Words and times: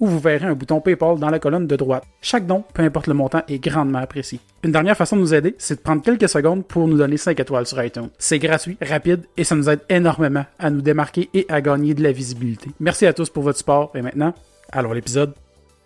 où 0.00 0.06
vous 0.06 0.18
verrez 0.18 0.46
un 0.46 0.54
bouton 0.54 0.80
PayPal 0.80 1.18
dans 1.18 1.30
la 1.30 1.38
colonne 1.38 1.66
de 1.66 1.76
droite. 1.76 2.04
Chaque 2.22 2.46
don, 2.46 2.64
peu 2.74 2.82
importe 2.82 3.06
le 3.06 3.14
montant, 3.14 3.42
est 3.48 3.58
grandement 3.58 3.98
apprécié. 3.98 4.40
Une 4.64 4.72
dernière 4.72 4.96
façon 4.96 5.16
de 5.16 5.20
nous 5.20 5.34
aider, 5.34 5.54
c'est 5.58 5.76
de 5.76 5.80
prendre 5.80 6.02
quelques 6.02 6.28
secondes 6.28 6.66
pour 6.66 6.88
nous 6.88 6.98
donner 6.98 7.16
5 7.16 7.38
étoiles 7.38 7.66
sur 7.66 7.82
iTunes. 7.82 8.08
C'est 8.18 8.38
gratuit, 8.38 8.76
rapide 8.82 9.22
et 9.36 9.44
ça 9.44 9.54
nous 9.54 9.68
aide 9.68 9.80
énormément 9.88 10.44
à 10.58 10.70
nous 10.70 10.80
démarquer 10.80 11.28
et 11.34 11.46
à 11.48 11.60
gagner 11.60 11.94
de 11.94 12.02
la 12.02 12.12
visibilité. 12.12 12.70
Merci 12.80 13.06
à 13.06 13.12
tous 13.12 13.30
pour 13.30 13.42
votre 13.42 13.58
support 13.58 13.92
et 13.94 14.02
maintenant, 14.02 14.34
alors 14.72 14.94
l'épisode. 14.94 15.34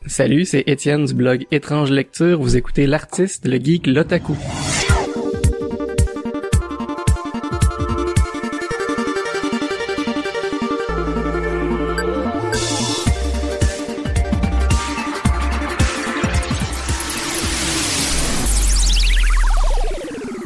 Salut, 0.06 0.44
c'est 0.44 0.64
Étienne 0.66 1.06
du 1.06 1.14
blog 1.14 1.46
Étrange 1.50 1.90
Lecture. 1.90 2.38
Vous 2.40 2.56
écoutez 2.56 2.86
l'artiste, 2.86 3.46
le 3.46 3.56
geek, 3.56 3.86
l'otaku. 3.86 4.36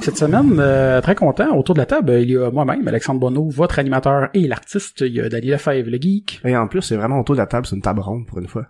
Cette 0.08 0.16
semaine, 0.16 0.56
euh, 0.58 1.02
très 1.02 1.14
content, 1.14 1.54
autour 1.54 1.74
de 1.74 1.80
la 1.80 1.84
table, 1.84 2.12
il 2.22 2.30
y 2.30 2.36
a 2.38 2.50
moi-même, 2.50 2.88
Alexandre 2.88 3.20
Bonneau, 3.20 3.50
votre 3.50 3.78
animateur 3.78 4.30
et 4.32 4.48
l'artiste, 4.48 5.02
il 5.02 5.12
y 5.12 5.20
a 5.20 5.28
Dali 5.28 5.48
Lefebvre, 5.48 5.90
le 5.90 5.98
geek. 6.00 6.40
Et 6.46 6.56
en 6.56 6.66
plus, 6.66 6.80
c'est 6.80 6.96
vraiment 6.96 7.20
autour 7.20 7.34
de 7.34 7.40
la 7.40 7.46
table, 7.46 7.66
c'est 7.66 7.76
une 7.76 7.82
table 7.82 8.00
ronde 8.00 8.24
pour 8.26 8.38
une 8.38 8.48
fois. 8.48 8.68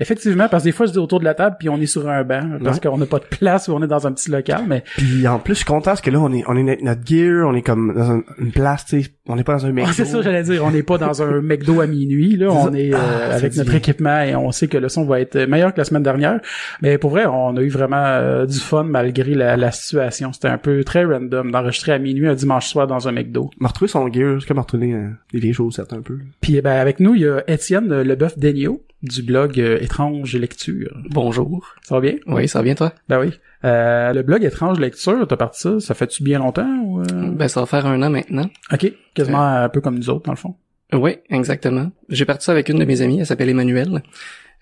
Effectivement, 0.00 0.48
parce 0.48 0.62
que 0.62 0.68
des 0.68 0.72
fois, 0.72 0.86
je 0.86 0.92
dis 0.92 0.98
autour 0.98 1.20
de 1.20 1.24
la 1.24 1.34
table, 1.34 1.56
puis 1.58 1.68
on 1.68 1.80
est 1.80 1.86
sur 1.86 2.08
un 2.08 2.22
banc, 2.24 2.40
parce 2.62 2.78
Ouais. 2.78 2.88
qu'on 2.90 2.98
n'a 2.98 3.06
pas 3.06 3.18
de 3.18 3.24
place, 3.24 3.68
ou 3.68 3.72
on 3.72 3.82
est 3.82 3.86
dans 3.86 4.06
un 4.06 4.12
petit 4.12 4.30
local, 4.30 4.62
mais 4.66 4.84
Puis 4.96 5.26
en 5.26 5.38
plus, 5.38 5.54
je 5.54 5.58
suis 5.58 5.64
content 5.64 5.90
parce 5.92 6.00
que 6.00 6.10
là, 6.10 6.18
on 6.20 6.32
est, 6.32 6.44
on 6.46 6.56
est 6.56 6.82
notre 6.82 7.00
gear, 7.06 7.46
on 7.48 7.54
est 7.54 7.62
comme 7.62 7.94
dans 7.94 8.10
un- 8.10 8.22
une 8.38 8.52
place, 8.52 8.84
tu 8.86 9.02
sais, 9.02 9.08
on 9.28 9.36
n'est 9.36 9.44
pas 9.44 9.54
dans 9.54 9.66
un 9.66 9.72
McDo. 9.72 9.88
Ah, 9.90 9.92
c'est 9.94 10.04
ça, 10.04 10.22
j'allais 10.22 10.42
dire. 10.42 10.64
On 10.64 10.70
n'est 10.70 10.82
pas 10.82 10.98
dans 10.98 11.22
un 11.22 11.40
McDo 11.40 11.80
à 11.80 11.86
minuit, 11.86 12.36
là. 12.36 12.48
On 12.50 12.70
ça. 12.72 12.78
est 12.78 12.92
euh, 12.94 12.98
Ah, 12.98 13.30
ça 13.30 13.36
avec 13.36 13.56
notre 13.56 13.70
bien. 13.70 13.78
équipement 13.78 14.20
et 14.20 14.36
on 14.36 14.52
sait 14.52 14.68
que 14.68 14.78
le 14.78 14.88
son 14.88 15.04
va 15.04 15.20
être 15.20 15.36
meilleur 15.46 15.72
que 15.72 15.78
la 15.78 15.84
semaine 15.84 16.02
dernière. 16.02 16.40
Mais 16.82 16.98
pour 16.98 17.10
vrai, 17.10 17.26
on 17.26 17.56
a 17.56 17.60
eu 17.60 17.68
vraiment 17.68 17.96
euh, 17.96 18.46
du 18.46 18.58
fun 18.58 18.84
malgré 18.84 19.34
la, 19.34 19.56
la 19.56 19.70
situation. 19.72 20.32
C'était 20.32 20.48
un 20.48 20.58
peu 20.58 20.84
très 20.84 21.04
random 21.04 21.50
d'enregistrer 21.50 21.92
à 21.92 21.98
minuit 21.98 22.28
un 22.28 22.34
dimanche 22.34 22.66
soir 22.68 22.86
dans 22.86 23.08
un 23.08 23.12
McDo. 23.12 23.50
m'a 23.58 23.68
retrouvé 23.68 23.88
son 23.88 24.10
gear, 24.12 24.36
c'est 24.40 24.46
comme 24.46 24.58
retourner 24.58 24.94
euh, 24.94 25.08
les 25.32 25.40
vieilles 25.40 25.52
choses, 25.54 25.74
certes, 25.74 25.92
un 25.92 26.02
peu. 26.02 26.18
Puis 26.40 26.60
ben, 26.60 26.76
avec 26.78 27.00
nous, 27.00 27.14
il 27.14 27.22
y 27.22 27.28
a 27.28 27.42
Étienne 27.48 27.90
euh, 27.92 28.04
Leboeuf 28.04 28.38
Denio 28.38 28.82
du 29.02 29.22
blog 29.22 29.60
euh, 29.60 29.78
Étrange 29.80 30.34
Lecture. 30.36 30.96
Bonjour. 31.10 31.74
Ça 31.82 31.94
va 31.96 32.00
bien? 32.00 32.14
Oui, 32.26 32.48
ça 32.48 32.60
va 32.60 32.62
bien 32.64 32.74
toi? 32.74 32.92
Ben 33.08 33.20
oui. 33.20 33.30
Euh, 33.64 34.12
le 34.12 34.22
blog 34.22 34.44
Étrange 34.44 34.78
Lecture, 34.78 35.26
t'as 35.26 35.36
parti 35.36 35.62
ça, 35.62 35.80
ça 35.80 35.94
fait-tu 35.94 36.22
bien 36.22 36.38
longtemps? 36.38 36.68
Ou, 36.84 37.00
euh? 37.00 37.04
Ben, 37.32 37.48
ça 37.48 37.60
va 37.60 37.66
faire 37.66 37.86
un 37.86 38.02
an 38.02 38.10
maintenant. 38.10 38.48
Ok, 38.72 38.92
quasiment 39.14 39.44
un 39.44 39.68
peu 39.68 39.80
comme 39.80 39.96
nous 39.96 40.10
autres, 40.10 40.24
dans 40.24 40.32
le 40.32 40.38
fond. 40.38 40.54
Oui, 40.92 41.16
exactement. 41.30 41.90
J'ai 42.08 42.24
parti 42.24 42.44
ça 42.44 42.52
avec 42.52 42.68
une 42.68 42.78
de 42.78 42.84
mes 42.84 43.02
amies, 43.02 43.20
elle 43.20 43.26
s'appelle 43.26 43.48
Emmanuelle. 43.48 44.02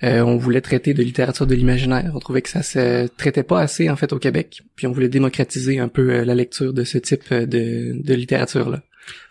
Euh, 0.03 0.23
on 0.23 0.37
voulait 0.37 0.61
traiter 0.61 0.93
de 0.93 1.03
littérature 1.03 1.47
de 1.47 1.55
l'imaginaire. 1.55 2.11
On 2.15 2.19
trouvait 2.19 2.43
que 2.43 2.49
ça 2.49 2.63
se 2.63 3.07
traitait 3.07 3.45
pas 3.45 3.61
assez, 3.61 3.89
en 3.89 3.97
fait, 3.97 4.13
au 4.13 4.19
Québec. 4.19 4.63
Puis 4.75 4.87
on 4.87 4.93
voulait 4.93 5.09
démocratiser 5.09 5.79
un 5.79 5.89
peu 5.89 6.11
euh, 6.11 6.25
la 6.25 6.35
lecture 6.35 6.73
de 6.73 6.83
ce 6.83 6.99
type 6.99 7.23
euh, 7.31 7.47
de, 7.47 8.03
de 8.03 8.15
littérature-là. 8.15 8.83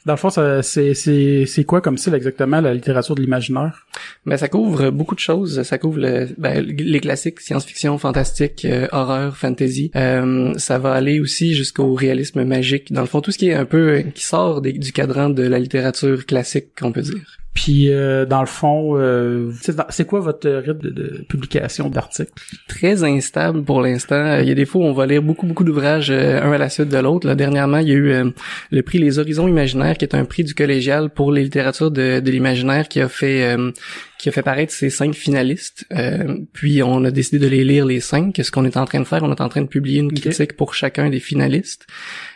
Dans 0.06 0.14
le 0.14 0.18
fond, 0.18 0.30
c'est 0.62 0.94
c'est 0.94 1.46
c'est 1.46 1.64
quoi 1.64 1.80
comme 1.82 1.98
style 1.98 2.14
exactement 2.14 2.60
la 2.60 2.74
littérature 2.74 3.16
de 3.16 3.22
l'imaginaire? 3.22 3.86
Ben, 4.26 4.36
ça 4.36 4.50
couvre 4.50 4.90
beaucoup 4.90 5.16
de 5.16 5.20
choses. 5.22 5.64
Ça 5.64 5.78
couvre 5.78 6.00
le- 6.00 6.28
ben, 6.38 6.60
les 6.62 7.00
classiques, 7.00 7.40
science-fiction, 7.40 7.98
fantastique, 7.98 8.66
euh, 8.66 8.88
horreur, 8.92 9.38
fantasy. 9.38 9.92
Euh, 9.96 10.54
ça 10.58 10.78
va 10.78 10.92
aller 10.94 11.20
aussi 11.22 11.54
jusqu'au 11.56 11.94
réalisme 11.94 12.44
magique. 12.44 12.92
Dans 12.92 13.02
le 13.02 13.08
fond, 13.08 13.22
tout 13.22 13.32
ce 13.32 13.38
qui 13.38 13.50
est 13.50 13.54
un 13.54 13.66
peu 13.66 14.04
qui 14.14 14.26
sort 14.26 14.62
des- 14.62 14.74
du 14.74 14.92
cadran 14.92 15.30
de 15.30 15.44
la 15.44 15.60
littérature 15.60 16.26
classique, 16.26 16.68
qu'on 16.80 16.92
peut 16.92 17.02
dire. 17.02 17.40
Puis 17.54 17.92
euh, 17.92 18.26
dans 18.26 18.40
le 18.42 18.48
fond, 18.48 18.98
euh, 18.98 19.52
c'est 19.90 20.08
quoi 20.08 20.22
votre 20.22 20.50
rythme 20.50 20.80
de, 20.80 20.90
de 20.90 21.26
publication 21.30 21.88
d'articles? 21.88 22.32
Très 22.68 23.04
instable 23.04 23.64
pour 23.64 23.80
l'instant. 23.80 24.16
Euh, 24.16 24.42
Il 24.42 24.48
y 24.48 24.52
a 24.52 24.56
des 24.56 24.66
fois 24.66 24.82
où 24.82 24.86
on 24.86 24.94
va 24.94 25.06
lire 25.06 25.22
beaucoup 25.22 25.46
beaucoup 25.46 25.64
d'ouvrages 25.64 26.10
euh, 26.10 26.42
un 26.42 26.52
à 26.52 26.58
la 26.58 26.70
suite 26.70 26.90
de 26.90 26.98
l'autre. 26.98 27.28
Là, 27.28 27.36
dernièrement, 27.36 27.78
il 27.78 27.88
y 27.90 27.92
a 27.92 27.94
eu 27.96 28.32
le 28.72 28.82
prix 28.82 28.98
Les 28.98 29.20
Horizons 29.20 29.48
imaginaires, 29.48 29.93
qui 29.98 30.06
est 30.06 30.16
un 30.16 30.26
prix 30.26 30.44
du 30.44 30.54
collégial 30.54 31.10
pour 31.10 31.32
les 31.32 31.44
littératures 31.44 31.92
de, 31.92 32.20
de 32.20 32.32
l'imaginaire, 32.32 32.88
qui 32.88 33.00
a 33.00 33.08
fait 33.10 33.44
euh, 33.44 33.72
qui 34.20 34.30
a 34.30 34.32
fait 34.32 34.42
paraître 34.42 34.72
ses 34.72 34.90
cinq 34.90 35.16
finalistes. 35.16 35.86
Euh, 35.92 36.38
puis 36.54 36.82
on 36.82 37.04
a 37.04 37.12
décidé 37.12 37.40
de 37.40 37.48
les 37.48 37.66
lire 37.66 37.86
les 37.86 38.00
cinq. 38.00 38.40
Ce 38.42 38.52
qu'on 38.52 38.64
est 38.64 38.78
en 38.78 38.86
train 38.86 39.02
de 39.02 39.06
faire, 39.06 39.22
on 39.24 39.32
est 39.32 39.42
en 39.42 39.50
train 39.50 39.62
de 39.62 39.68
publier 39.68 40.00
une 40.00 40.14
critique 40.14 40.56
pour 40.56 40.74
chacun 40.74 41.10
des 41.10 41.20
finalistes. 41.20 41.86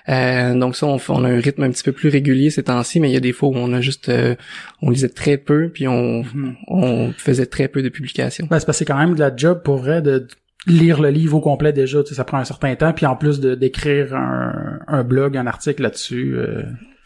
Euh, 0.10 0.54
donc 0.54 0.76
ça, 0.76 0.86
on, 0.86 1.24
a 1.24 1.30
un 1.30 1.40
rythme 1.40 1.64
un 1.64 1.72
petit 1.72 1.84
peu 1.84 1.94
plus 1.94 2.10
régulier 2.10 2.50
ces 2.50 2.64
temps-ci, 2.64 3.00
mais 3.00 3.10
il 3.10 3.14
y 3.14 3.18
a 3.18 3.22
des 3.22 3.32
fois 3.32 3.48
où 3.50 3.54
on 3.56 3.72
a 3.72 3.80
juste, 3.80 4.10
euh, 4.10 4.36
on 4.82 4.90
lisait 4.90 5.08
très 5.08 5.38
peu, 5.38 5.70
puis 5.70 5.88
on, 5.88 6.24
Mhm. 6.24 6.56
on 6.68 7.14
faisait 7.14 7.46
très 7.46 7.70
peu 7.70 7.82
de 7.82 7.90
publications. 7.90 8.48
Ben, 8.50 8.60
c'est 8.60 8.66
parce 8.66 8.78
que 8.78 8.80
c'est 8.80 8.86
quand 8.86 8.98
même 8.98 9.16
de 9.16 9.20
la 9.20 9.34
job 9.34 9.62
pour 9.64 9.78
vrai 9.78 10.02
de 10.02 10.28
lire 10.66 11.02
le 11.02 11.10
livre 11.10 11.38
au 11.38 11.42
complet 11.42 11.72
déjà, 11.72 12.04
tu 12.04 12.10
sais, 12.10 12.16
ça 12.16 12.26
prend 12.26 12.38
un 12.38 12.44
certain 12.44 12.76
temps, 12.76 12.92
puis 12.92 13.06
en 13.06 13.16
plus 13.16 13.40
de 13.40 13.56
d'écrire 13.56 14.14
un, 14.14 14.80
un 14.88 15.04
blog, 15.04 15.38
un 15.38 15.48
article 15.48 15.84
là-dessus. 15.84 16.36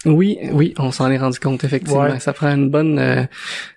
Oui, 0.06 0.38
oui, 0.52 0.74
on 0.80 0.92
s'en 0.92 1.12
est 1.12 1.18
rendu 1.18 1.38
compte 1.40 1.64
effectivement. 1.64 2.02
Ouais. 2.02 2.20
Ça 2.20 2.34
prend 2.34 2.48
une 2.56 2.70
bonne, 2.72 2.98
euh, 2.98 3.24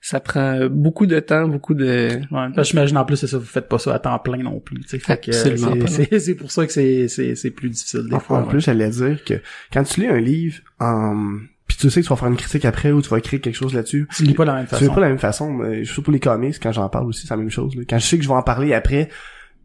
ça 0.00 0.20
prend 0.20 0.66
beaucoup 0.70 1.04
de 1.06 1.20
temps, 1.20 1.46
beaucoup 1.48 1.74
de. 1.74 2.08
ouais. 2.08 2.20
Parce 2.30 2.54
que 2.56 2.62
J'imagine 2.64 2.96
en 2.96 3.04
plus 3.04 3.16
c'est 3.16 3.26
ça, 3.26 3.36
vous 3.38 3.44
faites 3.44 3.68
pas 3.68 3.78
ça 3.78 3.94
à 3.94 3.98
temps 3.98 4.18
plein 4.18 4.38
non 4.38 4.58
plus. 4.60 4.80
tu 4.80 4.98
que, 4.98 5.10
euh, 5.12 5.14
Absolument 5.14 5.86
c'est- 5.86 6.06
pas. 6.10 6.18
c'est 6.20 6.34
pour 6.34 6.50
ça 6.50 6.66
que 6.66 6.72
c'est 6.72 7.08
c'est 7.08 7.34
c'est 7.34 7.50
plus 7.50 7.68
difficile 7.68 8.06
des 8.08 8.14
En, 8.14 8.20
fois. 8.20 8.38
en 8.38 8.42
ouais. 8.44 8.48
plus, 8.48 8.60
j'allais 8.62 8.88
dire 8.88 9.22
que 9.24 9.34
quand 9.72 9.82
tu 9.84 10.00
lis 10.00 10.06
un 10.08 10.18
livre, 10.20 10.60
en... 10.80 11.36
puis 11.66 11.76
tu 11.76 11.90
sais 11.90 12.00
que 12.00 12.06
tu 12.06 12.10
vas 12.10 12.16
faire 12.16 12.28
une 12.28 12.36
critique 12.36 12.64
après 12.64 12.90
ou 12.90 13.02
tu 13.02 13.10
vas 13.10 13.18
écrire 13.18 13.40
quelque 13.42 13.54
chose 13.56 13.74
là-dessus, 13.74 14.08
Tu 14.16 14.22
lis 14.24 14.32
pas 14.34 14.44
de 14.44 14.48
la 14.50 14.54
même 14.56 14.64
tu 14.64 14.70
façon. 14.70 14.84
fais 14.84 14.88
pas 14.88 14.96
de 14.96 15.00
la 15.02 15.08
même 15.08 15.18
façon. 15.18 15.52
Mais 15.52 15.84
surtout 15.84 16.02
pour 16.02 16.12
les 16.14 16.20
comics, 16.20 16.56
quand 16.62 16.72
j'en 16.72 16.88
parle 16.88 17.06
aussi, 17.08 17.26
c'est 17.26 17.34
la 17.34 17.38
même 17.38 17.50
chose. 17.50 17.76
là. 17.76 17.82
Quand 17.88 17.98
je 17.98 18.06
sais 18.06 18.16
que 18.16 18.22
je 18.24 18.28
vais 18.28 18.34
en 18.34 18.42
parler 18.42 18.72
après, 18.72 19.08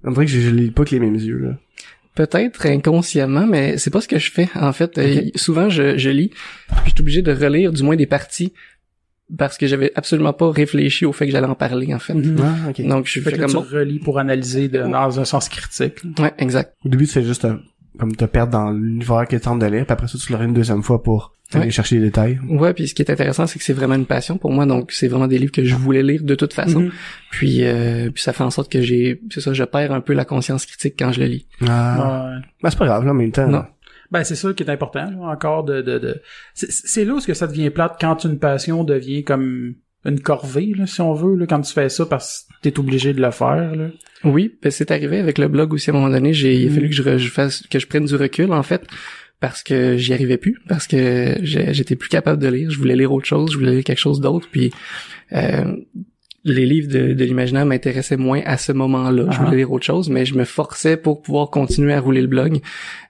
on 0.03 0.11
dirait 0.11 0.25
que 0.25 0.31
je, 0.31 0.39
je 0.41 0.49
lis 0.49 0.71
pas 0.71 0.83
que 0.83 0.91
les 0.91 0.99
mêmes 0.99 1.15
yeux. 1.15 1.37
Là. 1.39 1.51
Peut-être 2.19 2.65
inconsciemment, 2.65 3.45
mais 3.47 3.77
c'est 3.77 3.91
pas 3.91 4.01
ce 4.01 4.07
que 4.09 4.19
je 4.19 4.29
fais. 4.29 4.49
En 4.55 4.73
fait, 4.73 4.97
Euh, 4.97 5.21
souvent 5.35 5.69
je, 5.69 5.97
je 5.97 6.09
lis, 6.09 6.29
puis 6.29 6.77
je 6.87 6.89
suis 6.91 6.99
obligé 7.01 7.21
de 7.21 7.31
relire 7.31 7.71
du 7.71 7.81
moins 7.83 7.95
des 7.95 8.07
parties 8.07 8.51
parce 9.37 9.57
que 9.57 9.67
j'avais 9.67 9.91
absolument 9.95 10.33
pas 10.33 10.51
réfléchi 10.51 11.05
au 11.05 11.13
fait 11.13 11.27
que 11.27 11.31
j'allais 11.31 11.47
en 11.47 11.55
parler 11.55 11.93
en 11.93 11.99
fait. 11.99 12.15
Mhm. 12.15 12.35
Ah, 12.43 12.69
ok. 12.71 12.81
Donc 12.87 13.05
je 13.07 13.21
là, 13.21 13.37
comme 13.37 13.51
tu 13.51 13.73
relis 13.75 13.99
pour 13.99 14.19
analyser 14.19 14.67
de- 14.67 14.79
dans 14.83 15.17
un 15.19 15.23
sens 15.23 15.47
critique. 15.47 15.99
Ouais, 16.19 16.33
exact. 16.39 16.73
Au 16.83 16.89
début, 16.89 17.05
fais 17.05 17.23
juste 17.23 17.45
euh, 17.45 17.55
comme 17.97 18.15
te 18.15 18.25
perdre 18.25 18.51
dans 18.51 18.71
l'univers 18.71 19.25
que 19.27 19.35
tu 19.35 19.41
tentes 19.41 19.59
de 19.59 19.65
lire, 19.65 19.85
puis 19.85 19.93
après 19.93 20.07
ça, 20.07 20.17
tu 20.17 20.31
le 20.31 20.37
lis 20.39 20.45
une 20.45 20.53
deuxième 20.53 20.83
fois 20.83 21.01
pour 21.01 21.33
aller 21.53 21.65
Ouais. 21.65 21.71
chercher 21.71 21.95
les 21.95 22.01
détails. 22.01 22.39
Ouais, 22.47 22.73
puis 22.75 22.87
ce 22.87 22.93
qui 22.93 23.01
est 23.01 23.09
intéressant, 23.09 23.47
c'est 23.47 23.57
que 23.57 23.65
c'est 23.65 23.73
vraiment 23.73 23.95
une 23.95 24.05
passion 24.05 24.37
pour 24.37 24.51
moi, 24.51 24.67
donc 24.67 24.91
c'est 24.91 25.07
vraiment 25.07 25.27
des 25.27 25.39
livres 25.39 25.51
que 25.51 25.63
je 25.63 25.73
voulais 25.75 26.03
lire 26.03 26.23
de 26.23 26.35
toute 26.35 26.53
façon. 26.53 26.81
Mhm. 26.81 26.91
Puis, 27.31 27.63
euh, 27.65 28.11
puis 28.11 28.21
ça 28.21 28.33
fait 28.33 28.43
en 28.43 28.51
sorte 28.51 28.71
que 28.71 28.81
j'ai, 28.81 29.19
c'est 29.31 29.41
ça, 29.41 29.53
je 29.53 29.63
perds 29.63 29.91
un 29.91 30.01
peu 30.01 30.13
la 30.13 30.25
conscience 30.25 30.65
critique 30.67 30.93
quand 30.99 31.11
je 31.11 31.21
le 31.21 31.25
lis. 31.25 31.47
Ah. 31.67 32.33
Ouais. 32.35 32.41
Ben, 32.61 32.69
c'est 32.69 32.77
pas 32.77 32.85
grave, 32.85 33.03
là, 33.05 33.11
en 33.11 33.15
même 33.15 33.31
temps. 33.31 33.47
Non. 33.47 33.65
Ben 34.11 34.23
c'est 34.23 34.35
ça 34.35 34.51
qui 34.53 34.63
est 34.63 34.69
important 34.71 35.05
là, 35.11 35.17
encore 35.27 35.63
de 35.63 35.81
de, 35.83 35.99
de... 35.99 36.19
c'est 36.55 36.71
c'est 36.71 37.05
là 37.05 37.13
où 37.13 37.17
est-ce 37.19 37.27
que 37.27 37.35
ça 37.35 37.45
devient 37.45 37.69
plate 37.69 37.95
quand 38.01 38.23
une 38.23 38.39
passion 38.39 38.83
devient 38.83 39.23
comme 39.23 39.75
une 40.05 40.19
corvée 40.21 40.73
là, 40.77 40.85
si 40.87 41.01
on 41.01 41.13
veut 41.13 41.35
là, 41.35 41.45
quand 41.45 41.61
tu 41.61 41.73
fais 41.73 41.89
ça 41.89 42.05
parce 42.05 42.47
que 42.63 42.69
t'es 42.69 42.79
obligé 42.79 43.13
de 43.13 43.21
le 43.21 43.31
faire 43.31 43.75
là. 43.75 43.87
Oui, 44.23 44.57
ben 44.61 44.71
c'est 44.71 44.91
arrivé 44.91 45.17
avec 45.19 45.37
le 45.37 45.47
blog 45.47 45.73
aussi 45.73 45.89
à 45.89 45.93
un 45.93 45.97
moment 45.97 46.09
donné. 46.11 46.33
J'ai 46.33 46.55
il 46.55 46.67
a 46.67 46.69
Mm. 46.71 46.73
fallu 46.75 46.89
que 46.89 46.95
je, 46.95 47.17
je 47.17 47.29
fasse 47.29 47.63
que 47.69 47.79
je 47.79 47.87
prenne 47.87 48.05
du 48.05 48.15
recul 48.15 48.51
en 48.53 48.63
fait 48.63 48.83
parce 49.41 49.63
que 49.63 49.95
j'y 49.97 50.13
arrivais 50.13 50.37
plus, 50.37 50.57
parce 50.67 50.85
que 50.87 51.35
j'étais 51.43 51.95
plus 51.95 52.09
capable 52.09 52.41
de 52.41 52.47
lire. 52.49 52.69
Je 52.71 52.77
voulais 52.77 52.95
lire 52.97 53.11
autre 53.13 53.25
chose, 53.27 53.51
je 53.53 53.57
voulais 53.57 53.71
lire 53.75 53.83
quelque 53.85 53.97
chose 53.99 54.19
d'autre. 54.19 54.47
Puis 54.51 54.71
euh, 55.33 55.75
les 56.45 56.65
livres 56.65 56.87
de, 56.91 57.13
de 57.13 57.23
l'imaginaire 57.25 57.65
m'intéressaient 57.65 58.17
moins 58.17 58.41
à 58.45 58.57
ce 58.57 58.71
moment-là. 58.73 59.27
Je 59.31 59.37
Ah. 59.39 59.43
voulais 59.45 59.57
lire 59.57 59.71
autre 59.71 59.85
chose, 59.85 60.09
mais 60.09 60.25
je 60.25 60.35
me 60.35 60.43
forçais 60.45 60.97
pour 60.97 61.21
pouvoir 61.21 61.49
continuer 61.49 61.93
à 61.93 61.99
rouler 62.01 62.21
le 62.21 62.27
blog. 62.27 62.59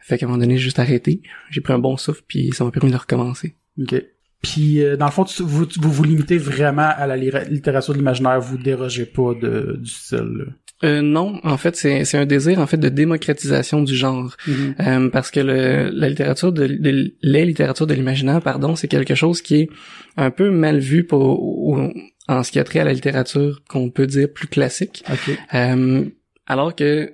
Fait 0.01 0.18
qu'à 0.18 0.25
un 0.25 0.30
moment 0.30 0.39
donné, 0.42 0.57
j'ai 0.57 0.63
juste 0.63 0.80
arrêté. 0.80 1.21
J'ai 1.51 1.62
pris 1.62 1.74
un 1.74 1.80
bon 1.80 1.97
souffle, 1.97 2.21
puis 2.27 2.50
ça 2.53 2.63
m'a 2.63 2.71
permis 2.71 2.92
de 2.92 2.97
recommencer. 2.97 3.56
OK. 3.81 3.95
Puis 4.41 4.81
euh, 4.83 4.95
dans 4.97 5.06
le 5.06 5.12
fond 5.12 5.25
tu- 5.25 5.44
vous, 5.44 5.65
vous 5.80 5.91
vous 5.91 6.03
limitez 6.03 6.38
vraiment 6.38 6.89
à 6.95 7.06
la 7.07 7.18
littérature 7.18 7.94
de 7.94 8.00
l'imaginaire, 8.00 8.39
vous 8.39 8.57
dérogez 8.57 9.06
pas 9.06 9.33
de 9.41 9.77
du 9.81 9.89
style. 9.89 10.53
Euh, 10.86 11.01
non, 11.01 11.41
en 11.44 11.57
fait, 11.57 11.75
c'est 11.75 12.06
c'est 12.06 12.18
un 12.18 12.25
désir 12.25 12.59
en 12.59 12.65
fait 12.65 12.77
de 12.77 12.88
démocratisation 12.88 13.81
du 13.83 13.94
genre. 13.95 14.38
Mhm. 14.47 14.75
Euh, 14.80 15.09
parce 15.09 15.30
que 15.30 15.41
le, 15.41 15.89
la 15.94 16.07
littérature 16.07 16.53
de, 16.53 16.68
de 16.68 17.12
les 17.21 17.45
littératures 17.45 17.86
de 17.86 17.94
l'imaginaire, 17.94 18.41
pardon, 18.41 18.77
c'est 18.77 18.88
quelque 18.88 19.13
chose 19.13 19.41
qui 19.41 19.56
est 19.56 19.69
un 20.15 20.31
peu 20.31 20.50
mal 20.51 20.80
vu 20.80 21.03
pour, 21.06 21.21
au- 21.21 21.92
en 22.30 22.44
ce 22.44 22.51
qui 22.53 22.59
a 22.59 22.63
trait 22.63 22.80
à 22.80 22.85
la 22.85 22.94
littérature 22.94 23.62
qu'on 23.68 23.89
peut 23.89 24.07
dire 24.07 24.31
plus 24.31 24.47
classique. 24.47 25.03
OK. 25.12 25.38
Euh, 25.53 26.06
alors 26.47 26.74
que 26.74 27.12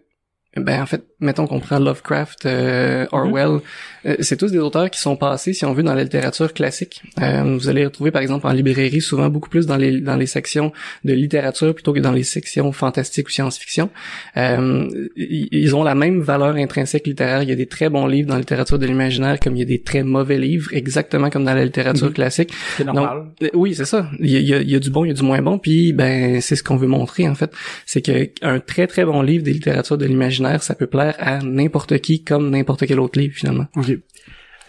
ben 0.56 0.84
en 0.84 0.86
fait, 0.86 1.04
mettons 1.20 1.48
qu'on 1.48 1.60
prend 1.60 1.80
Lovecraft, 1.80 2.46
euh, 2.46 3.06
Orwell, 3.12 3.60
euh, 4.06 4.16
c'est 4.20 4.38
tous 4.38 4.52
des 4.52 4.60
auteurs 4.60 4.90
qui 4.92 5.00
sont 5.00 5.16
passés, 5.16 5.54
si 5.54 5.66
on 5.66 5.74
veut, 5.74 5.84
dans 5.84 5.94
la 5.96 6.04
littérature 6.04 6.54
classique. 6.54 7.02
Euh, 7.22 7.58
vous 7.58 7.70
allez 7.70 7.86
retrouver, 7.86 8.12
par 8.12 8.22
exemple, 8.22 8.46
en 8.48 8.52
librairie, 8.52 9.02
souvent 9.02 9.30
beaucoup 9.30 9.50
plus 9.50 9.66
dans 9.66 9.78
les 9.78 10.02
dans 10.02 10.16
les 10.18 10.26
sections 10.28 10.72
de 11.04 11.14
littérature 11.14 11.74
plutôt 11.74 11.94
que 11.94 12.00
dans 12.00 12.12
les 12.12 12.24
sections 12.24 12.72
fantastiques 12.72 13.28
ou 13.28 13.32
science-fiction. 13.32 13.90
Euh, 14.38 14.88
ils 15.16 15.76
ont 15.76 15.84
la 15.84 15.96
même 15.96 16.20
valeur 16.22 16.56
intrinsèque 16.56 17.08
littéraire. 17.08 17.44
Il 17.44 17.50
y 17.50 17.52
a 17.52 17.56
des 17.56 17.66
très 17.68 17.90
bons 17.90 18.08
livres 18.08 18.28
dans 18.28 18.36
la 18.36 18.42
littérature 18.42 18.78
de 18.80 18.86
l'imaginaire, 18.86 19.40
comme 19.40 19.56
il 19.56 19.60
y 19.60 19.64
a 19.64 19.66
des 19.66 19.82
très 19.82 20.04
mauvais 20.04 20.38
livres, 20.38 20.70
exactement 20.74 21.30
comme 21.30 21.46
dans 21.46 21.54
la 21.54 21.66
littérature 21.66 22.08
Mhm. 22.08 22.14
classique. 22.14 22.52
C'est 22.78 22.84
normal. 22.86 23.06
Donc, 23.06 23.28
euh, 23.44 23.50
oui, 23.54 23.74
c'est 23.76 23.86
ça. 23.86 24.10
Il 24.20 24.30
y, 24.30 24.36
a, 24.36 24.40
il 24.40 24.48
y 24.48 24.54
a- 24.54 24.62
il 24.62 24.70
y 24.70 24.76
a 24.76 24.80
du 24.80 24.90
bon, 24.90 25.06
il 25.06 25.10
y 25.10 25.12
a 25.12 25.14
du 25.14 25.24
moins 25.24 25.42
bon. 25.42 25.58
Puis, 25.60 25.94
ben, 25.94 26.42
c'est 26.42 26.56
ce 26.56 26.64
qu'on 26.64 26.76
veut 26.78 26.88
montrer 26.88 27.28
en 27.28 27.36
fait, 27.36 27.52
c'est 27.86 28.02
que 28.02 28.30
un 28.42 28.60
très 28.60 28.88
très 28.88 29.06
bon 29.06 29.22
livre 29.22 29.44
des 29.44 29.54
littératures 29.54 29.98
de 29.98 30.06
l'imaginaire, 30.06 30.62
ça 30.64 30.76
peut 30.76 30.88
plaire 30.88 31.05
à 31.20 31.40
n'importe 31.42 32.00
qui 32.00 32.24
comme 32.24 32.50
n'importe 32.50 32.86
quel 32.88 33.00
autre 33.00 33.20
livre 33.20 33.36
finalement. 33.36 33.66
Ok. 33.76 33.98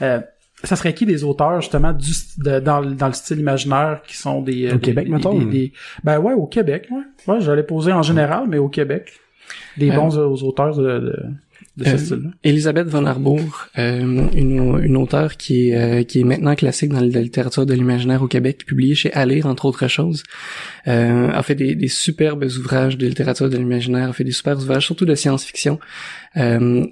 Euh, 0.02 0.20
ça 0.64 0.74
serait 0.76 0.94
qui 0.94 1.06
des 1.06 1.22
auteurs 1.22 1.60
justement 1.60 1.92
du 1.92 2.10
de- 2.38 2.60
dans, 2.60 2.80
le- 2.80 2.94
dans 2.94 3.06
le 3.08 3.12
style 3.12 3.38
imaginaire 3.40 4.00
qui 4.06 4.16
sont 4.16 4.40
des 4.42 4.66
euh, 4.66 4.72
Au 4.72 4.74
des- 4.76 4.80
Québec, 4.80 5.04
des- 5.06 5.10
mettons? 5.12 5.38
des- 5.38 5.44
des- 5.44 5.72
ben 6.02 6.18
ouais 6.18 6.32
au 6.32 6.46
Québec 6.46 6.88
ouais 6.90 7.02
ouais 7.34 7.40
j'allais 7.40 7.62
poser 7.62 7.92
en 7.92 8.02
général 8.02 8.44
mais 8.48 8.58
au 8.58 8.68
Québec 8.68 9.12
des 9.76 9.90
Euh, 9.90 9.94
bons 9.94 10.16
euh, 10.18 10.26
auteurs 10.44 10.76
de, 10.76 10.82
de, 10.82 11.22
de 11.76 11.84
ce 11.84 11.90
Euh, 11.90 11.96
style-là 11.98 12.30
Elisabeth 12.44 12.88
von 12.88 13.04
Arbour, 13.04 13.68
euh, 13.78 14.28
une, 14.34 14.80
une 14.82 14.96
auteure 14.96 15.36
qui 15.36 15.68
est, 15.70 15.76
euh, 15.76 16.02
qui 16.04 16.20
est 16.20 16.24
maintenant 16.24 16.54
classique 16.54 16.90
dans 16.90 17.00
la 17.00 17.20
littérature 17.20 17.66
de 17.66 17.74
l'imaginaire 17.74 18.22
au 18.22 18.28
Québec, 18.28 18.64
publiée 18.66 18.94
chez 18.94 19.12
Alire, 19.12 19.46
entre 19.46 19.66
autres 19.66 19.88
choses, 19.88 20.22
a 20.86 21.42
fait 21.42 21.54
des, 21.54 21.74
des 21.74 21.88
superbes 21.88 22.44
ouvrages 22.44 22.96
de 22.96 23.06
littérature 23.06 23.50
de 23.50 23.56
l'imaginaire, 23.56 24.10
a 24.10 24.12
fait 24.12 24.24
des 24.24 24.32
superbes 24.32 24.60
ouvrages, 24.60 24.86
surtout 24.86 25.04
de 25.04 25.14
science-fiction. 25.14 25.78
Euh, 26.36 26.86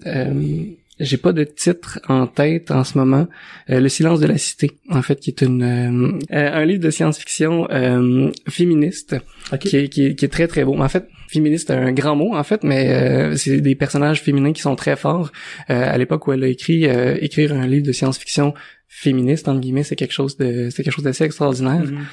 j'ai 1.00 1.16
pas 1.16 1.32
de 1.32 1.44
titre 1.44 2.00
en 2.08 2.26
tête 2.26 2.70
en 2.70 2.84
ce 2.84 2.96
moment. 2.98 3.26
Euh, 3.70 3.80
le 3.80 3.88
silence 3.88 4.20
de 4.20 4.26
la 4.26 4.38
cité, 4.38 4.72
en 4.90 5.02
fait, 5.02 5.20
qui 5.20 5.30
est 5.30 5.42
une 5.42 5.62
euh, 5.62 6.18
euh, 6.32 6.52
un 6.52 6.64
livre 6.64 6.82
de 6.82 6.90
science-fiction 6.90 7.68
euh, 7.70 8.30
féministe 8.48 9.16
ok 9.52 9.58
qui 9.58 9.76
est, 9.76 9.88
qui, 9.88 10.06
est, 10.06 10.14
qui 10.14 10.24
est 10.24 10.28
très 10.28 10.46
très 10.46 10.64
beau. 10.64 10.76
En 10.78 10.88
fait, 10.88 11.08
féministe 11.28 11.68
c'est 11.68 11.74
un 11.74 11.92
grand 11.92 12.16
mot 12.16 12.34
en 12.34 12.44
fait, 12.44 12.62
mais 12.64 12.92
euh, 12.92 13.36
c'est 13.36 13.60
des 13.60 13.74
personnages 13.74 14.22
féminins 14.22 14.52
qui 14.52 14.62
sont 14.62 14.76
très 14.76 14.96
forts. 14.96 15.32
Euh, 15.70 15.94
à 15.94 15.98
l'époque 15.98 16.26
où 16.26 16.32
elle 16.32 16.44
a 16.44 16.48
écrit 16.48 16.86
euh, 16.86 17.16
écrire 17.20 17.52
un 17.52 17.66
livre 17.66 17.86
de 17.86 17.92
science-fiction 17.92 18.54
féministe 18.88 19.48
entre 19.48 19.60
guillemets, 19.60 19.82
c'est 19.82 19.96
quelque 19.96 20.12
chose 20.12 20.36
de 20.36 20.68
c'est 20.70 20.82
quelque 20.82 20.94
chose 20.94 21.04
d'assez 21.04 21.24
extraordinaire. 21.24 21.84
Mhm. 21.84 22.04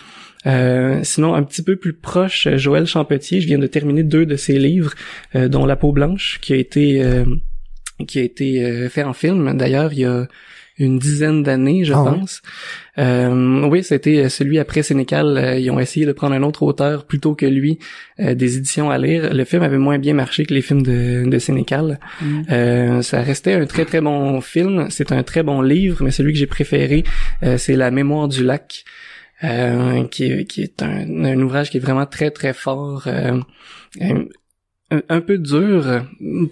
Euh, 0.47 1.01
sinon, 1.03 1.35
un 1.35 1.43
petit 1.43 1.61
peu 1.61 1.75
plus 1.75 1.93
proche, 1.93 2.47
Joël 2.55 2.87
Champetier, 2.87 3.41
je 3.41 3.47
viens 3.47 3.59
de 3.59 3.67
terminer 3.67 4.03
deux 4.03 4.25
de 4.25 4.35
ses 4.35 4.57
livres, 4.57 4.93
euh, 5.35 5.47
dont 5.47 5.65
La 5.65 5.75
peau 5.75 5.91
blanche, 5.91 6.39
qui 6.41 6.53
a 6.53 6.55
été 6.55 7.03
euh, 7.03 7.25
qui 8.05 8.19
a 8.19 8.23
été 8.23 8.63
euh, 8.63 8.89
fait 8.89 9.03
en 9.03 9.13
film. 9.13 9.57
D'ailleurs, 9.57 9.93
il 9.93 9.99
y 9.99 10.05
a 10.05 10.27
une 10.77 10.97
dizaine 10.97 11.43
d'années, 11.43 11.83
je 11.83 11.93
Ah 11.93 12.03
pense. 12.03 12.41
Euh, 12.97 13.67
oui, 13.69 13.83
c'était 13.83 14.29
celui 14.29 14.57
après 14.57 14.81
Sénécal. 14.81 15.37
Euh, 15.37 15.59
ils 15.59 15.69
ont 15.69 15.79
essayé 15.79 16.05
de 16.05 16.11
prendre 16.11 16.33
un 16.33 16.41
autre 16.43 16.63
auteur 16.63 17.05
plutôt 17.05 17.35
que 17.35 17.45
lui, 17.45 17.77
euh, 18.19 18.33
des 18.33 18.57
éditions 18.57 18.89
à 18.89 18.97
lire. 18.97 19.33
Le 19.33 19.43
film 19.45 19.61
avait 19.61 19.77
moins 19.77 19.99
bien 19.99 20.13
marché 20.15 20.45
que 20.45 20.53
les 20.53 20.61
films 20.61 20.81
de, 20.81 21.23
de 21.27 21.39
Sénécal. 21.39 21.99
Euh, 22.51 23.01
ça 23.03 23.21
restait 23.21 23.53
un 23.53 23.65
très 23.65 23.85
très 23.85 24.01
bon 24.01 24.41
film. 24.41 24.87
C'est 24.89 25.11
un 25.11 25.23
très 25.23 25.43
bon 25.43 25.61
livre, 25.61 26.03
mais 26.03 26.11
celui 26.11 26.33
que 26.33 26.39
j'ai 26.39 26.47
préféré, 26.47 27.03
euh, 27.43 27.57
c'est 27.57 27.75
La 27.75 27.91
mémoire 27.91 28.27
du 28.27 28.43
lac. 28.43 28.83
Euh, 29.43 30.03
qui, 30.05 30.25
est, 30.25 30.45
qui 30.45 30.61
est 30.61 30.83
un, 30.83 31.25
un 31.25 31.41
ouvrage 31.41 31.71
qui 31.71 31.77
est 31.77 31.79
vraiment 31.79 32.05
très 32.05 32.29
très 32.29 32.53
fort, 32.53 33.07
euh, 33.07 33.39
un, 35.09 35.21
peu 35.21 35.37
dur, 35.37 36.01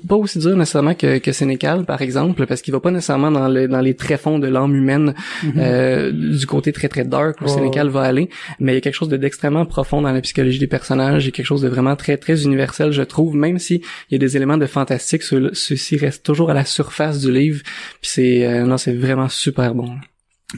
pas 0.08 0.16
aussi 0.16 0.40
dur 0.40 0.56
nécessairement 0.56 0.94
que, 0.96 1.18
que 1.18 1.32
Sénécal 1.32 1.84
par 1.86 2.02
exemple, 2.02 2.46
parce 2.46 2.62
qu'il 2.62 2.72
va 2.74 2.80
pas 2.80 2.92
nécessairement 2.92 3.32
dans, 3.32 3.48
le, 3.50 3.68
dans 3.68 3.82
les 3.82 3.96
tréfonds 3.96 4.40
de 4.40 4.48
l'âme 4.48 4.76
humaine 4.76 5.14
Mhm. 5.44 5.54
euh, 5.58 6.12
du 6.12 6.46
côté 6.46 6.72
très 6.72 6.88
très 6.90 7.04
dark 7.04 7.42
où 7.42 7.48
Sénécal 7.48 7.90
va 7.90 8.02
aller, 8.02 8.30
mais 8.60 8.72
il 8.72 8.76
y 8.76 8.78
a 8.78 8.82
quelque 8.82 8.94
chose 8.96 9.10
de- 9.10 9.18
d'extrêmement 9.18 9.66
profond 9.66 10.02
dans 10.02 10.12
la 10.12 10.22
psychologie 10.22 10.60
des 10.60 10.68
personnages, 10.68 11.24
il 11.24 11.28
y 11.28 11.30
a 11.30 11.32
quelque 11.32 11.46
chose 11.46 11.62
de 11.62 11.68
vraiment 11.70 11.96
très 11.96 12.18
très 12.18 12.44
universel 12.44 12.92
je 12.92 13.02
trouve, 13.04 13.36
même 13.36 13.60
si 13.60 13.76
il 14.10 14.14
y 14.14 14.16
a 14.16 14.20
des 14.20 14.36
éléments 14.38 14.58
de 14.58 14.66
fantastique, 14.66 15.24
ceux- 15.24 15.52
ceux-ci 15.54 15.98
restent 15.98 16.26
toujours 16.26 16.50
à 16.50 16.54
la 16.54 16.66
surface 16.66 17.20
du 17.20 17.32
livre, 17.32 17.62
puis 18.02 18.10
c'est 18.12 18.48
euh, 18.48 18.66
non 18.66 18.78
c'est 18.78 18.94
vraiment 18.94 19.30
super 19.30 19.76
bon. 19.76 19.90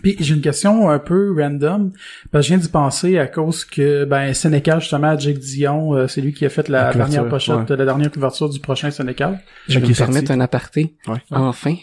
Puis 0.01 0.15
j'ai 0.19 0.35
une 0.35 0.41
question 0.41 0.89
un 0.89 0.99
peu 0.99 1.33
random, 1.37 1.91
parce 2.31 2.43
que 2.45 2.47
je 2.47 2.53
viens 2.55 2.63
d'y 2.63 2.69
penser 2.69 3.17
à 3.17 3.27
cause 3.27 3.65
que 3.65 4.05
ben 4.05 4.33
Sénécal 4.33 4.79
justement 4.79 5.17
Jake 5.19 5.39
Dion, 5.39 5.93
euh, 5.95 6.07
c'est 6.07 6.21
lui 6.21 6.31
qui 6.33 6.45
a 6.45 6.49
fait 6.49 6.69
la, 6.69 6.93
dernière 6.93 7.27
pochette, 7.27 7.69
ouais. 7.69 7.75
la 7.77 7.85
dernière 7.85 8.09
couverture 8.11 8.47
du 8.49 8.59
prochain 8.61 8.89
Sénécal. 8.89 9.39
Je 9.67 9.79
vais 9.79 9.87
me 9.87 9.93
permettre 9.93 10.31
un 10.31 10.39
aparté. 10.39 10.95
Ouais. 11.07 11.17
Enfin. 11.31 11.75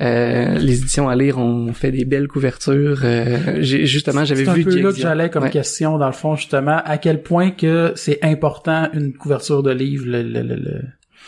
Euh, 0.00 0.58
les 0.58 0.78
éditions 0.80 1.08
à 1.08 1.14
lire 1.14 1.38
ont 1.38 1.72
fait 1.74 1.92
des 1.92 2.04
belles 2.06 2.28
couvertures. 2.28 3.00
Euh, 3.04 3.58
j'ai 3.60 3.84
justement 3.86 4.24
j'avais 4.24 4.44
C'est 4.44 4.50
un 4.50 4.54
vu 4.54 4.64
peu 4.64 4.80
là 4.80 4.90
que 4.90 4.96
j'allais 4.98 5.28
comme 5.30 5.42
Ouais. 5.44 5.50
question 5.50 5.98
dans 5.98 6.06
le 6.06 6.12
fond 6.14 6.34
justement 6.34 6.80
à 6.84 6.96
quel 6.98 7.22
point 7.22 7.50
que 7.50 7.92
c'est 7.94 8.18
important 8.24 8.88
une 8.94 9.12
couverture 9.12 9.62
de 9.62 9.70
livre, 9.70 10.06
le- 10.06 10.22
le- 10.22 10.42
le- 10.42 10.56
le- 10.56 10.82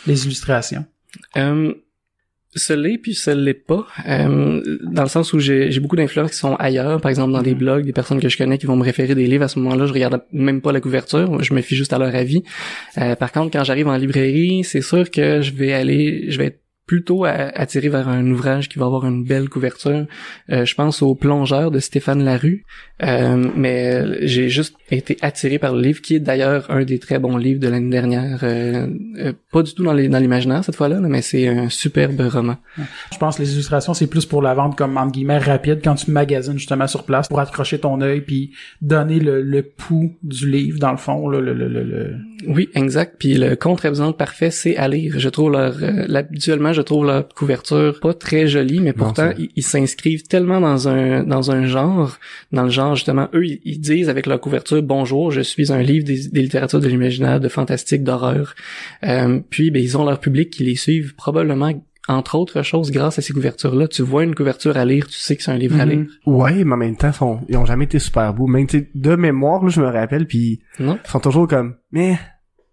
les 0.07 0.25
illustrations. 0.25 0.83
Euh, 1.37 1.73
ce 2.55 2.73
l'est 2.73 2.97
puis 2.97 3.13
ce 3.15 3.31
l'est 3.31 3.53
pas. 3.53 3.85
Euh, 4.07 4.61
dans 4.83 5.03
le 5.03 5.09
sens 5.09 5.33
où 5.33 5.39
j'ai 5.39 5.71
j'ai 5.71 5.79
beaucoup 5.79 5.95
d'influences 5.95 6.31
qui 6.31 6.37
sont 6.37 6.55
ailleurs. 6.55 7.01
Par 7.01 7.09
exemple 7.09 7.31
dans 7.33 7.41
des 7.41 7.53
Mhm. 7.53 7.59
blogs 7.59 7.85
des 7.85 7.93
personnes 7.93 8.19
que 8.19 8.29
je 8.29 8.37
connais 8.37 8.57
qui 8.57 8.65
vont 8.65 8.75
me 8.75 8.83
référer 8.83 9.15
des 9.15 9.27
livres 9.27 9.43
à 9.43 9.47
ce 9.47 9.59
moment-là 9.59 9.85
je 9.85 9.93
regarde 9.93 10.21
même 10.31 10.61
pas 10.61 10.71
la 10.71 10.81
couverture. 10.81 11.41
Je 11.43 11.53
me 11.53 11.61
fie 11.61 11.75
juste 11.75 11.93
à 11.93 11.97
leur 11.99 12.13
avis. 12.15 12.43
Euh, 12.97 13.15
par 13.15 13.31
contre 13.31 13.51
quand 13.51 13.63
j'arrive 13.63 13.87
en 13.87 13.97
librairie 13.97 14.63
c'est 14.63 14.81
sûr 14.81 15.09
que 15.11 15.41
je 15.41 15.53
vais 15.53 15.73
aller 15.73 16.25
je 16.29 16.37
vais 16.37 16.45
être 16.47 16.59
plutôt 16.85 17.23
attiré 17.23 17.87
vers 17.87 18.09
un 18.09 18.29
ouvrage 18.29 18.67
qui 18.67 18.77
va 18.77 18.85
avoir 18.85 19.05
une 19.05 19.23
belle 19.23 19.47
couverture. 19.47 20.05
Euh, 20.51 20.65
je 20.65 20.75
pense 20.75 21.01
au 21.01 21.15
Plongeur 21.15 21.71
de 21.71 21.79
Stéphane 21.79 22.23
Larue, 22.25 22.65
Euh, 23.01 23.49
mais 23.55 24.25
j'ai 24.27 24.49
juste 24.49 24.75
été 24.93 25.17
attiré 25.21 25.59
par 25.59 25.73
le 25.75 25.81
livre, 25.81 26.01
qui 26.01 26.15
est 26.15 26.19
d'ailleurs 26.19 26.65
un 26.69 26.83
des 26.83 26.99
très 26.99 27.19
bons 27.19 27.37
livres 27.37 27.59
de 27.59 27.67
l'année 27.67 27.89
dernière. 27.89 28.39
Euh, 28.43 28.87
euh, 29.19 29.33
pas 29.51 29.63
du 29.63 29.73
tout 29.73 29.83
dans 29.83 29.93
les- 29.93 30.07
dans 30.09 30.19
l'imaginaire 30.19 30.63
cette 30.63 30.75
fois-là, 30.75 30.99
là, 30.99 31.07
mais 31.07 31.21
c'est 31.21 31.47
un 31.47 31.69
superbe 31.69 32.19
roman. 32.21 32.57
Je 33.11 33.17
pense 33.17 33.37
que 33.37 33.41
les 33.41 33.53
illustrations, 33.53 33.93
c'est 33.93 34.07
plus 34.07 34.25
pour 34.25 34.41
la 34.41 34.53
vente 34.53 34.75
comme, 34.77 34.97
entre 34.97 35.11
guillemets, 35.11 35.37
rapide, 35.39 35.79
quand 35.83 35.95
tu 35.95 36.11
magasines 36.11 36.57
justement 36.57 36.87
sur 36.87 37.03
place 37.03 37.27
pour 37.27 37.39
accrocher 37.39 37.79
ton 37.79 38.01
œil 38.01 38.21
puis 38.21 38.51
donner 38.81 39.19
le, 39.19 39.41
le 39.41 39.63
pouls 39.63 40.13
du 40.23 40.49
livre, 40.49 40.79
dans 40.79 40.91
le 40.91 40.97
fond, 40.97 41.27
là, 41.29 41.39
le, 41.39 41.53
le, 41.53 41.67
le, 41.67 41.83
le- 41.83 42.15
Oui, 42.47 42.69
exact. 42.75 43.15
Puis 43.17 43.35
le 43.35 43.55
contre-exemple 43.55 44.17
parfait, 44.17 44.51
c'est 44.51 44.77
à 44.77 44.87
lire. 44.87 45.15
Je 45.17 45.29
trouve 45.29 45.51
leur, 45.51 45.75
euh, 45.81 46.05
habituellement, 46.13 46.73
je 46.73 46.81
trouve 46.81 47.05
leur 47.05 47.27
couverture 47.29 47.99
pas 48.01 48.13
très 48.13 48.47
jolie, 48.47 48.79
mais 48.81 48.93
pourtant 48.93 49.31
ils 49.37 49.49
ils 49.55 49.63
s'inscrivent 49.63 50.23
tellement 50.23 50.59
dans 50.59 50.87
un 50.87 51.23
dans 51.23 51.51
un 51.51 51.65
genre, 51.65 52.17
dans 52.51 52.63
le 52.63 52.69
genre 52.69 52.95
justement, 52.95 53.29
eux 53.33 53.45
ils, 53.45 53.61
ils 53.63 53.79
disent 53.79 54.09
avec 54.09 54.25
leur 54.27 54.39
couverture 54.41 54.82
bonjour, 54.83 55.31
je 55.31 55.41
suis 55.41 55.71
un 55.71 55.81
livre 55.81 56.05
des, 56.05 56.27
des 56.29 56.41
littératures 56.41 56.79
de 56.79 56.87
l'imaginaire, 56.87 57.39
de 57.39 57.47
fantastique, 57.47 58.03
d'horreur. 58.03 58.55
Euh, 59.03 59.39
puis 59.49 59.71
ben 59.71 59.81
ils 59.81 59.97
ont 59.97 60.05
leur 60.05 60.19
public 60.19 60.49
qui 60.49 60.63
les 60.63 60.75
suivent 60.75 61.15
probablement 61.15 61.73
entre 62.07 62.35
autres 62.35 62.63
choses 62.63 62.91
grâce 62.91 63.19
à 63.19 63.21
ces 63.21 63.33
couvertures-là. 63.33 63.87
Tu 63.87 64.01
vois 64.01 64.23
une 64.23 64.35
couverture 64.35 64.77
à 64.77 64.85
lire, 64.85 65.07
tu 65.07 65.17
sais 65.17 65.35
que 65.35 65.43
c'est 65.43 65.51
un 65.51 65.57
livre 65.57 65.79
à 65.79 65.85
lire. 65.85 66.05
Ouais, 66.25 66.63
mais 66.63 66.73
en 66.73 66.77
même 66.77 66.97
temps, 66.97 67.13
sont, 67.13 67.39
ils 67.47 67.57
ont 67.57 67.65
jamais 67.65 67.85
été 67.85 67.99
super 67.99 68.33
beaux. 68.33 68.47
Même, 68.47 68.67
tu 68.67 68.79
sais, 68.79 68.89
de 68.93 69.15
mémoire, 69.15 69.63
là, 69.63 69.69
je 69.69 69.79
me 69.79 69.87
rappelle, 69.87 70.27
puis 70.27 70.61
ils 70.79 70.97
sont 71.05 71.19
toujours 71.19 71.47
comme, 71.47 71.75
mais, 71.91 72.17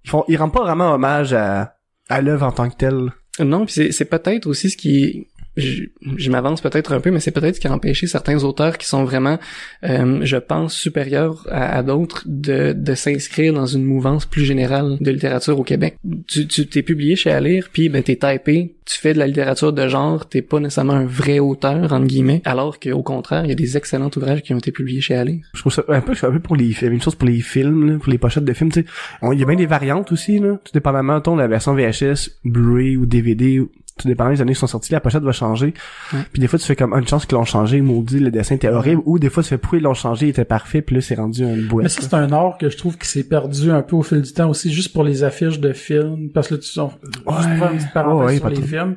ils 0.04 0.10
font, 0.10 0.24
ils 0.28 0.36
rendent 0.36 0.52
pas 0.52 0.62
vraiment 0.62 0.92
hommage 0.92 1.32
à, 1.32 1.76
à 2.08 2.20
l'œuvre 2.20 2.46
en 2.46 2.52
tant 2.52 2.68
que 2.68 2.76
telle. 2.76 3.10
Non, 3.38 3.66
c'est 3.68 4.04
peut-être 4.10 4.46
aussi 4.46 4.70
ce 4.70 4.76
qui 4.76 5.28
je, 5.56 5.84
je 6.16 6.30
m'avance 6.30 6.60
peut-être 6.60 6.92
un 6.92 7.00
peu, 7.00 7.10
mais 7.10 7.20
c'est 7.20 7.30
peut-être 7.30 7.56
ce 7.56 7.60
qui 7.60 7.66
a 7.66 7.72
empêché 7.72 8.06
certains 8.06 8.42
auteurs 8.44 8.78
qui 8.78 8.86
sont 8.86 9.04
vraiment, 9.04 9.38
euh, 9.84 10.20
je 10.22 10.36
pense, 10.36 10.74
supérieurs 10.74 11.46
à, 11.50 11.82
d'autres 11.82 12.22
de, 12.26 12.72
de 12.72 12.94
s'inscrire 12.94 13.52
dans 13.52 13.66
une 13.66 13.84
mouvance 13.84 14.26
plus 14.26 14.44
générale 14.44 14.96
de 15.00 15.10
littérature 15.10 15.58
au 15.58 15.64
Québec. 15.64 15.96
Tu, 16.26 16.46
tu 16.46 16.66
t'es 16.66 16.82
publié 16.82 17.16
chez 17.16 17.30
Alire, 17.30 17.68
puis 17.72 17.88
ben 17.88 18.02
t'es 18.02 18.16
typé, 18.16 18.76
tu 18.84 18.98
fais 18.98 19.12
de 19.12 19.18
la 19.18 19.26
littérature 19.26 19.72
de 19.72 19.88
genre, 19.88 20.28
t'es 20.28 20.42
pas 20.42 20.60
nécessairement 20.60 20.94
un 20.94 21.06
vrai 21.06 21.38
auteur 21.38 21.92
entre 21.92 22.06
guillemets, 22.06 22.42
alors 22.44 22.78
qu'au 22.78 23.02
contraire, 23.02 23.44
il 23.44 23.48
y 23.48 23.52
a 23.52 23.56
des 23.56 23.76
excellents 23.76 24.10
ouvrages 24.16 24.42
qui 24.42 24.54
ont 24.54 24.58
été 24.58 24.72
publiés 24.72 25.00
chez 25.00 25.14
Alire. 25.14 25.44
Je 25.54 25.60
trouve 25.60 25.72
ça 25.72 25.84
un 25.88 26.00
peu, 26.00 26.12
un 26.22 26.30
peu 26.32 26.40
pour 26.40 26.56
les 26.56 26.72
films, 26.72 26.94
une 26.94 27.02
chose 27.02 27.14
pour 27.14 27.28
les 27.28 27.40
films, 27.40 27.90
là, 27.90 27.98
pour 27.98 28.10
les 28.10 28.18
pochettes 28.18 28.44
de 28.44 28.52
films, 28.52 28.72
tu 28.72 28.80
sais. 28.82 28.86
Il 29.32 29.38
y 29.38 29.42
a 29.42 29.46
bien 29.46 29.56
des 29.56 29.66
variantes 29.66 30.12
aussi, 30.12 30.38
là. 30.38 30.58
Tout 30.64 30.72
dépendamment, 30.72 31.20
de 31.20 31.38
la 31.38 31.46
version 31.46 31.74
VHS, 31.74 32.30
Blu-ray 32.44 32.96
ou 32.96 33.06
DVD, 33.06 33.60
tout 34.00 34.08
dépendant 34.08 34.30
des 34.30 34.40
années 34.40 34.52
qui 34.54 34.58
sont 34.58 34.66
sorties, 34.66 34.92
la 34.92 35.00
pochette 35.00 35.22
va 35.22 35.32
changer. 35.32 35.74
Ouais. 36.12 36.20
Puis 36.32 36.40
des 36.40 36.48
fois, 36.48 36.58
tu 36.58 36.64
fais 36.66 36.76
comme, 36.76 36.92
ah, 36.94 36.98
une 36.98 37.06
chance 37.06 37.26
qu'ils 37.26 37.36
l'ont 37.36 37.44
changé, 37.44 37.80
maudit, 37.80 38.18
le 38.20 38.30
dessin 38.30 38.54
était 38.56 38.68
horrible, 38.68 39.02
ou 39.04 39.18
des 39.18 39.30
fois, 39.30 39.42
tu 39.42 39.48
fais, 39.50 39.58
pourquoi 39.58 39.78
ils 39.78 39.82
l'ont 39.82 39.94
changé, 39.94 40.26
il 40.26 40.30
était 40.30 40.44
parfait, 40.44 40.82
puis 40.82 40.96
là, 40.96 41.00
c'est 41.02 41.14
rendu 41.14 41.42
une 41.44 41.66
boîte. 41.66 41.84
Mais 41.84 41.88
ça, 41.88 42.00
c'est 42.02 42.14
un 42.14 42.32
art 42.32 42.56
que 42.58 42.68
je 42.70 42.76
trouve 42.76 42.96
qui 42.98 43.06
s'est 43.08 43.24
perdu 43.24 43.70
un 43.70 43.82
peu 43.82 43.96
au 43.96 44.02
fil 44.02 44.22
du 44.22 44.32
temps 44.32 44.48
aussi, 44.48 44.72
juste 44.72 44.92
pour 44.92 45.04
les 45.04 45.24
affiches 45.24 45.60
de 45.60 45.72
films, 45.72 46.30
parce 46.32 46.48
que 46.48 46.54
là, 46.54 46.60
tu 46.60 46.80
on- 46.80 46.88
juste 46.88 46.98
pour 47.26 47.34
faire 47.58 47.70
une 47.72 47.78
petite 47.78 47.92
parenthèse 47.92 48.26
Ouais, 48.26 48.36
sur 48.38 48.48
les 48.48 48.54
trop. 48.56 48.64
films. 48.66 48.96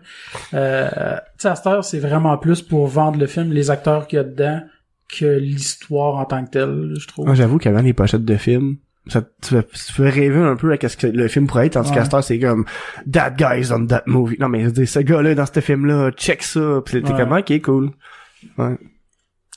Euh, 0.53 0.89
tu 0.89 1.21
sais, 1.37 1.47
à 1.49 1.55
cette 1.55 1.67
heure, 1.67 1.83
c'est 1.83 1.99
vraiment 1.99 2.37
plus 2.37 2.61
pour 2.61 2.87
vendre 2.87 3.19
le 3.19 3.27
film, 3.27 3.51
les 3.51 3.69
acteurs 3.71 4.07
qu'il 4.07 4.17
y 4.17 4.19
a 4.19 4.23
dedans, 4.23 4.61
que 5.17 5.25
l'histoire 5.25 6.15
en 6.15 6.25
tant 6.25 6.43
que 6.45 6.49
telle, 6.51 6.93
je 6.99 7.07
trouve. 7.07 7.25
Moi, 7.25 7.35
j'avoue 7.35 7.57
qu'avant 7.59 7.81
les 7.81 7.93
pochettes 7.93 8.25
de 8.25 8.35
films, 8.35 8.77
ça 9.07 9.21
te 9.21 9.47
fait, 9.47 9.67
tu 9.71 9.91
fais 9.93 10.09
rêver 10.09 10.39
un 10.39 10.55
peu 10.55 10.71
à 10.71 10.89
ce 10.89 10.95
que 10.97 11.07
le 11.07 11.27
film 11.27 11.45
pourrait 11.47 11.67
être, 11.67 11.73
tandis 11.73 11.91
Ouais. 11.91 12.03
qu'à 12.09 12.21
c'est 12.21 12.39
comme 12.39 12.65
That 13.11 13.31
guy's 13.37 13.71
on 13.71 13.85
that 13.87 14.03
movie. 14.05 14.37
Non, 14.39 14.47
mais 14.49 14.65
ce 14.85 14.99
gars-là 14.99 15.35
dans 15.35 15.45
ce 15.45 15.59
film-là, 15.59 16.11
check 16.11 16.41
ça. 16.43 16.81
Pis 16.85 17.01
t'es 17.01 17.11
Ouais. 17.11 17.17
comme, 17.17 17.33
ok, 17.33 17.61
cool. 17.61 17.91
Ouais. 18.57 18.77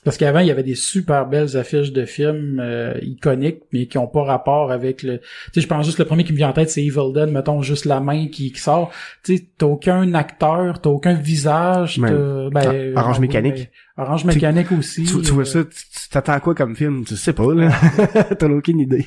Parce 0.03 0.15
qu'avant, 0.15 0.39
il 0.39 0.47
y 0.47 0.51
avait 0.51 0.63
des 0.63 0.75
super 0.75 1.27
belles 1.27 1.57
affiches 1.57 1.91
de 1.91 2.05
films 2.05 2.59
euh, 2.61 2.93
iconiques, 3.01 3.63
mais 3.73 3.87
qui 3.87 3.97
ont 3.97 4.07
pas 4.07 4.23
rapport 4.23 4.71
avec 4.71 5.03
le... 5.03 5.17
Tu 5.19 5.25
sais, 5.55 5.61
je 5.61 5.67
pense 5.67 5.85
juste 5.85 5.99
le 5.99 6.05
premier 6.05 6.23
qui 6.23 6.31
me 6.31 6.37
vient 6.37 6.47
en 6.49 6.53
tête, 6.53 6.69
c'est 6.69 6.81
Evil 6.81 7.11
Dead, 7.13 7.29
mettons, 7.29 7.61
juste 7.61 7.83
la 7.83 7.99
main 7.99 8.27
qui, 8.27 8.53
qui 8.53 8.59
sort. 8.61 8.91
Tu 9.23 9.35
sais, 9.37 9.47
t'as 9.57 9.65
aucun 9.65 10.13
acteur, 10.13 10.79
t'as 10.79 10.89
aucun 10.89 11.13
visage, 11.13 11.99
t'as... 11.99 12.49
Ben, 12.51 12.93
Ah, 12.95 13.01
Orange 13.01 13.19
Mécanique. 13.19 13.69
ben, 13.97 14.03
Orange 14.03 14.23
Mécanique 14.23 14.71
aussi. 14.71 15.03
Tu, 15.03 15.21
tu 15.21 15.31
euh, 15.31 15.33
vois 15.33 15.45
ça, 15.45 15.65
tu 15.65 16.09
t'attends 16.09 16.33
à 16.33 16.39
quoi 16.39 16.55
comme 16.55 16.75
film? 16.75 17.03
Tu 17.03 17.17
sais 17.17 17.33
pas, 17.33 17.53
là. 17.53 17.69
T'en 18.39 18.51
as 18.51 18.55
aucune 18.55 18.79
idée. 18.79 19.05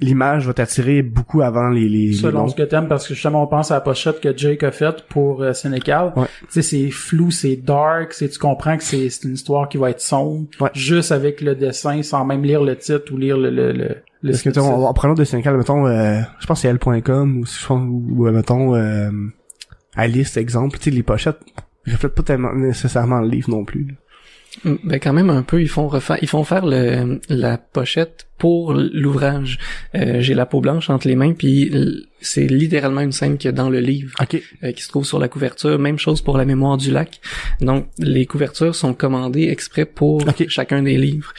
L'image 0.00 0.46
va 0.46 0.54
t'attirer 0.54 1.02
beaucoup 1.02 1.42
avant 1.42 1.68
les, 1.68 1.88
les, 1.88 2.08
les 2.08 2.12
Selon 2.14 2.48
ce 2.48 2.56
que 2.56 2.64
t'aimes, 2.64 2.88
parce 2.88 3.06
que 3.06 3.14
justement, 3.14 3.44
on 3.44 3.46
pense 3.46 3.70
à 3.70 3.74
la 3.74 3.80
pochette 3.80 4.20
que 4.20 4.36
Jake 4.36 4.64
a 4.64 4.72
faite 4.72 5.04
pour 5.08 5.42
euh, 5.42 5.52
Sénécal. 5.52 6.12
Ouais. 6.16 6.26
Tu 6.40 6.46
sais, 6.50 6.62
c'est 6.62 6.90
flou, 6.90 7.30
c'est 7.30 7.54
dark, 7.56 8.12
c'est, 8.12 8.28
tu 8.28 8.38
comprends 8.40 8.76
que 8.76 8.82
c'est, 8.82 9.08
une 9.22 9.34
histoire 9.34 9.68
qui 9.68 9.76
va 9.76 9.90
être 9.90 10.00
sombre. 10.00 10.48
Ouais. 10.60 10.70
Juste 10.74 11.12
avec 11.12 11.40
le 11.40 11.54
dessin, 11.54 12.02
sans 12.02 12.24
même 12.24 12.42
lire 12.42 12.64
le 12.64 12.76
titre 12.76 13.12
ou 13.12 13.18
lire 13.18 13.38
le, 13.38 13.50
le, 13.50 13.70
le, 13.72 13.96
le 14.22 14.30
Parce 14.32 14.42
que, 14.42 14.50
tu 14.50 14.58
en 14.58 14.92
prenant 14.94 15.14
de 15.14 15.22
Sénécal, 15.22 15.56
mettons, 15.56 15.86
euh, 15.86 16.20
je 16.40 16.46
pense 16.46 16.58
que 16.58 16.62
c'est 16.62 16.68
L.com, 16.68 17.38
ou, 17.38 17.46
je 17.46 17.66
pense- 17.66 17.88
ou, 17.88 18.26
euh, 18.26 18.32
mettons, 18.32 18.74
euh, 18.74 19.10
Alice, 19.94 20.36
exemple, 20.36 20.78
tu 20.78 20.84
sais, 20.84 20.90
les 20.90 21.04
pochettes 21.04 21.38
reflètent 21.86 22.14
pas 22.14 22.22
tellement 22.22 22.52
nécessairement 22.54 23.20
le 23.20 23.28
livre 23.28 23.50
non 23.50 23.64
plus. 23.64 23.96
Ben 24.64 25.00
quand 25.00 25.12
même 25.12 25.30
un 25.30 25.42
peu, 25.42 25.60
ils 25.60 25.68
font 25.68 25.88
refaire, 25.88 26.18
ils 26.22 26.28
font 26.28 26.44
faire 26.44 26.64
le, 26.64 27.20
la 27.28 27.58
pochette 27.58 28.26
pour 28.38 28.72
l'ouvrage. 28.74 29.58
Euh, 29.94 30.20
J'ai 30.20 30.34
la 30.34 30.46
peau 30.46 30.60
blanche 30.60 30.90
entre 30.90 31.08
les 31.08 31.16
mains, 31.16 31.32
puis 31.32 31.72
c'est 32.20 32.46
littéralement 32.46 33.00
une 33.00 33.12
scène 33.12 33.36
qu'il 33.36 33.48
y 33.48 33.52
a 33.52 33.52
dans 33.52 33.68
le 33.70 33.80
livre 33.80 34.14
Ok. 34.20 34.40
euh, 34.62 34.72
qui 34.72 34.82
se 34.82 34.88
trouve 34.88 35.04
sur 35.04 35.18
la 35.18 35.28
couverture. 35.28 35.78
Même 35.78 35.98
chose 35.98 36.20
pour 36.20 36.38
la 36.38 36.44
mémoire 36.44 36.76
du 36.76 36.90
lac. 36.90 37.20
Donc 37.60 37.86
les 37.98 38.26
couvertures 38.26 38.74
sont 38.74 38.94
commandées 38.94 39.48
exprès 39.48 39.84
pour 39.86 40.22
chacun 40.48 40.82
des 40.82 40.96
livres. 40.96 41.32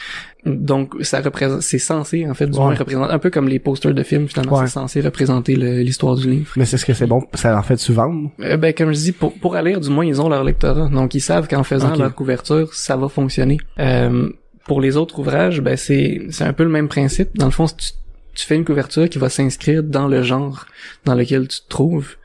Donc 0.46 0.94
ça 1.00 1.20
représente, 1.20 1.62
c'est 1.62 1.78
censé 1.78 2.26
en 2.28 2.34
fait 2.34 2.46
du 2.46 2.56
moins 2.58 2.74
représenter 2.74 3.12
un 3.12 3.18
peu 3.18 3.30
comme 3.30 3.48
les 3.48 3.58
posters 3.58 3.92
de 3.92 4.02
films 4.04 4.28
finalement, 4.28 4.58
Ouais. 4.60 4.66
c'est 4.66 4.72
censé 4.74 5.00
représenter 5.00 5.56
l'histoire 5.56 6.14
du 6.14 6.30
livre. 6.30 6.52
Mais 6.56 6.64
c'est 6.64 6.78
ce 6.78 6.86
que 6.86 6.94
c'est 6.94 7.06
bon, 7.06 7.22
ça 7.34 7.58
en 7.58 7.62
fait 7.62 7.80
vendre. 7.90 8.30
Euh, 8.40 8.56
ben 8.56 8.72
comme 8.72 8.92
je 8.92 8.98
dis, 8.98 9.12
pour, 9.12 9.32
pour 9.34 9.56
aller 9.56 9.76
du 9.76 9.90
moins 9.90 10.04
ils 10.06 10.20
ont 10.22 10.28
leur 10.28 10.44
lectorat, 10.44 10.88
donc 10.88 11.14
ils 11.14 11.20
savent 11.20 11.48
qu'en 11.48 11.64
faisant 11.64 11.90
Ok. 11.92 11.98
leur 11.98 12.14
couverture, 12.14 12.72
ça 12.74 12.96
va 12.96 13.08
fonctionner. 13.08 13.58
Euh, 13.80 14.30
pour 14.66 14.80
les 14.80 14.96
autres 14.96 15.18
ouvrages, 15.18 15.60
ben 15.60 15.76
c'est 15.76 16.22
c'est 16.30 16.44
un 16.44 16.52
peu 16.52 16.62
le 16.64 16.70
même 16.70 16.88
principe. 16.88 17.36
Dans 17.36 17.46
le 17.46 17.52
fond, 17.52 17.66
tu, 17.66 17.90
tu 18.34 18.46
fais 18.46 18.54
une 18.56 18.64
couverture 18.64 19.08
qui 19.08 19.18
va 19.18 19.28
s'inscrire 19.28 19.82
dans 19.82 20.06
le 20.08 20.22
genre 20.22 20.66
dans 21.04 21.14
lequel 21.14 21.48
tu 21.48 21.60
te 21.60 21.68
trouves, 21.68 22.16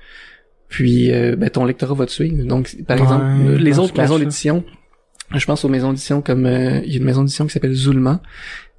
puis 0.67 1.11
euh, 1.11 1.35
ben 1.35 1.49
ton 1.49 1.65
lectorat 1.65 1.93
va 1.95 2.05
te 2.05 2.11
suivre. 2.11 2.43
Donc 2.45 2.75
par 2.87 2.97
Ouais, 2.97 3.03
exemple, 3.03 3.25
les 3.59 3.79
autres 3.79 3.99
maisons 3.99 4.19
d'édition, 4.19 4.63
je 5.33 5.45
pense 5.45 5.63
aux 5.65 5.69
maisons 5.69 5.89
d'édition 5.89 6.21
comme 6.21 6.45
euh, 6.45 6.81
il 6.83 6.91
y 6.91 6.95
a 6.95 6.97
une 6.97 7.05
maison 7.05 7.21
d'édition 7.21 7.45
qui 7.45 7.51
s'appelle 7.51 7.73
Zulma 7.73 8.21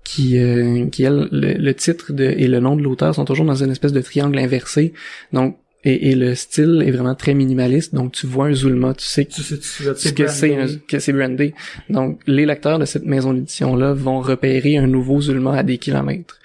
qui 0.04 0.38
euh, 0.38 0.86
qui 0.86 1.04
elle 1.04 1.28
le, 1.30 1.54
le 1.54 1.74
titre 1.74 2.12
de, 2.12 2.24
et 2.24 2.48
le 2.48 2.60
nom 2.60 2.76
de 2.76 2.82
l'auteur 2.82 3.14
sont 3.14 3.24
toujours 3.24 3.46
dans 3.46 3.62
une 3.62 3.70
espèce 3.70 3.92
de 3.92 4.00
triangle 4.00 4.38
inversé. 4.38 4.92
Donc 5.32 5.58
et, 5.84 6.10
et 6.10 6.14
le 6.14 6.34
style 6.34 6.82
est 6.86 6.90
vraiment 6.90 7.14
très 7.14 7.34
minimaliste. 7.34 7.94
Donc 7.94 8.12
tu 8.12 8.26
vois 8.26 8.46
un 8.46 8.52
Zulma, 8.54 8.94
tu 8.94 9.04
sais 9.04 9.24
Tu 9.24 9.42
sais, 9.42 9.58
tu 9.58 9.62
sais, 9.66 9.94
ce 9.96 10.12
que 10.12 10.26
c'est 10.28 10.56
un- 10.56 10.66
que 10.88 10.98
c'est 10.98 11.12
brandé. 11.12 11.54
Donc 11.90 12.20
les 12.26 12.46
lecteurs 12.46 12.78
de 12.78 12.84
cette 12.84 13.04
maison 13.04 13.32
d'édition 13.34 13.74
là 13.76 13.92
vont 13.92 14.20
repérer 14.20 14.76
un 14.78 14.86
nouveau 14.86 15.20
Zulma 15.20 15.56
à 15.56 15.62
des 15.62 15.78
kilomètres. 15.78 16.38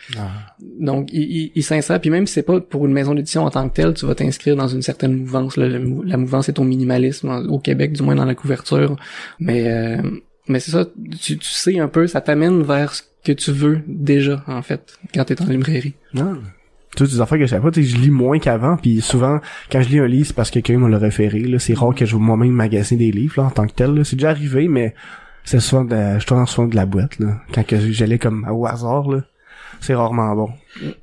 Donc 0.80 1.10
ils 1.14 1.52
ils 1.56 1.64
s'insèrent 1.64 2.00
puis 2.02 2.10
même 2.10 2.26
si 2.28 2.34
c'est 2.34 2.44
pas 2.44 2.60
pour 2.62 2.86
une 2.86 2.94
maison 2.94 3.14
d'édition 3.14 3.44
en 3.44 3.50
tant 3.52 3.68
que 3.70 3.76
telle, 3.76 3.94
tu 3.94 4.06
vas 4.06 4.16
t'inscrire 4.16 4.56
dans 4.56 4.68
une 4.68 4.82
certaine 4.82 5.16
mouvance. 5.16 5.58
là. 5.58 5.68
Le 5.68 5.80
mou- 5.80 6.04
la 6.04 6.18
mouvance 6.18 6.50
est 6.50 6.60
au 6.60 6.64
minimalisme 6.64 7.30
au 7.50 7.60
Québec, 7.60 7.94
du 7.94 8.04
moins 8.04 8.16
dans 8.16 8.26
la 8.26 8.36
couverture. 8.36 8.96
Mais 9.40 9.68
euh, 9.72 10.02
mais 10.48 10.60
c'est 10.60 10.72
ça, 10.72 10.86
tu, 11.22 11.38
tu 11.38 11.50
sais 11.50 11.78
un 11.80 11.90
peu, 11.90 12.08
ça 12.08 12.22
t'amène 12.22 12.64
vers 12.64 12.94
ce 12.96 13.04
que 13.26 13.34
tu 13.34 13.52
veux 13.52 13.82
déjà 13.88 14.44
en 14.48 14.62
fait 14.62 14.98
quand 15.14 15.26
t'es 15.26 15.42
en 15.42 15.46
librairie. 15.48 15.94
Non. 16.14 16.38
Sais, 17.06 17.06
des 17.06 17.22
affaires 17.22 17.38
que 17.38 17.46
je 17.46 17.56
pas, 17.56 17.72
tu 17.72 17.84
sais, 17.84 17.90
je 17.90 17.98
lis 17.98 18.12
moins 18.12 18.40
qu'avant, 18.40 18.78
puis 18.78 19.02
souvent, 19.02 19.40
quand 19.72 19.82
je 19.82 19.90
lis 19.90 20.00
un 20.00 20.08
livre, 20.08 20.28
c'est 20.28 20.36
parce 20.36 20.50
que 20.50 20.60
quelqu'un 20.60 20.82
me 20.82 20.90
l'a 20.90 20.98
référé, 20.98 21.42
là. 21.42 21.60
C'est 21.60 21.74
rare 21.74 21.94
que 21.94 22.06
je 22.06 22.16
vais 22.16 22.22
moi-même 22.22 22.52
magasiner 22.52 23.06
des 23.06 23.12
livres, 23.12 23.42
là, 23.42 23.48
en 23.48 23.52
tant 23.52 23.68
que 23.68 23.74
tel. 23.74 24.04
C'est 24.06 24.16
déjà 24.16 24.30
arrivé, 24.30 24.68
mais 24.68 24.96
c'est 25.44 25.60
souvent 25.60 25.86
de, 25.86 26.20
je 26.20 26.26
tourne 26.26 26.46
souvent 26.48 26.68
de 26.68 26.76
la 26.76 26.86
boîte, 26.86 27.20
là. 27.20 27.40
Quand 27.54 27.66
que 27.66 27.80
j'allais 27.92 28.20
comme 28.20 28.48
au 28.50 28.66
hasard, 28.66 29.10
là. 29.10 29.22
C'est 29.80 29.94
rarement 29.96 30.36
bon. 30.36 30.50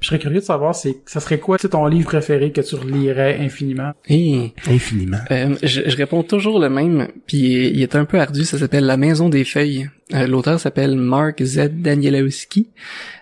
Je 0.01 0.07
serais 0.07 0.19
curieux 0.19 0.41
de 0.41 0.45
savoir, 0.45 0.75
c'est, 0.75 0.97
ça 1.07 1.21
serait 1.21 1.39
quoi, 1.39 1.59
c'est 1.59 1.71
ton 1.71 1.87
livre 1.87 2.07
préféré 2.07 2.53
que 2.53 2.61
tu 2.61 2.75
relirais 2.77 3.39
infiniment? 3.41 3.93
Et 4.09 4.53
Infiniment. 4.69 5.19
Euh, 5.31 5.55
je, 5.63 5.83
je 5.87 5.97
réponds 5.97 6.23
toujours 6.23 6.59
le 6.61 6.69
même, 6.69 7.09
puis 7.27 7.69
il 7.69 7.83
est 7.83 7.97
un 7.97 8.05
peu 8.05 8.21
ardu, 8.21 8.45
ça 8.45 8.59
s'appelle 8.59 8.85
La 8.85 8.97
Maison 8.97 9.29
des 9.29 9.45
Feuilles. 9.45 9.89
Euh, 10.13 10.27
L'auteur 10.27 10.61
s'appelle 10.61 10.95
Mark 10.97 11.43
Z. 11.43 11.71
Danielewski. 11.73 12.69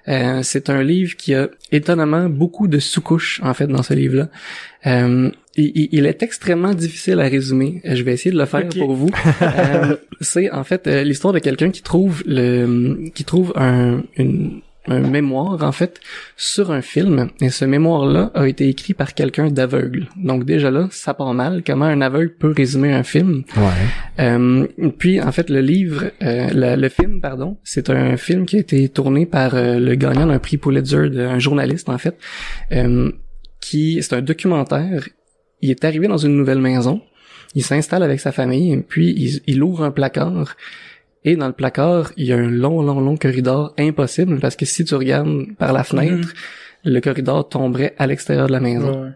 Euh, 0.09 0.41
c'est 0.43 0.69
un 0.69 0.83
livre 0.83 1.17
qui 1.17 1.35
a 1.35 1.49
étonnamment 1.71 2.29
beaucoup 2.29 2.67
de 2.69 2.79
sous-couches, 2.79 3.41
en 3.45 3.55
fait, 3.55 3.67
dans 3.69 3.83
ce 3.83 3.95
livre-là. 3.95 4.29
Euh, 4.87 5.31
il, 5.57 5.89
il- 5.93 6.07
est 6.07 6.23
extrêmement 6.23 6.75
difficile 6.75 7.21
à 7.21 7.29
résumer. 7.29 7.81
Euh, 7.85 7.95
Je 7.95 8.03
vais 8.03 8.13
essayer 8.15 8.33
de 8.33 8.39
le 8.39 8.47
faire 8.47 8.69
pour 8.69 8.95
vous. 8.95 9.11
Euh, 9.43 9.97
c'est 10.21 10.51
en 10.51 10.65
fait 10.65 10.87
euh, 10.87 11.05
l'histoire 11.05 11.33
de 11.33 11.39
quelqu'un 11.39 11.71
qui 11.71 11.83
trouve 11.83 12.23
le, 12.27 13.09
qui 13.15 13.25
trouve 13.25 13.53
un, 13.55 14.03
une, 14.17 14.61
un 14.89 14.99
mémoire 15.01 15.62
en 15.62 15.71
fait 15.73 16.01
sur 16.37 16.73
un 16.73 16.83
film. 16.83 17.29
Et 17.41 17.51
ce 17.51 17.65
mémoire 17.65 18.05
là 18.07 18.31
a 18.35 18.49
été 18.49 18.69
écrit 18.69 18.95
par 18.95 19.15
quelqu'un 19.15 19.49
d'aveugle. 19.49 20.09
Donc 20.17 20.45
déjà 20.45 20.71
là 20.71 20.89
ça 20.91 21.15
part 21.15 21.35
mal. 21.35 21.62
Comment 21.65 21.85
un 21.85 22.01
aveugle 22.01 22.35
peut 22.35 22.53
résumer 22.57 22.93
un 22.93 23.03
film? 23.05 23.45
Ouais. 23.57 23.62
euh, 24.25 24.67
puis 24.99 25.21
en 25.21 25.31
fait 25.33 25.51
le 25.51 25.61
livre 25.61 26.07
euh, 26.23 26.49
le, 26.53 26.81
le 26.81 26.89
film 26.89 27.21
pardon 27.21 27.59
c'est 27.62 27.91
un 27.91 28.17
film 28.17 28.45
qui 28.45 28.57
a 28.57 28.61
été 28.61 28.89
tourné 28.89 29.25
par 29.27 29.55
euh, 29.55 29.79
le 29.79 29.95
gagnant 29.95 30.27
d'un 30.27 30.39
prix 30.41 30.57
Pulitzer 30.59 31.11
de- 31.11 31.21
un 31.21 31.39
journaliste 31.39 31.89
en 31.89 31.99
fait 31.99 32.17
euh, 32.73 33.12
qui 33.61 34.03
c'est 34.03 34.15
un 34.17 34.23
documentaire. 34.23 35.09
Il 35.61 35.71
est 35.71 35.85
arrivé 35.85 36.09
dans 36.09 36.17
une 36.19 36.37
nouvelle 36.37 36.59
maison. 36.61 37.01
Il 37.55 37.62
s'installe 37.62 38.03
avec 38.03 38.19
sa 38.19 38.33
famille 38.33 38.83
puis 38.89 39.15
il, 39.17 39.41
il 39.47 39.62
ouvre 39.62 39.85
un 39.85 39.91
placard 39.93 40.57
et 41.25 41.37
dans 41.37 41.47
le 41.47 41.52
placard, 41.52 42.12
il 42.17 42.26
y 42.26 42.33
a 42.33 42.37
un 42.37 42.50
long, 42.50 42.83
long, 42.83 43.00
long 43.00 43.17
corridor 43.17 43.75
impossible 43.79 44.41
parce 44.41 44.57
que 44.57 44.67
si 44.67 44.85
tu 44.85 44.95
regardes 44.95 45.55
par 45.57 45.73
la 45.73 45.85
fenêtre, 45.85 46.35
le 46.85 47.00
corridor 47.00 47.49
tomberait 47.49 47.95
à 47.99 48.07
l'extérieur 48.07 48.49
de 48.49 48.52
la 48.52 48.61
maison. 48.61 49.05
Ouais. 49.05 49.11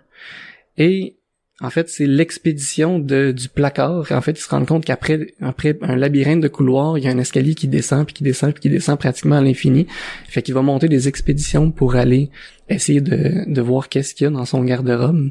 Et 0.79 1.17
en 1.61 1.71
fait, 1.71 1.89
c'est 1.89 2.07
l'expédition 2.07 2.99
de 2.99 3.33
du 3.33 3.49
placard. 3.49 4.13
En 4.13 4.21
fait, 4.21 4.33
ils 4.33 4.43
se 4.43 4.49
rendent 4.49 4.67
compte 4.67 4.85
qu'après 4.85 5.35
après 5.41 5.79
un 5.81 5.97
labyrinthe 5.97 6.43
de 6.43 6.49
couloirs, 6.49 6.99
il 6.99 7.05
y 7.05 7.09
a 7.09 7.11
un 7.11 7.19
escalier 7.19 7.55
qui 7.55 7.67
descend 7.67 8.05
puis 8.05 8.15
qui 8.15 8.23
descend 8.23 8.53
puis 8.53 8.61
qui 8.61 8.71
descend 8.71 8.99
pratiquement 8.99 9.37
à 9.37 9.41
l'infini. 9.41 9.87
Fait 10.29 10.43
qu'il 10.43 10.55
va 10.55 10.63
monter 10.63 10.89
des 10.89 11.09
expéditions 11.09 11.71
pour 11.71 11.97
aller 11.97 12.31
essayer 12.69 13.01
de, 13.01 13.51
de 13.51 13.61
voir 13.63 13.89
qu'est-ce 13.89 14.15
qu'il 14.15 14.27
y 14.27 14.29
a 14.29 14.31
dans 14.31 14.45
son 14.45 14.63
garde-robe. 14.65 15.31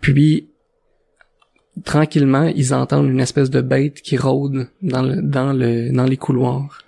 Puis 0.00 0.48
tranquillement, 1.84 2.44
ils 2.54 2.74
entendent 2.74 3.08
une 3.08 3.20
espèce 3.20 3.50
de 3.50 3.60
bête 3.60 4.00
qui 4.02 4.16
rôde 4.16 4.68
dans 4.82 5.02
le 5.02 5.22
dans 5.22 5.52
le 5.52 5.90
dans 5.90 6.04
les 6.04 6.16
couloirs. 6.16 6.82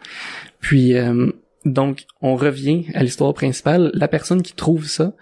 Puis 0.60 0.94
euh, 0.94 1.30
donc 1.64 2.04
on 2.20 2.36
revient 2.36 2.86
à 2.94 3.02
l'histoire 3.02 3.34
principale. 3.34 3.90
La 3.94 4.08
personne 4.08 4.42
qui 4.42 4.54
trouve 4.54 4.86
ça 4.86 5.12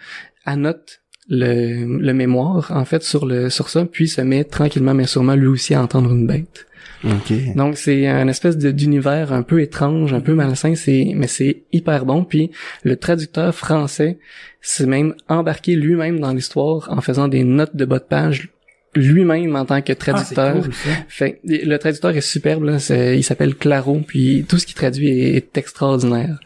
annote 0.44 1.00
le, 1.28 1.98
le 1.98 2.14
mémoire 2.14 2.72
en 2.74 2.84
fait 2.84 3.02
sur 3.02 3.26
le 3.26 3.50
sur 3.50 3.68
ça, 3.68 3.84
puis 3.84 4.08
se 4.08 4.20
met 4.20 4.44
tranquillement 4.44 4.94
mais 4.94 5.06
sûrement 5.06 5.34
lui 5.34 5.48
aussi 5.48 5.74
à 5.74 5.82
entendre 5.82 6.12
une 6.12 6.26
bête. 6.26 6.66
Ok. 7.04 7.54
Donc 7.54 7.76
c'est 7.76 8.08
un 8.08 8.26
espèce 8.26 8.58
d'univers 8.58 9.32
un 9.32 9.42
peu 9.42 9.60
étrange, 9.60 10.12
un 10.12 10.20
peu 10.20 10.34
malsain, 10.34 10.74
c'est 10.74 11.12
mais 11.14 11.28
c'est 11.28 11.62
hyper 11.72 12.04
bon. 12.04 12.24
Puis 12.24 12.50
le 12.82 12.96
traducteur 12.96 13.54
français 13.54 14.18
s'est 14.60 14.86
même 14.86 15.14
embarqué 15.28 15.76
lui-même 15.76 16.18
dans 16.18 16.32
l'histoire 16.32 16.88
en 16.90 17.00
faisant 17.00 17.28
des 17.28 17.44
notes 17.44 17.76
de 17.76 17.84
bas 17.84 18.00
de 18.00 18.04
page 18.04 18.50
lui-même 18.94 19.54
en 19.56 19.64
tant 19.64 19.80
que 19.82 19.92
Ah, 19.92 19.96
traducteur. 19.96 20.54
cool. 20.62 20.72
Fait 21.08 21.40
le 21.44 21.76
traducteur 21.76 22.10
est 22.16 22.20
superbe, 22.20 22.64
là, 22.64 22.78
il 23.14 23.22
s'appelle 23.24 23.54
Claro, 23.54 24.00
puis 24.06 24.44
tout 24.48 24.58
ce 24.58 24.66
qu'il 24.66 24.74
traduit 24.76 25.08
est, 25.08 25.34
est 25.36 25.58
extraordinaire. 25.58 26.38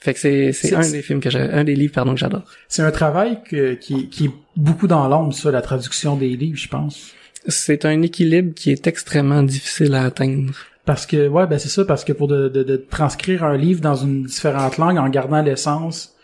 Fait 0.00 0.12
que 0.12 0.20
c'est 0.52 0.74
un 0.74 0.90
des 0.90 1.00
films 1.02 1.20
que 1.20 1.30
j'ai 1.30 1.40
un 1.40 1.64
des 1.64 1.74
livres 1.74 1.94
pardon 1.94 2.12
que 2.14 2.20
j'adore. 2.20 2.42
C'est 2.68 2.82
un 2.82 2.90
travail 2.90 3.38
que, 3.48 3.72
qui, 3.74 4.08
qui 4.10 4.26
est 4.26 4.30
beaucoup 4.56 4.86
dans 4.86 5.08
l'ombre, 5.08 5.32
ça, 5.32 5.50
la 5.50 5.62
traduction 5.62 6.16
des 6.16 6.36
livres, 6.36 6.58
je 6.58 6.68
pense. 6.68 7.12
C'est 7.48 7.84
un 7.86 8.02
équilibre 8.02 8.52
qui 8.54 8.70
est 8.70 8.86
extrêmement 8.86 9.42
difficile 9.42 9.94
à 9.94 10.04
atteindre. 10.04 10.52
Parce 10.84 11.06
que, 11.06 11.28
ouais, 11.28 11.46
ben 11.46 11.58
c'est 11.58 11.70
ça, 11.70 11.86
parce 11.86 12.04
que 12.04 12.12
pour 12.12 12.28
de, 12.28 12.48
de, 12.50 12.62
de 12.62 12.76
transcrire 12.76 13.44
un 13.44 13.56
livre 13.56 13.80
dans 13.80 13.94
une 13.94 14.24
différente 14.24 14.76
langue 14.76 14.98
en 14.98 15.08
gardant 15.08 15.40
l'essence 15.42 16.14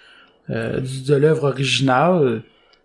euh, 0.50 0.80
de 1.06 1.14
l'œuvre 1.14 1.44
originale, 1.48 2.42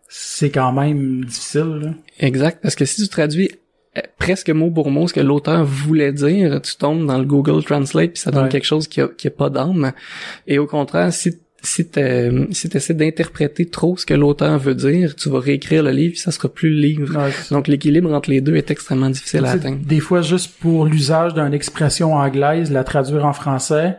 c'est 0.09 0.49
quand 0.49 0.71
même 0.71 1.25
difficile. 1.25 1.79
Là. 1.83 1.89
Exact, 2.19 2.59
parce 2.61 2.75
que 2.75 2.85
si 2.85 3.01
tu 3.01 3.07
traduis 3.07 3.51
euh, 3.97 4.01
presque 4.19 4.49
mot 4.49 4.69
pour 4.71 4.91
mot 4.91 5.07
ce 5.07 5.13
que 5.13 5.19
l'auteur 5.21 5.63
voulait 5.65 6.11
dire, 6.13 6.61
tu 6.61 6.75
tombes 6.77 7.05
dans 7.05 7.17
le 7.17 7.25
Google 7.25 7.63
Translate 7.63 8.11
puis 8.13 8.21
ça 8.21 8.31
donne 8.31 8.43
Ouais. 8.43 8.49
quelque 8.49 8.65
chose 8.65 8.87
qui 8.87 9.01
a, 9.01 9.07
qui 9.07 9.27
a 9.27 9.31
pas 9.31 9.49
d'âme. 9.49 9.91
Et 10.47 10.59
au 10.59 10.67
contraire, 10.67 11.11
si 11.13 11.31
si 11.63 11.89
tu 11.89 11.99
si 12.51 12.69
essaies 12.75 12.93
d'interpréter 12.93 13.65
trop 13.65 13.97
ce 13.97 14.05
que 14.05 14.13
l'auteur 14.13 14.59
veut 14.59 14.75
dire, 14.75 15.15
tu 15.15 15.29
vas 15.29 15.39
réécrire 15.39 15.81
le 15.81 15.89
livre, 15.89 16.15
ça 16.15 16.31
sera 16.31 16.47
plus 16.47 16.69
le 16.69 16.75
livre. 16.79 17.17
Ouais, 17.17 17.31
Donc 17.49 17.67
l'équilibre 17.67 18.13
entre 18.13 18.29
les 18.29 18.39
deux 18.39 18.55
est 18.55 18.69
extrêmement 18.69 19.09
difficile 19.09 19.43
à 19.45 19.51
atteindre. 19.51 19.79
Des 19.83 19.99
fois, 19.99 20.21
juste 20.21 20.53
pour 20.59 20.85
l'usage 20.85 21.33
d'une 21.33 21.55
expression 21.55 22.13
anglaise, 22.13 22.71
la 22.71 22.83
traduire 22.83 23.25
en 23.25 23.33
français, 23.33 23.97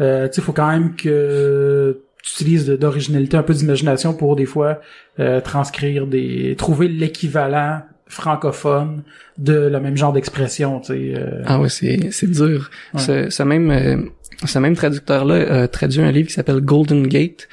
euh, 0.00 0.28
tu 0.28 0.34
sais, 0.34 0.40
faut 0.42 0.52
quand 0.52 0.70
même 0.70 0.94
que 0.94 1.98
utilises 2.22 2.66
d'originalité, 2.66 3.36
un 3.36 3.42
peu 3.42 3.54
d'imagination 3.54 4.14
pour 4.14 4.36
des 4.36 4.46
fois 4.46 4.80
euh, 5.18 5.40
transcrire 5.40 6.06
des, 6.06 6.54
trouver 6.56 6.88
l'équivalent 6.88 7.80
francophone 8.06 9.02
de 9.38 9.52
le 9.54 9.80
même 9.80 9.96
genre 9.96 10.12
d'expression, 10.12 10.80
tu 10.80 10.86
sais. 10.92 11.12
euh. 11.16 11.42
Ah 11.46 11.60
ouais, 11.60 11.68
c'est 11.68 12.10
c'est 12.10 12.30
dur. 12.30 12.70
Ouais. 12.94 13.00
Ce, 13.00 13.30
ce 13.30 13.42
même 13.44 13.70
euh, 13.70 13.96
ce 14.44 14.58
même 14.58 14.74
traducteur 14.74 15.24
là 15.24 15.62
a 15.62 15.68
traduit 15.68 16.00
un 16.02 16.10
livre 16.10 16.28
qui 16.28 16.34
s'appelle 16.34 16.60
Golden 16.60 17.06
Gate, 17.06 17.48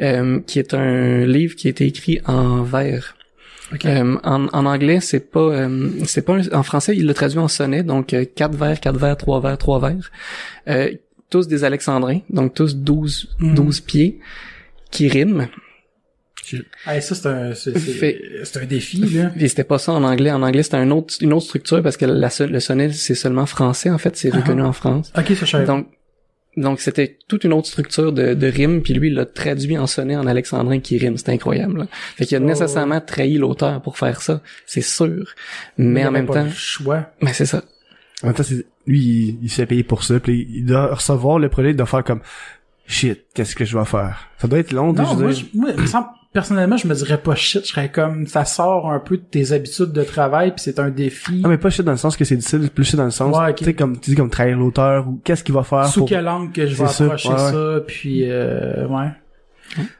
euh, 0.00 0.40
qui 0.46 0.58
est 0.58 0.72
un 0.74 1.24
livre 1.26 1.54
qui 1.56 1.66
a 1.66 1.70
été 1.70 1.86
écrit 1.86 2.20
en 2.26 2.62
vers. 2.62 3.14
Ok. 3.74 3.84
Euh, 3.84 4.16
en, 4.24 4.46
en 4.46 4.64
anglais, 4.64 5.00
c'est 5.00 5.30
pas 5.30 5.40
euh, 5.40 5.90
c'est 6.06 6.22
pas 6.24 6.36
un- 6.36 6.52
en 6.58 6.62
français, 6.62 6.96
il 6.96 7.04
l'a 7.06 7.12
traduit 7.12 7.38
en 7.38 7.48
sonnet, 7.48 7.82
donc 7.82 8.14
euh, 8.14 8.24
quatre 8.24 8.56
vers, 8.56 8.80
quatre 8.80 8.98
vers, 8.98 9.16
trois 9.16 9.40
vers, 9.40 9.58
trois 9.58 9.78
vers. 9.78 10.10
Tous 11.30 11.46
des 11.46 11.64
alexandrins, 11.64 12.20
donc 12.30 12.54
tous 12.54 12.76
12 12.76 13.28
Mhm. 13.38 13.54
12 13.54 13.80
pieds 13.80 14.18
qui 14.90 15.08
riment. 15.08 15.48
Hey, 16.86 17.02
ça, 17.02 17.14
c'est 17.14 17.26
un, 17.28 17.54
c'est, 17.54 17.78
c'est- 17.78 18.20
c'est 18.44 18.58
un 18.62 18.64
défi, 18.64 18.96
là. 18.98 19.30
Et 19.38 19.48
c'était 19.48 19.64
pas 19.64 19.78
ça 19.78 19.92
en 19.92 20.02
anglais. 20.02 20.30
En 20.30 20.42
anglais, 20.42 20.62
c'était 20.62 20.78
un 20.78 20.90
autre, 20.90 21.14
une 21.20 21.34
autre 21.34 21.44
structure 21.44 21.82
parce 21.82 21.98
que 21.98 22.06
la, 22.06 22.30
le 22.46 22.60
sonnet, 22.60 22.90
c'est 22.92 23.14
seulement 23.14 23.44
français, 23.44 23.90
en 23.90 23.98
fait. 23.98 24.16
C'est 24.16 24.30
Ah 24.32 24.36
reconnu 24.38 24.62
en 24.62 24.72
France. 24.72 25.12
Ok, 25.18 25.32
ça. 25.36 25.64
Donc, 25.64 25.88
donc 26.56 26.80
c'était 26.80 27.18
toute 27.28 27.44
une 27.44 27.52
autre 27.52 27.68
structure 27.68 28.12
de, 28.14 28.32
de 28.32 28.46
rime, 28.46 28.80
puis 28.80 28.94
lui, 28.94 29.08
il 29.08 29.14
l'a 29.14 29.26
traduit 29.26 29.76
en 29.76 29.86
sonnet 29.86 30.16
en 30.16 30.26
alexandrin 30.26 30.80
qui 30.80 30.96
rime. 30.96 31.18
C'était 31.18 31.32
incroyable. 31.32 31.80
là. 31.80 31.86
Fait 32.16 32.24
qu'il 32.24 32.38
a 32.38 32.40
Oh. 32.40 32.44
nécessairement 32.44 33.02
trahi 33.02 33.36
l'auteur 33.36 33.82
pour 33.82 33.98
faire 33.98 34.22
ça, 34.22 34.40
c'est 34.64 34.80
sûr. 34.80 35.34
Mais 35.76 36.00
Il 36.00 36.06
en 36.06 36.12
même 36.12 36.26
pas 36.26 36.34
temps, 36.34 36.44
le 36.44 36.50
choix. 36.50 37.10
mais 37.20 37.34
c'est 37.34 37.46
ça. 37.46 37.62
En 38.22 38.28
même 38.28 38.36
temps, 38.36 38.42
c'est- 38.42 38.64
lui, 38.88 38.98
il, 39.00 39.38
il 39.44 39.50
s'est 39.50 39.66
payé 39.66 39.84
pour 39.84 40.02
ça, 40.02 40.18
puis 40.18 40.48
il 40.52 40.64
doit 40.66 40.94
recevoir 40.94 41.38
le 41.38 41.48
projet, 41.48 41.70
il 41.70 41.76
doit 41.76 41.86
faire 41.86 42.02
comme 42.04 42.20
shit, 42.86 43.26
qu'est-ce 43.34 43.54
que 43.54 43.64
je 43.64 43.72
dois 43.72 43.84
faire? 43.84 44.28
Ça 44.38 44.48
doit 44.48 44.58
être 44.58 44.72
long, 44.72 44.92
Non, 44.92 45.14
moi, 45.14 45.30
je- 45.30 45.44
moi, 45.54 45.68
personnellement, 46.32 46.76
je 46.76 46.86
me 46.88 46.94
dirais 46.94 47.18
pas 47.18 47.34
shit, 47.34 47.62
je 47.64 47.68
serais 47.68 47.90
comme, 47.90 48.26
ça 48.26 48.44
sort 48.44 48.90
un 48.90 48.98
peu 49.00 49.16
de 49.18 49.22
tes 49.22 49.52
habitudes 49.52 49.92
de 49.92 50.02
travail, 50.02 50.50
puis 50.52 50.60
c'est 50.62 50.78
un 50.78 50.88
défi. 50.90 51.42
Ah, 51.44 51.48
mais 51.48 51.58
pas 51.58 51.70
shit 51.70 51.84
dans 51.84 51.92
le 51.92 51.98
sens 51.98 52.16
que 52.16 52.24
c'est 52.24 52.36
difficile, 52.36 52.70
plus 52.70 52.84
shit 52.84 52.96
dans 52.96 53.04
le 53.04 53.10
sens, 53.10 53.36
Ouais, 53.36 53.54
tu 53.54 53.64
sais, 53.64 53.74
comme, 53.74 53.98
tu 54.00 54.10
dis 54.10 54.16
comme 54.16 54.30
trahir 54.30 54.56
l'auteur, 54.58 55.06
ou 55.08 55.20
qu'est-ce 55.22 55.44
qu'il 55.44 55.54
va 55.54 55.62
faire 55.64 55.86
Sous 55.86 56.00
pour, 56.00 56.08
quelle 56.08 56.24
langue 56.24 56.52
que 56.52 56.66
je 56.66 56.74
vais 56.74 56.86
C'est 56.88 56.94
ça, 56.94 57.04
approcher 57.04 57.28
ouais, 57.28 57.34
ouais. 57.34 57.52
ça, 57.52 57.80
puis 57.86 58.30
euh, 58.30 58.86
ouais. 58.88 59.08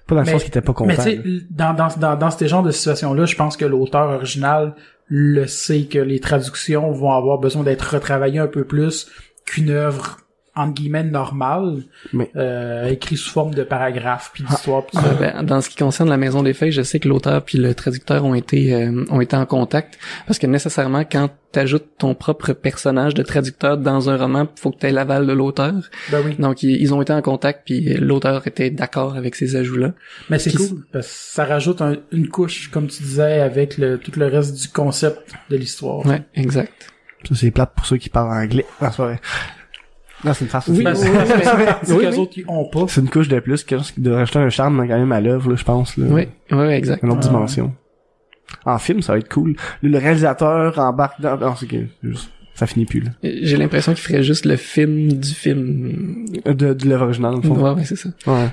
pas 0.07 0.15
dans 0.15 0.21
le 0.23 0.27
Mais- 0.27 0.33
sens 0.33 0.43
qu'il 0.43 0.49
était 0.49 0.61
pas 0.63 0.73
content. 0.73 0.89
Mais 0.89 0.97
tu 0.97 1.03
sais, 1.03 1.23
dans, 1.51 1.75
dans, 1.75 1.89
dans, 1.99 2.17
dans 2.17 2.31
ces 2.31 2.49
genres 2.49 2.63
de 2.63 2.71
situations-là, 2.71 3.27
je 3.27 3.37
pense 3.37 3.57
que 3.59 3.65
l'auteur 3.67 4.09
original 4.11 4.75
le 5.09 5.47
sait 5.47 5.85
que 5.85 5.99
les 5.99 6.21
traductions 6.21 6.93
vont 6.93 7.13
avoir 7.13 7.39
besoin 7.39 7.65
d'être 7.65 7.95
retravaillées 7.95 8.39
un 8.39 8.47
peu 8.47 8.65
plus 8.65 9.11
qu'une 9.45 9.71
œuvre 9.71 10.19
entre 10.59 10.75
guillemets 10.75 11.05
normale, 11.05 11.83
Mais- 12.13 12.31
euh, 12.37 12.89
écrite 12.89 13.19
sous 13.19 13.31
forme 13.31 13.55
de 13.55 13.63
paragraphes 13.63 14.31
puis 14.35 14.45
d'histoires. 14.45 14.85
pis 14.87 14.97
tout 14.97 15.03
Euh, 15.05 15.09
ça. 15.09 15.15
ben, 15.15 15.43
dans 15.45 15.61
ce 15.61 15.69
qui 15.71 15.77
concerne 15.77 16.09
la 16.09 16.17
maison 16.17 16.43
des 16.43 16.53
feuilles, 16.55 16.73
je 16.73 16.83
sais 16.83 16.99
que 17.01 17.09
l'auteur 17.09 17.43
puis 17.45 17.59
le 17.59 17.75
traducteur 17.75 18.25
ont 18.25 18.35
été 18.35 18.75
euh, 18.75 19.05
ont 19.11 19.21
été 19.21 19.37
en 19.37 19.47
contact 19.47 19.99
parce 20.27 20.39
que 20.39 20.47
nécessairement 20.47 21.05
quand 21.05 21.31
tu 21.53 21.59
ajoutes 21.61 21.87
ton 21.99 22.15
propre 22.15 22.53
personnage 22.53 23.15
de 23.15 23.23
traducteur 23.23 23.79
dans 23.79 24.11
un 24.11 24.17
roman, 24.19 24.47
faut 24.57 24.71
que 24.71 24.79
tu 24.79 24.87
aies 24.87 24.93
l'aval 24.93 25.27
de 25.27 25.33
l'auteur. 25.33 25.73
Ben 26.11 26.21
oui. 26.25 26.37
Donc 26.39 26.63
ils, 26.63 26.77
ils 26.81 26.93
ont 26.93 27.01
été 27.01 27.13
en 27.13 27.23
contact 27.23 27.63
puis 27.65 27.95
l'auteur 27.95 28.47
était 28.47 28.71
d'accord 28.71 29.17
avec 29.17 29.35
ces 29.35 29.57
ajouts-là. 29.57 29.93
Mais 30.29 30.39
c'est 30.39 30.53
cool 30.55 30.85
parce 30.93 31.07
que 31.07 31.13
ça 31.15 31.45
rajoute 31.45 31.81
un- 31.81 31.97
une 32.13 32.29
couche, 32.29 32.71
comme 32.71 32.87
tu 32.89 33.03
disais, 33.03 33.41
avec 33.41 33.79
le, 33.79 33.97
tout 33.99 34.13
le 34.19 34.27
reste 34.27 34.61
du 34.61 34.69
concept 34.69 35.33
de 35.51 35.57
l'histoire. 35.57 36.05
Ouais, 36.05 36.23
exact. 36.35 36.89
Ça, 37.29 37.35
c'est 37.35 37.51
plate 37.51 37.73
pour 37.75 37.85
ceux 37.87 37.97
qui 37.97 38.11
parlent 38.11 38.31
anglais. 38.45 38.65
Ah, 38.81 38.91
c'est 38.91 38.97
pas 38.99 39.05
vrai. 39.07 39.21
Non, 40.25 40.33
c'est 40.35 40.45
une 40.45 40.51
farce. 40.51 40.69
Oui, 40.69 40.85
aussi. 40.87 41.03
C'est 41.03 41.09
oui, 41.11 41.17
parce 41.17 41.31
que 41.31 41.57
oui, 41.57 41.65
c'est 41.83 41.93
oui, 41.93 41.99
qu'eux 42.05 42.11
oui. 42.11 42.19
autres, 42.19 42.33
ils 42.39 42.45
ont 42.49 42.65
pas. 42.65 42.85
C'est 42.89 43.01
une 43.01 43.09
couche 43.11 43.29
de 43.29 43.39
plus 43.41 43.63
qui 43.65 43.75
doit 43.99 44.17
rajouter 44.17 44.39
un 44.41 44.51
charme 44.51 44.79
quand 44.89 44.99
même 44.99 45.13
à 45.13 45.21
l'œuvre, 45.21 45.55
je 45.57 45.65
pense. 45.65 45.97
Là. 45.97 46.07
Oui, 46.09 46.29
oui, 46.51 46.59
oui, 46.59 46.73
exact. 46.75 47.03
Une 47.03 47.11
autre 47.11 47.21
Ah. 47.25 47.29
dimension. 47.29 47.73
En 48.65 48.79
film, 48.79 49.03
ça 49.03 49.13
va 49.13 49.19
être 49.19 49.29
cool. 49.33 49.57
Le, 49.83 49.99
réalisateur 49.99 50.79
embarque 50.79 51.21
dans... 51.21 51.37
Non, 51.37 51.55
c'est 51.55 51.67
que... 51.67 51.77
juste- 52.03 52.31
Ça 52.55 52.67
finit 52.67 52.87
plus, 52.87 53.01
là. 53.01 53.11
J'ai 53.23 53.57
l'impression 53.57 53.93
qu'il 53.93 54.03
ferait 54.03 54.23
juste 54.23 54.47
le 54.47 54.57
film 54.57 55.13
du 55.13 55.31
film. 55.31 56.25
De, 56.47 56.73
de 56.73 56.89
l'œuvre 56.89 57.05
originale, 57.05 57.37
le 57.37 57.43
fond. 57.43 57.55
Ouais, 57.55 57.71
ouais, 57.73 57.85
c'est 57.85 57.97
ça. 57.97 58.09
Ouais. 58.27 58.49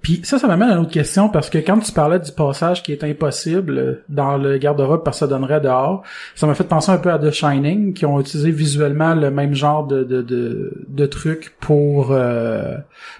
Puis 0.00 0.20
ça, 0.24 0.38
ça 0.38 0.48
m'amène 0.48 0.70
à 0.70 0.72
une 0.72 0.80
autre 0.80 0.90
question 0.90 1.28
parce 1.28 1.50
que 1.50 1.58
quand 1.58 1.78
tu 1.78 1.92
parlais 1.92 2.18
du 2.18 2.32
passage 2.32 2.82
qui 2.82 2.92
est 2.92 3.04
impossible 3.04 3.78
euh, 3.78 4.04
dans 4.08 4.36
le 4.36 4.58
garde-robe 4.58 5.04
parce 5.04 5.18
que 5.18 5.20
ça 5.20 5.26
donnerait 5.26 5.60
dehors, 5.60 6.02
ça 6.34 6.46
m'a 6.46 6.54
fait 6.54 6.64
penser 6.64 6.90
un 6.90 6.98
peu 6.98 7.10
à 7.12 7.18
The 7.18 7.30
Shining 7.30 7.92
qui 7.92 8.06
ont 8.06 8.18
utilisé 8.18 8.50
visuellement 8.50 9.14
le 9.14 9.30
même 9.30 9.54
genre 9.54 9.86
de 9.86 10.02
de 10.02 10.22
de, 10.22 10.84
de 10.88 11.06
trucs 11.06 11.56
pour 11.60 12.12
euh, 12.12 12.76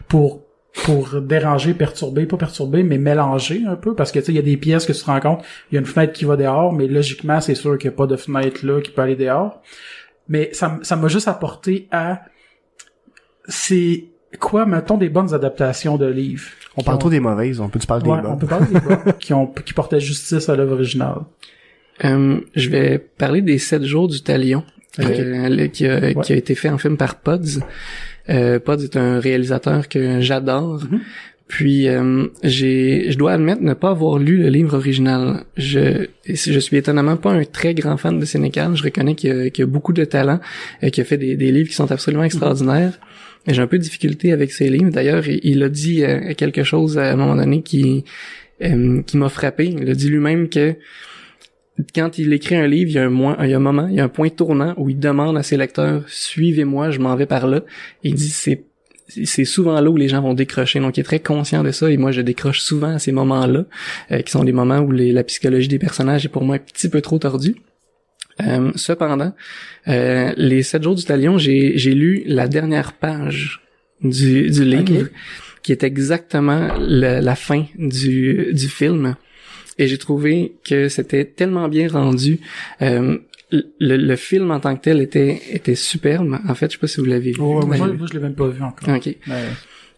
pour 0.08 0.42
pour 0.84 1.20
déranger, 1.20 1.74
perturber, 1.74 2.24
pas 2.24 2.38
perturber, 2.38 2.82
mais 2.82 2.96
mélanger 2.96 3.62
un 3.68 3.76
peu, 3.76 3.94
parce 3.94 4.10
que 4.10 4.18
tu 4.18 4.26
sais, 4.26 4.32
il 4.32 4.36
y 4.36 4.38
a 4.38 4.42
des 4.42 4.56
pièces 4.56 4.86
que 4.86 4.92
tu 4.92 5.00
te 5.00 5.04
rends 5.04 5.20
compte, 5.20 5.44
il 5.70 5.74
y 5.74 5.76
a 5.76 5.80
une 5.80 5.86
fenêtre 5.86 6.14
qui 6.14 6.24
va 6.24 6.36
dehors, 6.36 6.72
mais 6.72 6.86
logiquement, 6.86 7.42
c'est 7.42 7.54
sûr 7.54 7.76
qu'il 7.76 7.90
n'y 7.90 7.94
a 7.94 7.98
pas 7.98 8.06
de 8.06 8.16
fenêtre 8.16 8.64
là 8.64 8.80
qui 8.80 8.90
peut 8.90 9.02
aller 9.02 9.14
dehors. 9.14 9.60
Mais 10.28 10.50
ça 10.54 10.96
m'a 10.96 11.08
juste 11.08 11.28
apporté 11.28 11.88
à 11.90 12.22
c'est 13.46 14.11
quoi, 14.40 14.66
mettons, 14.66 14.96
des 14.98 15.08
bonnes 15.08 15.32
adaptations 15.34 15.96
de 15.96 16.06
livres? 16.06 16.48
On 16.76 16.82
parle 16.82 16.96
ont- 16.96 17.00
trop 17.00 17.10
des 17.10 17.20
mauvaises, 17.20 17.60
on 17.60 17.68
peut-tu 17.68 17.86
parler 17.86 18.08
Ouais, 18.08 18.20
des 18.20 18.26
on 18.26 18.30
bonnes? 18.30 18.38
peut 18.38 18.46
parler 18.46 18.66
des 18.72 18.80
bonnes 18.80 19.12
qui 19.20 19.32
ont 19.34 19.46
qui 19.46 19.72
portaient 19.74 20.00
justice 20.00 20.48
à 20.48 20.56
l'œuvre 20.56 20.72
originale. 20.72 21.16
Euh, 22.04 22.38
je 22.56 22.70
vais 22.70 22.98
parler 22.98 23.42
des 23.42 23.58
sept 23.58 23.84
jours 23.84 24.08
du 24.08 24.22
talion, 24.22 24.64
euh, 24.98 25.68
qui, 25.68 25.86
a, 25.86 25.98
Ouais. 26.00 26.14
qui 26.22 26.32
a 26.32 26.36
été 26.36 26.54
fait 26.54 26.68
en 26.70 26.78
film 26.78 26.96
par 26.96 27.16
Pods. 27.16 27.60
Euh, 28.30 28.58
Pods 28.58 28.82
est 28.82 28.96
un 28.96 29.20
réalisateur 29.20 29.88
que 29.88 30.20
j'adore. 30.20 30.82
Mhm. 30.90 31.00
Puis 31.48 31.86
euh, 31.86 32.28
j'ai, 32.42 33.10
je 33.12 33.18
dois 33.18 33.32
admettre 33.32 33.60
ne 33.62 33.74
pas 33.74 33.90
avoir 33.90 34.16
lu 34.18 34.38
le 34.38 34.48
livre 34.48 34.74
original. 34.74 35.44
Je, 35.58 36.06
je 36.26 36.58
suis 36.58 36.78
étonnamment 36.78 37.16
pas 37.18 37.30
un 37.32 37.44
très 37.44 37.74
grand 37.74 37.98
fan 37.98 38.18
de 38.18 38.24
Sénécal. 38.24 38.74
Je 38.74 38.82
reconnais 38.82 39.14
qu'il 39.14 39.28
y 39.28 39.32
a, 39.38 39.50
qu'il 39.50 39.62
y 39.62 39.68
a 39.68 39.70
beaucoup 39.70 39.92
de 39.92 40.04
talent, 40.06 40.40
qu'il 40.90 41.02
a 41.02 41.04
fait 41.04 41.18
des, 41.18 41.36
des 41.36 41.52
livres 41.52 41.68
qui 41.68 41.74
sont 41.74 41.92
absolument 41.92 42.24
extraordinaires. 42.24 42.98
J'ai 43.46 43.60
un 43.60 43.66
peu 43.66 43.78
de 43.78 43.82
difficulté 43.82 44.32
avec 44.32 44.52
ses 44.52 44.68
livres. 44.68 44.90
D'ailleurs, 44.90 45.26
il, 45.26 45.62
a 45.62 45.68
dit 45.68 46.04
euh, 46.04 46.32
quelque 46.34 46.62
chose 46.62 46.98
à 46.98 47.10
un 47.10 47.16
moment 47.16 47.36
donné 47.36 47.62
qui 47.62 48.04
euh, 48.62 49.02
qui 49.02 49.16
m'a 49.16 49.28
frappé. 49.28 49.66
Il 49.66 49.90
a 49.90 49.94
dit 49.94 50.08
lui-même 50.08 50.48
que 50.48 50.76
quand 51.94 52.18
il 52.18 52.32
écrit 52.32 52.54
un 52.54 52.66
livre, 52.66 52.90
il 52.90 52.94
y 52.94 52.98
a 52.98 53.04
un, 53.04 53.08
moment, 53.08 53.88
il 53.88 53.96
y 53.96 54.00
a 54.00 54.04
un 54.04 54.08
point 54.08 54.28
tournant 54.28 54.74
où 54.76 54.90
il 54.90 54.98
demande 54.98 55.36
à 55.36 55.42
ses 55.42 55.56
lecteurs 55.56 56.04
suivez-moi, 56.06 56.90
je 56.90 57.00
m'en 57.00 57.16
vais 57.16 57.26
par 57.26 57.46
là. 57.46 57.62
Il 58.02 58.14
dit 58.14 58.28
c'est 58.28 58.64
c'est 59.08 59.44
souvent 59.44 59.78
là 59.78 59.90
où 59.90 59.96
les 59.96 60.08
gens 60.08 60.22
vont 60.22 60.32
décrocher. 60.32 60.80
Donc, 60.80 60.96
il 60.96 61.00
est 61.00 61.04
très 61.04 61.20
conscient 61.20 61.62
de 61.62 61.70
ça 61.70 61.90
et 61.90 61.98
moi, 61.98 62.12
je 62.12 62.22
décroche 62.22 62.60
souvent 62.60 62.94
à 62.94 62.98
ces 62.98 63.12
moments-là, 63.12 63.64
euh, 64.10 64.20
qui 64.20 64.30
sont 64.30 64.44
des 64.44 64.52
moments 64.52 64.78
où 64.78 64.90
la 64.90 65.24
psychologie 65.24 65.68
des 65.68 65.78
personnages 65.78 66.24
est 66.24 66.30
pour 66.30 66.44
moi 66.44 66.56
un 66.56 66.58
petit 66.58 66.88
peu 66.88 67.02
trop 67.02 67.18
tordue. 67.18 67.56
Euh, 68.40 68.72
cependant, 68.76 69.34
euh, 69.88 70.32
les 70.36 70.62
sept 70.62 70.82
jours 70.82 70.94
du 70.94 71.04
talion, 71.04 71.36
j'ai 71.38 71.76
j'ai 71.76 71.94
lu 71.94 72.22
la 72.26 72.48
dernière 72.48 72.94
page 72.94 73.60
du, 74.02 74.50
du 74.50 74.64
livre, 74.64 75.08
qui 75.62 75.72
est 75.72 75.82
exactement 75.84 76.68
le- 76.80 77.20
la 77.20 77.34
fin 77.36 77.66
du, 77.76 78.48
du 78.52 78.68
film. 78.68 79.16
Et 79.78 79.86
j'ai 79.88 79.98
trouvé 79.98 80.54
que 80.64 80.88
c'était 80.88 81.24
tellement 81.24 81.68
bien 81.68 81.88
rendu. 81.88 82.40
Euh, 82.82 83.18
le, 83.50 83.96
le 83.96 84.16
film 84.16 84.50
en 84.50 84.60
tant 84.60 84.74
que 84.76 84.82
tel 84.82 85.00
était 85.00 85.40
était 85.50 85.74
superbe. 85.74 86.38
En 86.48 86.54
fait, 86.54 86.66
je 86.66 86.72
sais 86.72 86.80
pas 86.80 86.86
si 86.86 87.00
vous 87.00 87.06
l'avez 87.06 87.32
vu. 87.32 87.40
moi, 87.40 87.60
Ben, 87.66 87.94
moi, 87.94 88.06
je 88.08 88.14
l'ai 88.14 88.20
même 88.20 88.34
pas 88.34 88.48
vu 88.48 88.62
encore. 88.62 88.88
Ok. 88.96 89.14
Mais- 89.26 89.34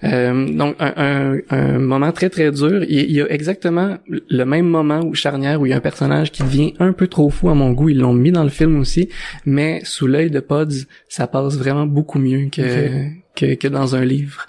Euh, 0.04 0.46
donc 0.52 0.76
un, 0.78 0.92
un, 0.96 1.38
un 1.50 1.78
moment 1.78 2.12
très 2.12 2.30
très 2.30 2.50
dur. 2.50 2.84
Il, 2.84 3.10
y 3.10 3.20
a 3.20 3.30
exactement 3.30 3.96
le 4.08 4.44
même 4.44 4.66
moment 4.66 5.00
où 5.00 5.14
charnière 5.14 5.60
où 5.60 5.66
il 5.66 5.70
y 5.70 5.72
a 5.72 5.76
un 5.76 5.80
personnage 5.80 6.30
qui 6.30 6.42
devient 6.42 6.74
un 6.78 6.92
peu 6.92 7.08
trop 7.08 7.30
fou 7.30 7.48
à 7.48 7.54
mon 7.54 7.72
goût. 7.72 7.88
Ils 7.88 7.98
l'ont 7.98 8.12
mis 8.12 8.32
dans 8.32 8.44
le 8.44 8.50
film 8.50 8.78
aussi, 8.78 9.08
mais 9.46 9.80
sous 9.84 10.06
l'œil 10.06 10.30
de 10.30 10.40
Pods, 10.40 10.86
ça 11.08 11.26
passe 11.26 11.56
vraiment 11.56 11.86
beaucoup 11.86 12.18
mieux 12.18 12.48
que 12.50 13.08
que, 13.34 13.54
que 13.54 13.68
dans 13.68 13.96
un 13.96 14.04
livre. 14.04 14.46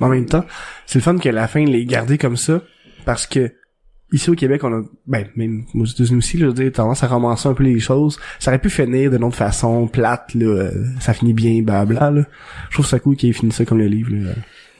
En 0.00 0.08
même 0.08 0.26
temps, 0.26 0.44
c'est 0.86 0.98
le 0.98 1.02
fun 1.02 1.18
que 1.18 1.28
la 1.28 1.46
fin 1.46 1.64
l'ait 1.64 1.84
gardé 1.84 2.16
comme 2.18 2.36
ça, 2.36 2.62
parce 3.04 3.26
que 3.26 3.52
ici 4.12 4.30
au 4.30 4.34
Québec, 4.34 4.62
on 4.64 4.72
a, 4.72 4.82
ben, 5.06 5.26
même 5.36 5.64
aux 5.74 5.84
États-Unis 5.84 6.18
aussi, 6.18 6.36
là, 6.36 6.46
je 6.46 6.46
veux 6.48 6.64
dire, 6.64 6.72
tendance 6.72 7.02
à 7.02 7.06
ramasser 7.06 7.48
un 7.48 7.54
peu 7.54 7.64
les 7.64 7.78
choses. 7.78 8.18
Ça 8.38 8.50
aurait 8.50 8.58
pu 8.58 8.70
finir 8.70 9.10
de 9.10 9.18
notre 9.18 9.36
façon 9.36 9.86
plate, 9.86 10.34
là, 10.34 10.46
euh, 10.46 10.84
ça 11.00 11.12
finit 11.12 11.32
bien, 11.32 11.62
blabla, 11.62 12.10
là. 12.10 12.24
Je 12.70 12.74
trouve 12.74 12.86
ça 12.86 12.98
cool 12.98 13.16
qu'il 13.16 13.30
ait 13.30 13.32
fini 13.32 13.52
ça 13.52 13.64
comme 13.64 13.78
le 13.78 13.86
livre, 13.86 14.10
là. 14.12 14.32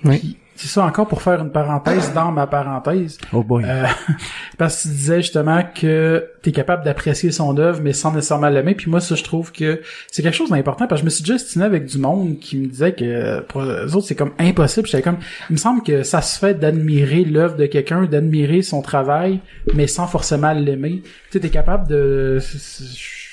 Oui. 0.04 0.36
C'est 0.60 0.68
ça 0.68 0.84
encore 0.84 1.08
pour 1.08 1.22
faire 1.22 1.40
une 1.40 1.50
parenthèse 1.50 2.12
dans 2.12 2.30
ma 2.32 2.46
parenthèse. 2.46 3.16
Oh 3.32 3.42
boy. 3.42 3.64
Euh, 3.64 3.86
parce 4.58 4.82
que 4.82 4.88
tu 4.88 4.88
disais 4.88 5.22
justement 5.22 5.62
que 5.74 6.28
t'es 6.42 6.52
capable 6.52 6.84
d'apprécier 6.84 7.32
son 7.32 7.56
œuvre, 7.56 7.80
mais 7.82 7.94
sans 7.94 8.12
nécessairement 8.12 8.50
l'aimer. 8.50 8.74
Puis 8.74 8.90
moi, 8.90 9.00
ça, 9.00 9.14
je 9.14 9.24
trouve 9.24 9.52
que 9.52 9.80
c'est 10.10 10.22
quelque 10.22 10.36
chose 10.36 10.50
d'important. 10.50 10.86
Parce 10.86 11.00
que 11.00 11.00
je 11.00 11.04
me 11.06 11.10
suis 11.10 11.24
déjà 11.24 11.64
avec 11.64 11.86
du 11.86 11.96
monde 11.96 12.38
qui 12.40 12.58
me 12.58 12.66
disait 12.66 12.92
que 12.92 13.40
pour 13.40 13.62
eux 13.62 13.96
autres, 13.96 14.06
c'est 14.06 14.14
comme 14.14 14.32
impossible. 14.38 14.86
J'étais 14.86 15.02
comme, 15.02 15.16
il 15.48 15.54
me 15.54 15.58
semble 15.58 15.82
que 15.82 16.02
ça 16.02 16.20
se 16.20 16.38
fait 16.38 16.52
d'admirer 16.52 17.24
l'œuvre 17.24 17.56
de 17.56 17.64
quelqu'un, 17.64 18.04
d'admirer 18.04 18.60
son 18.60 18.82
travail, 18.82 19.40
mais 19.74 19.86
sans 19.86 20.08
forcément 20.08 20.52
l'aimer. 20.52 21.00
Tu 21.02 21.10
sais, 21.30 21.40
t'es 21.40 21.48
capable 21.48 21.88
de... 21.88 22.38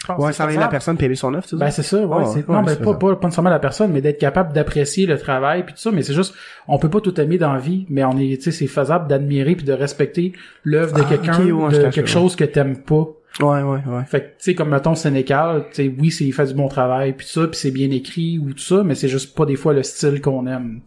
pense 0.07 0.23
ouais, 0.23 0.33
sans 0.33 0.45
c'est 0.45 0.53
aimer 0.53 0.59
la 0.61 0.67
personne, 0.67 0.97
puis 0.97 1.05
aimer 1.05 1.15
son 1.15 1.33
œuvre, 1.33 1.43
tu 1.43 1.49
sais. 1.51 1.55
Ben 1.57 1.69
c'est 1.69 1.83
ça, 1.83 1.97
ouais, 1.97 2.05
ouais, 2.05 2.43
non, 2.47 2.63
ben, 2.63 2.69
c'est 2.69 2.81
pas, 2.81 2.93
pas, 2.95 3.15
pas 3.15 3.27
nécessairement 3.27 3.49
la 3.49 3.59
personne, 3.59 3.91
mais 3.91 4.01
d'être 4.01 4.19
capable 4.19 4.53
d'apprécier 4.53 5.05
le 5.05 5.17
travail 5.17 5.63
puis 5.63 5.73
tout 5.73 5.79
ça, 5.81 5.91
mais 5.91 6.01
c'est 6.01 6.13
juste, 6.13 6.33
on 6.67 6.79
peut 6.79 6.89
pas 6.89 7.01
tout 7.01 7.19
aimer 7.21 7.37
dans 7.37 7.53
la 7.53 7.59
vie, 7.59 7.85
mais 7.89 8.03
on 8.03 8.17
est, 8.17 8.37
tu 8.37 8.43
sais, 8.43 8.51
c'est 8.51 8.67
faisable 8.67 9.07
d'admirer 9.07 9.55
puis 9.55 9.65
de 9.65 9.73
respecter 9.73 10.33
l'œuvre 10.63 10.93
de 10.95 11.01
Ah, 11.01 11.09
quelqu'un, 11.09 11.39
ouais, 11.39 11.71
de 11.71 11.83
quelque 11.89 11.99
ouais. 12.01 12.07
chose 12.07 12.35
que 12.35 12.43
t'aimes 12.43 12.77
pas. 12.77 13.07
Ouais, 13.39 13.61
ouais, 13.61 13.79
ouais. 13.85 14.03
Fait 14.07 14.21
que, 14.21 14.25
tu 14.25 14.33
sais, 14.39 14.55
comme 14.55 14.69
mettons 14.69 14.95
Sénécal, 14.95 15.65
tu 15.69 15.83
sais, 15.83 15.95
oui, 15.99 16.09
c'est, 16.09 16.23
il 16.25 16.33
fait 16.33 16.47
du 16.47 16.53
bon 16.55 16.67
travail 16.69 17.13
puis 17.13 17.25
tout 17.25 17.33
ça, 17.41 17.47
puis 17.47 17.59
c'est 17.59 17.71
bien 17.71 17.91
écrit 17.91 18.39
ou 18.39 18.53
tout 18.53 18.57
ça, 18.59 18.83
mais 18.83 18.95
c'est 18.95 19.09
juste 19.09 19.35
pas 19.35 19.45
des 19.45 19.55
fois 19.55 19.73
le 19.73 19.83
style 19.83 20.21
qu'on 20.21 20.47
aime. 20.47 20.79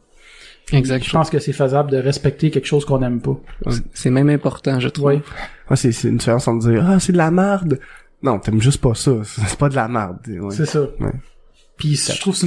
Exact. 0.72 1.04
Je 1.04 1.10
pense 1.10 1.30
que 1.30 1.38
c'est 1.38 1.52
faisable 1.52 1.90
de 1.90 1.96
respecter 1.96 2.50
quelque 2.50 2.66
chose 2.66 2.84
qu'on 2.84 3.02
aime 3.02 3.20
pas. 3.20 3.36
C'est 3.92 4.10
même 4.10 4.30
important, 4.30 4.78
je 4.78 4.88
trouve. 4.88 5.06
Ouais, 5.06 5.20
c'est, 5.74 5.92
c'est 5.92 6.08
une 6.08 6.18
différence 6.18 6.46
entre 6.48 6.68
dire, 6.68 6.84
ah, 6.88 7.00
c'est 7.00 7.12
de 7.12 7.18
la 7.18 7.30
merde. 7.30 7.80
Non, 8.22 8.38
t'aimes 8.38 8.60
juste 8.60 8.80
pas 8.80 8.94
ça. 8.94 9.12
C'est 9.24 9.58
pas 9.58 9.68
de 9.68 9.76
la 9.76 9.88
merde. 9.88 10.18
Ouais. 10.28 10.50
C'est 10.54 10.66
ça. 10.66 10.82
Ouais. 11.00 11.12
Puis 11.76 11.96
je 11.96 12.20
trouve 12.20 12.34
que 12.34 12.40
c'est 12.40 12.46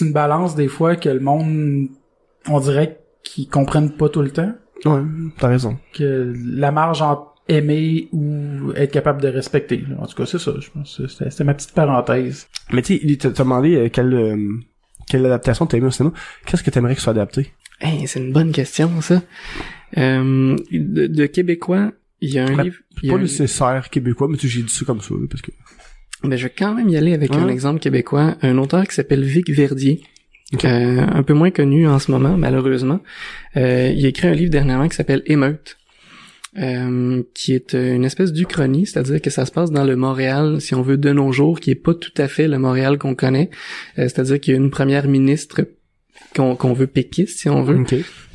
une, 0.00 0.06
une 0.08 0.12
balance 0.14 0.54
des 0.54 0.68
fois 0.68 0.96
que 0.96 1.10
le 1.10 1.20
monde, 1.20 1.88
on 2.48 2.58
dirait 2.58 3.00
qu'ils 3.22 3.48
comprennent 3.48 3.92
pas 3.92 4.08
tout 4.08 4.22
le 4.22 4.30
temps. 4.30 4.54
Ouais, 4.86 5.02
t'as 5.38 5.48
raison. 5.48 5.76
que 5.92 6.32
la 6.42 6.72
marge 6.72 7.02
entre 7.02 7.34
aimer 7.48 8.08
ou 8.12 8.72
être 8.76 8.92
capable 8.92 9.20
de 9.20 9.28
respecter. 9.28 9.84
là. 9.88 9.96
En 10.00 10.06
tout 10.06 10.16
cas, 10.16 10.24
c'est 10.24 10.38
ça. 10.38 10.52
Je 10.58 10.70
pense 10.70 11.00
c'était 11.06 11.44
ma 11.44 11.52
petite 11.52 11.72
parenthèse. 11.72 12.46
Mais 12.72 12.80
tu 12.80 12.94
sais, 12.94 13.00
il 13.04 13.18
t'a 13.18 13.30
t'a 13.30 13.42
demandé 13.44 13.76
euh, 13.76 13.88
quelle, 13.90 14.14
euh, 14.14 14.52
quelle 15.06 15.26
adaptation 15.26 15.66
t'as 15.66 15.76
aimé 15.76 15.88
au 15.88 15.90
cinéma. 15.90 16.14
Qu'est-ce 16.46 16.62
que 16.62 16.70
t'aimerais 16.70 16.94
que 16.94 17.02
soit 17.02 17.10
adapté? 17.12 17.52
Hey, 17.82 18.06
c'est 18.06 18.20
une 18.20 18.32
bonne 18.32 18.52
question, 18.52 18.90
ça. 19.02 19.22
Euh, 19.98 20.56
de, 20.72 21.06
de 21.08 21.26
québécois, 21.26 21.92
il 22.24 22.34
y 22.34 22.38
a 22.38 22.44
un 22.44 22.56
Ben, 22.56 22.64
livre. 22.64 22.76
il 23.02 23.10
Pas 23.10 23.16
un- 23.16 23.20
nécessaire 23.20 23.90
québécois, 23.90 24.28
mais 24.30 24.36
j'ai 24.40 24.62
dit 24.62 24.72
ça 24.72 24.84
comme 24.84 25.00
ça, 25.00 25.14
là, 25.14 25.26
parce 25.30 25.42
que... 25.42 25.50
Ben, 26.22 26.36
je 26.36 26.44
vais 26.44 26.52
quand 26.56 26.74
même 26.74 26.88
y 26.88 26.96
aller 26.96 27.12
avec 27.12 27.34
un 27.34 27.48
exemple 27.48 27.80
québécois. 27.80 28.36
Un 28.42 28.56
auteur 28.58 28.86
qui 28.88 28.94
s'appelle 28.94 29.22
Vic 29.24 29.50
Verdier. 29.50 30.02
Ok. 30.52 30.64
euh, 30.64 31.00
un 31.12 31.22
peu 31.22 31.34
moins 31.34 31.50
connu 31.50 31.86
en 31.88 31.98
ce 31.98 32.10
moment, 32.10 32.36
malheureusement. 32.36 33.00
Euh, 33.56 33.92
il 33.96 34.04
a 34.06 34.08
écrit 34.08 34.28
un 34.28 34.32
livre 34.34 34.50
dernièrement 34.50 34.88
qui 34.88 34.96
s'appelle 34.96 35.22
Émeute. 35.26 35.76
euh, 36.56 37.22
qui 37.34 37.52
est 37.52 37.72
une 37.74 38.04
espèce 38.04 38.32
d'Uchronie, 38.32 38.86
c'est-à-dire 38.86 39.20
que 39.20 39.28
ça 39.28 39.44
se 39.44 39.50
passe 39.50 39.72
dans 39.72 39.82
le 39.84 39.96
Montréal, 39.96 40.60
si 40.60 40.74
on 40.76 40.82
veut, 40.82 40.96
de 40.96 41.10
nos 41.12 41.32
jours, 41.32 41.58
qui 41.58 41.72
est 41.72 41.74
pas 41.74 41.94
tout 41.94 42.12
à 42.16 42.28
fait 42.28 42.46
le 42.46 42.58
Montréal 42.60 42.96
qu'on 42.96 43.16
connaît. 43.16 43.50
Euh, 43.98 44.04
c'est-à-dire 44.04 44.38
qu'il 44.38 44.52
y 44.52 44.56
a 44.56 44.60
une 44.60 44.70
première 44.70 45.08
ministre 45.08 45.66
qu'on 46.34 46.56
qu'on 46.56 46.72
veut 46.72 46.86
péquiste, 46.86 47.38
si 47.40 47.48
on 47.48 47.62
veut, 47.62 47.84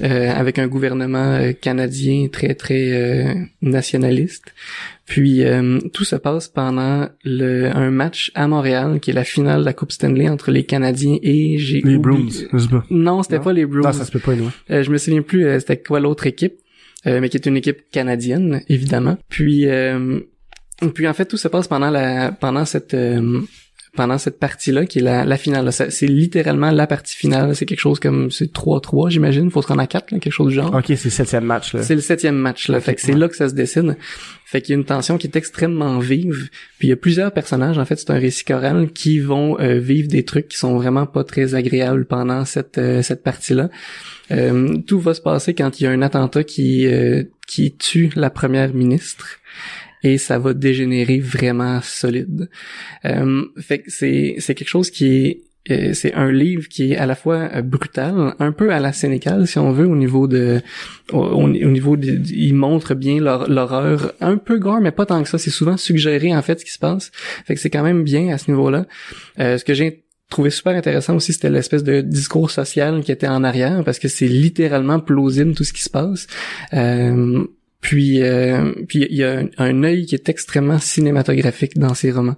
euh, 0.01 0.31
avec 0.31 0.57
un 0.59 0.67
gouvernement 0.67 1.33
euh, 1.35 1.51
canadien 1.53 2.27
très 2.31 2.55
très 2.55 2.91
euh, 2.93 3.33
nationaliste. 3.61 4.53
Puis 5.05 5.43
euh, 5.43 5.79
tout 5.93 6.03
se 6.03 6.15
passe 6.15 6.47
pendant 6.47 7.09
le, 7.23 7.75
un 7.75 7.89
match 7.91 8.31
à 8.35 8.47
Montréal 8.47 8.99
qui 8.99 9.09
est 9.09 9.13
la 9.13 9.23
finale 9.23 9.61
de 9.61 9.65
la 9.65 9.73
Coupe 9.73 9.91
Stanley 9.91 10.29
entre 10.29 10.51
les 10.51 10.63
Canadiens 10.65 11.17
et 11.23 11.57
Les 11.57 11.81
oublié- 11.81 11.97
Bruins, 11.97 12.27
je 12.53 12.57
sais 12.57 12.67
pas? 12.69 12.85
Non, 12.91 13.23
c'était 13.23 13.39
pas 13.39 13.53
les 13.53 13.65
Bruins. 13.65 13.81
Non, 13.81 13.91
ça 13.93 14.05
se 14.05 14.11
peut 14.11 14.19
pas, 14.19 14.35
non. 14.35 14.51
Euh, 14.69 14.83
je 14.83 14.91
me 14.91 14.97
souviens 14.97 15.21
plus 15.23 15.45
euh, 15.45 15.59
c'était 15.59 15.77
quoi 15.81 15.99
l'autre 15.99 16.27
équipe, 16.27 16.53
euh, 17.07 17.19
mais 17.21 17.29
qui 17.29 17.37
est 17.37 17.45
une 17.47 17.57
équipe 17.57 17.89
canadienne 17.91 18.61
évidemment. 18.69 19.17
Puis 19.29 19.67
euh, 19.67 20.19
puis 20.93 21.07
en 21.07 21.13
fait 21.13 21.25
tout 21.25 21.37
se 21.37 21.47
passe 21.47 21.67
pendant 21.67 21.89
la 21.89 22.31
pendant 22.31 22.65
cette 22.65 22.93
euh, 22.93 23.41
pendant 23.95 24.17
cette 24.17 24.39
partie-là 24.39 24.85
qui 24.85 24.99
est 24.99 25.01
la, 25.01 25.25
la 25.25 25.37
finale. 25.37 25.71
C'est 25.71 26.07
littéralement 26.07 26.71
la 26.71 26.87
partie 26.87 27.15
finale. 27.15 27.55
C'est 27.55 27.65
quelque 27.65 27.79
chose 27.79 27.99
comme 27.99 28.31
c'est 28.31 28.53
3-3 28.53 29.09
j'imagine. 29.09 29.49
Faut 29.49 29.61
se 29.61 29.67
rendre 29.67 29.81
à 29.81 29.87
4 29.87 30.11
là, 30.11 30.19
quelque 30.19 30.33
chose 30.33 30.49
du 30.49 30.55
genre. 30.55 30.73
Ok, 30.73 30.85
c'est 30.87 31.05
le 31.05 31.09
septième 31.09 31.45
match. 31.45 31.75
C'est 31.81 31.95
le 31.95 32.01
septième 32.01 32.35
match 32.35 32.69
là. 32.69 32.79
fait 32.79 32.95
que 32.95 33.01
c'est 33.01 33.13
là 33.13 33.27
que 33.27 33.35
ça 33.35 33.49
se 33.49 33.53
décide. 33.53 33.97
Fait 34.45 34.61
qu'il 34.61 34.73
y 34.73 34.75
a 34.75 34.79
une 34.79 34.85
tension 34.85 35.17
qui 35.17 35.27
est 35.27 35.35
extrêmement 35.35 35.99
vive. 35.99 36.49
Puis 36.79 36.87
il 36.87 36.89
y 36.89 36.93
a 36.93 36.95
plusieurs 36.95 37.31
personnages. 37.31 37.77
En 37.77 37.85
fait, 37.85 37.97
c'est 37.97 38.09
un 38.09 38.17
récit 38.17 38.45
choral 38.45 38.91
qui 38.91 39.19
vont 39.19 39.59
euh, 39.59 39.77
vivre 39.77 40.07
des 40.07 40.23
trucs 40.23 40.47
qui 40.47 40.57
sont 40.57 40.75
vraiment 40.75 41.05
pas 41.05 41.23
très 41.23 41.53
agréables 41.53 42.05
pendant 42.05 42.45
cette 42.45 42.77
euh, 42.77 43.01
cette 43.03 43.23
partie-là. 43.23 43.69
Euh, 44.31 44.77
tout 44.87 44.99
va 44.99 45.13
se 45.13 45.21
passer 45.21 45.53
quand 45.53 45.79
il 45.79 45.83
y 45.83 45.87
a 45.87 45.91
un 45.91 46.01
attentat 46.01 46.43
qui 46.43 46.87
euh, 46.87 47.23
qui 47.47 47.75
tue 47.75 48.11
la 48.15 48.29
première 48.29 48.73
ministre 48.73 49.39
et 50.03 50.17
ça 50.17 50.39
va 50.39 50.53
dégénérer 50.53 51.19
vraiment 51.19 51.79
solide. 51.81 52.49
Euh, 53.05 53.43
fait 53.59 53.79
que 53.79 53.91
c'est 53.91 54.35
c'est 54.39 54.55
quelque 54.55 54.69
chose 54.69 54.89
qui 54.91 55.05
est 55.25 55.41
euh, 55.71 55.93
c'est 55.93 56.13
un 56.13 56.31
livre 56.31 56.67
qui 56.69 56.93
est 56.93 56.97
à 56.97 57.05
la 57.05 57.15
fois 57.15 57.49
euh, 57.53 57.61
brutal, 57.61 58.33
un 58.39 58.51
peu 58.53 58.71
à 58.71 58.79
la 58.79 58.93
Sénécal 58.93 59.45
si 59.45 59.59
on 59.59 59.71
veut 59.71 59.85
au 59.85 59.95
niveau 59.95 60.27
de 60.27 60.61
au, 61.11 61.17
au- 61.19 61.43
au 61.43 61.47
niveau 61.49 61.95
de, 61.97 62.17
il 62.31 62.53
montre 62.55 62.95
bien 62.95 63.19
l'hor- 63.19 63.49
l'horreur 63.49 64.13
un 64.21 64.37
peu 64.37 64.57
gore 64.57 64.79
mais 64.81 64.91
pas 64.91 65.05
tant 65.05 65.21
que 65.21 65.29
ça, 65.29 65.37
c'est 65.37 65.49
souvent 65.51 65.77
suggéré 65.77 66.33
en 66.35 66.41
fait 66.41 66.59
ce 66.61 66.65
qui 66.65 66.71
se 66.71 66.79
passe. 66.79 67.11
Fait 67.45 67.55
que 67.55 67.59
c'est 67.61 67.69
quand 67.69 67.83
même 67.83 68.03
bien 68.03 68.29
à 68.33 68.37
ce 68.37 68.49
niveau-là. 68.49 68.85
Euh, 69.39 69.57
ce 69.57 69.65
que 69.65 69.73
j'ai 69.73 70.05
trouvé 70.29 70.49
super 70.51 70.75
intéressant 70.75 71.15
aussi, 71.15 71.33
c'était 71.33 71.49
l'espèce 71.49 71.83
de 71.83 72.01
discours 72.01 72.51
social 72.51 73.03
qui 73.03 73.11
était 73.11 73.27
en 73.27 73.43
arrière 73.43 73.83
parce 73.83 73.99
que 73.99 74.07
c'est 74.07 74.27
littéralement 74.27 74.99
plausible 74.99 75.53
tout 75.55 75.63
ce 75.63 75.73
qui 75.73 75.81
se 75.83 75.89
passe. 75.89 76.27
Euh, 76.73 77.43
puis, 77.81 78.21
euh, 78.21 78.73
puis 78.87 79.07
il 79.09 79.15
y 79.15 79.23
a 79.23 79.43
un, 79.57 79.83
œil 79.83 80.05
qui 80.05 80.13
est 80.13 80.27
extrêmement 80.27 80.79
cinématographique 80.79 81.77
dans 81.77 81.93
ces 81.93 82.11
romans. 82.11 82.35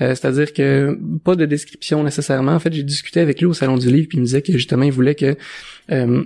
Euh, 0.00 0.14
C'est-à-dire 0.14 0.52
que 0.52 0.98
pas 1.24 1.34
de 1.34 1.46
description 1.46 2.04
nécessairement. 2.04 2.52
En 2.52 2.58
fait, 2.58 2.72
j'ai 2.72 2.82
discuté 2.82 3.20
avec 3.20 3.40
lui 3.40 3.46
au 3.46 3.54
salon 3.54 3.78
du 3.78 3.90
livre, 3.90 4.08
puis 4.08 4.18
il 4.18 4.20
me 4.20 4.26
disait 4.26 4.42
que 4.42 4.52
justement 4.52 4.82
il 4.82 4.92
voulait 4.92 5.14
que 5.14 5.36
euh, 5.90 6.24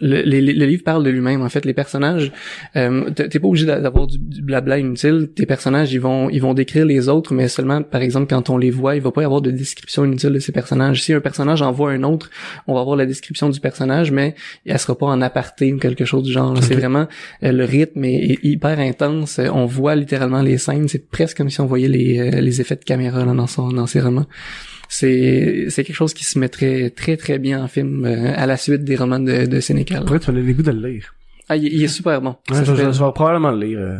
le, 0.00 0.22
les- 0.22 0.40
le 0.40 0.64
livre 0.66 0.82
parle 0.84 1.04
de 1.04 1.10
lui-même. 1.10 1.42
En 1.42 1.48
fait, 1.48 1.64
les 1.64 1.74
personnages, 1.74 2.32
euh, 2.76 3.10
t'es 3.10 3.38
pas 3.38 3.48
obligé 3.48 3.66
d'a- 3.66 3.80
d'avoir 3.80 4.06
du, 4.06 4.18
du 4.18 4.42
blabla 4.42 4.78
inutile. 4.78 5.28
Tes 5.34 5.46
personnages, 5.46 5.92
ils 5.92 6.00
vont, 6.00 6.30
ils 6.30 6.40
vont 6.40 6.54
décrire 6.54 6.84
les 6.86 7.08
autres, 7.08 7.32
mais 7.34 7.48
seulement, 7.48 7.82
par 7.82 8.02
exemple, 8.02 8.26
quand 8.28 8.50
on 8.50 8.58
les 8.58 8.70
voit, 8.70 8.96
il 8.96 9.02
va 9.02 9.10
pas 9.10 9.22
y 9.22 9.24
avoir 9.24 9.40
de 9.40 9.50
description 9.50 10.04
inutile 10.04 10.30
de 10.30 10.38
ces 10.38 10.52
personnages. 10.52 11.02
Si 11.02 11.12
un 11.12 11.20
personnage 11.20 11.62
en 11.62 11.72
voit 11.72 11.90
un 11.92 12.02
autre, 12.02 12.30
on 12.66 12.74
va 12.74 12.80
avoir 12.80 12.96
la 12.96 13.06
description 13.06 13.48
du 13.48 13.60
personnage, 13.60 14.10
mais 14.12 14.34
elle 14.64 14.78
sera 14.78 14.96
pas 14.96 15.06
en 15.06 15.20
aparté 15.22 15.72
ou 15.72 15.78
quelque 15.78 16.04
chose 16.04 16.22
du 16.22 16.32
genre. 16.32 16.56
C'est 16.62 16.74
vraiment 16.74 17.06
euh, 17.42 17.52
le 17.52 17.64
rythme 17.64 18.04
est, 18.04 18.32
est 18.32 18.38
hyper 18.44 18.78
intense. 18.78 19.38
Euh, 19.38 19.48
On 19.52 19.66
voit 19.66 19.94
littéralement 19.94 20.42
les 20.42 20.58
scènes. 20.58 20.88
C'est 20.88 21.08
presque 21.10 21.36
comme 21.36 21.50
si 21.50 21.60
on 21.60 21.66
voyait 21.66 21.88
les, 21.88 22.18
euh, 22.18 22.40
les 22.40 22.60
effets 22.60 22.76
de 22.76 22.84
caméra 22.84 23.24
là, 23.24 23.32
dans 23.32 23.46
son, 23.46 23.68
dans 23.68 23.86
ses 23.86 24.00
romans. 24.00 24.26
C'est 24.88 25.66
c'est 25.70 25.84
quelque 25.84 25.96
chose 25.96 26.14
qui 26.14 26.24
se 26.24 26.38
mettrait 26.38 26.90
très 26.90 27.16
très 27.16 27.38
bien 27.38 27.62
en 27.62 27.68
film 27.68 28.04
euh, 28.04 28.32
à 28.36 28.46
la 28.46 28.56
suite 28.56 28.84
des 28.84 28.96
romans 28.96 29.18
de, 29.20 29.46
de 29.46 29.60
Sénécal. 29.60 29.98
Après, 30.02 30.18
tu 30.20 30.26
vas 30.26 30.32
donner 30.32 30.46
le 30.46 30.52
goût 30.54 30.62
de 30.62 30.70
le 30.70 30.88
lire. 30.88 31.14
Ah, 31.48 31.56
il, 31.56 31.64
il 31.64 31.82
est 31.82 31.88
super 31.88 32.20
bon. 32.20 32.36
Ouais, 32.50 32.64
je, 32.64 32.74
je- 32.74 33.04
vais 33.04 33.12
probablement 33.14 33.50
le 33.52 33.66
lire. 33.66 33.78
euh. 33.78 33.98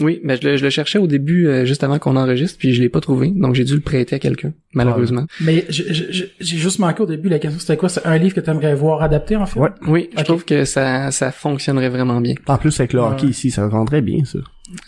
Oui, 0.00 0.20
mais 0.24 0.36
je 0.36 0.48
le, 0.48 0.56
je 0.56 0.64
le 0.64 0.70
cherchais 0.70 0.98
au 0.98 1.06
début, 1.06 1.46
euh, 1.46 1.64
juste 1.64 1.84
avant 1.84 2.00
qu'on 2.00 2.16
enregistre, 2.16 2.58
puis 2.58 2.74
je 2.74 2.82
l'ai 2.82 2.88
pas 2.88 3.00
trouvé, 3.00 3.28
donc 3.28 3.54
j'ai 3.54 3.62
dû 3.62 3.74
le 3.74 3.80
prêter 3.80 4.16
à 4.16 4.18
quelqu'un, 4.18 4.52
malheureusement. 4.72 5.24
Mais 5.40 5.64
j'ai 5.68 6.32
juste 6.40 6.80
manqué 6.80 7.00
au 7.04 7.06
début 7.06 7.28
la 7.28 7.38
question 7.38 7.60
c'était 7.60 7.76
quoi? 7.76 7.88
C'est 7.88 8.04
un 8.04 8.18
livre 8.18 8.34
que 8.34 8.40
tu 8.40 8.50
aimerais 8.50 8.74
voir 8.74 9.02
adapté 9.02 9.36
en 9.36 9.46
fait? 9.46 9.60
Ouais. 9.60 9.68
Oui, 9.86 10.10
je 10.18 10.24
trouve 10.24 10.44
que 10.44 10.64
ça, 10.64 11.12
ça 11.12 11.30
fonctionnerait 11.30 11.90
vraiment 11.90 12.20
bien. 12.20 12.34
En 12.48 12.58
plus, 12.58 12.78
avec 12.80 12.92
le 12.92 12.98
hockey 13.00 13.28
ici, 13.28 13.52
ça 13.52 13.68
rendrait 13.68 14.02
bien, 14.02 14.24
ça. 14.24 14.40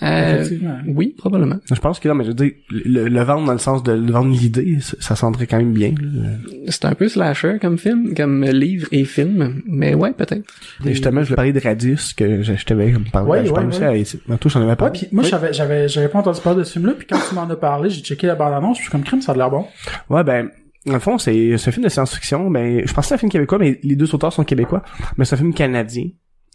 Euh, 0.02 0.36
Effectivement. 0.40 0.78
oui, 0.86 1.14
probablement. 1.18 1.56
Je 1.70 1.78
pense 1.78 2.00
que 2.00 2.08
non, 2.08 2.14
mais 2.14 2.24
je 2.24 2.28
veux 2.30 2.34
dire, 2.34 2.52
le, 2.70 3.08
le 3.08 3.22
vendre 3.22 3.44
dans 3.46 3.52
le 3.52 3.58
sens 3.58 3.82
de 3.82 3.92
le 3.92 4.10
vendre 4.10 4.30
l'idée, 4.34 4.78
ça, 4.80 5.14
sentirait 5.14 5.46
quand 5.46 5.58
même 5.58 5.74
bien. 5.74 5.92
là. 6.00 6.30
C'est 6.68 6.86
un 6.86 6.94
peu 6.94 7.08
slasher 7.08 7.58
comme 7.60 7.76
film, 7.76 8.14
comme 8.14 8.42
livre 8.46 8.88
et 8.90 9.04
film, 9.04 9.60
mais 9.66 9.94
ouais, 9.94 10.12
peut-être. 10.14 10.50
Et 10.84 10.90
justement, 10.92 11.20
je 11.22 11.26
voulais 11.26 11.36
parler 11.36 11.52
de 11.52 11.60
Radius, 11.60 12.14
que 12.14 12.42
je, 12.42 12.54
je 12.54 12.64
t'avais 12.64 12.90
comme 12.92 13.04
parlé. 13.04 13.28
Ouais, 13.30 13.46
je 13.46 13.52
ouais, 13.52 13.64
ouais. 13.64 13.82
à 13.84 13.92
Mais 14.28 14.38
toi, 14.38 14.50
j'en 14.50 14.60
avais 14.62 14.70
Ouais, 14.70 14.76
pas. 14.76 14.90
puis 14.90 15.08
moi 15.12 15.22
Oui. 15.24 15.28
j'avais 15.30 15.52
j'avais 15.52 15.88
j'avais 15.88 16.08
pas 16.08 16.20
entendu 16.20 16.40
parler 16.40 16.60
de 16.60 16.64
ce 16.64 16.72
film 16.72 16.86
là 16.86 16.94
puis 16.96 17.06
quand 17.06 17.18
tu 17.28 17.34
m'en 17.34 17.42
as 17.48 17.56
parlé, 17.56 17.90
j'ai 17.90 18.00
checké 18.00 18.26
la 18.26 18.34
bande 18.34 18.54
annonce, 18.54 18.78
je 18.78 18.82
suis 18.84 18.90
comme 18.90 19.04
crime 19.04 19.20
ça 19.20 19.32
a 19.32 19.36
l'air 19.36 19.50
bon. 19.50 19.66
Ouais, 20.08 20.24
ben, 20.24 20.48
dans 20.86 20.94
le 20.94 21.00
fond, 21.00 21.18
c'est 21.18 21.58
c'est 21.58 21.68
un 21.68 21.72
film 21.72 21.84
de 21.84 21.90
science-fiction. 21.90 22.50
Ben, 22.50 22.80
je 22.86 22.92
pensais 22.94 23.02
que 23.02 23.08
c'est 23.08 23.14
un 23.16 23.18
film 23.18 23.30
québécois, 23.30 23.58
mais 23.58 23.78
les 23.82 23.94
deux 23.96 24.14
auteurs 24.14 24.32
sont 24.32 24.44
québécois. 24.44 24.82
Mais 25.18 25.24
c'est 25.26 25.34
un 25.34 25.38
film 25.38 25.52
canadien, 25.52 26.04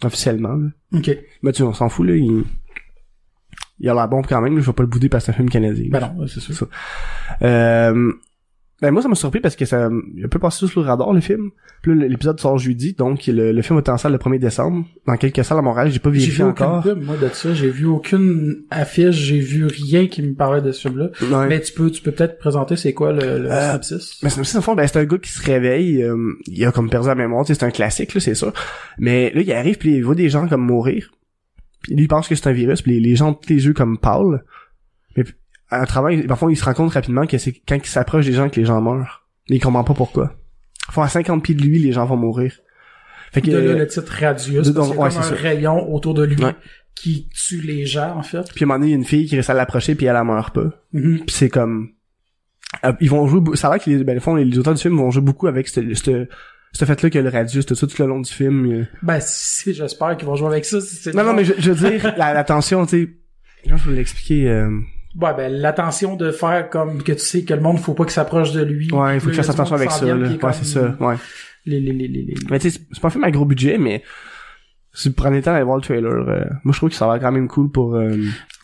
officiellement. 0.04 0.56
là. 0.56 0.70
OK. 0.98 1.18
Mais 1.44 1.52
tu 1.52 1.58
sais, 1.60 1.64
on 1.64 1.74
s'en 1.74 1.88
fout, 1.90 2.08
là. 2.08 2.16
Il, 2.16 2.44
il 3.82 3.90
a 3.90 3.94
l'air 3.94 4.08
bon 4.08 4.22
quand 4.22 4.40
même. 4.42 4.58
Je 4.60 4.66
vais 4.66 4.74
pas 4.74 4.84
le 4.84 4.88
bouder 4.90 5.10
parce 5.10 5.26
que 5.26 5.32
c'est 5.32 5.36
un 5.36 5.36
film 5.38 5.50
canadien. 5.50 5.88
Ben 5.92 6.00
non, 6.00 6.22
ouais, 6.22 6.28
c'est 6.34 6.40
sûr. 6.40 6.56
Ça. 6.56 6.66
Euh, 7.44 8.14
Ben 8.82 8.90
moi 8.90 9.04
ça 9.04 9.08
m'a 9.10 9.14
surpris 9.16 9.40
parce 9.42 9.56
que 9.56 9.66
ça 9.66 9.90
il 10.16 10.24
a 10.24 10.26
un 10.26 10.30
peu 10.30 10.40
passé 10.40 10.66
sous 10.66 10.80
le 10.80 10.86
radar 10.88 11.14
le 11.14 11.22
film. 11.22 11.52
Puis 11.84 11.94
l'épisode 11.96 12.40
sort 12.40 12.58
jeudi, 12.58 12.94
donc 12.94 13.26
le, 13.28 13.52
le 13.52 13.62
film 13.62 13.78
est 13.80 13.90
en 13.90 13.98
salle 13.98 14.12
le 14.12 14.18
1er 14.18 14.40
décembre. 14.40 14.86
Dans 15.08 15.18
quelques 15.18 15.44
salles 15.44 15.60
à 15.60 15.62
Montréal, 15.62 15.92
j'ai 15.92 16.00
pas 16.00 16.10
J'ai 16.12 16.20
vérifié 16.20 16.44
vu 16.44 16.50
aucune 16.50 16.66
encore. 16.66 16.84
pub, 16.84 17.04
moi, 17.04 17.16
de 17.18 17.28
ça. 17.30 17.54
J'ai 17.54 17.70
vu 17.70 17.86
aucune 17.86 18.64
affiche, 18.72 19.16
j'ai 19.16 19.40
vu 19.40 19.66
rien 19.68 20.08
qui 20.08 20.22
me 20.24 20.34
parlait 20.34 20.62
de 20.62 20.72
ce 20.72 20.82
film-là. 20.88 21.10
Ouais. 21.32 21.48
Mais 21.48 21.60
tu 21.62 21.74
peux, 21.74 21.90
tu 21.92 22.02
peux 22.02 22.12
peut-être 22.12 22.38
présenter 22.40 22.76
c'est 22.76 22.94
quoi 22.94 23.12
le, 23.14 23.40
le 23.40 23.52
Euh, 23.52 23.68
synopsis? 23.82 24.20
Mais 24.24 24.30
c'est 24.30 24.58
au 24.58 24.62
fond, 24.62 24.74
ben, 24.76 24.88
c'est 24.88 24.98
un 25.00 25.06
gars 25.06 25.18
qui 25.20 25.32
se 25.32 25.44
réveille, 25.44 26.02
euh, 26.04 26.34
il 26.48 26.64
a 26.66 26.72
comme 26.72 26.90
perdu 26.90 27.08
la 27.08 27.16
mémoire, 27.16 27.46
c'est 27.48 27.64
un 27.64 27.72
classique, 27.72 28.14
là, 28.16 28.20
c'est 28.20 28.36
ça. 28.36 28.52
Mais 29.00 29.32
là, 29.36 29.42
il 29.42 29.52
arrive, 29.54 29.78
puis 29.78 29.96
il 29.96 30.04
voit 30.04 30.16
des 30.16 30.30
gens 30.30 30.48
comme 30.48 30.62
mourir. 30.66 31.12
Puis 31.82 31.96
lui, 31.96 32.04
il 32.04 32.08
pense 32.08 32.28
que 32.28 32.36
c'est 32.36 32.48
un 32.48 32.52
virus, 32.54 32.82
puis 32.82 32.94
les, 32.94 33.00
les 33.00 33.16
gens 33.16 33.30
ont 33.30 33.34
tous 33.34 33.50
les 33.50 33.66
yeux 33.66 33.74
comme 33.74 33.98
pâles. 33.98 34.44
Mais 35.16 35.24
à 35.70 35.86
travers, 35.86 36.26
parfois, 36.28 36.52
il 36.52 36.56
se 36.56 36.64
rend 36.64 36.74
compte 36.74 36.94
rapidement 36.94 37.26
que 37.26 37.38
c'est 37.38 37.54
quand 37.68 37.76
il 37.76 37.86
s'approche 37.86 38.26
des 38.26 38.34
gens 38.34 38.50
que 38.50 38.60
les 38.60 38.66
gens 38.66 38.82
meurent. 38.82 39.28
Mais 39.50 39.58
il 39.58 39.60
comprend 39.60 39.84
pas 39.84 39.94
pourquoi. 39.94 40.36
Faut 40.92 41.02
à 41.02 41.08
50 41.08 41.44
pieds 41.44 41.56
de 41.56 41.62
lui, 41.64 41.80
les 41.80 41.92
gens 41.92 42.06
vont 42.06 42.18
mourir. 42.18 42.54
Fait 43.32 43.42
que, 43.42 43.48
de 43.50 43.58
là, 43.58 43.72
euh, 43.72 43.78
le 43.80 43.88
titre 43.88 44.12
Radius, 44.20 44.68
de- 44.68 44.74
parce 44.74 44.88
qu'il 44.90 44.96
y 44.98 45.00
a 45.00 45.04
ouais, 45.04 45.10
comme 45.10 45.20
un 45.20 45.24
ça. 45.24 45.36
rayon 45.36 45.94
autour 45.94 46.14
de 46.14 46.24
lui 46.24 46.44
Ouais. 46.44 46.56
qui 46.96 47.30
tue 47.30 47.62
les 47.62 47.86
gens, 47.86 48.18
en 48.18 48.24
fait. 48.24 48.44
puis 48.54 48.64
à 48.64 48.66
un 48.66 48.68
moment 48.68 48.80
donné, 48.80 48.90
il 48.90 48.92
y 48.92 48.96
a 48.96 48.98
une 48.98 49.06
fille 49.06 49.26
qui 49.26 49.36
réussit 49.36 49.52
à 49.52 49.54
l'approcher, 49.54 49.96
puis 49.96 50.06
elle, 50.06 50.18
elle 50.18 50.24
meurt 50.26 50.54
pas. 50.54 50.70
Mhm. 50.92 51.20
Puis 51.26 51.36
c'est 51.36 51.50
comme 51.50 51.92
euh, 52.86 52.94
ils 53.02 53.10
vont 53.10 53.28
jouer 53.28 53.56
ça 53.56 53.68
a 53.68 53.72
l'air 53.76 53.84
que 53.84 53.90
les 53.90 54.04
ben, 54.04 54.20
les, 54.38 54.58
auteurs 54.60 54.74
du 54.74 54.82
film 54.82 54.98
vont 54.98 55.12
jouer 55.12 55.22
beaucoup 55.24 55.48
avec 55.48 55.68
ce 55.68 55.94
ce 55.94 56.28
ce 56.74 56.86
fait 56.86 57.02
là 57.02 57.10
que 57.10 57.20
le 57.20 57.30
radius 57.30 57.66
tout 57.66 57.76
ça 57.76 57.86
tout 57.88 58.02
le 58.02 58.08
long 58.08 58.20
du 58.22 58.32
film 58.32 58.72
euh. 58.72 58.86
Ben, 59.02 59.20
si, 59.22 59.74
j'espère 59.74 60.16
qu'ils 60.18 60.28
vont 60.28 60.36
jouer 60.36 60.48
avec 60.48 60.66
ça. 60.66 60.80
si 60.82 61.10
non 61.16 61.24
non 61.24 61.34
mais 61.34 61.44
je, 61.46 61.54
je 61.58 61.72
veux 61.72 61.90
dire 61.90 62.14
la, 62.18 62.34
la 62.34 62.44
tension 62.44 62.86
tu 62.86 63.06
sais 63.06 63.10
je 63.78 63.84
peux 63.84 63.94
l'expliquer 63.94 64.50
euh... 64.50 64.70
Ouais, 65.20 65.34
ben, 65.36 65.52
l'attention 65.52 66.16
de 66.16 66.32
faire 66.32 66.70
comme 66.70 67.04
que 67.04 67.12
tu 67.12 67.20
sais 67.20 67.44
que 67.44 67.54
le 67.54 67.60
monde, 67.60 67.78
faut 67.80 67.94
pas 67.94 68.06
qu'il 68.06 68.14
s'approche 68.14 68.54
de 68.54 68.64
lui. 68.64 68.90
ouais 68.92 69.16
il 69.16 69.20
faut 69.20 69.28
que 69.28 69.32
tu 69.32 69.38
fasses 69.38 69.50
attention 69.50 69.76
avec 69.76 69.92
ça 69.92 70.06
là. 70.06 70.16
ouais 70.16 70.54
c'est 70.54 70.66
ça 70.66 70.96
ouais 71.00 71.16
Les, 71.66 71.80
les, 71.82 71.92
les, 71.92 72.08
les, 72.08 72.22
les- 72.24 72.34
mais 72.50 72.60
tu 72.60 72.70
sais 72.72 72.80
c'est- 72.92 73.02
pas 73.02 73.10
un 73.10 73.12
film 73.12 73.24
à 73.26 73.32
gros 73.32 73.46
budget 73.46 73.78
mais 73.78 74.02
si 74.94 75.10
vous 75.10 75.16
prenez 75.16 75.38
le 75.38 75.44
temps 75.44 75.52
d'aller 75.52 75.64
voir 75.66 75.78
le 75.78 75.84
trailer 75.84 76.12
euh, 76.30 76.46
moi 76.64 76.72
je 76.74 76.78
trouve 76.80 76.90
que 76.90 76.96
ça 76.96 77.08
va 77.08 77.20
quand 77.20 77.32
même 77.32 77.48
cool 77.50 77.70
pour 77.72 77.96
euh... 77.96 78.16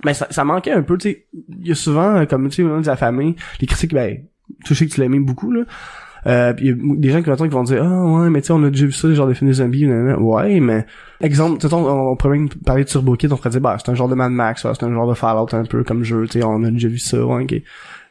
mais 0.06 0.13
ça, 0.13 0.28
ça 0.30 0.43
manquait 0.46 0.72
un 0.72 0.82
peu 0.82 0.98
tu 0.98 1.10
sais 1.10 1.28
il 1.60 1.67
y 1.67 1.72
a 1.72 1.76
souvent 1.76 2.15
euh, 2.17 2.26
comme 2.26 2.48
tu 2.50 2.56
sais 2.56 2.63
au 2.63 2.70
nom 2.70 2.80
de 2.82 2.88
la 2.88 2.96
famille 2.98 3.36
les 3.62 3.67
critiques 3.67 3.93
ben 3.93 4.17
tu 4.65 4.74
sais 4.76 4.88
que 4.88 4.93
tu 4.93 5.02
l'aimes 5.02 5.26
beaucoup 5.26 5.52
là 5.52 5.63
Euh, 6.28 6.54
y 6.60 6.72
a 6.72 6.74
des 6.76 7.10
gens 7.10 7.22
qui 7.24 7.32
qui 7.32 7.48
vont 7.48 7.63
dire 7.63 7.84
ah 7.84 8.04
ouais 8.06 8.30
mais 8.30 8.42
tu 8.42 8.48
sais 8.48 8.54
on 8.54 8.63
a 8.63 8.70
déjà 8.70 8.86
vu 8.86 8.92
ça 8.92 9.13
genre 9.13 9.28
des 9.28 9.34
films 9.34 9.50
de 9.50 9.56
zombies 9.56 9.88
nanana. 9.88 10.20
ouais 10.20 10.60
mais 10.60 10.86
exemple 11.22 11.58
tu 11.60 11.74
on, 11.74 12.12
on 12.12 12.16
pourrait 12.18 12.38
même 12.38 12.50
parler 12.66 12.84
de 12.84 12.90
Turbo 12.90 13.16
Kid 13.16 13.32
on 13.32 13.38
pourrait 13.38 13.50
dire 13.52 13.62
bah 13.62 13.78
c'est 13.84 13.90
un 13.92 13.96
genre 13.96 14.10
de 14.10 14.16
Mad 14.16 14.32
Max 14.32 14.63
ouais, 14.66 14.72
c'est 14.78 14.86
un 14.86 14.94
genre 14.94 15.08
de 15.08 15.13
Fallout 15.13 15.48
un 15.54 15.63
peu 15.63 15.84
comme 15.84 16.04
jeu 16.04 16.26
tu 16.28 16.40
sais 16.40 16.46
on 16.46 16.63
a 16.63 16.72
déjà 16.72 16.90
vu 16.90 16.98
ça 16.98 17.24
ouais 17.26 17.44
ok 17.44 17.62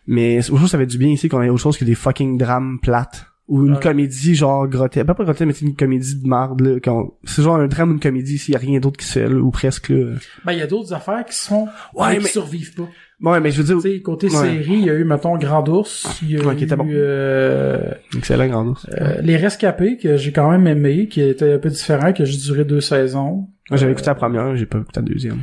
mais 0.06 0.38
autre 0.50 0.60
chose 0.60 0.70
ça 0.70 0.78
fait 0.78 0.86
du 0.86 0.96
bien 0.98 1.10
ici 1.10 1.28
qu'on 1.28 1.42
ait 1.42 1.50
autre 1.50 1.60
chose 1.60 1.76
que 1.76 1.84
des 1.84 1.94
fucking 1.94 2.38
drames 2.38 2.78
plates 2.80 3.26
ou 3.48 3.64
une 3.66 3.74
Ouais. 3.74 3.80
comédie 3.80 4.34
genre 4.34 4.66
grotesque 4.66 5.06
pas 5.06 5.14
pas 5.14 5.22
grotesque 5.24 5.46
mais 5.46 5.52
c'est 5.52 5.64
une 5.66 5.76
comédie 5.76 6.16
de 6.20 6.26
marde 6.26 6.60
là 6.62 6.80
quand 6.82 7.14
c'est 7.24 7.42
genre 7.42 7.56
un 7.56 7.68
drame 7.68 7.90
ou 7.90 7.92
une 7.94 8.00
comédie 8.00 8.38
s'il 8.38 8.54
y 8.54 8.56
a 8.56 8.60
rien 8.60 8.80
d'autre 8.80 8.96
qui 8.98 9.06
se 9.06 9.12
fait 9.20 9.28
là, 9.28 9.36
ou 9.36 9.50
presque 9.52 9.90
là 9.90 10.14
Ben, 10.44 10.52
il 10.52 10.58
y 10.58 10.62
a 10.62 10.66
d'autres 10.66 10.92
affaires 10.92 11.24
qui 11.24 11.36
sont, 11.36 11.68
Ouais, 11.94 12.14
mais 12.14 12.24
qui 12.24 12.26
survivent 12.28 12.74
pas. 12.74 12.88
ouais 13.22 13.38
mais 13.40 13.52
je 13.52 13.62
veux 13.62 13.64
Tu 13.68 13.72
dire 13.72 13.80
sais, 13.80 14.00
côté 14.02 14.26
Ouais. 14.26 14.32
série, 14.32 14.72
il 14.78 14.84
y 14.86 14.90
a 14.90 14.94
eu, 14.94 15.04
mettons, 15.04 15.36
Grand 15.38 15.68
Ours, 15.68 16.18
il 16.22 16.32
y 16.32 16.36
a 16.36 16.44
Ouais, 16.44 16.56
qui 16.56 16.62
eu, 16.62 16.66
était 16.66 16.74
bon. 16.76 16.88
euh, 16.90 17.78
excellent 18.16 18.48
grand 18.48 18.66
ours 18.66 18.84
euh, 19.00 19.20
Les 19.22 19.36
Rescapés, 19.36 19.96
que 19.96 20.16
j'ai 20.16 20.32
quand 20.32 20.50
même 20.50 20.66
aimé, 20.66 21.06
qui 21.06 21.20
était 21.20 21.52
un 21.52 21.58
peu 21.58 21.68
différent, 21.70 22.12
que 22.12 22.24
j'ai 22.24 22.38
duré 22.38 22.64
deux 22.64 22.80
saisons. 22.80 23.48
moi 23.70 23.76
j'avais 23.76 23.92
écouté 23.92 24.08
la 24.08 24.16
première 24.16 24.56
j'ai 24.56 24.66
pas 24.66 24.78
écouté 24.78 25.00
la 25.00 25.06
deuxième 25.06 25.38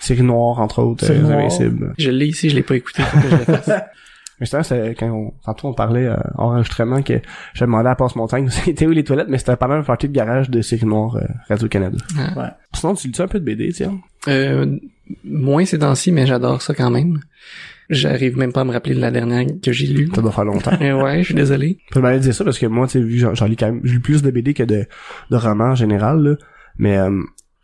série 0.00 0.22
noire 0.22 0.58
entre 0.60 0.82
autres 0.82 1.06
Série 1.06 1.18
euh, 1.20 1.22
noire. 1.22 1.38
Invincible 1.38 1.94
Je 1.98 2.10
l'ai 2.10 2.26
ici, 2.26 2.50
je 2.50 2.56
l'ai 2.56 2.62
pas 2.62 2.74
écouté. 2.76 3.02
faut 3.02 3.20
que 3.20 3.30
je 3.30 3.36
le 3.36 3.44
fasse. 3.44 3.70
Mais 4.40 4.46
c'est 4.46 4.62
c'est 4.62 4.94
quand 4.98 5.10
on, 5.10 5.32
tantôt 5.44 5.68
on 5.68 5.74
parlait 5.74 6.06
euh, 6.06 6.16
en 6.36 6.52
enregistrement 6.52 7.02
que 7.02 7.20
je 7.54 7.64
demandais 7.64 7.88
à 7.88 7.94
Passe-Montagne 7.94 8.48
c'était 8.50 8.86
où 8.86 8.90
les 8.90 9.04
toilettes, 9.04 9.28
mais 9.28 9.38
c'était 9.38 9.56
pendant 9.56 9.74
un 9.74 9.82
party 9.82 10.08
de 10.08 10.12
garage 10.12 10.50
de 10.50 10.60
série 10.60 10.86
noire 10.86 11.16
euh, 11.16 11.26
Radio-Canada. 11.48 11.98
Ah. 12.18 12.38
Ouais. 12.38 12.48
Sinon, 12.74 12.94
tu 12.94 13.08
lis 13.08 13.20
un 13.20 13.28
peu 13.28 13.40
de 13.40 13.44
BD, 13.44 13.72
tiens? 13.72 13.98
Euh, 14.28 14.76
moins 15.24 15.64
ces 15.64 15.78
temps-ci, 15.78 16.12
mais 16.12 16.26
j'adore 16.26 16.62
ça 16.62 16.74
quand 16.74 16.90
même. 16.90 17.20
J'arrive 17.90 18.36
même 18.36 18.52
pas 18.52 18.60
à 18.60 18.64
me 18.64 18.72
rappeler 18.72 18.94
de 18.94 19.00
la 19.00 19.10
dernière 19.10 19.46
que 19.62 19.72
j'ai 19.72 19.86
lue. 19.86 20.10
Ça 20.14 20.20
doit 20.20 20.32
faire 20.32 20.44
longtemps. 20.44 20.76
Euh, 20.80 20.92
ouais, 21.02 21.20
je 21.20 21.26
suis 21.26 21.34
désolé. 21.34 21.78
Je 21.94 22.00
m'allais 22.00 22.20
dire 22.20 22.34
ça 22.34 22.44
parce 22.44 22.58
que 22.58 22.66
moi, 22.66 22.86
tu 22.86 22.92
sais, 22.92 23.00
vu 23.00 23.18
j'en 23.18 23.46
lis 23.46 23.56
quand 23.56 23.66
même, 23.66 23.80
je 23.82 23.94
lis 23.94 23.98
plus 23.98 24.22
de 24.22 24.30
BD 24.30 24.52
que 24.52 24.62
de, 24.62 24.84
de 25.30 25.36
romans 25.36 25.70
en 25.70 25.74
général, 25.74 26.22
là. 26.22 26.34
Mais, 26.76 26.98
euh, 26.98 27.22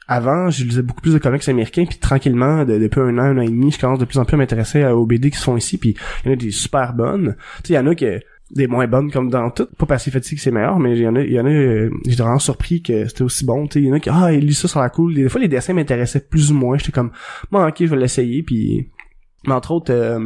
avant, 0.08 0.50
je 0.50 0.64
lisais 0.64 0.82
beaucoup 0.82 1.00
plus 1.00 1.14
de 1.14 1.18
comics 1.18 1.48
américains, 1.48 1.84
puis 1.88 1.98
tranquillement, 1.98 2.64
de- 2.64 2.78
depuis 2.78 3.00
un 3.00 3.16
an, 3.18 3.22
un 3.22 3.38
an 3.38 3.42
et 3.42 3.48
demi, 3.48 3.70
je 3.70 3.78
commence 3.78 3.98
de 3.98 4.04
plus 4.04 4.18
en 4.18 4.24
plus 4.24 4.34
à 4.34 4.38
m'intéresser 4.38 4.84
aux 4.84 5.06
BD 5.06 5.30
qui 5.30 5.38
se 5.38 5.44
font 5.44 5.56
ici, 5.56 5.78
puis 5.78 5.96
il 6.24 6.28
y 6.28 6.30
en 6.30 6.32
a 6.32 6.36
des 6.36 6.50
super 6.50 6.92
bonnes. 6.92 7.36
Tu 7.62 7.68
sais, 7.68 7.72
il 7.72 7.76
y 7.76 7.78
en 7.78 7.86
a 7.86 7.94
que 7.94 8.20
des 8.50 8.66
moins 8.66 8.86
bonnes 8.86 9.10
comme 9.10 9.30
dans 9.30 9.50
tout. 9.50 9.66
Pas 9.78 9.86
parce 9.86 10.04
qu'il 10.04 10.12
fait 10.12 10.20
que 10.20 10.26
c'est 10.40 10.50
meilleur, 10.50 10.78
mais 10.78 10.92
il 10.96 11.02
y 11.02 11.08
en 11.08 11.16
a, 11.16 11.22
il 11.22 11.32
y 11.32 11.40
en 11.40 11.46
a, 11.46 11.50
euh, 11.50 11.90
j'étais 12.06 12.22
vraiment 12.22 12.38
surpris 12.38 12.82
que 12.82 13.06
c'était 13.08 13.22
aussi 13.22 13.44
bon. 13.44 13.66
Tu 13.66 13.72
sais, 13.74 13.80
il 13.80 13.88
y 13.88 13.90
en 13.90 13.94
a 13.94 14.00
qui, 14.00 14.10
ah, 14.12 14.30
il 14.32 14.44
lit 14.46 14.54
ça, 14.54 14.68
ça 14.68 14.82
a 14.82 14.88
cool. 14.90 15.14
Des 15.14 15.28
fois, 15.28 15.40
les 15.40 15.48
dessins 15.48 15.72
m'intéressaient 15.72 16.20
plus 16.28 16.52
ou 16.52 16.54
moins. 16.54 16.76
J'étais 16.76 16.92
comme, 16.92 17.10
bon, 17.50 17.66
ok, 17.66 17.74
je 17.80 17.86
vais 17.86 17.96
l'essayer, 17.96 18.42
puis, 18.42 18.90
mais 19.46 19.54
entre 19.54 19.70
autres, 19.72 19.92
euh, 19.92 20.18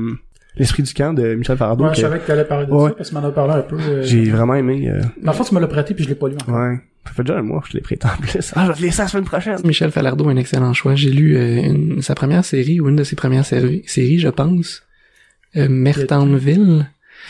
L'esprit 0.57 0.83
du 0.83 0.93
camp 0.93 1.13
de 1.15 1.35
Michel 1.37 1.57
Farado, 1.57 1.85
Ouais, 1.85 1.95
je 1.95 2.01
savais 2.01 2.19
que 2.19 2.27
t'allais 2.27 2.45
parler 2.45 2.67
de 2.67 2.73
Ouais. 2.73 2.89
ça, 2.89 2.95
parce 2.97 3.11
que 3.11 3.15
tu 3.15 3.21
m'en 3.23 3.29
as 3.29 3.31
parlé 3.31 3.53
un 3.55 3.63
peu. 3.63 3.77
euh, 3.79 4.03
j'ai 4.03 4.25
vraiment 4.25 4.55
aimé. 4.57 4.91
euh, 4.91 5.01
Dans 5.23 5.31
le 5.31 5.37
fond, 5.39 5.45
tu 5.45 5.55
me 5.55 5.61
l'as 5.61 5.69
prêté, 5.69 5.95
puis 5.95 6.03
je 6.03 6.09
l'ai 6.09 6.17
pas 6.17 6.27
lu 6.29 6.35
encore. 6.35 6.53
Ouais. 6.57 6.81
Ça 7.09 7.15
fait 7.15 7.23
déjà 7.25 7.39
un 7.39 7.43
mois 7.43 7.63
que 7.63 7.69
je 7.69 7.79
l'ai 7.79 7.83
en 8.05 8.17
plus. 8.21 8.53
Ah, 8.55 8.65
je 8.67 8.69
vais 8.73 8.75
te 8.77 8.83
laisser 8.83 9.03
la 9.03 9.09
semaine 9.09 9.25
prochaine. 9.25 9.57
Michel 9.65 9.91
Falardeau, 9.91 10.29
un 10.29 10.37
excellent 10.37 10.75
choix. 10.75 10.95
J'ai 10.95 11.11
lu 11.11 11.37
euh, 11.37 11.63
une- 11.63 12.03
sa 12.03 12.15
première 12.15 12.45
série, 12.45 12.81
ou 12.81 12.89
une 12.89 12.97
de 12.97 13.05
ses 13.05 13.17
premières 13.17 13.47
séries, 13.47 13.83
séries 13.87 14.19
je 14.19 14.29
pense. 14.29 14.83
Euh, 15.57 15.69
Mertanville. 15.71 16.87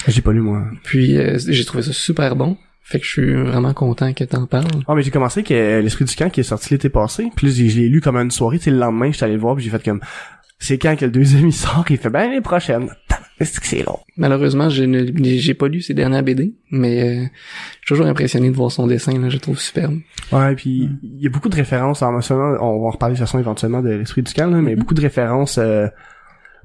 J'ai 0.09 0.21
pas 0.23 0.33
lu, 0.33 0.41
moi. 0.41 0.65
Puis 0.83 1.17
euh, 1.17 1.39
j'ai 1.47 1.65
trouvé 1.65 1.83
ça 1.85 1.93
super 1.93 2.35
bon. 2.37 2.57
Fait 2.83 2.99
que 2.99 3.05
je 3.05 3.11
suis 3.11 3.35
vraiment 3.35 3.75
content 3.75 4.13
que 4.15 4.25
t'en 4.25 4.47
parles. 4.47 4.67
Ah, 4.89 4.95
mais 4.95 5.03
j'ai 5.03 5.11
commencé 5.11 5.43
que 5.43 5.53
euh, 5.55 5.81
L'Esprit 5.83 6.07
du 6.07 6.15
camp 6.17 6.31
qui 6.31 6.41
est 6.41 6.45
sorti 6.45 6.73
l'été 6.75 6.89
passé. 6.89 7.31
Puis 7.37 7.51
je 7.53 7.79
l'ai 7.81 7.89
lu 7.89 8.01
comme 8.01 8.17
une 8.17 8.31
soirée. 8.31 8.59
Tu 8.59 8.65
sais, 8.65 8.71
le 8.71 8.79
lendemain, 8.79 9.13
j'étais 9.13 9.25
allé 9.25 9.35
le 9.35 9.41
voir 9.41 9.55
puis 9.57 9.65
j'ai 9.65 9.71
fait 9.71 9.85
comme, 9.85 10.01
c'est 10.59 10.79
quand 10.79 10.97
que 10.97 11.05
le 11.05 11.11
deuxième 11.11 11.47
il 11.47 11.53
sort? 11.53 11.85
Il 11.89 11.99
fait, 11.99 12.11
ben, 12.11 12.29
l'année 12.29 12.41
prochaine. 12.41 12.89
Est-ce 13.41 13.61
que 13.61 13.67
c'est 13.67 13.85
long? 13.85 14.01
Malheureusement, 14.17 14.69
je 14.69 14.83
ne 14.83 15.07
j'ai 15.15 15.55
pas 15.55 15.69
lu 15.69 15.81
ses 15.81 15.95
dernières 15.95 16.25
BD, 16.25 16.55
mais 16.73 17.03
euh, 17.03 17.23
je 17.23 17.87
suis 17.87 17.87
toujours 17.87 18.07
impressionné 18.07 18.51
de 18.51 18.57
voir 18.57 18.73
son 18.73 18.89
dessin, 18.89 19.13
là, 19.21 19.29
je 19.29 19.35
le 19.35 19.41
trouve 19.41 19.61
superbe. 19.61 19.99
Ouais, 20.33 20.57
puis 20.57 20.91
il 21.03 21.23
y 21.23 21.27
a 21.29 21.31
beaucoup 21.31 21.49
de 21.49 21.55
références 21.55 22.03
en 22.03 22.11
mentionnant, 22.11 22.57
on 22.61 22.81
va 22.81 22.89
en 22.89 22.91
reparler 22.91 23.15
de 23.15 23.19
toute 23.19 23.27
façon 23.27 23.39
éventuellement 23.39 23.81
de 23.81 23.91
l'Esprit 23.91 24.23
du 24.23 24.33
camp, 24.35 24.51
là, 24.51 24.61
mais 24.61 24.75
beaucoup 24.75 24.95
de 24.95 25.01
références 25.01 25.59
euh, 25.59 25.87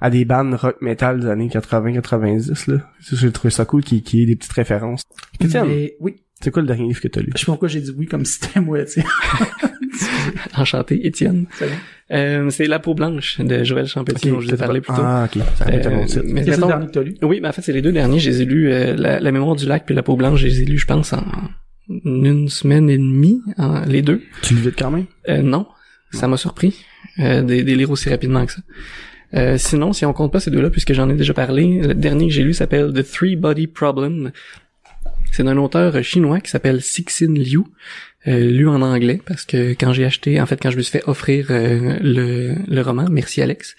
à 0.02 0.10
des 0.10 0.26
bandes 0.26 0.56
rock 0.56 0.82
metal 0.82 1.20
des 1.20 1.28
années 1.28 1.48
80-90, 1.48 2.72
là. 2.72 2.80
J'ai 3.00 3.32
trouvé 3.32 3.52
ça 3.52 3.66
cool 3.66 3.84
qu'il 3.84 4.02
qu'il 4.02 4.22
y 4.22 4.24
ait 4.24 4.26
des 4.26 4.36
petites 4.36 4.54
références. 4.54 5.04
Mais 5.40 5.96
oui, 6.00 6.16
c'est 6.44 6.52
quoi 6.52 6.62
le 6.62 6.68
dernier 6.68 6.88
livre 6.88 7.02
que 7.02 7.08
t'as 7.08 7.22
lu? 7.22 7.30
je 7.34 7.40
sais 7.40 7.46
pas 7.46 7.52
pourquoi 7.54 7.68
j'ai 7.70 7.82
dit 7.82 7.92
oui 7.98 8.06
comme 8.06 8.26
si 8.26 8.40
c'était 8.42 8.60
moi, 8.60 8.84
tu 8.86 9.02
sais. 9.02 9.04
Enchanté, 10.58 11.06
Étienne. 11.06 11.46
C'est 11.58 11.68
bon. 11.68 11.76
Euh, 12.12 12.50
c'est 12.50 12.66
La 12.68 12.80
peau 12.80 12.94
blanche 12.94 13.40
de 13.40 13.64
Joël 13.64 13.88
Champetier 13.88 14.30
dont 14.32 14.40
je 14.40 14.48
vous 14.50 14.54
ai 14.54 14.58
parlé 14.58 14.82
plus 14.82 14.94
tôt. 14.94 15.02
Ah, 15.04 15.26
ok. 15.34 15.42
Ça 15.56 15.66
Euh, 15.68 16.06
titre. 16.06 16.22
mais 16.28 16.44
c'est 16.44 16.52
le 16.60 16.68
dernier 16.68 16.86
que 16.88 16.92
t'as 16.92 17.02
lu? 17.02 17.16
Oui, 17.24 17.40
mais 17.42 17.48
en 17.48 17.52
fait, 17.54 17.62
c'est 17.62 17.72
les 17.74 17.82
deux 17.82 17.92
derniers. 17.94 18.20
Je 18.20 18.30
les 18.30 18.42
ai 18.42 18.46
lus, 18.46 18.72
euh, 18.72 18.96
la, 18.96 19.20
la 19.20 19.32
mémoire 19.32 19.56
du 19.56 19.66
lac 19.66 19.86
puis 19.86 19.96
La 19.96 20.04
peau 20.04 20.16
blanche, 20.16 20.40
je 20.42 20.48
les 20.48 20.62
ai 20.62 20.66
lus, 20.66 20.78
je 20.78 20.86
pense, 20.86 21.14
en 21.14 21.24
une 22.06 22.50
semaine 22.50 22.90
et 22.90 22.98
demie, 22.98 23.42
en- 23.58 23.82
les 23.86 24.02
deux. 24.02 24.22
Tu 24.44 24.54
lis 24.54 24.62
vite 24.62 24.76
quand 24.78 24.92
même? 24.92 25.06
Euh, 25.30 25.42
non, 25.42 25.66
ça 26.12 26.28
m'a 26.28 26.38
surpris 26.38 26.76
euh, 27.20 27.42
de, 27.42 27.48
de 27.48 27.54
les 27.62 27.76
lire 27.76 27.90
aussi 27.90 28.10
rapidement 28.10 28.46
que 28.46 28.52
ça. 28.52 28.62
Euh, 29.36 29.58
sinon, 29.58 29.94
si 29.94 30.06
on 30.06 30.14
compte 30.14 30.32
pas 30.32 30.40
ces 30.40 30.52
deux-là, 30.52 30.70
puisque 30.70 30.94
j'en 30.94 31.10
ai 31.10 31.16
déjà 31.16 31.34
parlé, 31.34 31.82
le 31.82 31.96
dernier 31.96 32.28
que 32.28 32.34
j'ai 32.34 32.44
lu 32.44 32.54
s'appelle 32.54 32.92
The 32.94 33.04
Three 33.10 33.36
Body 33.36 33.66
Problem. 33.66 34.32
C'est 35.36 35.44
d'un 35.44 35.58
auteur 35.58 36.02
chinois 36.04 36.40
qui 36.40 36.50
s'appelle 36.52 36.82
Sixin 36.82 37.34
Liu, 37.34 37.64
euh, 38.28 38.40
lu 38.40 38.68
en 38.70 38.82
anglais, 38.82 39.20
parce 39.26 39.44
que 39.46 39.72
quand 39.72 39.92
j'ai 39.92 40.06
acheté, 40.06 40.40
en 40.40 40.46
fait, 40.46 40.58
quand 40.62 40.70
je 40.70 40.78
me 40.78 40.82
suis 40.82 40.92
fait 40.92 41.04
offrir 41.08 41.48
euh, 41.50 41.98
le, 42.02 42.54
le 42.68 42.82
roman, 42.82 43.08
merci 43.10 43.42
Alex, 43.42 43.76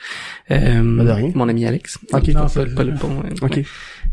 euh, 0.51 0.97
Pas 0.99 1.05
de 1.05 1.11
rien. 1.11 1.31
mon 1.35 1.49
ami 1.49 1.65
Alex, 1.65 1.99
Ok. 2.13 2.29
Non, 2.29 2.47
pas, 2.49 2.85
le 2.85 2.95
pont, 2.95 3.23
euh, 3.25 3.63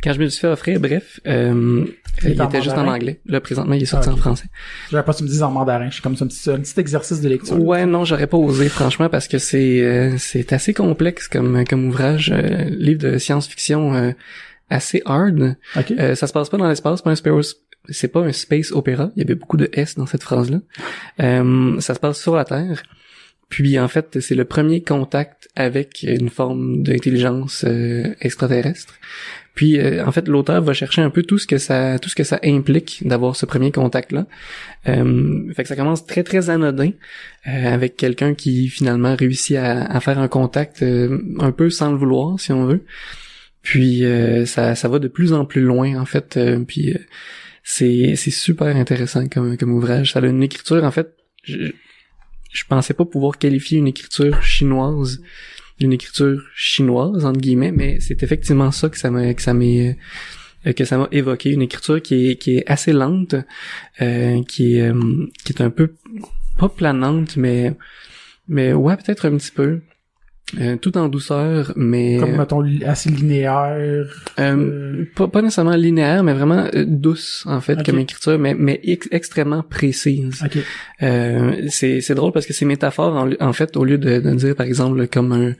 quand 0.03 0.13
je 0.13 0.19
me 0.19 0.29
suis 0.29 0.39
fait 0.41 0.47
offrir, 0.47 0.79
bref, 0.79 1.19
euh, 1.27 1.85
Il 2.23 2.31
était 2.31 2.61
juste 2.61 2.77
en 2.77 2.87
anglais. 2.87 3.19
Là, 3.25 3.39
présentement, 3.41 3.73
il 3.73 3.81
est 3.83 3.85
sorti 3.85 4.07
Ah, 4.09 4.13
en 4.13 4.17
français. 4.17 4.45
J'avais 4.91 5.03
pas 5.03 5.11
que 5.13 5.17
tu 5.17 5.23
me 5.23 5.29
dises 5.29 5.43
en 5.43 5.51
mandarin. 5.51 5.87
Je 5.89 5.93
suis 5.95 6.01
comme 6.01 6.15
ça, 6.15 6.25
un 6.25 6.27
petit, 6.27 6.49
un 6.49 6.59
petit 6.59 6.79
exercice 6.79 7.21
de 7.21 7.29
lecture. 7.29 7.59
Ouais, 7.61 7.85
non, 7.85 8.05
j'aurais 8.05 8.27
pas 8.27 8.37
osé, 8.37 8.69
franchement, 8.69 9.09
parce 9.09 9.27
que 9.27 9.37
c'est 9.37 9.81
euh, 9.81 10.15
c'est 10.17 10.53
assez 10.53 10.73
complexe 10.73 11.27
comme 11.27 11.65
comme 11.65 11.85
ouvrage, 11.87 12.31
euh, 12.35 12.63
livre 12.69 12.99
de 13.01 13.17
science-fiction 13.17 13.93
euh, 13.95 14.11
assez 14.71 15.01
hard. 15.05 15.55
Ok. 15.75 15.91
Euh, 15.91 16.15
ça 16.15 16.27
se 16.27 16.33
passe 16.33 16.49
pas 16.49 16.57
dans 16.57 16.67
l'espace, 16.67 17.01
pas 17.01 17.11
un 17.11 17.15
space, 17.15 17.55
c'est 17.89 18.07
pas 18.07 18.21
un 18.21 18.31
space 18.31 18.71
opéra. 18.71 19.11
Il 19.15 19.21
y 19.21 19.25
avait 19.25 19.35
beaucoup 19.35 19.57
de 19.57 19.69
S 19.73 19.95
dans 19.95 20.05
cette 20.05 20.23
phrase-là. 20.23 20.59
Euh, 21.21 21.79
ça 21.79 21.93
se 21.93 21.99
passe 21.99 22.19
sur 22.19 22.35
la 22.35 22.45
Terre. 22.45 22.83
Puis 23.49 23.77
en 23.77 23.89
fait, 23.89 24.19
c'est 24.21 24.35
le 24.35 24.45
premier 24.45 24.81
contact 24.81 25.49
avec 25.57 26.03
une 26.03 26.29
forme 26.29 26.83
d'intelligence 26.83 27.65
euh, 27.67 28.15
extraterrestre. 28.21 28.93
Puis 29.55 29.77
euh, 29.77 30.05
en 30.05 30.11
fait, 30.13 30.29
l'auteur 30.29 30.61
va 30.61 30.71
chercher 30.71 31.01
un 31.01 31.09
peu 31.09 31.23
tout 31.23 31.37
ce 31.37 31.45
que 31.45 31.57
ça 31.57 31.99
tout 31.99 32.07
ce 32.07 32.15
que 32.15 32.23
ça 32.23 32.39
implique 32.43 33.05
d'avoir 33.05 33.35
ce 33.35 33.45
premier 33.45 33.71
contact 33.71 34.13
là. 34.13 34.25
Euh, 34.87 35.51
fait 35.53 35.63
que 35.63 35.69
ça 35.69 35.75
commence 35.75 36.05
très 36.05 36.23
très 36.23 36.49
anodin 36.49 36.91
euh, 37.47 37.73
avec 37.73 37.97
quelqu'un 37.97 38.33
qui 38.33 38.69
finalement 38.69 39.15
réussit 39.17 39.57
à, 39.57 39.83
à 39.83 39.99
faire 39.99 40.19
un 40.19 40.29
contact 40.29 40.81
euh, 40.81 41.19
un 41.39 41.51
peu 41.51 41.69
sans 41.69 41.91
le 41.91 41.97
vouloir 41.97 42.39
si 42.39 42.53
on 42.53 42.65
veut. 42.65 42.85
Puis 43.61 44.05
euh, 44.05 44.45
ça, 44.45 44.75
ça 44.75 44.87
va 44.87 44.99
de 44.99 45.07
plus 45.07 45.33
en 45.33 45.45
plus 45.45 45.61
loin 45.61 45.99
en 45.99 46.05
fait. 46.05 46.37
euh, 46.37 46.63
puis 46.63 46.93
euh, 46.93 46.99
c'est 47.63 48.15
c'est 48.15 48.31
super 48.31 48.75
intéressant 48.75 49.27
comme 49.27 49.57
comme 49.57 49.71
ouvrage. 49.73 50.13
Ça 50.13 50.19
a 50.19 50.25
une 50.25 50.43
écriture 50.43 50.83
en 50.83 50.91
fait. 50.91 51.15
Je, 51.43 51.71
je 52.51 52.63
pensais 52.67 52.93
pas 52.93 53.05
pouvoir 53.05 53.37
qualifier 53.37 53.77
une 53.77 53.87
écriture 53.87 54.43
chinoise 54.43 55.21
d'une 55.81 55.93
écriture 55.93 56.43
chinoise 56.55 57.25
entre 57.25 57.39
guillemets, 57.39 57.71
mais 57.71 57.99
c'est 57.99 58.21
effectivement 58.23 58.71
ça 58.71 58.89
que 58.89 58.97
ça 58.97 59.09
m'a 59.09 59.33
que 59.33 59.41
ça 59.41 59.53
euh, 59.53 60.73
que 60.73 60.85
ça 60.85 60.97
m'a 60.97 61.07
évoqué 61.11 61.49
une 61.51 61.63
écriture 61.63 62.01
qui 62.01 62.29
est 62.29 62.35
qui 62.35 62.57
est 62.57 62.63
assez 62.67 62.93
lente, 62.93 63.35
euh, 64.01 64.43
qui 64.43 64.75
est 64.75 64.89
euh, 64.89 65.25
qui 65.43 65.53
est 65.53 65.61
un 65.61 65.71
peu 65.71 65.95
pas 66.59 66.69
planante, 66.69 67.35
mais 67.35 67.73
mais 68.47 68.73
ouais 68.73 68.95
peut-être 68.97 69.25
un 69.25 69.37
petit 69.37 69.51
peu. 69.51 69.81
Euh, 70.59 70.75
tout 70.75 70.97
en 70.97 71.07
douceur, 71.07 71.71
mais 71.77 72.17
Comme, 72.19 72.35
mettons, 72.35 72.61
assez 72.85 73.09
linéaire. 73.09 73.69
euh, 73.77 74.03
euh, 74.39 75.05
pas, 75.15 75.27
pas 75.29 75.41
nécessairement 75.41 75.75
linéaire, 75.75 76.23
mais 76.23 76.33
vraiment 76.33 76.67
euh, 76.75 76.83
douce 76.85 77.43
en 77.47 77.61
fait 77.61 77.81
comme 77.85 77.99
écriture, 77.99 78.37
mais 78.37 78.53
mais 78.53 78.79
ex- 78.83 79.07
extrêmement 79.11 79.63
précise. 79.63 80.43
Ok. 80.45 80.57
Euh, 81.03 81.67
c'est 81.69 82.01
c'est 82.01 82.15
drôle 82.15 82.33
parce 82.33 82.45
que 82.45 82.53
ces 82.53 82.65
métaphores 82.65 83.15
en, 83.15 83.29
en 83.39 83.53
fait 83.53 83.77
au 83.77 83.85
lieu 83.85 83.97
de, 83.97 84.19
de 84.19 84.31
dire 84.35 84.55
par 84.55 84.65
exemple 84.65 85.07
comme 85.07 85.31
un 85.31 85.53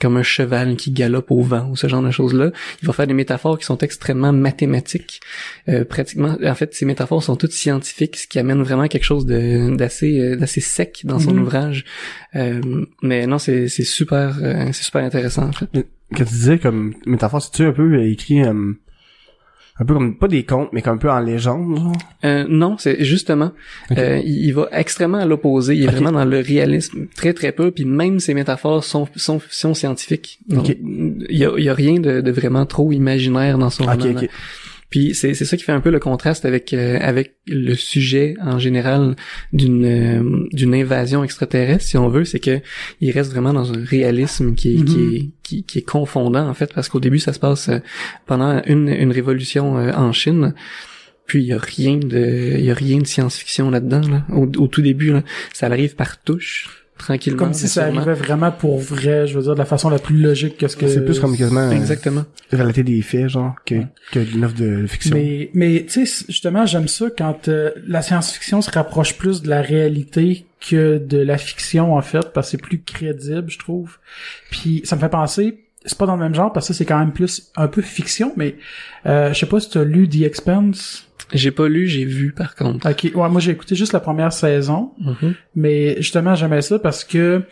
comme 0.00 0.16
un 0.16 0.22
cheval 0.22 0.76
qui 0.76 0.90
galope 0.90 1.30
au 1.30 1.42
vent 1.42 1.68
ou 1.70 1.76
ce 1.76 1.86
genre 1.88 2.02
de 2.02 2.10
choses-là, 2.10 2.50
il 2.82 2.86
va 2.86 2.92
faire 2.92 3.06
des 3.06 3.14
métaphores 3.14 3.58
qui 3.58 3.64
sont 3.64 3.78
extrêmement 3.78 4.32
mathématiques. 4.32 5.20
Euh, 5.68 5.84
pratiquement, 5.84 6.36
en 6.42 6.54
fait, 6.54 6.74
ces 6.74 6.84
métaphores 6.86 7.22
sont 7.22 7.36
toutes 7.36 7.52
scientifiques, 7.52 8.16
ce 8.16 8.26
qui 8.26 8.38
amène 8.38 8.62
vraiment 8.62 8.86
quelque 8.88 9.04
chose 9.04 9.26
d'assez 9.26 10.18
euh, 10.20 10.36
d'assez 10.36 10.60
sec 10.60 11.00
dans 11.04 11.18
son 11.18 11.32
Mhm. 11.32 11.42
ouvrage. 11.42 11.84
Euh, 12.36 12.60
mais 13.02 13.26
non, 13.26 13.38
c'est 13.38 13.68
c'est 13.68 13.84
super 13.84 14.38
euh, 14.42 14.66
c'est 14.72 14.84
super 14.84 15.02
intéressant 15.04 15.48
en 15.48 15.52
fait. 15.52 15.68
Quand 16.16 16.24
tu 16.24 16.32
disais 16.32 16.58
comme 16.58 16.94
métaphore, 17.06 17.42
c'est-tu 17.42 17.64
un 17.64 17.72
peu 17.72 18.02
écrit 18.04 18.42
euh, 18.42 18.72
un 19.80 19.84
peu 19.84 19.94
comme 19.94 20.16
pas 20.16 20.28
des 20.28 20.44
contes, 20.44 20.70
mais 20.72 20.82
comme 20.82 20.94
un 20.94 20.98
peu 20.98 21.10
en 21.10 21.20
légende? 21.20 21.78
Euh, 22.24 22.44
non, 22.48 22.76
c'est 22.78 23.04
justement, 23.04 23.52
euh, 23.96 24.20
il, 24.24 24.46
il 24.46 24.52
va 24.52 24.68
extrêmement 24.72 25.18
à 25.18 25.24
l'opposé. 25.26 25.76
Il 25.76 25.84
est 25.84 25.86
vraiment 25.86 26.12
dans 26.12 26.24
le 26.24 26.40
réalisme 26.40 27.06
très 27.14 27.32
très 27.32 27.52
peu. 27.52 27.70
Puis 27.70 27.84
même 27.84 28.18
ses 28.18 28.34
métaphores 28.34 28.82
sont 28.84 29.06
sont, 29.16 29.40
sont 29.48 29.74
scientifiques. 29.74 30.40
Donc, 30.48 30.70
Ok. 30.70 30.76
Il 31.30 31.36
y 31.36 31.44
a, 31.44 31.52
il 31.56 31.64
y 31.64 31.68
a 31.68 31.74
rien 31.74 32.00
de, 32.00 32.20
de 32.20 32.30
vraiment 32.30 32.66
trop 32.66 32.90
imaginaire 32.92 33.58
dans 33.58 33.70
son 33.70 33.84
roman. 33.84 34.20
Puis 34.90 35.14
c'est 35.14 35.34
c'est 35.34 35.44
ça 35.44 35.56
qui 35.56 35.64
fait 35.64 35.72
un 35.72 35.80
peu 35.80 35.90
le 35.90 35.98
contraste 35.98 36.44
avec 36.46 36.72
euh, 36.72 36.98
avec 37.00 37.34
le 37.46 37.74
sujet 37.74 38.34
en 38.40 38.58
général 38.58 39.16
d'une 39.52 39.84
euh, 39.84 40.46
d'une 40.52 40.74
invasion 40.74 41.22
extraterrestre 41.24 41.84
si 41.84 41.98
on 41.98 42.08
veut, 42.08 42.24
c'est 42.24 42.40
que 42.40 42.60
il 43.00 43.10
reste 43.10 43.30
vraiment 43.30 43.52
dans 43.52 43.72
un 43.72 43.84
réalisme 43.84 44.54
qui 44.54 44.74
est, 44.76 44.84
qui 44.84 44.96
Mhm. 44.96 45.14
est 45.14 45.30
qui, 45.42 45.62
qui 45.64 45.78
est 45.78 45.82
confondant 45.82 46.48
en 46.48 46.54
fait 46.54 46.72
parce 46.74 46.88
qu'au 46.88 47.00
début 47.00 47.18
ça 47.18 47.32
se 47.32 47.38
passe 47.38 47.68
euh, 47.68 47.78
pendant 48.26 48.62
une 48.66 48.88
une 48.88 49.12
révolution 49.12 49.76
euh, 49.78 49.92
en 49.92 50.12
Chine. 50.12 50.54
Puis 51.26 51.42
il 51.42 51.46
y 51.48 51.52
a 51.52 51.58
rien 51.58 51.98
de 51.98 52.54
il 52.58 52.64
y 52.64 52.70
a 52.70 52.74
rien 52.74 52.98
de 52.98 53.06
science-fiction 53.06 53.68
là-dedans 53.70 54.00
là. 54.08 54.24
Au, 54.32 54.44
au 54.56 54.66
tout 54.68 54.80
début 54.80 55.12
là, 55.12 55.22
ça 55.52 55.66
arrive 55.66 55.94
par 55.96 56.22
touche 56.22 56.77
tranquillement. 56.98 57.38
Comme 57.38 57.54
si 57.54 57.68
ça 57.68 57.84
sûrement. 57.84 58.00
arrivait 58.00 58.14
vraiment 58.14 58.52
pour 58.52 58.78
vrai, 58.78 59.26
je 59.26 59.36
veux 59.36 59.42
dire, 59.44 59.54
de 59.54 59.58
la 59.58 59.64
façon 59.64 59.88
la 59.88 59.98
plus 59.98 60.18
logique 60.18 60.58
que 60.58 60.68
ce 60.68 60.76
que... 60.76 60.88
C'est 60.88 61.04
plus 61.04 61.20
comme 61.20 61.36
quasiment 61.36 61.60
euh, 61.60 61.70
Exactement. 61.70 62.24
relater 62.52 62.82
des 62.82 63.00
faits, 63.02 63.28
genre, 63.28 63.54
que, 63.64 63.76
que 64.12 64.20
une 64.34 64.44
œuvre 64.44 64.54
de 64.54 64.86
fiction. 64.86 65.16
Mais, 65.16 65.50
mais 65.54 65.86
tu 65.88 66.06
sais, 66.06 66.24
justement, 66.28 66.66
j'aime 66.66 66.88
ça 66.88 67.06
quand 67.16 67.48
euh, 67.48 67.70
la 67.86 68.02
science-fiction 68.02 68.60
se 68.60 68.70
rapproche 68.70 69.14
plus 69.14 69.42
de 69.42 69.48
la 69.48 69.62
réalité 69.62 70.46
que 70.60 70.98
de 70.98 71.18
la 71.18 71.38
fiction, 71.38 71.94
en 71.94 72.02
fait, 72.02 72.32
parce 72.34 72.48
que 72.48 72.50
c'est 72.52 72.62
plus 72.62 72.82
crédible, 72.82 73.48
je 73.48 73.58
trouve. 73.58 73.98
Puis 74.50 74.82
ça 74.84 74.96
me 74.96 75.00
fait 75.00 75.08
penser, 75.08 75.64
c'est 75.84 75.96
pas 75.96 76.06
dans 76.06 76.16
le 76.16 76.22
même 76.22 76.34
genre, 76.34 76.52
parce 76.52 76.68
que 76.68 76.74
c'est 76.74 76.84
quand 76.84 76.98
même 76.98 77.12
plus 77.12 77.50
un 77.56 77.68
peu 77.68 77.82
fiction, 77.82 78.32
mais 78.36 78.56
euh, 79.06 79.32
je 79.32 79.38
sais 79.38 79.46
pas 79.46 79.60
si 79.60 79.70
tu 79.70 79.78
as 79.78 79.84
lu 79.84 80.08
The 80.08 80.22
Expanse. 80.22 81.08
J'ai 81.32 81.50
pas 81.50 81.68
lu, 81.68 81.86
j'ai 81.86 82.04
vu 82.04 82.32
par 82.32 82.54
contre. 82.54 82.88
Ok, 82.88 83.10
ouais, 83.14 83.28
moi 83.28 83.40
j'ai 83.40 83.52
écouté 83.52 83.74
juste 83.74 83.92
la 83.92 84.00
première 84.00 84.32
saison. 84.32 84.92
Mhm. 84.98 85.34
Mais 85.56 85.96
justement, 85.98 86.34
j'aimais 86.34 86.62
ça 86.62 86.78
parce 86.78 87.04
que 87.04 87.42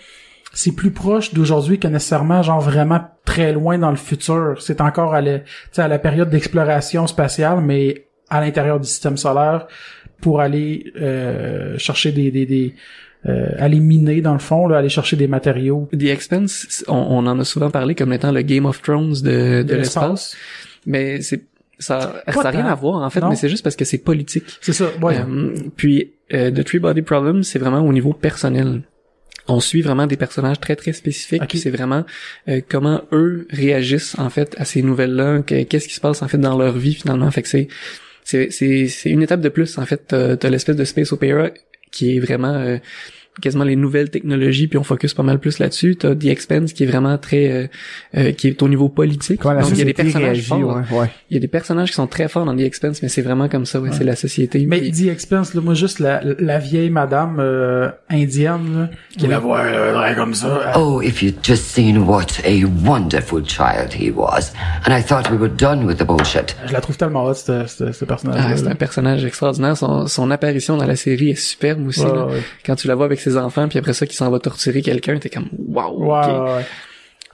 c'est 0.53 0.73
plus 0.73 0.91
proche 0.91 1.35
d'aujourd'hui 1.35 1.79
que 1.79 1.87
nécessairement, 1.87 2.43
genre 2.43 2.61
vraiment 2.61 3.03
très 3.27 3.53
loin 3.53 3.77
dans 3.77 3.91
le 3.91 3.97
futur. 3.97 4.57
C'est 4.61 4.81
encore 4.81 5.15
à 5.15 5.21
la, 5.21 5.41
à 5.77 5.89
la 5.89 5.99
période 5.99 6.31
d'exploration 6.31 7.07
spatiale, 7.07 7.61
mais 7.61 8.07
à 8.31 8.41
l'intérieur 8.41 8.81
du 8.81 8.89
système 8.89 9.19
solaire 9.19 9.67
pour 10.21 10.41
aller 10.41 10.93
euh, 10.97 11.77
chercher 11.79 12.13
des, 12.13 12.31
des, 12.31 12.47
des 12.47 12.75
euh, 13.29 13.49
aller 13.59 13.81
miner 13.81 14.21
dans 14.21 14.35
le 14.35 14.39
fond, 14.39 14.69
là, 14.69 14.79
aller 14.79 14.89
chercher 14.89 15.17
des 15.17 15.27
matériaux 15.29 15.89
The 15.93 16.05
Expanse, 16.05 16.85
on, 16.89 16.95
on 16.95 17.27
en 17.27 17.39
a 17.41 17.45
souvent 17.45 17.71
parlé 17.71 17.95
comme 17.95 18.13
étant 18.13 18.31
le 18.33 18.43
Game 18.43 18.67
of 18.67 18.83
Thrones 18.83 19.15
de, 19.23 19.63
de, 19.63 19.75
l'espace, 19.75 20.37
mais 20.85 21.21
c'est 21.23 21.43
ça, 21.79 22.23
Pas 22.27 22.33
ça 22.33 22.43
n'a 22.45 22.51
rien 22.51 22.67
à 22.67 22.75
voir 22.75 23.03
en 23.03 23.11
fait, 23.11 23.21
Non? 23.21 23.29
mais 23.31 23.37
c'est 23.37 23.49
juste 23.49 23.63
parce 23.65 23.77
que 23.77 23.85
c'est 23.85 23.99
politique. 23.99 24.45
C'est 24.61 24.73
ça, 24.73 24.87
ouais. 25.03 25.19
Euh, 25.19 25.55
puis 25.77 26.13
euh, 26.33 26.51
The 26.51 26.65
Three 26.65 26.79
Body 26.79 27.03
Problem, 27.03 27.43
c'est 27.43 27.59
vraiment 27.59 27.81
au 27.81 27.93
niveau 27.93 28.13
personnel. 28.13 28.83
On 29.49 29.61
suit 29.61 29.83
vraiment 29.83 30.07
des 30.07 30.17
personnages 30.17 30.59
très 30.59 30.75
très 30.75 30.93
spécifiques. 30.93 31.43
Ok. 31.43 31.49
puis 31.51 31.59
C'est 31.59 31.71
vraiment 31.71 32.05
euh, 32.49 32.61
comment 32.69 33.03
eux 33.13 33.47
réagissent 33.51 34.19
en 34.19 34.31
fait 34.31 34.55
à 34.59 34.65
ces 34.65 34.83
nouvelles-là, 34.83 35.43
que- 35.43 35.63
qu'est-ce 35.65 35.87
qui 35.87 35.95
se 35.95 36.01
passe 36.01 36.23
en 36.23 36.29
fait 36.29 36.39
dans 36.39 36.57
leur 36.57 36.77
vie 36.79 36.95
finalement. 36.95 37.31
Fait 37.31 37.43
que 37.43 37.49
c'est 37.49 37.69
c'est 38.25 39.11
une 39.11 39.23
étape 39.23 39.41
de 39.41 39.49
plus 39.49 39.79
en 39.79 39.87
fait. 39.87 40.03
T'as 40.09 40.37
t'as 40.37 40.49
l'espèce 40.51 40.75
de 40.77 40.85
space 40.85 41.13
opera 41.13 41.51
qui 41.97 42.17
est 42.17 42.21
vraiment 42.21 42.55
euh, 42.55 42.79
quasiment 43.41 43.65
les 43.65 43.77
nouvelles 43.77 44.11
technologies, 44.11 44.67
puis 44.67 44.79
on 44.79 44.83
focus 44.83 45.15
pas 45.15 45.23
mal 45.23 45.39
plus 45.39 45.59
là-dessus. 45.59 45.97
T'as 45.97 46.15
The 46.15 46.27
Expense 46.27 46.73
qui 46.73 46.85
est 46.85 46.87
vraiment 46.87 47.19
très 47.19 47.51
euh, 47.51 47.67
euh, 48.17 48.33
qui 48.33 48.49
est 48.49 48.63
au 48.63 48.69
niveau 48.69 48.89
politique. 48.89 49.45
La 49.45 49.61
Donc 49.61 49.71
il 49.73 49.79
y 49.79 49.83
a 49.83 49.85
des 49.85 49.93
personnages 49.95 50.25
réagit, 50.25 50.43
forts. 50.43 50.61
ouais, 50.61 50.99
ouais. 50.99 51.11
Il 51.31 51.35
y 51.35 51.37
a 51.37 51.41
des 51.41 51.49
personnages 51.49 51.91
qui 51.91 51.95
sont 51.95 52.07
très 52.07 52.29
forts 52.29 52.45
dans 52.47 52.57
The 52.57 52.61
Expense, 52.61 53.03
mais 53.03 53.09
c'est 53.09 53.23
vraiment 53.23 53.49
comme 53.49 53.67
ça, 53.67 53.81
ouais, 53.81 53.91
c'est 53.93 54.05
la 54.05 54.17
société. 54.17 54.65
Mais 54.67 54.81
Puis- 54.81 54.93
The 54.93 55.09
Expense, 55.09 55.55
là, 55.55 55.61
moi, 55.61 55.75
juste 55.75 55.99
la, 55.99 56.23
la 56.39 56.59
vieille 56.59 56.91
madame 56.91 57.37
euh, 57.39 57.91
indienne, 58.09 58.81
là, 58.81 58.91
qui 59.17 59.27
a 59.27 59.29
la 59.29 59.39
voix 59.39 59.65
là, 59.71 59.93
vrai 59.93 60.15
comme 60.15 60.35
ça. 60.35 60.73
Oh, 60.77 61.01
if 61.03 61.23
you'd 61.23 61.37
just 61.43 61.65
seen 61.65 61.99
what 61.99 62.27
a 62.45 62.65
wonderful 62.85 63.43
child 63.47 63.93
he 63.93 64.11
was. 64.11 64.53
And 64.87 64.93
I 64.97 65.03
thought 65.03 65.31
we 65.31 65.39
were 65.39 65.51
done 65.51 65.85
with 65.85 65.99
the 65.99 66.05
bullshit. 66.07 66.57
Je 66.67 66.73
la 66.73 66.81
trouve 66.81 66.97
tellement 66.97 67.25
hot, 67.25 67.35
ce, 67.35 68.05
personnage-là. 68.05 68.49
Ah, 68.51 68.57
c'est 68.57 68.67
un 68.69 68.75
personnage 68.75 69.25
extraordinaire. 69.25 69.77
Son, 69.77 70.07
son 70.07 70.31
apparition 70.31 70.77
dans 70.77 70.87
la 70.87 70.97
série 70.97 71.31
est 71.31 71.35
superbe 71.35 71.87
aussi. 71.87 72.01
Ouais, 72.01 72.13
là. 72.13 72.27
ouais. 72.27 72.43
Quand 72.65 72.77
tu 72.77 72.89
la 72.89 72.95
vois 72.95 73.07
avec 73.07 73.21
ses 73.31 73.37
enfants, 73.37 73.69
puis 73.69 73.79
après 73.79 73.93
ça, 73.93 74.07
qui 74.07 74.15
s'en 74.15 74.31
va 74.31 74.39
torturer 74.39 74.83
quelqu'un, 74.83 75.19
t'es 75.19 75.29
comme 75.29 75.49
waouh. 75.53 76.05
Ouais, 76.05 76.55
ouais. 76.55 76.67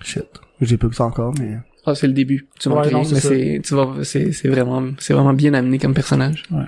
Shit. 0.00 0.26
J'ai 0.61 0.76
pas 0.76 0.87
vu 0.87 0.94
ça 0.94 1.05
encore, 1.05 1.35
mais... 1.38 1.57
Ah, 1.85 1.94
c'est 1.94 2.07
le 2.07 2.12
début. 2.12 2.48
Tu 2.61 2.68
Ouais, 2.68 2.90
non, 2.90 3.00
mais 3.00 3.20
c'est, 3.20 3.61
tu 3.64 3.74
vas, 3.74 3.88
c'est, 4.05 4.33
c'est 4.33 4.48
vraiment, 4.48 4.83
c'est 4.98 5.14
vraiment 5.14 5.33
bien 5.35 5.52
amené 5.52 5.78
comme 5.78 5.94
personnage. 5.94 6.44
Ouais. 6.50 6.64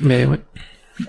Mais 0.00 0.24
ouais. 0.24 0.38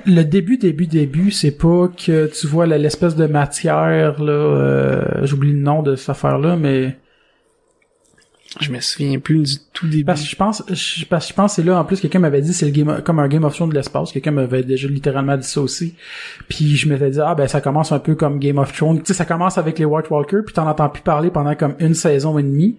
le 0.05 0.23
début, 0.23 0.57
début, 0.57 0.85
début, 0.85 1.31
c'est 1.31 1.57
pas 1.57 1.87
que 1.87 2.27
tu 2.27 2.47
vois 2.47 2.67
l'espèce 2.67 3.15
de 3.15 3.25
matière, 3.25 4.21
là, 4.21 4.31
euh, 4.31 5.25
j'oublie 5.25 5.53
le 5.53 5.59
nom 5.59 5.81
de 5.81 5.95
cette 5.95 6.09
affaire-là, 6.09 6.57
mais 6.57 6.97
Je 8.59 8.71
me 8.71 8.79
souviens 8.79 9.19
plus 9.19 9.43
du 9.43 9.57
tout 9.73 9.87
début. 9.87 10.05
parce 10.05 10.23
que 10.23 10.27
je 10.27 10.35
pense, 10.35 10.63
je, 10.69 11.05
parce 11.05 11.25
que 11.27 11.29
je 11.31 11.35
pense 11.35 11.53
c'est 11.53 11.63
là, 11.63 11.79
en 11.79 11.85
plus, 11.85 12.01
quelqu'un 12.01 12.17
m'avait 12.17 12.41
dit 12.41 12.51
c'est 12.51 12.65
le 12.65 12.71
game, 12.71 13.01
comme 13.03 13.19
un 13.19 13.27
Game 13.27 13.43
of 13.43 13.55
Thrones 13.55 13.69
de 13.69 13.75
l'espace, 13.75 14.11
quelqu'un 14.11 14.31
m'avait 14.31 14.63
déjà 14.63 14.87
littéralement 14.87 15.37
dit 15.37 15.47
ça 15.47 15.61
aussi, 15.61 15.93
puis 16.47 16.75
je 16.75 16.89
m'étais 16.89 17.11
dit, 17.11 17.19
ah 17.21 17.35
ben 17.35 17.47
ça 17.47 17.61
commence 17.61 17.91
un 17.91 17.99
peu 17.99 18.15
comme 18.15 18.39
Game 18.39 18.57
of 18.57 18.73
Thrones, 18.73 18.99
tu 18.99 19.05
sais, 19.05 19.13
ça 19.13 19.25
commence 19.25 19.59
avec 19.59 19.77
les 19.77 19.85
White 19.85 20.09
Walkers, 20.09 20.43
puis 20.45 20.53
t'en 20.53 20.67
entends 20.67 20.89
plus 20.89 21.03
parler 21.03 21.29
pendant 21.29 21.53
comme 21.53 21.75
une 21.79 21.93
saison 21.93 22.39
et 22.39 22.43
demie, 22.43 22.75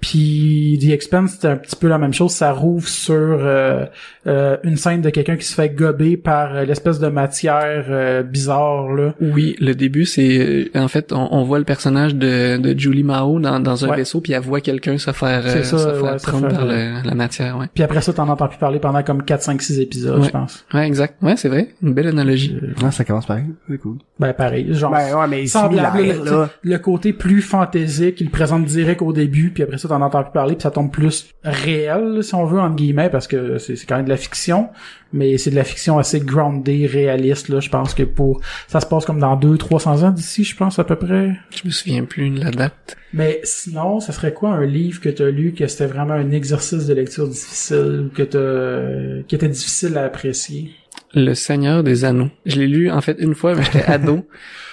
puis 0.00 0.78
The 0.80 0.90
Expanse, 0.90 1.38
c'est 1.40 1.48
un 1.48 1.56
petit 1.56 1.76
peu 1.76 1.88
la 1.88 1.98
même 1.98 2.12
chose. 2.14 2.32
Ça 2.32 2.52
rouvre 2.52 2.86
sur 2.88 3.14
euh, 3.14 3.86
euh, 4.26 4.56
une 4.62 4.76
scène 4.76 5.00
de 5.00 5.10
quelqu'un 5.10 5.36
qui 5.36 5.44
se 5.46 5.54
fait 5.54 5.70
gober 5.70 6.16
par 6.16 6.54
euh, 6.54 6.64
l'espèce 6.64 6.98
de 6.98 7.08
matière 7.08 7.86
euh, 7.88 8.22
bizarre 8.22 8.92
là. 8.92 9.14
Oui, 9.20 9.56
le 9.60 9.74
début, 9.74 10.04
c'est 10.04 10.68
euh, 10.74 10.80
en 10.80 10.88
fait, 10.88 11.12
on, 11.12 11.28
on 11.32 11.44
voit 11.44 11.58
le 11.58 11.64
personnage 11.64 12.14
de, 12.14 12.56
de 12.58 12.78
Julie 12.78 13.02
Mao 13.02 13.40
dans, 13.40 13.60
dans 13.60 13.84
un 13.84 13.88
Ouais. 13.88 13.96
vaisseau, 13.98 14.20
puis 14.20 14.32
elle 14.32 14.40
voit 14.42 14.60
quelqu'un 14.60 14.98
se 14.98 15.12
faire, 15.12 15.42
euh, 15.46 15.62
ça, 15.62 15.78
se 15.78 15.88
faire 15.94 16.02
ouais, 16.02 16.16
prendre 16.22 16.48
par 16.48 16.64
le- 16.66 17.02
la 17.06 17.14
matière. 17.14 17.56
Ouais. 17.58 17.66
Puis 17.72 17.82
après 17.84 18.00
ça, 18.00 18.12
t'en 18.12 18.28
entends 18.28 18.48
plus 18.48 18.58
parler 18.58 18.78
pendant 18.80 19.02
comme 19.02 19.22
4, 19.22 19.42
5, 19.42 19.62
6 19.62 19.80
épisodes, 19.80 20.18
Ouais. 20.20 20.26
je 20.26 20.30
pense. 20.30 20.64
ouais, 20.74 20.86
exact. 20.86 21.14
Ouais, 21.22 21.36
c'est 21.36 21.48
vrai. 21.48 21.68
Une 21.82 21.94
belle 21.94 22.08
analogie. 22.08 22.56
Ah, 22.84 22.90
ça 22.90 23.04
commence 23.04 23.26
pareil. 23.26 23.44
C'est 23.68 23.78
cool. 23.78 23.96
Ben 24.18 24.32
pareil, 24.32 24.72
genre 24.74 24.90
Ben, 24.92 25.14
ouais, 25.14 25.26
mais 25.28 25.46
similaire, 25.46 25.94
là. 26.24 26.48
le 26.62 26.78
côté 26.78 27.12
plus 27.12 27.42
fantaisique, 27.42 28.20
il 28.20 28.24
le 28.26 28.30
présente 28.30 28.64
direct 28.64 29.02
au 29.02 29.12
début, 29.12 29.50
puis 29.50 29.62
après 29.62 29.78
ça, 29.78 29.85
t'en 29.86 30.02
entends 30.02 30.22
plus 30.22 30.32
parler, 30.32 30.54
puis 30.54 30.62
ça 30.62 30.70
tombe 30.70 30.90
plus 30.90 31.28
réel, 31.44 32.22
si 32.22 32.34
on 32.34 32.44
veut, 32.44 32.60
entre 32.60 32.76
guillemets, 32.76 33.10
parce 33.10 33.26
que 33.26 33.58
c'est 33.58 33.76
quand 33.86 33.96
même 33.96 34.04
de 34.04 34.10
la 34.10 34.16
fiction, 34.16 34.68
mais 35.12 35.38
c'est 35.38 35.50
de 35.50 35.56
la 35.56 35.64
fiction 35.64 35.98
assez 35.98 36.20
grounded, 36.20 36.90
réaliste, 36.90 37.48
là, 37.48 37.60
je 37.60 37.68
pense 37.68 37.94
que 37.94 38.02
pour... 38.02 38.40
Ça 38.68 38.80
se 38.80 38.86
passe 38.86 39.04
comme 39.04 39.20
dans 39.20 39.38
200-300 39.38 40.04
ans 40.04 40.10
d'ici, 40.10 40.44
je 40.44 40.56
pense, 40.56 40.78
à 40.78 40.84
peu 40.84 40.96
près. 40.96 41.36
Je 41.50 41.62
me 41.64 41.70
souviens 41.70 42.04
plus 42.04 42.30
de 42.30 42.44
la 42.44 42.50
date. 42.50 42.96
Mais 43.12 43.40
sinon, 43.44 44.00
ça 44.00 44.12
serait 44.12 44.34
quoi 44.34 44.50
un 44.50 44.66
livre 44.66 45.00
que 45.00 45.08
t'as 45.08 45.30
lu 45.30 45.52
que 45.52 45.66
c'était 45.66 45.86
vraiment 45.86 46.14
un 46.14 46.30
exercice 46.32 46.86
de 46.86 46.94
lecture 46.94 47.28
difficile, 47.28 48.08
ou 48.10 48.14
que 48.14 48.22
t'as... 48.22 49.22
qui 49.26 49.34
était 49.34 49.48
difficile 49.48 49.96
à 49.96 50.04
apprécier? 50.04 50.70
Le 51.14 51.34
Seigneur 51.34 51.82
des 51.82 52.04
Anneaux. 52.04 52.30
Je 52.44 52.58
l'ai 52.60 52.66
lu 52.66 52.90
en 52.90 53.00
fait 53.00 53.16
une 53.18 53.34
fois, 53.34 53.54
mais 53.54 53.62
j'étais 53.64 53.84
ado. 53.86 54.26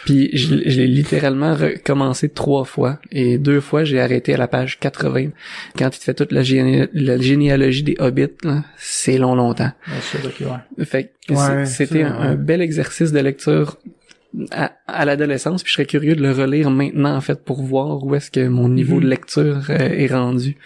Puis 0.05 0.29
je, 0.33 0.47
je 0.69 0.77
l'ai 0.81 0.87
littéralement 0.87 1.55
recommencé 1.55 2.27
trois 2.27 2.65
fois. 2.65 2.99
Et 3.11 3.37
deux 3.37 3.61
fois, 3.61 3.85
j'ai 3.85 4.01
arrêté 4.01 4.33
à 4.33 4.37
la 4.37 4.47
page 4.49 4.77
80. 4.79 5.29
Quand 5.77 5.95
il 5.95 5.99
te 5.99 6.03
fait 6.03 6.13
toute 6.13 6.31
la, 6.33 6.41
géné- 6.41 6.89
la 6.93 7.17
généalogie 7.17 7.83
des 7.83 7.95
hobbits, 7.99 8.27
c'est 8.77 9.17
long 9.17 9.35
longtemps. 9.35 9.71
Ouais. 10.77 10.85
Fait 10.85 11.13
c'était 11.65 12.03
un, 12.03 12.35
bel 12.35 12.61
exercice 12.61 13.13
de 13.13 13.19
lecture 13.19 13.77
à, 14.51 14.73
à 14.87 15.05
l'adolescence, 15.05 15.63
puis 15.63 15.69
je 15.69 15.75
serais 15.75 15.85
curieux 15.85 16.15
de 16.15 16.21
le 16.23 16.31
relire 16.31 16.69
maintenant 16.71 17.15
en 17.15 17.21
fait 17.21 17.41
pour 17.45 17.61
voir 17.61 18.03
où 18.03 18.15
est-ce 18.15 18.31
que 18.31 18.45
mon 18.47 18.67
niveau 18.67 18.95
Mhm. 18.95 19.03
de 19.03 19.07
lecture 19.07 19.61
euh, 19.69 19.77
est 19.77 20.07
rendu. 20.07 20.57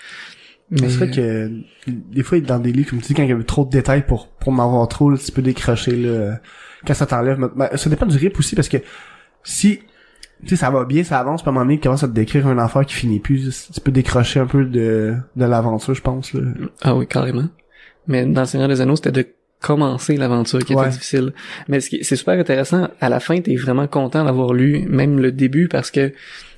Mais 0.70 0.90
C'est 0.90 0.98
vrai 0.98 1.12
que 1.12 1.52
des 1.88 2.24
fois 2.24 2.40
dans 2.42 2.60
des 2.60 2.72
livres 2.74 2.90
comme 2.90 3.00
tu 3.00 3.08
dis 3.08 3.14
quand 3.14 3.24
il 3.24 3.30
y 3.30 3.34
a 3.34 3.44
trop 3.44 3.64
de 3.66 3.70
détails 3.70 4.06
pour 4.06 4.28
pour 4.28 4.52
m'avoir 4.52 4.88
trop 4.88 5.10
là, 5.10 5.18
tu 5.18 5.32
peux 5.32 5.42
décrocher 5.42 5.96
là 5.96 6.40
quand 6.86 6.94
ça 6.94 7.06
t'enlève 7.06 7.40
ben, 7.56 7.70
ça 7.76 7.90
dépend 7.90 8.06
du 8.06 8.18
rythme 8.18 8.38
aussi 8.40 8.56
parce 8.56 8.68
que 8.70 8.78
si 9.44 9.80
tu 10.44 10.50
sais 10.50 10.56
ça 10.58 10.70
va 10.70 10.84
bien 10.86 11.04
ça 11.04 11.20
avance 11.20 11.42
puis 11.42 11.48
à 11.48 11.52
un 11.52 11.54
moment 11.54 11.66
donné 11.66 11.76
il 11.76 11.80
commence 11.80 12.04
à 12.04 12.08
te 12.08 12.14
décrire 12.14 12.48
un 12.48 12.58
affaire 12.58 12.86
qui 12.86 12.96
finit 12.96 13.20
plus 13.20 13.70
tu 13.74 13.80
peux 13.82 13.92
décrocher 13.92 14.40
un 14.42 14.46
peu 14.46 14.66
de 14.66 15.16
de 15.36 15.46
l'aventure 15.46 15.94
je 15.96 16.02
pense 16.02 16.34
là 16.34 16.42
ah 16.82 16.96
oui 16.96 17.08
carrément. 17.08 17.48
Mais 18.08 18.26
dans 18.26 18.42
le 18.42 18.48
Seigneur 18.48 18.70
des 18.70 18.80
Anneaux, 18.80 18.96
c'était 18.96 19.12
de 19.12 19.26
commencer 19.60 20.16
l'aventure 20.16 20.60
qui 20.60 20.74
Ouais. 20.76 20.84
était 20.86 20.92
difficile. 20.94 21.34
Mais 21.68 21.82
ce 21.82 21.90
qui 21.90 22.04
c'est 22.06 22.16
super 22.16 22.40
intéressant, 22.40 22.88
à 23.02 23.10
la 23.10 23.20
fin, 23.20 23.42
t'es 23.42 23.56
vraiment 23.56 23.88
content 23.88 24.24
d'avoir 24.24 24.54
lu 24.54 24.86
même 24.88 25.20
le 25.20 25.32
début 25.34 25.68
parce 25.68 25.92
que 25.92 26.14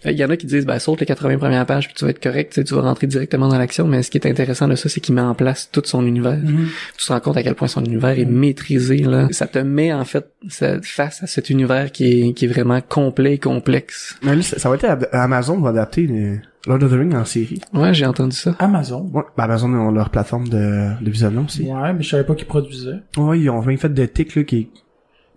il 0.06 0.12
y 0.18 0.24
en 0.24 0.30
a 0.30 0.38
qui 0.38 0.46
disent 0.48 0.66
ben 0.66 0.80
saute 0.80 1.00
les 1.02 1.06
80 1.06 1.38
premières 1.38 1.66
pages 1.66 1.88
puis 1.88 1.94
tu 1.96 2.06
vas 2.06 2.12
être 2.12 2.22
correct, 2.24 2.54
tu 2.54 2.62
sais, 2.62 2.64
tu 2.64 2.74
vas 2.74 2.82
rentrer 2.82 3.08
directement 3.08 3.48
dans 3.48 3.58
l'action, 3.58 3.88
mais 3.88 4.02
ce 4.04 4.10
qui 4.12 4.18
est 4.18 4.28
intéressant 4.28 4.68
de 4.68 4.76
ça, 4.76 4.88
c'est 4.90 5.00
qu'il 5.02 5.14
met 5.16 5.22
en 5.22 5.36
place 5.36 5.70
tout 5.72 5.82
son 5.86 6.06
univers. 6.06 6.38
Mhm. 6.38 6.68
tu 6.98 7.06
te 7.08 7.12
rends 7.14 7.20
compte 7.20 7.38
à 7.38 7.44
quel 7.44 7.56
point 7.56 7.68
son 7.68 7.84
univers 7.84 8.18
est 8.18 8.26
maîtrisé 8.26 8.98
là. 8.98 9.28
Ça 9.32 9.48
te 9.48 9.60
met 9.60 9.92
en 9.94 10.06
fait 10.06 10.26
ça- 10.48 10.82
face 10.82 11.24
à 11.24 11.28
cet 11.28 11.50
univers 11.50 11.92
qui 11.92 12.06
est 12.30 12.34
qui 12.34 12.46
est 12.46 12.48
vraiment 12.48 12.80
complet 12.82 13.34
et 13.34 13.38
complexe. 13.40 14.16
mais 14.24 14.36
là, 14.36 14.42
ça, 14.42 14.58
ça 14.60 14.70
va 14.70 14.76
être 14.76 14.86
ad- 14.86 15.10
Amazon 15.12 15.60
va 15.60 15.70
adapter 15.70 16.08
le 16.08 16.38
Lord 16.68 16.84
of 16.84 16.92
the 16.92 16.96
Rings 16.96 17.16
en 17.16 17.26
série 17.26 17.60
Ouais, 17.74 17.94
j'ai 17.94 18.06
entendu 18.06 18.36
ça. 18.36 18.56
Amazon? 18.60 19.10
ouais 19.14 19.24
ben 19.38 19.44
Amazon 19.46 19.74
ont 19.74 19.92
leur 19.92 20.10
plateforme 20.10 20.48
de 20.50 20.90
de 21.04 21.10
visionnement 21.12 21.44
aussi 21.46 21.64
Ouais, 21.64 21.94
mais 21.94 22.04
je 22.04 22.10
savais 22.10 22.24
pas 22.26 22.36
qu'ils 22.36 22.48
produisaient. 22.48 23.00
Ouais, 23.18 23.40
ils 23.40 23.50
ont 23.50 23.62
même 23.64 23.78
fait 23.78 23.94
de 23.94 24.06
Tick 24.06 24.36
là 24.36 24.44
qui 24.44 24.70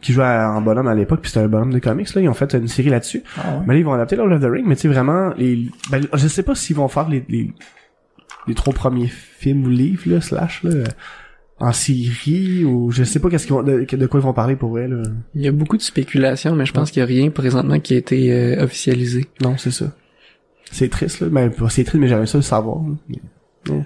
qui 0.03 0.12
jouait 0.12 0.24
en 0.26 0.61
bonhomme 0.61 0.88
à 0.88 0.94
l'époque 0.94 1.20
puis 1.22 1.30
c'était 1.30 1.44
un 1.44 1.48
bonhomme 1.48 1.72
de 1.72 1.78
comics 1.78 2.12
là 2.14 2.20
ils 2.20 2.28
ont 2.28 2.34
fait 2.34 2.53
une 2.55 2.68
série 2.68 2.90
là-dessus 2.90 3.22
Ah 3.38 3.57
ouais. 3.57 3.64
Mais 3.66 3.74
là, 3.74 3.80
ils 3.80 3.84
vont 3.84 3.94
adapter 3.94 4.16
Lord 4.16 4.32
of 4.32 4.40
the 4.40 4.46
Ring, 4.50 4.66
mais 4.66 4.76
tu 4.76 4.82
sais, 4.82 4.88
vraiment, 4.88 5.32
les, 5.38 5.68
ben, 5.90 6.03
je 6.12 6.28
sais 6.28 6.42
pas 6.42 6.55
s'ils 6.55 6.76
vont 6.76 6.88
faire 6.88 7.09
les, 7.09 7.24
les, 7.28 7.53
les 8.46 8.55
trois 8.55 8.74
premiers 8.74 9.09
films 9.09 9.64
ou 9.64 9.70
livres, 9.70 10.03
là, 10.07 10.20
slash, 10.20 10.62
là, 10.64 10.84
en 11.59 11.72
série, 11.72 12.64
ou 12.64 12.90
je 12.90 13.05
sais 13.05 13.20
pas 13.20 13.30
qu'est-ce 13.30 13.46
qu'ils 13.46 13.55
vont, 13.55 13.62
de, 13.62 13.84
de 13.84 14.07
quoi 14.07 14.20
ils 14.20 14.22
vont 14.24 14.32
parler 14.32 14.57
pour 14.57 14.70
vrai, 14.70 14.88
là. 14.88 15.03
Il 15.34 15.42
y 15.42 15.48
a 15.48 15.53
beaucoup 15.53 15.76
de 15.76 15.82
spéculations, 15.82 16.55
mais 16.57 16.66
je 16.66 16.72
pense 16.72 16.90
qu'il 16.90 17.00
y 17.00 17.03
a 17.03 17.07
rien 17.07 17.30
présentement 17.30 17.78
qui 17.78 17.94
a 17.94 17.98
été 17.98 18.32
euh, 18.32 18.64
officialisé. 18.64 19.26
Non, 19.40 19.57
c'est 19.57 19.70
ça. 19.70 19.92
C'est 20.70 20.88
triste, 20.88 21.20
là. 21.20 21.28
Ben, 21.28 21.53
c'est 21.68 21.84
triste, 21.84 22.00
mais 22.00 22.09
j'aimerais 22.09 22.26
ça 22.26 22.38
le 22.38 22.42
savoir, 22.42 22.78
là. 22.78 22.94
Mais, 23.09 23.72
ouais. 23.72 23.84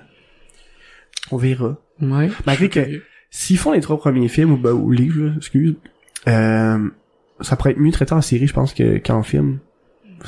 On 1.31 1.37
verra. 1.37 1.77
Ouais. 2.01 2.31
Malgré 2.47 2.69
que, 2.69 2.81
s'ils 3.31 3.59
font 3.59 3.73
les 3.73 3.81
trois 3.81 3.99
premiers 3.99 4.29
films, 4.29 4.53
ou, 4.53 4.57
ben, 4.57 4.73
ou 4.73 4.91
livres, 4.91 5.27
là, 5.27 5.33
excuse, 5.37 5.75
euh, 6.29 6.79
ça 7.41 7.57
pourrait 7.57 7.73
être 7.73 7.79
mieux 7.79 7.93
traité 7.93 8.13
en 8.15 8.23
série, 8.23 8.47
je 8.47 8.55
pense, 8.55 8.75
que, 8.75 8.99
qu'en 8.99 9.23
film. 9.23 9.59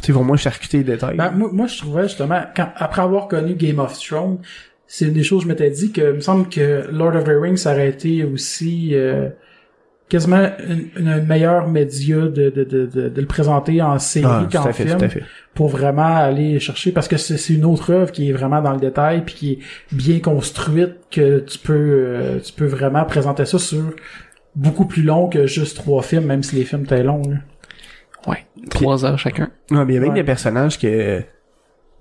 Tu 0.02 0.12
vont 0.12 0.22
moins 0.22 0.36
charcuter 0.36 0.78
les 0.78 0.84
détails. 0.84 1.16
Ben, 1.16 1.30
moi, 1.30 1.48
moi, 1.52 1.66
je 1.66 1.78
trouvais 1.78 2.02
justement, 2.04 2.42
quand, 2.54 2.68
après 2.76 3.02
avoir 3.02 3.26
connu 3.26 3.54
Game 3.54 3.78
of 3.78 3.98
Thrones, 3.98 4.38
c'est 4.86 5.06
une 5.06 5.14
des 5.14 5.22
choses 5.22 5.40
que 5.40 5.44
je 5.44 5.48
m'étais 5.48 5.70
dit 5.70 5.92
que, 5.92 6.00
il 6.10 6.14
me 6.16 6.20
semble 6.20 6.48
que 6.48 6.86
Lord 6.92 7.16
of 7.16 7.24
the 7.24 7.32
Rings 7.40 7.56
ça 7.56 7.72
aurait 7.72 7.88
été 7.88 8.22
aussi 8.24 8.90
euh, 8.92 9.28
quasiment 10.08 10.48
une 10.96 11.24
meilleure 11.26 11.68
média 11.68 12.16
de, 12.16 12.28
de, 12.50 12.64
de, 12.64 12.86
de, 12.86 13.08
de 13.08 13.20
le 13.20 13.26
présenter 13.26 13.82
en 13.82 13.98
série 13.98 14.26
Ah, 14.26 14.48
qu'en 14.50 14.72
film 14.72 14.96
tout 14.96 15.04
à 15.04 15.08
fait. 15.08 15.22
pour 15.54 15.68
vraiment 15.68 16.16
aller 16.16 16.58
chercher 16.60 16.92
parce 16.92 17.08
que 17.08 17.16
c'est 17.18 17.36
c'est 17.36 17.52
une 17.54 17.66
autre 17.66 17.92
œuvre 17.92 18.12
qui 18.12 18.30
est 18.30 18.32
vraiment 18.32 18.62
dans 18.62 18.72
le 18.72 18.80
détail 18.80 19.22
puis 19.26 19.34
qui 19.34 19.52
est 19.52 19.58
bien 19.94 20.20
construite 20.20 20.94
que 21.10 21.40
tu 21.40 21.58
peux 21.58 21.74
euh, 21.74 22.38
tu 22.40 22.52
peux 22.54 22.64
vraiment 22.66 23.04
présenter 23.04 23.44
ça 23.44 23.58
sur 23.58 23.90
beaucoup 24.54 24.86
plus 24.86 25.02
long 25.02 25.28
que 25.28 25.46
juste 25.46 25.76
trois 25.76 26.02
films 26.02 26.24
même 26.26 26.42
si 26.42 26.56
les 26.56 26.64
films 26.64 26.82
étaient 26.84 27.02
longs 27.02 27.22
là. 27.28 27.36
Ouais. 28.26 28.44
Trois 28.70 29.04
heures 29.04 29.18
chacun. 29.18 29.50
Ouais, 29.70 29.84
mais 29.84 29.92
il 29.92 29.94
y 29.94 29.98
a 29.98 30.00
même 30.00 30.10
Ouais. 30.10 30.16
des 30.16 30.24
personnages 30.24 30.78
que, 30.78 31.20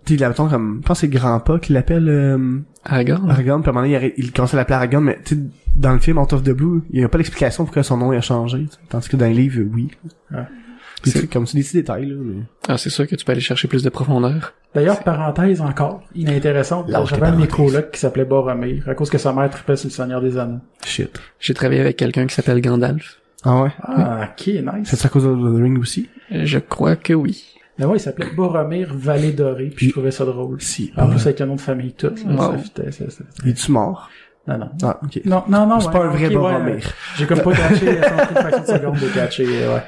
tu 0.06 0.16
sais, 0.16 0.20
là-mettons, 0.20 0.50
comme, 0.50 0.80
je 0.82 0.88
pense 0.88 1.02
que 1.02 1.08
c'est 1.08 1.14
Grandpa 1.14 1.60
qui 1.60 1.74
l'appelle, 1.74 2.10
euh, 2.10 2.60
Aragorn. 2.84 3.30
Aragorn, 3.30 3.62
puis 3.62 3.70
à 3.70 3.72
un 3.72 3.76
moment 3.76 3.88
donné, 3.88 4.14
il, 4.18 4.32
commence 4.32 4.54
à 4.54 4.58
l'appeler 4.58 4.76
Aragorn, 4.76 5.04
mais 5.04 5.20
tu 5.24 5.36
sais, 5.36 5.42
dans 5.76 5.94
le 5.94 6.00
film 6.00 6.18
Out 6.18 6.34
of 6.34 6.44
the 6.44 6.52
Blue, 6.52 6.84
il 6.90 7.00
n'y 7.00 7.06
a 7.06 7.10
pas 7.10 7.18
d'explication 7.20 7.66
pourquoi 7.66 7.84
son 7.84 7.98
nom 7.98 8.12
a 8.12 8.22
changé, 8.22 8.64
tu 8.64 8.72
sais. 8.72 8.78
tandis 8.90 9.10
que 9.10 9.16
dans 9.16 9.28
le 9.28 9.34
livre, 9.34 9.62
oui. 9.74 9.90
Ouais. 10.32 10.40
Des 11.04 11.12
trucs 11.12 11.30
comme 11.32 11.46
ça, 11.46 11.54
des 11.58 11.64
petits 11.64 11.78
détails, 11.78 12.08
là, 12.08 12.16
mais... 12.20 12.42
Ah, 12.68 12.78
c'est 12.78 12.90
sûr 12.90 13.08
que 13.08 13.16
tu 13.16 13.24
peux 13.24 13.32
aller 13.32 13.42
chercher 13.42 13.68
plus 13.68 13.84
de 13.84 13.90
profondeur. 13.90 14.54
D'ailleurs, 14.74 15.00
parenthèse 15.04 15.62
encore, 15.62 16.02
inintéressante, 16.16 16.90
Lâche 16.90 17.10
j'avais 17.10 17.28
un 17.28 17.32
de 17.34 17.38
mes 17.42 17.48
colocs 17.48 17.92
qui 17.92 18.00
s'appelait 18.00 18.26
Boromir, 18.26 18.88
à 18.90 18.96
cause 18.96 19.10
que 19.10 19.18
sa 19.18 19.32
mère 19.32 19.50
tripait 19.50 19.76
sur 19.76 19.88
le 19.88 19.94
Seigneur 19.94 20.22
des 20.22 20.38
Anneaux. 20.38 20.60
Shit. 20.86 21.20
J'ai 21.40 21.54
travaillé 21.54 21.82
avec 21.82 21.98
quelqu'un 21.98 22.26
qui 22.28 22.34
s'appelle 22.36 22.60
Gandalf. 22.62 23.20
Ah 23.44 23.62
ouais? 23.62 23.70
Ah, 23.84 24.30
ok, 24.32 24.48
nice. 24.48 24.64
C'est 24.86 25.06
à 25.06 25.10
cause 25.10 25.24
de 25.24 25.30
The 25.30 25.62
Ring 25.62 25.80
aussi? 25.80 26.10
Euh, 26.32 26.42
Je 26.46 26.58
crois 26.60 26.96
que 26.96 27.14
oui. 27.14 27.46
Mais 27.78 27.86
ouais, 27.86 27.98
il 27.98 28.00
s'appelait 28.00 28.32
Boromir 28.36 28.90
Vallée 28.94 29.32
Dorée, 29.34 29.72
puis 29.74 29.88
je 29.88 29.92
trouvais 29.92 30.10
ça 30.12 30.26
drôle. 30.26 30.60
Si. 30.62 30.92
En 30.98 31.08
plus, 31.08 31.22
avec 31.22 31.40
le 31.40 31.46
nom 31.46 31.56
de 31.56 31.62
famille, 31.62 31.94
tout. 31.94 32.08
là, 32.08 32.14
Wow. 32.34 32.52
ça 32.54 32.58
fitait, 32.58 32.92
ça- 32.92 33.10
ça- 33.12 33.24
Il 33.44 33.52
est-tu 33.52 33.72
mort? 33.72 34.10
Non, 34.48 34.58
non. 34.58 34.70
Ah, 34.82 35.00
ok. 35.04 35.22
Non, 35.26 35.44
non, 35.48 35.68
non. 35.68 35.80
C'est 35.80 35.88
ouais, 35.88 35.94
pas 35.94 36.06
un 36.06 36.08
vrai 36.10 36.28
ouais, 36.28 36.34
Boromir. 36.34 36.94
J'ai 37.18 37.28
comme 37.28 37.42
pas 37.42 37.52
catché, 37.54 37.86
ça 38.02 38.10
m'a 38.16 38.26
pris 38.26 38.36
une 38.36 38.42
fraction 38.42 38.62
de 38.74 38.80
seconde 38.80 39.00
de 39.00 39.08
catcher, 39.14 39.46
ouais. 39.46 39.84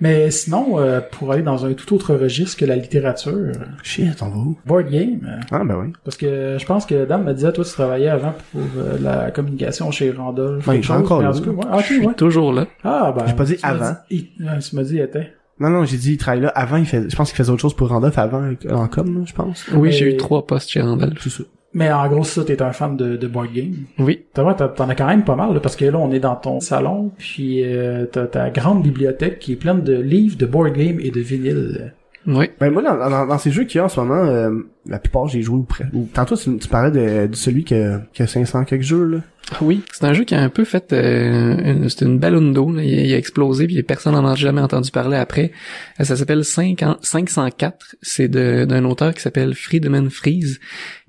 Mais 0.00 0.30
sinon, 0.30 0.78
euh, 0.80 1.00
pour 1.00 1.30
aller 1.32 1.42
dans 1.42 1.66
un 1.66 1.72
tout 1.74 1.94
autre 1.94 2.14
registre 2.14 2.56
que 2.58 2.64
la 2.64 2.76
littérature, 2.76 3.32
euh, 3.34 3.52
Shit, 3.82 4.22
on 4.22 4.28
va 4.30 4.36
où? 4.36 4.58
board 4.64 4.88
game, 4.90 5.20
euh, 5.26 5.40
Ah, 5.50 5.62
ben 5.64 5.76
oui. 5.78 5.92
parce 6.04 6.16
que 6.16 6.56
je 6.58 6.64
pense 6.66 6.86
que 6.86 7.04
Dame 7.04 7.24
me 7.24 7.34
disait, 7.34 7.52
toi, 7.52 7.64
tu 7.64 7.70
travaillais 7.72 8.08
avant 8.08 8.34
pour 8.52 8.62
euh, 8.78 8.96
la 9.00 9.30
communication 9.30 9.90
chez 9.90 10.10
Randolph. 10.10 10.64
Quelque 10.64 10.82
j'ai 10.86 10.92
encore 10.92 11.20
là. 11.22 11.32
tout 11.32 11.50
ouais, 11.50 11.64
ah, 11.70 11.78
Je 11.80 11.84
suis 11.84 12.06
ouais. 12.06 12.14
toujours 12.14 12.52
là. 12.52 12.66
Ah, 12.82 13.14
ben. 13.16 13.26
J'ai 13.26 13.34
pas 13.34 13.44
dit 13.44 13.56
avant. 13.62 13.94
il- 14.10 14.28
ouais, 14.40 14.58
tu 14.60 14.76
m'as 14.76 14.82
dit, 14.84 14.94
il 14.94 15.00
était. 15.00 15.32
Non, 15.58 15.68
non, 15.68 15.84
j'ai 15.84 15.98
dit, 15.98 16.12
il 16.12 16.16
travaille 16.16 16.40
là. 16.40 16.48
Avant, 16.48 16.78
il 16.78 16.86
fait, 16.86 17.10
je 17.10 17.14
pense 17.14 17.28
qu'il 17.28 17.36
faisait 17.36 17.50
autre 17.52 17.60
chose 17.60 17.74
pour 17.76 17.88
Randolph 17.88 18.16
avant, 18.16 18.42
euh, 18.42 18.70
en 18.74 18.88
com, 18.88 19.18
là, 19.18 19.24
je 19.26 19.34
pense. 19.34 19.66
Oui, 19.74 19.92
j'ai 19.92 20.14
eu 20.14 20.16
trois 20.16 20.46
postes 20.46 20.70
chez 20.70 20.80
Randall. 20.80 21.12
C'est 21.20 21.28
ça. 21.28 21.42
Mais 21.72 21.92
en 21.92 22.08
gros, 22.08 22.24
ça, 22.24 22.44
t'es 22.44 22.60
un 22.62 22.72
fan 22.72 22.96
de, 22.96 23.16
de 23.16 23.26
board 23.28 23.52
game. 23.52 23.74
Oui. 23.98 24.24
T'en 24.34 24.48
as 24.48 24.94
quand 24.94 25.06
même 25.06 25.24
pas 25.24 25.36
mal, 25.36 25.54
là, 25.54 25.60
parce 25.60 25.76
que 25.76 25.84
là, 25.84 25.98
on 25.98 26.10
est 26.10 26.20
dans 26.20 26.34
ton 26.34 26.58
salon, 26.60 27.12
puis 27.16 27.62
euh, 27.64 28.06
t'as 28.06 28.26
ta 28.26 28.50
grande 28.50 28.82
bibliothèque 28.82 29.38
qui 29.38 29.52
est 29.52 29.56
pleine 29.56 29.82
de 29.82 29.94
livres, 29.94 30.36
de 30.36 30.46
board 30.46 30.72
game 30.72 30.98
et 31.00 31.10
de 31.10 31.20
vinyles. 31.20 31.94
Oui. 32.26 32.50
Ben 32.60 32.70
moi 32.70 32.82
dans, 32.82 32.96
dans, 32.96 33.26
dans 33.26 33.38
ces 33.38 33.50
jeux 33.50 33.64
qu'il 33.64 33.78
y 33.78 33.80
a 33.80 33.84
en 33.84 33.88
ce 33.88 33.98
moment, 33.98 34.22
euh, 34.24 34.50
la 34.86 34.98
plupart 34.98 35.26
j'ai 35.26 35.40
joué 35.42 35.56
ou 35.56 35.62
près. 35.62 35.86
Tantôt 36.12 36.36
tu, 36.36 36.58
tu 36.58 36.68
parlais 36.68 36.90
de, 36.90 37.26
de 37.28 37.34
celui 37.34 37.64
qui 37.64 37.74
a, 37.74 38.02
qui 38.12 38.22
a 38.22 38.26
500 38.26 38.64
quelques 38.64 38.82
jeux 38.82 39.04
là. 39.06 39.18
Oui, 39.62 39.82
c'est 39.90 40.04
un 40.04 40.12
jeu 40.12 40.24
qui 40.24 40.34
a 40.34 40.40
un 40.42 40.48
peu 40.50 40.64
fait, 40.64 40.92
euh, 40.92 41.88
c'est 41.88 42.02
une 42.04 42.18
balle 42.18 42.52
d'eau, 42.52 42.70
il, 42.76 42.78
a- 42.78 42.82
il 43.06 43.12
a 43.14 43.16
explosé, 43.16 43.66
puis 43.66 43.82
personne 43.82 44.12
n'en 44.12 44.24
a 44.26 44.34
jamais 44.36 44.60
entendu 44.60 44.90
parler 44.92 45.16
après. 45.16 45.50
Euh, 45.98 46.04
Ça 46.04 46.14
s'appelle 46.14 46.44
5 46.44 46.82
en- 46.82 46.98
504, 47.00 47.96
c'est 48.02 48.28
de- 48.28 48.64
d'un 48.64 48.84
auteur 48.84 49.12
qui 49.14 49.22
s'appelle 49.22 49.54
Friedemann 49.54 50.08
Fries, 50.10 50.58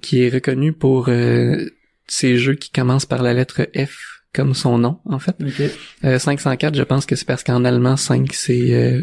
qui 0.02 0.24
est 0.24 0.30
reconnu 0.30 0.74
pour 0.74 1.10
euh, 1.10 1.68
ces 2.08 2.38
jeux 2.38 2.56
qui 2.56 2.72
commencent 2.72 3.06
par 3.06 3.22
la 3.22 3.34
lettre 3.34 3.68
F, 3.78 4.24
comme 4.34 4.56
son 4.56 4.78
nom, 4.80 5.00
en 5.06 5.20
fait. 5.20 5.36
Ok. 5.40 5.62
Euh, 6.06 6.18
504, 6.18 6.74
je 6.76 6.84
pense 6.84 7.06
que 7.06 7.16
c'est 7.16 7.28
parce 7.28 7.44
qu'en 7.44 7.64
allemand, 7.64 7.98
5, 7.98 8.30
c'est 8.34 8.74
euh, 8.74 9.02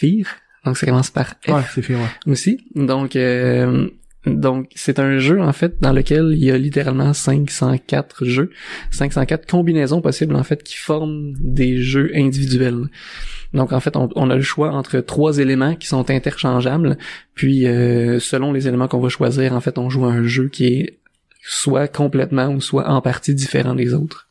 Vier, 0.00 0.24
donc 0.66 0.76
ça 0.76 0.86
commence 0.86 1.10
par 1.10 1.36
F 1.46 1.48
Ouais, 1.48 1.62
c'est 1.74 1.82
fait 1.82 1.94
ouais. 1.94 2.00
aussi. 2.26 2.66
Donc, 2.74 3.16
euh, 3.16 3.88
donc 4.26 4.68
c'est 4.74 4.98
un 4.98 5.18
jeu 5.18 5.40
en 5.40 5.52
fait 5.52 5.80
dans 5.80 5.92
lequel 5.92 6.32
il 6.32 6.44
y 6.44 6.50
a 6.50 6.58
littéralement 6.58 7.12
504 7.12 8.24
jeux, 8.24 8.50
504 8.90 9.46
combinaisons 9.48 10.00
possibles 10.00 10.34
en 10.34 10.42
fait 10.42 10.62
qui 10.62 10.76
forment 10.76 11.34
des 11.38 11.80
jeux 11.80 12.10
individuels. 12.14 12.88
Donc 13.54 13.72
en 13.72 13.80
fait, 13.80 13.96
on, 13.96 14.08
on 14.16 14.28
a 14.28 14.34
le 14.34 14.42
choix 14.42 14.72
entre 14.72 14.98
trois 15.00 15.38
éléments 15.38 15.76
qui 15.76 15.86
sont 15.86 16.10
interchangeables, 16.10 16.98
puis 17.34 17.66
euh, 17.66 18.18
selon 18.18 18.52
les 18.52 18.66
éléments 18.66 18.88
qu'on 18.88 19.00
va 19.00 19.08
choisir, 19.08 19.54
en 19.54 19.60
fait, 19.60 19.78
on 19.78 19.88
joue 19.88 20.04
à 20.04 20.10
un 20.10 20.24
jeu 20.24 20.48
qui 20.48 20.66
est 20.66 20.98
soit 21.42 21.86
complètement 21.86 22.48
ou 22.48 22.60
soit 22.60 22.88
en 22.88 23.00
partie 23.00 23.34
différent 23.34 23.76
des 23.76 23.94
autres. 23.94 24.25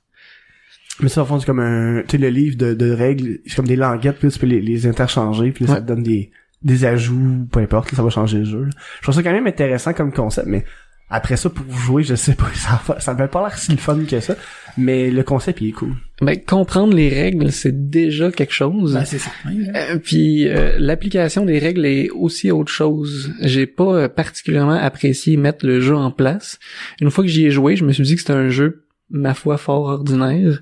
Mais 1.01 1.09
ça, 1.09 1.23
au 1.23 1.25
fond, 1.25 1.39
c'est 1.39 1.45
comme 1.45 1.59
un, 1.59 2.01
tu 2.03 2.11
sais, 2.11 2.17
le 2.17 2.29
livre 2.29 2.57
de, 2.57 2.73
de 2.73 2.91
règles, 2.91 3.39
c'est 3.45 3.55
comme 3.55 3.67
des 3.67 3.75
languettes, 3.75 4.17
puis 4.17 4.27
là, 4.27 4.31
tu 4.31 4.39
peux 4.39 4.47
les, 4.47 4.61
les 4.61 4.87
interchanger, 4.87 5.51
puis 5.51 5.65
là, 5.65 5.75
ça 5.75 5.81
te 5.81 5.87
donne 5.87 6.03
des, 6.03 6.31
des 6.63 6.85
ajouts, 6.85 7.47
peu 7.51 7.59
importe, 7.59 7.91
là, 7.91 7.97
ça 7.97 8.03
va 8.03 8.09
changer 8.09 8.39
le 8.39 8.45
jeu. 8.45 8.69
Je 8.97 9.01
trouve 9.03 9.15
ça 9.15 9.23
quand 9.23 9.31
même 9.31 9.47
intéressant 9.47 9.93
comme 9.93 10.13
concept, 10.13 10.47
mais 10.47 10.63
après 11.09 11.37
ça, 11.37 11.49
pour 11.49 11.71
jouer, 11.71 12.03
je 12.03 12.15
sais 12.15 12.33
pas, 12.33 12.47
ça, 12.55 12.81
ça 12.99 13.13
m'avait 13.13 13.29
pas 13.29 13.41
l'air 13.41 13.57
si 13.57 13.71
le 13.71 13.77
fun 13.77 13.99
que 14.05 14.19
ça, 14.19 14.35
mais 14.77 15.11
le 15.11 15.23
concept, 15.23 15.61
il 15.61 15.69
est 15.69 15.73
cool. 15.73 15.93
Ben, 16.21 16.39
comprendre 16.41 16.95
les 16.95 17.09
règles, 17.09 17.51
c'est 17.51 17.89
déjà 17.89 18.31
quelque 18.31 18.53
chose. 18.53 18.93
Ben, 18.93 19.05
c'est 19.05 19.17
là. 19.17 19.51
Euh, 19.75 19.99
puis 20.01 20.47
euh, 20.47 20.77
l'application 20.79 21.45
des 21.45 21.59
règles 21.59 21.85
est 21.85 22.09
aussi 22.09 22.51
autre 22.51 22.71
chose. 22.71 23.33
J'ai 23.41 23.67
pas 23.67 23.95
euh, 23.95 24.07
particulièrement 24.07 24.79
apprécié 24.79 25.37
mettre 25.37 25.65
le 25.65 25.81
jeu 25.81 25.95
en 25.95 26.09
place. 26.09 26.57
Une 27.01 27.11
fois 27.11 27.23
que 27.23 27.29
j'y 27.29 27.45
ai 27.45 27.51
joué, 27.51 27.75
je 27.75 27.83
me 27.83 27.91
suis 27.91 28.03
dit 28.03 28.15
que 28.15 28.21
c'était 28.21 28.33
un 28.33 28.49
jeu 28.49 28.84
ma 29.09 29.33
foi 29.33 29.57
fort 29.57 29.85
ordinaire. 29.85 30.61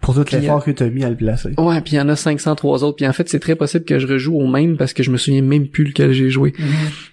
Pour 0.00 0.14
tout 0.14 0.24
l'effort 0.32 0.64
que 0.64 0.70
t'as 0.70 0.88
mis 0.90 1.02
à 1.02 1.10
le 1.10 1.16
placer. 1.16 1.50
Ouais, 1.58 1.80
puis 1.80 1.94
il 1.94 1.96
y 1.96 2.00
en 2.00 2.08
a 2.08 2.14
503 2.14 2.84
autres. 2.84 2.96
Puis 2.96 3.06
en 3.08 3.12
fait, 3.12 3.28
c'est 3.28 3.40
très 3.40 3.56
possible 3.56 3.84
que 3.84 3.98
je 3.98 4.06
rejoue 4.06 4.36
au 4.36 4.46
même 4.46 4.76
parce 4.76 4.92
que 4.92 5.02
je 5.02 5.10
me 5.10 5.16
souviens 5.16 5.42
même 5.42 5.66
plus 5.66 5.82
lequel 5.84 6.12
j'ai 6.12 6.30
joué. 6.30 6.52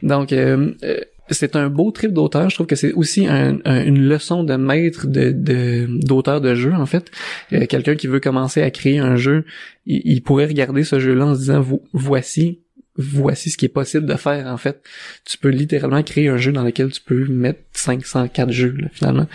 Donc, 0.03 0.31
euh, 0.31 0.71
euh, 0.83 0.99
c'est 1.31 1.55
un 1.55 1.69
beau 1.69 1.89
trip 1.89 2.13
d'auteur. 2.13 2.47
Je 2.51 2.55
trouve 2.55 2.67
que 2.67 2.75
c'est 2.75 2.93
aussi 2.93 3.25
un- 3.25 3.57
un- 3.65 3.83
une 3.83 4.07
leçon 4.07 4.43
de 4.43 4.55
maître 4.55 5.07
de 5.07 5.31
de- 5.31 5.87
d'auteur 6.05 6.41
de, 6.41 6.53
jeu 6.53 6.73
en 6.75 6.85
fait. 6.85 7.09
Euh, 7.53 7.65
Quelqu'un 7.65 7.95
qui 7.95 8.05
veut 8.05 8.19
commencer 8.19 8.61
à 8.61 8.69
créer 8.69 8.99
un 8.99 9.15
jeu, 9.15 9.45
il, 9.87 10.01
il 10.05 10.21
pourrait 10.21 10.45
regarder 10.45 10.83
ce 10.83 10.99
jeu-là 10.99 11.25
en 11.25 11.33
se 11.33 11.39
disant 11.39 11.61
Vo- 11.61 11.83
voici 11.93 12.59
voici 12.97 13.49
ce 13.49 13.57
qui 13.57 13.65
est 13.65 13.69
possible 13.69 14.05
de 14.05 14.13
faire 14.15 14.45
en 14.45 14.57
fait. 14.57 14.81
Tu 15.25 15.39
peux 15.39 15.49
littéralement 15.49 16.03
créer 16.03 16.29
un 16.29 16.37
jeu 16.37 16.51
dans 16.51 16.63
lequel 16.63 16.91
tu 16.91 17.01
peux 17.01 17.25
mettre 17.25 17.59
504 17.73 18.51
jeux 18.51 18.75
là, 18.77 18.87
finalement. 18.93 19.27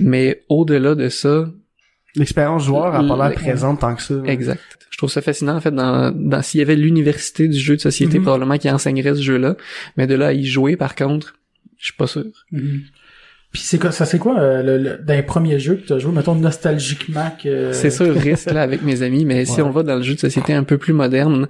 Mais 0.00 0.42
au-delà 0.48 0.94
de 0.94 1.08
ça, 1.08 1.48
L'expérience 2.16 2.64
joueur 2.64 2.94
a 2.94 3.02
pas 3.02 3.28
l'air 3.28 3.34
présente 3.34 3.80
tant 3.80 3.94
que 3.96 4.02
ça. 4.02 4.14
Exact. 4.26 4.60
Je 4.90 4.96
trouve 4.98 5.10
ça 5.10 5.20
fascinant 5.20 5.56
en 5.56 5.60
fait 5.60 5.72
dans, 5.72 6.12
dans 6.14 6.42
s'il 6.42 6.60
y 6.60 6.62
avait 6.62 6.76
l'université 6.76 7.48
du 7.48 7.58
jeu 7.58 7.74
de 7.74 7.80
société 7.80 8.18
Mhm. 8.18 8.22
probablement 8.24 8.56
qui 8.56 8.70
enseignerait 8.70 9.16
ce 9.16 9.20
jeu-là, 9.22 9.56
mais 9.96 10.06
de 10.06 10.14
là 10.14 10.28
à 10.28 10.32
y 10.32 10.44
jouer 10.44 10.76
par 10.76 10.94
contre, 10.94 11.34
je 11.78 11.86
suis 11.86 11.94
pas 11.94 12.06
sûr. 12.06 12.26
Mhm. 12.52 12.82
Puis 13.54 13.62
c'est 13.62 13.78
quoi, 13.78 13.92
ça 13.92 14.04
c'est 14.04 14.18
quoi 14.18 14.38
euh, 14.40 14.62
le, 14.62 14.78
le- 14.78 14.98
dans 14.98 15.14
les 15.14 15.22
premiers 15.22 15.58
jeux 15.60 15.76
que 15.76 15.86
tu 15.86 15.92
as 15.94 15.98
joué, 16.00 16.12
mettons 16.12 16.34
nostalgiquement 16.34 17.30
que... 17.42 17.72
C'est 17.72 17.88
ça 17.88 18.04
le 18.04 18.10
risque 18.12 18.50
là 18.50 18.60
avec 18.62 18.82
mes 18.82 19.00
amis, 19.02 19.24
mais 19.24 19.44
si 19.46 19.62
on 19.62 19.70
va 19.70 19.82
dans 19.84 19.94
le 19.96 20.02
jeu 20.02 20.14
de 20.14 20.18
société 20.20 20.52
un 20.52 20.64
peu 20.64 20.76
plus 20.76 20.92
moderne, 20.92 21.46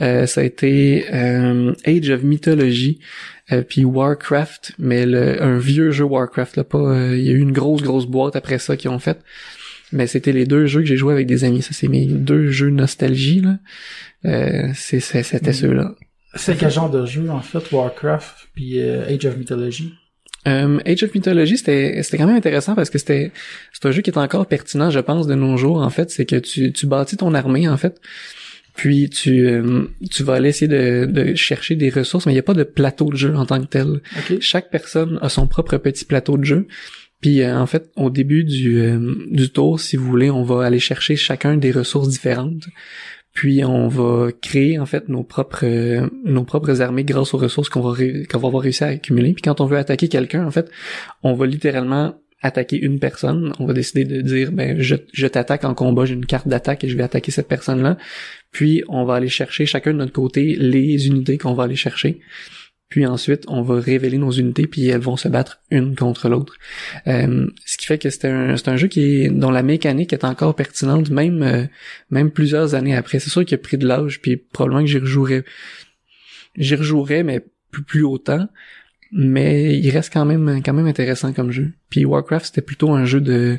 euh, 0.00 0.24
ça 0.26 0.40
a 0.40 0.44
été 0.44 1.04
euh, 1.12 1.72
Age 1.84 2.08
of 2.10 2.22
Mythology 2.22 3.00
euh, 3.52 3.62
puis 3.68 3.84
Warcraft, 3.84 4.72
mais 4.78 5.04
le, 5.04 5.42
un 5.42 5.58
vieux 5.58 5.90
jeu 5.90 6.04
Warcraft 6.04 6.56
là, 6.58 6.64
pas 6.64 6.78
euh, 6.78 7.16
il 7.16 7.24
y 7.24 7.28
a 7.28 7.32
eu 7.32 7.40
une 7.40 7.52
grosse 7.52 7.82
grosse 7.82 8.06
boîte 8.06 8.36
après 8.36 8.58
ça 8.60 8.76
qu'ils 8.76 8.90
ont 8.90 9.00
fait. 9.00 9.18
Mais 9.90 10.06
c'était 10.06 10.32
les 10.32 10.46
deux 10.46 10.66
jeux 10.66 10.80
que 10.82 10.86
j'ai 10.86 10.96
joué 10.98 11.12
avec 11.14 11.26
des 11.26 11.44
amis. 11.44 11.62
Ça, 11.62 11.70
c'est 11.72 11.88
mes 11.88 12.04
deux 12.06 12.50
jeux 12.50 12.68
nostalgie, 12.70 13.40
là. 13.40 13.58
Euh, 14.26 14.68
c'était 14.74 15.22
Mhm. 15.42 15.52
ceux-là. 15.52 15.94
C'est 16.34 16.56
quel 16.56 16.70
genre 16.70 16.90
de 16.90 17.04
jeu 17.06 17.28
en 17.30 17.40
fait, 17.40 17.72
Warcraft 17.72 18.48
puis 18.54 18.80
euh, 18.80 19.08
Age 19.08 19.24
of 19.24 19.36
Mythology? 19.38 19.94
Euh, 20.46 20.78
Age 20.86 21.02
of 21.02 21.14
Mythology, 21.14 21.58
c'était 21.58 22.02
c'était 22.02 22.16
quand 22.16 22.26
même 22.26 22.36
intéressant 22.36 22.74
parce 22.74 22.90
que 22.90 22.98
c'était 22.98 23.32
c'est 23.72 23.86
un 23.86 23.90
jeu 23.90 24.02
qui 24.02 24.10
est 24.10 24.18
encore 24.18 24.46
pertinent, 24.46 24.90
je 24.90 25.00
pense, 25.00 25.26
de 25.26 25.34
nos 25.34 25.56
jours. 25.56 25.78
En 25.78 25.90
fait, 25.90 26.10
c'est 26.10 26.26
que 26.26 26.36
tu 26.36 26.72
tu 26.72 26.86
bâtis 26.86 27.16
ton 27.16 27.34
armée 27.34 27.68
en 27.68 27.76
fait, 27.76 28.00
puis 28.76 29.10
tu 29.10 29.48
euh, 29.48 29.84
tu 30.10 30.22
vas 30.22 30.34
aller 30.34 30.50
essayer 30.50 30.68
de, 30.68 31.06
de 31.06 31.34
chercher 31.34 31.74
des 31.74 31.90
ressources, 31.90 32.26
mais 32.26 32.32
il 32.32 32.36
n'y 32.36 32.40
a 32.40 32.44
pas 32.44 32.54
de 32.54 32.62
plateau 32.62 33.10
de 33.10 33.16
jeu 33.16 33.34
en 33.34 33.46
tant 33.46 33.60
que 33.60 33.66
tel. 33.66 34.00
Ok. 34.16 34.40
Chaque 34.40 34.70
personne 34.70 35.18
a 35.22 35.28
son 35.28 35.48
propre 35.48 35.76
petit 35.76 36.04
plateau 36.04 36.38
de 36.38 36.44
jeu. 36.44 36.68
Puis 37.20 37.42
euh, 37.42 37.58
en 37.58 37.66
fait, 37.66 37.90
au 37.96 38.10
début 38.10 38.44
du 38.44 38.80
euh, 38.80 39.14
du 39.30 39.50
tour, 39.50 39.80
si 39.80 39.96
vous 39.96 40.06
voulez, 40.06 40.30
on 40.30 40.44
va 40.44 40.64
aller 40.64 40.78
chercher 40.78 41.16
chacun 41.16 41.56
des 41.56 41.72
ressources 41.72 42.08
différentes. 42.08 42.62
Puis 43.32 43.64
on 43.64 43.88
va 43.88 44.30
créer 44.32 44.78
en 44.78 44.86
fait 44.86 45.08
nos 45.08 45.22
propres 45.22 45.64
euh, 45.64 46.08
nos 46.24 46.44
propres 46.44 46.80
armées 46.82 47.04
grâce 47.04 47.34
aux 47.34 47.38
ressources 47.38 47.68
qu'on 47.68 47.80
va 47.80 47.96
qu'on 48.28 48.38
va 48.38 48.48
avoir 48.48 48.62
réussi 48.62 48.84
à 48.84 48.88
accumuler. 48.88 49.32
Puis 49.32 49.42
quand 49.42 49.60
on 49.60 49.66
veut 49.66 49.78
attaquer 49.78 50.08
quelqu'un, 50.08 50.46
en 50.46 50.50
fait, 50.50 50.70
on 51.22 51.34
va 51.34 51.46
littéralement 51.46 52.14
attaquer 52.40 52.78
une 52.78 52.98
personne. 52.98 53.52
On 53.58 53.66
va 53.66 53.72
décider 53.72 54.04
de 54.04 54.20
dire 54.20 54.52
ben 54.52 54.80
je, 54.80 54.96
je 55.12 55.26
t'attaque 55.26 55.64
en 55.64 55.74
combat, 55.74 56.04
j'ai 56.04 56.14
une 56.14 56.26
carte 56.26 56.48
d'attaque 56.48 56.84
et 56.84 56.88
je 56.88 56.96
vais 56.96 57.02
attaquer 57.02 57.30
cette 57.30 57.48
personne-là. 57.48 57.96
Puis 58.50 58.82
on 58.88 59.04
va 59.04 59.14
aller 59.14 59.28
chercher 59.28 59.66
chacun 59.66 59.92
de 59.92 59.98
notre 59.98 60.12
côté 60.12 60.56
les 60.56 61.06
unités 61.06 61.38
qu'on 61.38 61.54
va 61.54 61.64
aller 61.64 61.76
chercher. 61.76 62.20
Puis 62.88 63.04
ensuite, 63.04 63.44
on 63.48 63.60
va 63.60 63.80
révéler 63.80 64.16
nos 64.16 64.30
unités, 64.30 64.66
puis 64.66 64.86
elles 64.88 65.00
vont 65.00 65.16
se 65.16 65.28
battre 65.28 65.60
une 65.70 65.94
contre 65.94 66.28
l'autre. 66.28 66.56
Euh, 67.06 67.46
ce 67.66 67.76
qui 67.76 67.86
fait 67.86 67.98
que 67.98 68.08
c'est 68.08 68.24
un, 68.26 68.54
un 68.64 68.76
jeu 68.76 68.88
qui 68.88 69.24
est, 69.24 69.28
dont 69.28 69.50
la 69.50 69.62
mécanique 69.62 70.14
est 70.14 70.24
encore 70.24 70.54
pertinente, 70.54 71.10
même 71.10 71.42
euh, 71.42 71.66
même 72.10 72.30
plusieurs 72.30 72.74
années 72.74 72.96
après. 72.96 73.18
C'est 73.18 73.28
sûr 73.30 73.44
qu'il 73.44 73.56
a 73.56 73.58
pris 73.58 73.76
de 73.76 73.86
l'âge, 73.86 74.20
puis 74.22 74.36
probablement 74.36 74.80
que 74.80 74.90
j'y 74.90 74.98
rejouerais, 74.98 75.44
j'y 76.56 76.76
rejouerais, 76.76 77.24
mais 77.24 77.44
plus, 77.70 77.82
plus 77.82 78.04
autant. 78.04 78.48
Mais 79.12 79.78
il 79.78 79.90
reste 79.90 80.12
quand 80.12 80.24
même 80.24 80.62
quand 80.62 80.74
même 80.74 80.86
intéressant 80.86 81.32
comme 81.32 81.50
jeu. 81.50 81.72
Puis 81.90 82.04
Warcraft, 82.04 82.46
c'était 82.46 82.62
plutôt 82.62 82.92
un 82.92 83.04
jeu 83.04 83.20
de 83.20 83.58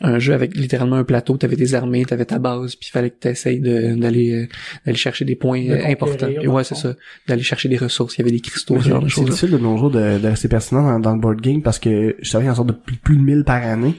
un 0.00 0.18
jeu 0.18 0.32
avec 0.32 0.54
littéralement 0.54 0.96
un 0.96 1.04
plateau, 1.04 1.36
t'avais 1.36 1.56
des 1.56 1.74
armées, 1.74 2.04
t'avais 2.04 2.24
ta 2.24 2.38
base, 2.38 2.76
puis 2.76 2.88
il 2.88 2.92
fallait 2.92 3.10
que 3.10 3.18
t'essayes 3.18 3.60
de 3.60 3.94
d'aller 3.94 4.32
euh, 4.32 4.48
d'aller 4.86 4.98
chercher 4.98 5.24
des 5.24 5.34
points 5.34 5.64
De 5.64 5.72
euh, 5.72 5.86
importants. 5.86 6.28
ouais, 6.28 6.64
c'est 6.64 6.76
ça, 6.76 6.94
d'aller 7.26 7.42
chercher 7.42 7.68
des 7.68 7.76
ressources, 7.76 8.16
il 8.16 8.20
y 8.20 8.22
avait 8.22 8.30
des 8.30 8.40
cristaux, 8.40 8.80
ce 8.80 8.88
genre 8.88 9.02
de 9.02 9.08
C'est 9.08 9.24
difficile 9.24 9.50
de 9.50 9.58
nos 9.58 9.76
jours 9.76 9.90
de, 9.90 10.18
de 10.18 10.28
rester 10.28 10.48
pertinent 10.48 10.82
dans, 10.82 11.00
dans 11.00 11.14
le 11.14 11.20
board 11.20 11.40
game 11.40 11.62
parce 11.62 11.78
que 11.78 12.16
je 12.20 12.28
savais 12.28 12.44
qu'il 12.44 12.48
y 12.48 12.52
en 12.52 12.56
sort 12.56 12.64
de 12.64 12.72
plus, 12.72 12.96
plus 12.96 13.16
de 13.16 13.22
1000 13.22 13.44
par 13.44 13.62
année. 13.62 13.94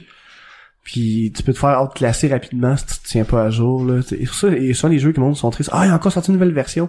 Puis 0.82 1.32
tu 1.36 1.42
peux 1.42 1.52
te 1.52 1.58
faire 1.58 1.80
outclasser 1.82 2.28
rapidement 2.28 2.76
si 2.76 2.86
tu 2.86 2.94
te 2.94 3.08
tiens 3.08 3.24
pas 3.24 3.44
à 3.44 3.50
jour. 3.50 3.84
Là. 3.84 4.00
Ça, 4.02 4.48
et 4.48 4.72
souvent 4.72 4.90
les 4.90 4.98
jeux 4.98 5.12
qui 5.12 5.20
montent 5.20 5.36
sont 5.36 5.50
tristes. 5.50 5.70
Ah, 5.72 5.84
il 5.84 5.88
y 5.88 5.92
a 5.92 5.94
encore 5.94 6.10
sorti 6.10 6.30
une 6.30 6.34
nouvelle 6.34 6.52
version. 6.52 6.88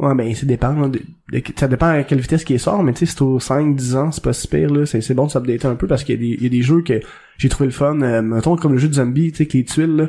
Ouais, 0.00 0.14
ben 0.14 0.34
ça 0.34 0.46
dépend. 0.46 0.72
là, 0.72 0.88
de- 0.88 1.02
de- 1.32 1.42
ça 1.56 1.68
dépend 1.68 1.88
à 1.88 2.02
quelle 2.04 2.20
vitesse 2.20 2.44
qui 2.44 2.58
sort, 2.58 2.82
mais 2.82 2.92
tu 2.94 3.04
sais, 3.04 3.12
c'est 3.12 3.22
aux 3.22 3.38
5-10 3.38 3.96
ans, 3.96 4.10
c'est 4.10 4.24
pas 4.24 4.32
si 4.32 4.48
pire, 4.48 4.72
là. 4.72 4.86
C'est, 4.86 5.00
c'est 5.02 5.14
bon 5.14 5.26
de 5.26 5.30
s'updater 5.30 5.66
un 5.66 5.74
peu 5.74 5.86
parce 5.86 6.04
qu'il 6.04 6.14
y 6.14 6.18
a 6.18 6.20
des, 6.20 6.36
il 6.38 6.42
y 6.42 6.46
a 6.46 6.48
des 6.48 6.62
jeux 6.62 6.82
que 6.82 7.00
j'ai 7.38 7.48
trouvé 7.48 7.66
le 7.66 7.72
fun. 7.72 8.00
Euh, 8.00 8.22
mettons 8.22 8.56
comme 8.56 8.72
le 8.72 8.78
jeu 8.78 8.88
de 8.88 8.94
zombie, 8.94 9.30
tu 9.30 9.36
sais, 9.38 9.42
avec 9.42 9.52
les 9.54 9.64
tuiles, 9.64 9.96
là. 9.96 10.06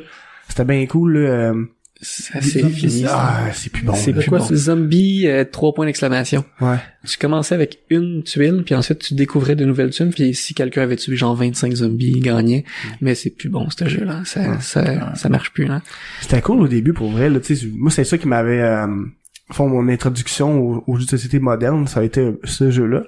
C'était 0.48 0.66
bien 0.66 0.86
cool, 0.86 1.18
là. 1.18 1.20
euh, 1.30 1.66
c'est 2.04 2.42
fini. 2.42 3.06
ah, 3.08 3.42
c'est 3.54 3.72
plus 3.72 3.84
bon. 3.86 3.94
c'est 3.94 4.12
là. 4.12 4.22
Plus 4.22 4.30
quoi 4.30 4.39
bon. 4.39 4.46
c'est- 4.46 4.56
Zombie, 4.56 5.28
euh, 5.28 5.44
trois 5.46 5.72
points 5.74 5.86
d'exclamation. 5.86 6.44
Ouais. 6.60 6.78
Tu 7.06 7.18
commençais 7.20 7.54
avec 7.54 7.80
une 7.92 8.24
tuile, 8.24 8.64
puis 8.66 8.74
ensuite 8.74 9.00
tu 9.00 9.14
découvrais 9.14 9.56
de 9.56 9.66
nouvelles 9.66 9.92
tuiles, 9.92 10.10
puis 10.10 10.34
si 10.34 10.54
quelqu'un 10.56 10.82
avait 10.82 10.96
tué 10.96 11.16
genre 11.16 11.36
25 11.36 11.74
zombies, 11.76 12.14
il 12.16 12.22
gagnait. 12.22 12.66
Mais 13.02 13.14
c'est 13.14 13.30
plus 13.30 13.50
bon, 13.50 13.70
ce 13.70 13.88
jeu-là. 13.88 14.22
Ça, 14.26 14.60
ça, 14.62 15.14
ça 15.16 15.30
marche 15.30 15.52
plus, 15.54 15.68
hein. 15.68 15.82
C'était 16.22 16.42
cool 16.42 16.62
au 16.62 16.68
début 16.68 16.94
pour 16.94 17.12
vrai. 17.12 17.30
Là, 17.30 17.39
tu 17.39 17.56
sais, 17.56 17.68
moi, 17.72 17.92
c'est 17.92 18.04
ça 18.04 18.18
qui 18.18 18.28
m'avait 18.28 18.62
euh, 18.62 18.88
fait 19.54 19.66
mon 19.66 19.88
introduction 19.89 20.60
au, 20.60 20.84
au 20.88 20.95
jeu 20.97 21.06
de 21.06 21.10
société 21.10 21.39
moderne. 21.39 21.88
Ça 21.88 21.99
a 22.02 22.04
été 22.04 22.32
ce 22.43 22.72
jeu-là. 22.72 23.04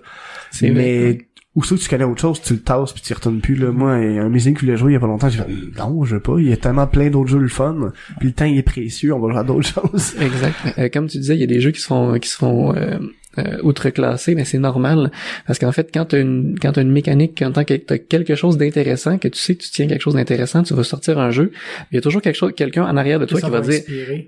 C'est 0.51 0.69
Mais 0.71 1.03
vrai. 1.03 1.17
que 1.17 1.75
tu 1.75 1.89
connais 1.89 2.03
autre 2.03 2.21
chose, 2.21 2.41
tu 2.41 2.53
le 2.53 2.59
tasses 2.59 2.93
puis 2.93 3.01
tu 3.01 3.11
y 3.11 3.13
retournes 3.15 3.39
plus. 3.41 3.55
Là. 3.55 3.71
Moi, 3.71 3.99
il 3.99 4.13
y 4.15 4.19
a 4.19 4.23
un 4.23 4.29
musée 4.29 4.53
qui 4.53 4.61
voulait 4.65 4.77
jouer 4.77 4.91
il 4.91 4.93
y 4.93 4.97
a 4.97 4.99
pas 4.99 5.07
longtemps. 5.07 5.29
J'ai 5.29 5.39
fait 5.39 5.47
non, 5.77 6.03
je 6.03 6.15
veux 6.15 6.21
pas. 6.21 6.35
Il 6.39 6.47
y 6.47 6.53
a 6.53 6.57
tellement 6.57 6.87
plein 6.87 7.09
d'autres 7.09 7.29
jeux 7.29 7.39
le 7.39 7.47
fun. 7.47 7.91
Puis 8.19 8.29
le 8.29 8.33
temps 8.33 8.45
il 8.45 8.57
est 8.57 8.63
précieux. 8.63 9.13
On 9.13 9.19
va 9.19 9.29
jouer 9.29 9.39
à 9.39 9.43
d'autres 9.43 9.67
choses. 9.73 10.15
Exact. 10.19 10.55
Euh, 10.77 10.89
comme 10.91 11.07
tu 11.07 11.17
disais, 11.17 11.35
il 11.35 11.41
y 11.41 11.43
a 11.43 11.47
des 11.47 11.61
jeux 11.61 11.71
qui 11.71 11.79
se 11.81 11.87
font 11.87 12.17
qui 12.19 12.29
se 12.29 12.37
font 12.37 12.75
euh, 12.75 12.97
euh, 13.38 13.57
outreclasser, 13.63 14.36
mais 14.36 14.45
c'est 14.45 14.59
normal 14.59 15.11
parce 15.47 15.59
qu'en 15.59 15.71
fait, 15.71 15.89
quand 15.93 16.05
t'as 16.05 16.19
une 16.21 16.55
quand 16.61 16.77
une 16.77 16.91
mécanique, 16.91 17.34
quand 17.38 17.51
t'as 17.51 17.63
t'as 17.63 17.97
quelque 17.97 18.36
chose 18.36 18.57
d'intéressant, 18.57 19.17
que 19.17 19.27
tu 19.27 19.39
sais 19.39 19.55
que 19.55 19.63
tu 19.63 19.69
tiens 19.71 19.88
quelque 19.88 20.01
chose 20.01 20.15
d'intéressant, 20.15 20.63
tu 20.63 20.73
vas 20.73 20.84
sortir 20.84 21.19
un 21.19 21.31
jeu. 21.31 21.51
Il 21.91 21.95
y 21.95 21.97
a 21.97 22.01
toujours 22.01 22.21
quelque 22.21 22.36
chose, 22.36 22.53
quelqu'un 22.55 22.84
en 22.84 22.95
arrière 22.97 23.19
de 23.19 23.25
toi 23.25 23.39
qui 23.47 23.51
va 23.51 23.61
dire, 23.71 23.81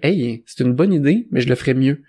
hey, 0.03 0.43
c'est 0.45 0.63
une 0.63 0.73
bonne 0.73 0.93
idée, 0.93 1.27
mais 1.31 1.41
je 1.41 1.49
le 1.49 1.55
ferais 1.55 1.73
mieux. 1.73 2.01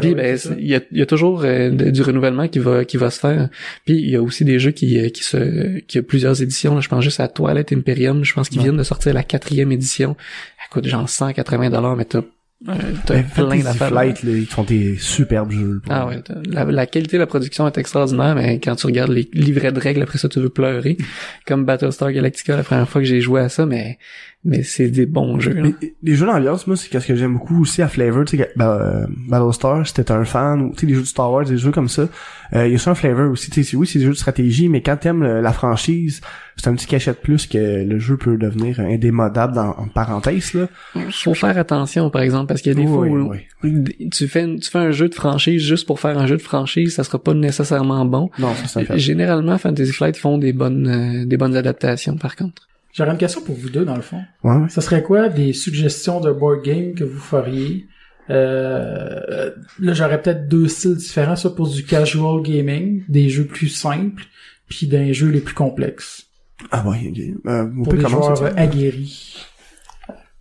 Puis 0.00 0.10
ben 0.14 0.36
il 0.58 0.66
y 0.66 0.74
a, 0.74 0.80
il 0.92 0.98
y 0.98 1.00
a 1.02 1.06
toujours 1.06 1.42
euh, 1.42 1.70
de- 1.70 1.88
du 1.90 2.02
renouvellement 2.02 2.48
qui 2.48 2.58
va 2.58 2.84
qui 2.84 2.98
va 2.98 3.10
se 3.10 3.18
faire. 3.18 3.48
Puis 3.86 3.94
il 3.94 4.10
y 4.10 4.16
a 4.16 4.20
aussi 4.22 4.44
des 4.44 4.58
jeux 4.58 4.72
qui 4.72 4.98
euh, 5.00 5.08
qui 5.08 5.22
se 5.24 5.78
qui 5.80 5.96
a 5.96 6.02
plusieurs 6.02 6.42
éditions. 6.42 6.74
là. 6.74 6.82
Je 6.82 6.88
pense 6.88 7.02
juste 7.02 7.18
à 7.20 7.28
Twilight 7.28 7.72
Imperium. 7.72 8.22
Je 8.22 8.34
pense 8.34 8.50
qu'ils 8.50 8.60
viennent 8.60 8.76
de 8.76 8.82
sortir 8.82 9.14
la 9.14 9.22
quatrième 9.22 9.72
édition. 9.72 10.16
Elle 10.58 10.70
coûte 10.70 10.86
genre 10.86 11.08
180 11.08 11.70
dollars, 11.70 11.96
mais 11.96 12.04
t'as 12.04 12.20
euh, 12.68 12.74
t'as 13.06 13.22
plein 13.22 13.58
d'affaires. 13.60 13.88
Flight, 13.88 14.22
là, 14.22 14.32
ils 14.32 14.46
font 14.46 14.64
des 14.64 14.96
superbes 14.98 15.50
jeux. 15.50 15.80
Ah 15.88 16.06
ouais, 16.06 16.22
la, 16.46 16.64
la 16.64 16.86
qualité 16.86 17.16
de 17.16 17.20
la 17.20 17.26
production 17.26 17.66
est 17.66 17.78
extraordinaire, 17.78 18.34
mais 18.34 18.60
quand 18.60 18.76
tu 18.76 18.86
regardes 18.86 19.12
les 19.12 19.28
livrets 19.32 19.72
de 19.72 19.80
règles, 19.80 20.02
après 20.02 20.18
ça, 20.18 20.28
tu 20.28 20.40
veux 20.40 20.50
pleurer. 20.50 20.98
Comme 21.46 21.64
Battlestar 21.64 22.12
Galactica, 22.12 22.56
la 22.56 22.62
première 22.62 22.88
fois 22.88 23.00
que 23.00 23.06
j'ai 23.06 23.20
joué 23.20 23.40
à 23.40 23.48
ça, 23.48 23.64
mais 23.64 23.98
mais 24.42 24.62
c'est 24.62 24.88
des 24.88 25.04
bons 25.06 25.38
jeux. 25.38 25.52
là. 25.52 25.62
Mais, 25.62 25.74
les 26.02 26.14
jeux 26.14 26.24
d'ambiance, 26.26 26.66
moi, 26.66 26.76
c'est 26.76 26.88
qu'est-ce 26.88 27.06
que 27.06 27.14
j'aime 27.14 27.34
beaucoup 27.34 27.60
aussi 27.60 27.82
à 27.82 27.88
Flavor, 27.88 28.24
tu 28.24 28.38
sais, 28.38 28.50
ben, 28.56 28.68
euh, 28.70 29.06
Battlestar, 29.28 29.82
t'es 29.92 30.10
un 30.10 30.24
fan, 30.24 30.62
ou 30.62 30.70
tu 30.72 30.80
sais, 30.80 30.86
les 30.86 30.94
jeux 30.94 31.02
de 31.02 31.06
Star 31.06 31.30
Wars, 31.30 31.44
des 31.44 31.58
jeux 31.58 31.72
comme 31.72 31.88
ça, 31.88 32.08
euh, 32.54 32.66
il 32.66 32.72
y 32.72 32.74
a 32.74 32.78
ça 32.78 32.92
un 32.92 32.94
Flavor 32.94 33.30
aussi, 33.30 33.50
tu 33.50 33.62
sais, 33.62 33.76
oui, 33.76 33.86
c'est 33.86 33.98
des 33.98 34.06
jeux 34.06 34.12
de 34.12 34.16
stratégie, 34.16 34.68
mais 34.68 34.80
quand 34.82 34.96
t'aimes 34.96 35.22
la 35.24 35.52
franchise, 35.52 36.20
c'est 36.56 36.68
un 36.68 36.74
petit 36.74 36.86
cachet 36.86 37.12
de 37.12 37.16
plus 37.16 37.46
que 37.46 37.84
le 37.84 37.98
jeu 37.98 38.16
peut 38.16 38.36
devenir 38.36 38.80
indémodable 38.80 39.54
dans, 39.54 39.70
en 39.76 39.88
parenthèse, 39.88 40.54
là. 40.54 40.68
Faut 41.10 41.34
faire 41.34 41.56
attention, 41.58 42.08
par 42.10 42.22
exemple, 42.22 42.46
parce 42.48 42.62
qu'il 42.62 42.72
y 42.72 42.76
a 42.76 42.78
des 42.82 42.88
Oui, 42.90 43.08
fois 43.08 43.18
où 43.18 43.32
oui. 43.62 44.10
tu 44.10 44.26
fais 44.26 44.56
tu 44.56 44.70
fais 44.70 44.78
un 44.78 44.90
jeu 44.90 45.08
de 45.08 45.14
franchise 45.14 45.62
juste 45.62 45.86
pour 45.86 46.00
faire 46.00 46.18
un 46.18 46.26
jeu 46.26 46.36
de 46.36 46.42
franchise, 46.42 46.94
ça 46.94 47.04
sera 47.04 47.18
pas 47.22 47.34
nécessairement 47.34 48.04
bon. 48.06 48.30
Non, 48.38 48.54
ça, 48.66 48.80
un 48.80 48.84
fait. 48.84 48.98
Généralement, 48.98 49.58
Fantasy 49.58 49.92
Flight 49.92 50.16
font 50.16 50.38
des 50.38 50.52
bonnes 50.52 50.88
euh, 50.88 51.24
des 51.26 51.36
bonnes 51.36 51.56
adaptations, 51.56 52.16
par 52.16 52.36
contre. 52.36 52.68
J'aurais 52.92 53.12
une 53.12 53.18
question 53.18 53.40
pour 53.42 53.54
vous 53.54 53.70
deux, 53.70 53.84
dans 53.84 53.96
le 53.96 54.02
fond. 54.02 54.22
Ouais, 54.42 54.56
ouais. 54.56 54.68
Ça 54.68 54.80
serait 54.80 55.02
quoi 55.02 55.28
des 55.28 55.52
suggestions 55.52 56.20
de 56.20 56.32
board 56.32 56.62
game 56.62 56.94
que 56.94 57.04
vous 57.04 57.20
feriez? 57.20 57.86
Euh, 58.30 59.50
là, 59.80 59.92
j'aurais 59.92 60.20
peut-être 60.22 60.48
deux 60.48 60.68
styles 60.68 60.96
différents, 60.96 61.36
soit 61.36 61.54
pour 61.54 61.68
du 61.68 61.84
casual 61.84 62.42
gaming, 62.42 63.02
des 63.08 63.28
jeux 63.28 63.46
plus 63.46 63.68
simples, 63.68 64.24
puis 64.68 64.86
des 64.86 65.12
jeux 65.14 65.30
les 65.30 65.40
plus 65.40 65.54
complexes. 65.54 66.26
Ah 66.70 66.86
ouais. 66.88 67.12
Euh, 67.46 67.68
on 67.76 67.82
Pour 67.82 67.92
peut 67.92 67.96
des 67.98 68.04
commencer. 68.04 68.26
joueurs 68.26 68.36
ça. 68.38 68.44
euh, 68.46 68.52
aguerris. 68.56 69.46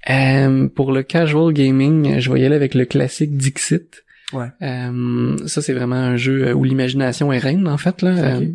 Euh, 0.10 0.68
pour 0.68 0.91
le 0.91 1.04
casual 1.04 1.54
gaming, 1.54 2.20
je 2.20 2.32
vais 2.32 2.41
y 2.41 2.45
aller 2.45 2.56
avec 2.56 2.74
le 2.74 2.86
classique 2.86 3.38
Dixit. 3.38 4.04
Ouais. 4.34 4.47
Euh, 4.62 5.38
ça, 5.47 5.62
c'est 5.62 5.74
vraiment 5.74 5.95
un 5.95 6.16
jeu 6.18 6.54
où 6.54 6.64
l'imagination 6.64 7.32
est 7.34 7.38
reine, 7.39 7.68
en 7.68 7.78
fait. 7.78 8.02
Là. 8.02 8.12
Euh, 8.12 8.45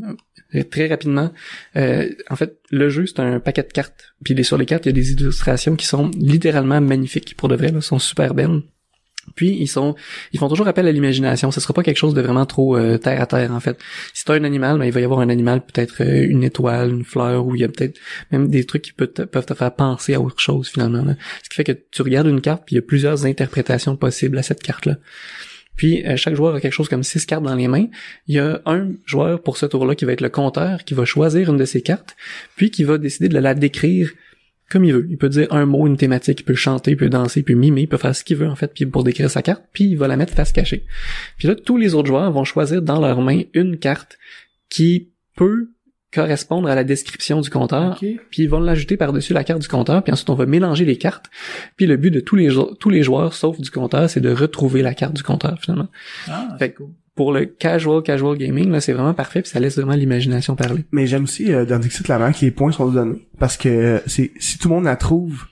Très 0.63 0.87
rapidement, 0.89 1.33
euh, 1.77 2.09
en 2.31 2.37
fait, 2.37 2.59
le 2.71 2.89
jeu 2.89 3.07
c'est 3.07 3.21
un 3.21 3.41
paquet 3.41 3.63
de 3.63 3.73
cartes. 3.73 4.15
Puis 4.25 4.45
sur 4.45 4.57
les 4.57 4.67
cartes, 4.67 4.87
il 4.87 4.91
y 4.91 4.91
a 4.91 4.93
des 4.93 5.13
illustrations 5.13 5.77
qui 5.77 5.87
sont 5.87 6.11
littéralement 6.17 6.81
magnifiques 6.81 7.37
pour 7.37 7.49
de 7.49 7.57
vrai, 7.57 7.73
là, 7.73 7.81
sont 7.81 7.99
super 7.99 8.35
belles. 8.35 8.63
Puis 9.35 9.57
ils 9.59 9.67
sont, 9.67 9.95
ils 10.33 10.39
font 10.39 10.49
toujours 10.49 10.69
appel 10.69 10.87
à 10.87 10.93
l'imagination. 10.93 11.51
Ce 11.51 11.61
sera 11.61 11.75
pas 11.75 11.83
quelque 11.83 11.97
chose 11.97 12.15
de 12.15 12.21
vraiment 12.21 12.47
trop 12.47 12.77
euh, 12.77 12.99
terre 12.99 13.21
à 13.21 13.27
terre 13.27 13.53
en 13.53 13.61
fait. 13.61 13.79
Si 14.13 14.25
t'as 14.25 14.35
un 14.35 14.45
animal, 14.45 14.79
ben, 14.79 14.85
il 14.85 14.93
va 14.93 15.01
y 15.01 15.05
avoir 15.05 15.21
un 15.21 15.29
animal 15.29 15.63
peut-être 15.65 16.03
euh, 16.03 16.27
une 16.29 16.45
étoile, 16.45 16.91
une 16.91 17.05
fleur, 17.05 17.47
ou 17.47 17.55
il 17.55 17.63
y 17.63 17.65
a 17.65 17.69
peut-être 17.69 17.99
même 18.31 18.49
des 18.49 18.65
trucs 18.65 18.83
qui 18.83 18.93
peuvent 18.93 19.13
te, 19.13 19.55
faire 19.55 19.75
penser 19.75 20.15
à 20.15 20.21
autre 20.21 20.41
chose 20.41 20.69
finalement. 20.69 21.05
là. 21.05 21.15
Ce 21.43 21.49
qui 21.49 21.57
fait 21.57 21.65
que 21.65 21.73
tu 21.73 22.03
regardes 22.03 22.27
une 22.27 22.41
carte, 22.41 22.65
puis 22.67 22.75
il 22.75 22.77
y 22.77 22.81
a 22.81 22.83
plusieurs 22.83 23.27
interprétations 23.27 23.97
possibles 23.97 24.39
à 24.39 24.43
cette 24.43 24.63
carte-là. 24.63 24.97
Puis 25.77 26.07
euh, 26.07 26.17
chaque 26.17 26.35
joueur 26.35 26.55
a 26.55 26.61
quelque 26.61 26.73
chose 26.73 26.89
comme 26.89 27.03
six 27.03 27.27
cartes 27.27 27.43
dans 27.43 27.55
les 27.55 27.69
mains. 27.69 27.87
Il 28.27 28.35
y 28.35 28.39
a 28.39 28.61
un 28.67 28.93
joueur 29.05 29.43
pour 29.43 29.57
ce 29.57 29.67
tour-là 29.67 29.95
qui 29.95 30.05
va 30.05 30.13
être 30.13 30.21
le 30.21 30.29
compteur, 30.29 30.85
qui 30.85 30.95
va 30.95 31.05
choisir 31.05 31.51
une 31.51 31.57
de 31.57 31.65
ces 31.65 31.83
cartes, 31.83 32.17
puis 32.57 32.71
qui 32.71 32.85
va 32.85 32.99
décider 32.99 33.29
de 33.29 33.39
la 33.39 33.55
décrire 33.55 34.11
comme 34.71 34.85
il 34.85 34.93
veut. 34.93 35.07
Il 35.11 35.19
peut 35.19 35.29
dire 35.29 35.47
un 35.51 35.67
mot, 35.67 35.87
une 35.87 35.97
thématique, 35.97 36.41
il 36.41 36.45
peut 36.45 36.55
chanter, 36.55 36.93
il 36.93 36.97
peut 36.97 37.09
danser, 37.09 37.41
il 37.41 37.45
peut 37.45 37.55
mimer, 37.55 37.83
il 37.83 37.89
peut 37.89 37.97
faire 37.97 38.17
ce 38.17 38.25
qu'il 38.25 38.37
veut 38.37 38.49
en 38.49 38.57
fait, 38.57 38.73
puis 38.75 38.87
pour 38.87 39.05
décrire 39.05 39.31
sa 39.31 39.43
carte, 39.43 39.65
puis 39.73 39.85
il 39.85 39.97
va 39.97 40.09
la 40.09 40.17
mettre 40.17 40.35
face 40.35 40.53
cachée. 40.53 40.85
Puis 41.39 41.49
là, 41.49 41.55
tous 41.55 41.77
les 41.77 41.95
autres 41.95 42.09
joueurs 42.09 42.31
vont 42.33 42.45
choisir 42.45 42.83
dans 42.83 43.01
leurs 43.01 43.21
mains 43.21 43.43
une 43.53 43.79
carte 43.79 44.19
qui 44.69 45.11
peut 45.37 45.69
correspondre 46.15 46.69
à 46.69 46.75
la 46.75 46.85
description 46.85 47.41
du 47.41 47.51
compteur, 47.51 47.93
Ok. 48.01 48.09
puis 48.31 48.43
ils 48.45 48.49
vont 48.49 48.61
l'ajouter 48.61 48.97
par-dessus 48.97 49.33
la 49.33 49.43
carte 49.45 49.61
du 49.61 49.69
compteur, 49.69 50.03
puis 50.03 50.13
ensuite 50.13 50.31
on 50.31 50.35
va 50.35 50.47
mélanger 50.47 50.85
les 50.85 50.97
cartes. 50.97 51.27
Puis 51.77 51.87
le 51.87 51.97
but 51.97 52.11
de 52.11 52.21
tous 52.21 52.37
les 52.37 52.51
jou- 52.51 52.75
tous 52.79 52.91
les 52.91 53.03
joueurs, 53.03 53.35
sauf 53.35 53.61
du 53.61 53.71
compteur, 53.71 54.09
c'est 54.09 54.21
de 54.21 54.31
retrouver 54.33 54.83
la 54.83 54.95
carte 54.95 55.15
du 55.15 55.23
compteur 55.23 55.59
finalement. 55.61 55.89
Ah, 56.29 56.49
Fait 56.59 56.73
cool. 56.73 56.89
Pour 57.17 57.33
le 57.33 57.45
casual 57.47 58.03
casual 58.03 58.37
gaming, 58.37 58.71
là, 58.73 58.81
c'est 58.81 58.93
vraiment 58.93 59.15
parfait, 59.15 59.41
puis 59.43 59.49
ça 59.51 59.61
laisse 59.61 59.77
vraiment 59.77 59.95
l'imagination 59.95 60.57
parler. 60.57 60.85
Mais 60.91 61.07
j'aime 61.07 61.25
aussi 61.25 61.53
euh, 61.53 61.65
dans 61.65 61.79
Dixit 61.79 62.09
la 62.09 62.19
manière 62.19 62.37
que 62.37 62.45
les 62.45 62.51
points 62.51 62.73
sont 62.73 62.89
donnés. 62.91 63.29
Parce 63.39 63.57
que 63.57 63.69
euh, 63.69 63.99
c'est 64.07 64.33
si 64.41 64.59
tout 64.59 64.69
le 64.69 64.75
monde 64.75 64.85
la 64.85 64.97
trouve, 64.97 65.45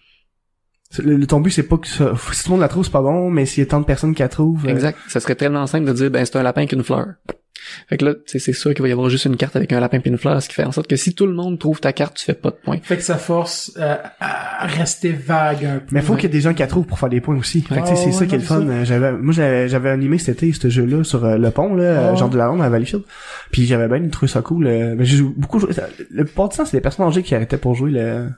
le, 0.98 1.16
le- 1.16 1.26
ton 1.26 1.40
but 1.40 1.50
c'est 1.50 1.62
pas 1.62 1.78
que 1.78 1.86
ça, 1.86 2.14
si 2.32 2.42
tout 2.42 2.48
le 2.50 2.52
monde 2.54 2.60
la 2.62 2.68
trouve 2.68 2.84
c'est 2.84 2.90
pas 2.90 3.00
bon, 3.00 3.30
mais 3.30 3.46
s'il 3.46 3.62
y 3.62 3.66
a 3.66 3.70
tant 3.70 3.80
de 3.80 3.84
personnes 3.86 4.12
qui 4.14 4.22
la 4.22 4.28
trouvent, 4.28 4.66
euh, 4.66 4.70
Exact. 4.70 4.98
Ça 5.08 5.20
serait 5.20 5.36
tellement 5.36 5.66
simple 5.68 5.86
de 5.86 5.92
dire, 5.92 6.10
ben, 6.10 6.24
c'est 6.24 6.36
un 6.36 6.42
lapin 6.42 6.66
qu'une 6.66 6.82
fleur. 6.82 7.06
Fait 7.88 7.96
que 7.96 8.04
là, 8.04 8.14
tu 8.14 8.20
sais, 8.26 8.38
c'est 8.38 8.52
sûr 8.52 8.72
qu'il 8.74 8.82
va 8.82 8.88
y 8.88 8.92
avoir 8.92 9.08
juste 9.08 9.24
une 9.26 9.36
carte 9.36 9.56
avec 9.56 9.72
un 9.72 9.80
lapin 9.80 9.98
et 10.04 10.08
une 10.08 10.18
fleur, 10.18 10.42
ce 10.42 10.48
qui 10.48 10.54
fait 10.54 10.64
en 10.64 10.72
sorte 10.72 10.86
que 10.88 10.96
si 10.96 11.14
tout 11.14 11.26
le 11.26 11.34
monde 11.34 11.58
trouve 11.58 11.80
ta 11.80 11.92
carte, 11.92 12.16
tu 12.16 12.24
fais 12.24 12.34
pas 12.34 12.50
de 12.50 12.56
points. 12.56 12.78
Fait 12.82 12.96
que 12.96 13.02
ça 13.02 13.16
force 13.18 13.72
euh, 13.78 13.96
à 14.20 14.66
rester 14.66 15.12
vague 15.12 15.64
un 15.64 15.78
peu. 15.78 15.86
Mais 15.90 16.00
faut 16.02 16.12
Ouais. 16.14 16.20
qu'il 16.20 16.28
y 16.30 16.32
ait 16.32 16.36
des 16.36 16.40
gens 16.42 16.54
qui 16.54 16.60
la 16.60 16.66
trouvent 16.66 16.86
pour 16.86 16.98
faire 16.98 17.08
des 17.08 17.20
points 17.20 17.36
aussi. 17.36 17.60
Fait 17.62 17.76
que, 17.76 17.80
tu 17.80 17.86
sais, 17.88 17.96
c'est 17.96 18.06
ouais, 18.06 18.12
ça 18.12 18.26
qui 18.26 18.34
est 18.34 18.38
le 18.38 18.44
fun. 18.44 18.84
J'avais, 18.84 19.12
moi, 19.12 19.32
j'avais, 19.32 19.68
j'avais 19.68 19.90
animé 19.90 20.18
cet 20.18 20.42
été, 20.42 20.52
ce 20.52 20.68
jeu-là, 20.68 21.04
sur 21.04 21.24
euh, 21.24 21.36
le 21.38 21.50
pont, 21.50 21.74
là, 21.74 22.10
Ah. 22.12 22.14
genre 22.14 22.30
de 22.30 22.38
la 22.38 22.48
ronde 22.48 22.62
à 22.62 22.68
Valleyfield. 22.68 23.04
Puis 23.50 23.66
j'avais 23.66 23.88
bien 23.88 24.08
trouvé 24.08 24.30
ça 24.30 24.42
cool. 24.42 24.66
euh, 24.66 24.94
mais 24.96 25.04
j'ai 25.04 25.22
beaucoup 25.22 25.58
joué. 25.58 25.72
ça- 25.72 25.88
Le 26.10 26.24
plupart 26.24 26.48
du 26.48 26.56
temps, 26.56 26.64
c'est 26.64 26.76
des 26.76 26.80
personnes 26.80 27.06
âgées 27.06 27.22
qui 27.22 27.34
arrêtaient 27.34 27.56
pour 27.58 27.74
jouer. 27.74 27.90
Le... 27.90 28.28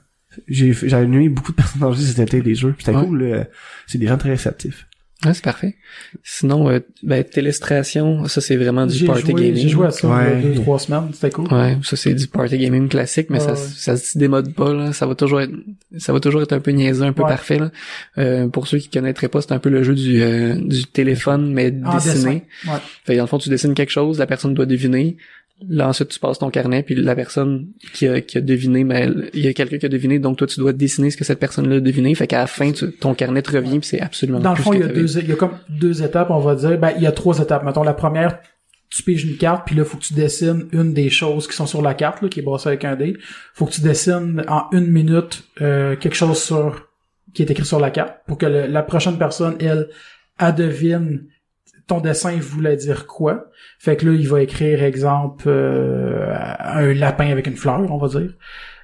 J'ai, 0.47 0.73
animé 0.93 1.29
beaucoup 1.29 1.51
de 1.53 1.57
personnes 1.57 1.83
âgées 1.83 2.01
cet 2.03 2.19
été 2.19 2.41
des 2.41 2.55
jeux. 2.55 2.73
Puis 2.73 2.83
C'était 2.85 2.97
Ouais. 2.97 3.05
cool. 3.05 3.47
C'est 3.87 3.97
des 3.97 4.07
gens 4.07 4.17
très 4.17 4.29
réceptifs. 4.29 4.87
Ouais, 5.25 5.33
c'est 5.33 5.43
parfait. 5.43 5.75
Sinon, 6.23 6.69
euh, 6.69 6.79
ben, 7.03 7.23
Télestration, 7.23 8.25
ça 8.27 8.41
c'est 8.41 8.55
vraiment 8.55 8.85
du 8.85 8.93
J'ai 8.95 9.05
party 9.05 9.21
joué, 9.31 9.33
gaming. 9.33 9.55
j'ai 9.55 9.69
joué 9.69 9.87
à 9.87 9.91
ça 9.91 10.07
Ouais. 10.07 10.41
deux, 10.41 10.53
trois 10.55 10.79
semaines. 10.79 11.09
C'était 11.13 11.31
cool. 11.31 11.51
Ouais, 11.51 11.77
ça 11.83 11.95
c'est 11.95 12.13
du 12.13 12.27
party 12.27 12.57
gaming 12.57 12.87
classique, 12.87 13.29
mais 13.29 13.39
Ouais, 13.39 13.45
ça, 13.45 13.53
ouais. 13.53 13.69
ça 13.75 13.97
se 13.97 14.17
démode 14.17 14.53
pas 14.53 14.73
là. 14.73 14.93
Ça 14.93 15.05
va 15.07 15.15
toujours 15.15 15.41
être, 15.41 15.51
ça 15.97 16.13
va 16.13 16.19
toujours 16.19 16.41
être 16.41 16.53
un 16.53 16.59
peu 16.59 16.71
niaiseux, 16.71 17.03
un 17.03 17.13
peu 17.13 17.23
Ouais. 17.23 17.29
parfait 17.29 17.59
là. 17.59 17.71
Euh, 18.17 18.47
pour 18.47 18.67
ceux 18.67 18.77
qui 18.77 18.89
connaîtraient 18.89 19.29
pas, 19.29 19.41
c'est 19.41 19.51
un 19.53 19.59
peu 19.59 19.69
le 19.69 19.83
jeu 19.83 19.95
du 19.95 20.21
euh, 20.21 20.55
du 20.55 20.85
téléphone 20.85 21.51
mais 21.53 21.73
En 21.85 21.95
dessiné. 21.95 22.13
dessin. 22.13 22.29
Ouais. 22.73 22.79
Fait 23.05 23.13
que 23.13 23.17
dans 23.17 23.23
le 23.23 23.27
fond, 23.27 23.37
tu 23.37 23.49
dessines 23.49 23.73
quelque 23.73 23.91
chose, 23.91 24.19
la 24.19 24.27
personne 24.27 24.53
doit 24.53 24.65
deviner. 24.65 25.17
Là, 25.69 25.87
ensuite, 25.87 26.09
tu 26.09 26.19
passes 26.19 26.39
ton 26.39 26.49
carnet, 26.49 26.83
puis 26.83 26.95
la 26.95 27.15
personne 27.15 27.67
qui 27.93 28.07
a, 28.07 28.19
qui 28.19 28.37
a 28.37 28.41
deviné, 28.41 28.83
mais 28.83 29.07
il 29.33 29.39
y 29.39 29.47
a 29.47 29.53
quelqu'un 29.53 29.77
qui 29.77 29.85
a 29.85 29.89
deviné, 29.89 30.19
donc 30.19 30.37
toi, 30.37 30.47
tu 30.47 30.59
dois 30.59 30.73
dessiner 30.73 31.09
ce 31.11 31.17
que 31.17 31.23
cette 31.23 31.39
personne-là 31.39 31.77
a 31.77 31.79
deviné. 31.79 32.13
Fait 32.13 32.27
qu'à 32.27 32.39
la 32.39 32.47
fin, 32.47 32.71
tu- 32.73 32.91
ton 32.91 33.13
carnet 33.13 33.41
te 33.41 33.51
revient, 33.51 33.79
puis 33.79 33.87
c'est 33.87 34.01
absolument 34.01 34.39
Dans 34.39 34.51
le 34.51 34.57
fond, 34.57 34.73
il 34.73 34.81
y 34.81 34.83
a 34.83 34.87
deux, 34.87 35.17
il 35.17 35.29
y 35.29 35.31
a 35.31 35.35
comme 35.35 35.57
deux 35.69 36.03
étapes, 36.03 36.29
on 36.29 36.39
va 36.39 36.55
dire. 36.55 36.77
Ben, 36.77 36.91
il 36.97 37.03
y 37.03 37.07
a 37.07 37.11
trois 37.13 37.39
étapes. 37.39 37.63
Mettons, 37.63 37.83
la 37.83 37.93
première, 37.93 38.39
tu 38.89 39.01
piges 39.03 39.23
une 39.23 39.37
carte, 39.37 39.65
puis 39.65 39.75
là, 39.77 39.85
faut 39.85 39.97
que 39.97 40.03
tu 40.03 40.13
dessines 40.13 40.67
une 40.73 40.93
des 40.93 41.09
choses 41.09 41.47
qui 41.47 41.55
sont 41.55 41.65
sur 41.67 41.81
la 41.81 41.93
carte, 41.93 42.21
là, 42.21 42.27
qui 42.27 42.41
est 42.41 42.43
brassée 42.43 42.67
avec 42.67 42.83
un 42.83 42.97
dé. 42.97 43.15
Faut 43.53 43.65
que 43.65 43.71
tu 43.71 43.81
dessines 43.81 44.43
en 44.49 44.63
une 44.73 44.87
minute 44.91 45.43
euh, 45.61 45.95
quelque 45.95 46.15
chose 46.15 46.37
sur 46.41 46.89
qui 47.33 47.43
est 47.43 47.49
écrit 47.51 47.65
sur 47.65 47.79
la 47.79 47.91
carte, 47.91 48.13
pour 48.27 48.37
que 48.37 48.45
le- 48.45 48.67
la 48.67 48.83
prochaine 48.83 49.17
personne, 49.17 49.55
elle, 49.61 49.87
adevine 50.37 51.27
ton 51.87 51.99
dessin 51.99 52.37
voulait 52.39 52.75
dire 52.75 53.07
quoi? 53.07 53.51
Fait 53.79 53.95
que 53.95 54.05
là, 54.05 54.13
il 54.13 54.27
va 54.27 54.41
écrire, 54.41 54.83
exemple, 54.83 55.45
euh, 55.47 56.33
un 56.59 56.93
lapin 56.93 57.29
avec 57.29 57.47
une 57.47 57.55
fleur, 57.55 57.91
on 57.91 57.97
va 57.97 58.07
dire. 58.07 58.33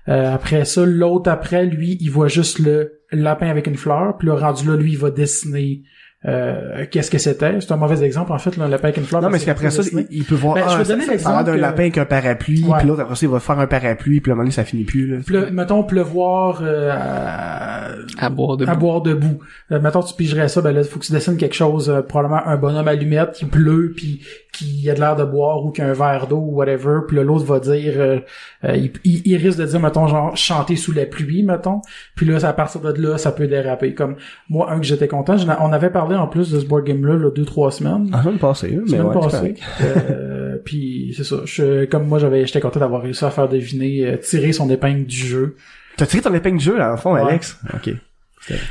Euh, 0.08 0.34
après 0.34 0.66
ça, 0.66 0.86
l'autre 0.86 1.30
après, 1.30 1.66
lui, 1.66 1.98
il 2.00 2.10
voit 2.10 2.28
juste 2.28 2.60
le 2.60 3.02
lapin 3.12 3.48
avec 3.50 3.68
une 3.68 3.78
fleur, 3.78 4.18
puis 4.18 4.28
le 4.28 4.34
rendu 4.34 4.68
là, 4.68 4.76
lui, 4.76 4.94
il 4.94 4.98
va 4.98 5.12
dessiner 5.12 5.84
euh, 6.26 6.86
qu'est-ce 6.92 7.10
que 7.10 7.18
c'était? 7.18 7.60
C'est 7.62 7.72
un 7.72 7.78
mauvais 7.78 8.04
exemple, 8.06 8.32
en 8.32 8.38
fait, 8.38 8.56
là, 8.58 8.66
un 8.66 8.68
lapin 8.68 8.86
avec 8.90 8.98
une 8.98 9.04
fleur. 9.06 9.22
Non, 9.22 9.28
mais 9.30 9.34
parce 9.34 9.44
c'est 9.44 9.46
qu'après 9.48 9.72
ça, 9.72 9.82
il, 9.92 10.08
il 10.12 10.24
peut 10.24 10.36
voir, 10.36 10.54
Ben, 10.56 10.64
je 10.68 10.74
ah, 10.76 10.78
vais 10.78 10.84
donner 10.84 11.06
l'exemple 11.08 11.44
d'un 11.46 11.54
que- 11.56 11.58
lapin 11.60 11.82
avec 11.82 11.98
un 11.98 12.06
parapluie, 12.06 12.64
Ouais. 12.64 12.78
puis 12.80 12.88
l'autre, 12.88 13.02
après 13.02 13.16
ça, 13.16 13.26
il 13.26 13.30
va 13.32 13.40
faire 13.40 13.58
un 13.60 13.66
parapluie, 13.68 14.22
puis 14.22 14.32
à 14.32 14.34
un 14.34 14.36
moment 14.36 14.44
donné, 14.44 14.52
ça 14.54 14.64
finit 14.64 14.84
plus, 14.84 15.08
là. 15.08 15.18
Pleu- 15.26 15.50
mettons 15.52 15.84
pleuvoir 15.84 16.62
euh, 16.64 16.92
à, 16.94 17.88
À 18.24 18.30
boire 18.30 18.58
de 18.58 18.68
à 18.68 18.76
boire 18.76 19.02
debout. 19.02 19.40
Euh, 19.72 19.80
mettons 19.82 20.04
tu 20.04 20.14
pigerais 20.14 20.48
ça, 20.48 20.62
ben 20.62 20.72
là, 20.76 20.84
faut 20.84 21.00
que 21.00 21.06
tu 21.06 21.12
dessines 21.12 21.38
quelque 21.38 21.56
chose, 21.56 21.90
euh, 21.90 22.02
probablement 22.02 22.46
un 22.46 22.58
bonhomme 22.58 22.88
allumette 22.88 23.32
qui 23.32 23.46
pleut, 23.46 23.94
puis 23.96 24.22
qui 24.54 24.88
a 24.90 24.94
de 24.94 25.00
l'air 25.00 25.16
de 25.16 25.24
boire 25.24 25.64
ou 25.66 25.72
qui 25.72 25.82
a 25.82 25.88
un 25.88 25.94
verre 25.94 26.28
d'eau 26.28 26.38
ou 26.38 26.56
whatever, 26.58 27.00
puis 27.08 27.16
là, 27.18 27.24
l'autre 27.24 27.46
va 27.46 27.60
dire, 27.60 28.22
il, 28.64 28.92
il- 29.04 29.22
il 29.26 29.36
risque 29.38 29.58
de 29.58 29.66
dire, 29.66 29.80
mettons, 29.80 30.08
genre, 30.08 30.36
chanter 30.38 30.76
sous 30.76 30.92
la 30.92 31.06
pluie, 31.06 31.42
mettons, 31.42 31.82
puis 32.16 32.26
là, 32.26 32.38
à 32.48 32.54
partir 32.54 32.82
de 32.82 32.92
là, 33.02 33.18
ça 33.18 33.32
peut 33.32 33.48
déraper. 33.48 33.94
Comme 33.96 34.18
moi, 34.50 34.72
un 34.72 34.78
que 34.80 34.86
j'étais 34.86 35.08
content, 35.08 35.36
on 35.62 35.72
avait 35.74 35.90
parlé 35.90 36.11
en 36.16 36.28
plus 36.28 36.52
de 36.52 36.60
ce 36.60 36.66
board 36.66 36.86
game-là, 36.86 37.16
là, 37.16 37.30
deux, 37.32 37.46
trois 37.46 37.72
semaines. 37.72 38.10
Ah, 38.14 38.22
ça 38.24 38.32
me 38.32 38.38
passait, 38.38 38.70
mais 38.72 38.88
semaine 38.88 39.06
ouais, 39.08 39.14
passée. 39.14 39.56
Euh, 39.82 40.58
puis 40.66 41.14
c'est 41.16 41.24
ça. 41.24 41.38
Je, 41.46 41.86
comme 41.86 42.08
moi, 42.08 42.20
j'avais, 42.20 42.46
j'étais 42.46 42.62
content 42.62 42.80
d'avoir 42.80 43.02
réussi 43.02 43.26
à 43.26 43.32
faire 43.32 43.50
deviner, 43.50 44.06
euh, 44.08 44.18
tirer 44.18 44.52
son 44.52 44.70
épingle 44.70 45.06
du 45.06 45.16
jeu. 45.16 45.56
T'as 45.98 46.06
tiré 46.06 46.24
ton 46.24 46.34
épingle 46.34 46.58
de 46.58 46.62
jeu, 46.62 46.78
là, 46.78 46.94
en 46.94 46.98
fond, 46.98 47.14
Ouais. 47.14 47.22
Alex? 47.22 47.60
Ok. 47.74 47.94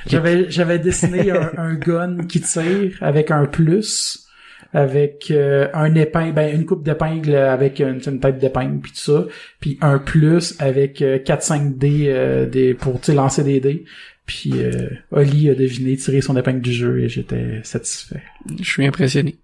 J'avais 0.07 0.51
j'avais 0.51 0.79
dessiné 0.79 1.31
un, 1.31 1.53
un 1.57 1.75
gun 1.75 2.25
qui 2.29 2.41
tire 2.41 2.99
avec 3.01 3.31
un 3.31 3.47
plus 3.47 4.27
avec 4.73 5.31
euh, 5.31 5.69
un 5.75 5.95
épingle 5.95 6.33
ben 6.33 6.55
une 6.55 6.65
coupe 6.65 6.85
d'épingle 6.85 7.35
avec 7.35 7.81
une, 7.81 8.01
une 8.07 8.21
tête 8.21 8.39
d'épingle 8.39 8.81
puis 8.81 8.93
tout 8.93 9.13
ça 9.13 9.25
puis 9.59 9.79
un 9.81 9.99
plus 9.99 10.55
avec 10.61 11.03
euh, 11.03 11.19
4 11.19 11.43
5 11.43 11.77
dés 11.77 12.07
euh, 12.09 12.47
des 12.47 12.75
pour 12.75 13.01
lancer 13.09 13.43
des 13.43 13.61
dés 13.61 13.85
puis 14.31 14.53
euh, 14.55 14.89
Oli 15.11 15.51
a 15.51 15.57
deviné 15.57 15.97
tirer 15.97 16.21
son 16.21 16.37
épingle 16.37 16.61
du 16.61 16.73
jeu 16.73 17.01
et 17.01 17.09
j'étais 17.09 17.61
satisfait 17.65 18.23
Je 18.61 18.65
suis 18.71 18.87
impressionné. 18.87 19.39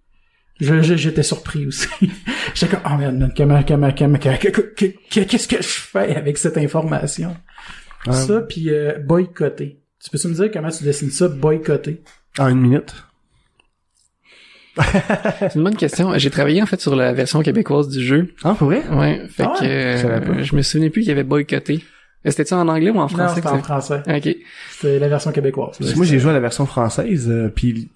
Je- 0.60 0.80
je- 0.80 0.94
j'étais 0.94 1.24
surpris 1.24 1.66
aussi 1.66 1.88
j'étais 2.54 2.76
comme 2.76 2.92
oh 2.92 2.96
merde 2.96 3.32
comment 3.36 3.62
comment 3.64 3.90
comment 3.92 4.18
comment- 4.18 4.46
qu'est-ce 5.10 5.48
que 5.48 5.56
je 5.56 5.62
fais 5.68 6.14
avec 6.14 6.38
cette 6.38 6.56
information? 6.56 7.36
Ouais. 8.06 8.12
ça 8.12 8.40
puis 8.42 8.70
euh, 8.70 8.98
boycotter 9.00 9.80
tu 10.02 10.10
peux-tu 10.10 10.28
me 10.28 10.34
dire 10.34 10.50
comment 10.52 10.70
tu 10.70 10.84
dessines 10.84 11.10
ça 11.10 11.26
boycotter? 11.26 12.00
En 12.38 12.48
une 12.48 12.60
minute. 12.60 12.94
C'est 15.40 15.54
une 15.54 15.64
bonne 15.64 15.74
question. 15.76 16.16
J'ai 16.18 16.28
travaillé 16.30 16.62
en 16.62 16.66
fait 16.66 16.80
sur 16.80 16.94
la 16.94 17.12
version 17.14 17.42
québécoise 17.42 17.88
du 17.88 18.04
jeu. 18.04 18.34
Ah, 18.44 18.54
pour 18.54 18.66
vrai? 18.68 18.82
Ouais. 18.90 19.22
Fait 19.30 19.44
Ah 19.44 19.54
que 19.58 19.64
ouais? 19.64 19.70
Euh, 19.70 20.42
je 20.44 20.54
me 20.54 20.60
souvenais 20.62 20.90
plus 20.90 21.00
qu'il 21.00 21.08
y 21.08 21.12
avait 21.12 21.24
boycotté. 21.24 21.82
Euh, 22.26 22.30
C'était-tu 22.30 22.54
en 22.54 22.68
anglais 22.68 22.90
ou 22.90 22.96
en 22.96 23.02
non 23.02 23.08
français? 23.08 23.36
c'était 23.36 23.48
que 23.48 23.54
en 23.54 23.62
français 23.62 24.02
Ok. 24.08 24.36
c'était 24.72 24.98
la 24.98 25.08
version 25.08 25.32
québécoise 25.32 25.78
moi, 25.96 26.04
j'ai 26.04 26.18
joué 26.18 26.30
à 26.30 26.34
la 26.34 26.40
version 26.40 26.66
française, 26.66 27.28
euh, 27.30 27.48
puis 27.54 27.88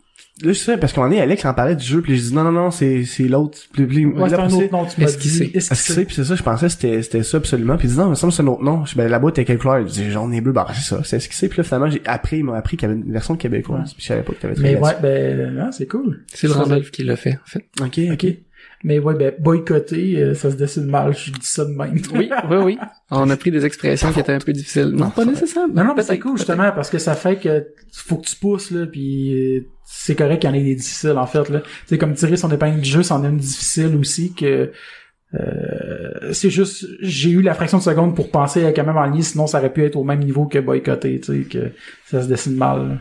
là, 0.42 0.52
je 0.52 0.58
sais, 0.58 0.78
parce 0.78 0.96
moment 0.96 1.08
donné, 1.10 1.20
Alex 1.20 1.44
en 1.44 1.52
parlait 1.52 1.76
du 1.76 1.84
jeu, 1.84 2.00
puis 2.00 2.16
j'ai 2.16 2.28
dit 2.28 2.34
non, 2.34 2.44
non, 2.44 2.52
non, 2.52 2.70
c'est, 2.70 3.04
c'est 3.04 3.24
l'autre. 3.24 3.58
Puis, 3.72 3.86
puis, 3.86 4.06
ouais 4.06 4.28
là, 4.28 4.28
c'est 4.28 4.34
un 4.42 4.50
autre 4.50 4.72
nom 4.72 4.86
tu 4.86 5.00
m'as 5.00 5.06
Esquissé. 5.08 5.46
dit 5.46 5.56
Est-ce 5.56 5.70
que 5.70 5.76
c'est, 5.76 6.04
puis 6.04 6.14
c'est 6.14 6.24
ça, 6.24 6.34
je 6.34 6.42
pensais 6.42 6.66
que 6.66 6.72
c'était, 6.72 7.02
c'était 7.02 7.22
ça 7.22 7.36
absolument. 7.36 7.76
Puis 7.76 7.88
il 7.88 7.90
dit 7.92 7.98
non, 7.98 8.08
mais 8.08 8.14
ça 8.14 8.26
me 8.26 8.30
semble 8.30 8.32
que 8.32 8.36
c'est 8.36 8.42
un 8.42 8.46
autre 8.46 8.62
nom. 8.62 8.84
Je 8.86 8.94
ben, 8.96 9.08
la 9.10 9.18
boîte 9.18 9.38
était 9.38 9.44
quelle 9.44 9.58
couleur? 9.58 9.80
Il 9.80 9.86
dit 9.86 10.10
jaune 10.10 10.32
et 10.32 10.40
bleu. 10.40 10.52
Bah, 10.52 10.66
c'est 10.72 10.80
ça, 10.80 11.00
c'est 11.04 11.20
c'est. 11.20 11.48
Puis 11.48 11.58
là, 11.58 11.64
finalement, 11.64 11.90
j'ai 11.90 12.02
appris, 12.06 12.38
il 12.38 12.44
m'a 12.44 12.56
appris 12.56 12.76
qu'il 12.76 12.88
y 12.88 12.92
avait 12.92 13.00
une 13.00 13.12
version 13.12 13.36
québécoise. 13.36 13.92
Puis 13.92 14.02
je 14.02 14.06
savais 14.08 14.22
pas 14.22 14.32
que 14.32 14.38
t'avais 14.40 14.54
mais 14.58 14.76
ouais 14.76 14.92
ben 15.02 15.54
non, 15.54 15.70
c'est 15.72 15.86
cool 15.86 16.24
C'est 16.32 16.46
le 16.46 16.54
Randolph 16.54 16.90
qui 16.90 17.04
l'a 17.04 17.16
fait, 17.16 17.34
en 17.34 17.46
fait. 17.46 17.64
Ok, 17.80 17.98
ok 18.12 18.36
mais 18.82 18.98
ouais 18.98 19.14
ben 19.14 19.34
boycotter 19.38 20.22
euh, 20.22 20.34
ça 20.34 20.50
se 20.50 20.56
décide 20.56 20.86
mal 20.86 21.14
je 21.14 21.32
dis 21.32 21.38
ça 21.42 21.64
de 21.64 21.70
même 21.70 21.98
Oui, 22.14 22.30
oui, 22.50 22.56
oui. 22.56 22.78
On 23.10 23.28
a 23.28 23.36
pris 23.36 23.50
des 23.50 23.66
expressions 23.66 24.12
qui 24.12 24.20
étaient 24.20 24.32
un 24.32 24.38
peu 24.38 24.52
difficiles. 24.52 24.88
Non, 24.88 25.10
pas 25.10 25.24
nécessairement. 25.24 25.74
Non, 25.74 25.84
non, 25.84 25.94
mais 25.96 26.02
c'est 26.02 26.18
cool, 26.18 26.36
justement, 26.36 26.70
parce 26.72 26.90
que 26.90 26.98
ça 26.98 27.14
fait 27.14 27.36
que 27.36 27.66
faut 27.92 28.16
que 28.16 28.26
tu 28.26 28.36
pousses, 28.36 28.70
là, 28.70 28.86
puis 28.86 29.34
euh, 29.34 29.66
c'est 29.84 30.14
correct 30.14 30.40
qu'il 30.40 30.50
y 30.50 30.52
en 30.52 30.56
ait 30.56 30.62
des 30.62 30.76
difficiles, 30.76 31.16
en 31.16 31.26
fait, 31.26 31.48
là. 31.48 31.62
C'est 31.86 31.98
comme 31.98 32.14
tirer 32.14 32.36
son 32.36 32.50
épingle 32.50 32.80
du 32.80 32.88
jeu, 32.88 33.02
c'en 33.02 33.24
est 33.24 33.28
une 33.28 33.36
difficile 33.36 33.96
aussi, 33.96 34.32
que 34.32 34.70
euh, 35.34 36.32
c'est 36.32 36.50
juste, 36.50 36.86
j'ai 37.00 37.30
eu 37.30 37.42
la 37.42 37.54
fraction 37.54 37.78
de 37.78 37.82
seconde 37.82 38.14
pour 38.14 38.30
penser 38.30 38.64
à 38.64 38.72
quand 38.72 38.84
même 38.84 38.96
en 38.96 39.06
ligne, 39.06 39.22
sinon 39.22 39.46
ça 39.46 39.58
aurait 39.58 39.72
pu 39.72 39.84
être 39.84 39.96
au 39.96 40.04
même 40.04 40.20
niveau 40.20 40.46
que 40.46 40.58
boycotter, 40.58 41.20
tu 41.20 41.42
sais, 41.42 41.48
que 41.48 41.72
ça 42.06 42.22
se 42.22 42.28
dessine 42.28 42.56
mal. 42.56 42.88
là. 42.88 42.94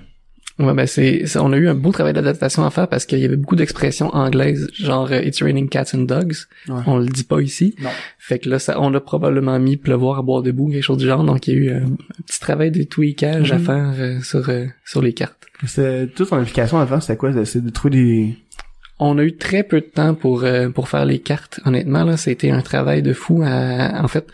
Ouais, 0.60 0.74
ben 0.74 0.86
c'est, 0.86 1.26
c'est- 1.26 1.40
on 1.40 1.54
a 1.54 1.58
eu 1.58 1.70
un 1.70 1.74
beau 1.74 1.92
travail 1.94 2.12
d'adaptation 2.14 2.66
à 2.66 2.70
faire 2.70 2.88
parce 2.90 3.06
qu'il 3.06 3.20
y 3.20 3.26
avait 3.26 3.38
beaucoup 3.38 3.56
d'expressions 3.56 4.10
anglaises, 4.14 4.68
genre 4.74 5.08
euh, 5.12 5.22
It's 5.22 5.42
raining 5.42 5.70
cats 5.70 5.92
and 5.96 6.00
dogs. 6.00 6.36
Ouais. 6.68 6.82
On 6.86 6.98
le 6.98 7.06
dit 7.06 7.24
pas 7.24 7.40
ici. 7.42 7.76
Non. 7.82 7.90
Fait 8.18 8.40
que 8.40 8.50
là, 8.50 8.60
ça, 8.60 8.80
on 8.82 8.94
a 8.94 9.00
probablement 9.00 9.58
mis 9.60 9.78
pleuvoir 9.78 10.20
à 10.20 10.22
boire 10.22 10.42
debout, 10.42 10.70
quelque 10.70 10.84
chose 10.84 10.98
du 10.98 11.06
genre. 11.06 11.24
Donc 11.24 11.48
il 11.48 11.54
y 11.54 11.58
a 11.58 11.60
eu 11.60 11.70
euh, 11.70 11.80
un 11.86 12.22
petit 12.28 12.40
travail 12.42 12.72
de 12.72 12.84
tweakage 12.84 13.52
à 13.54 13.58
Mhm. 13.58 13.64
faire 13.66 13.94
euh, 14.00 14.20
sur 14.22 14.50
euh, 14.50 14.66
sur 14.86 15.02
les 15.02 15.14
cartes. 15.14 15.48
C'était 15.66 16.08
toute 16.08 16.30
ton 16.30 16.38
application 16.38 16.78
avant, 16.80 17.00
c'était 17.00 17.18
quoi? 17.18 17.32
C'est 17.46 17.64
de 17.64 17.70
trouver 17.70 17.96
des 17.96 18.36
On 19.00 19.18
a 19.18 19.24
eu 19.24 19.38
très 19.38 19.64
peu 19.64 19.80
de 19.80 19.86
temps 19.86 20.14
pour 20.14 20.44
euh, 20.44 20.68
pour 20.70 20.90
faire 20.90 21.06
les 21.06 21.20
cartes. 21.20 21.62
Honnêtement, 21.66 22.04
là, 22.04 22.18
c'était 22.18 22.52
un 22.52 22.62
travail 22.62 23.02
de 23.02 23.14
fou 23.14 23.42
à, 23.46 24.04
en 24.04 24.08
fait, 24.10 24.28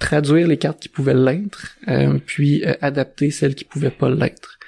traduire 0.00 0.48
les 0.48 0.56
cartes 0.56 0.80
qui 0.80 0.88
pouvaient 0.88 1.14
l'être, 1.14 1.76
euh, 1.86 2.18
puis 2.26 2.64
euh, 2.64 2.74
adapter 2.80 3.30
celles 3.30 3.54
qui 3.54 3.64
pouvaient 3.64 3.90
pas 3.90 4.10
l'être. 4.10 4.58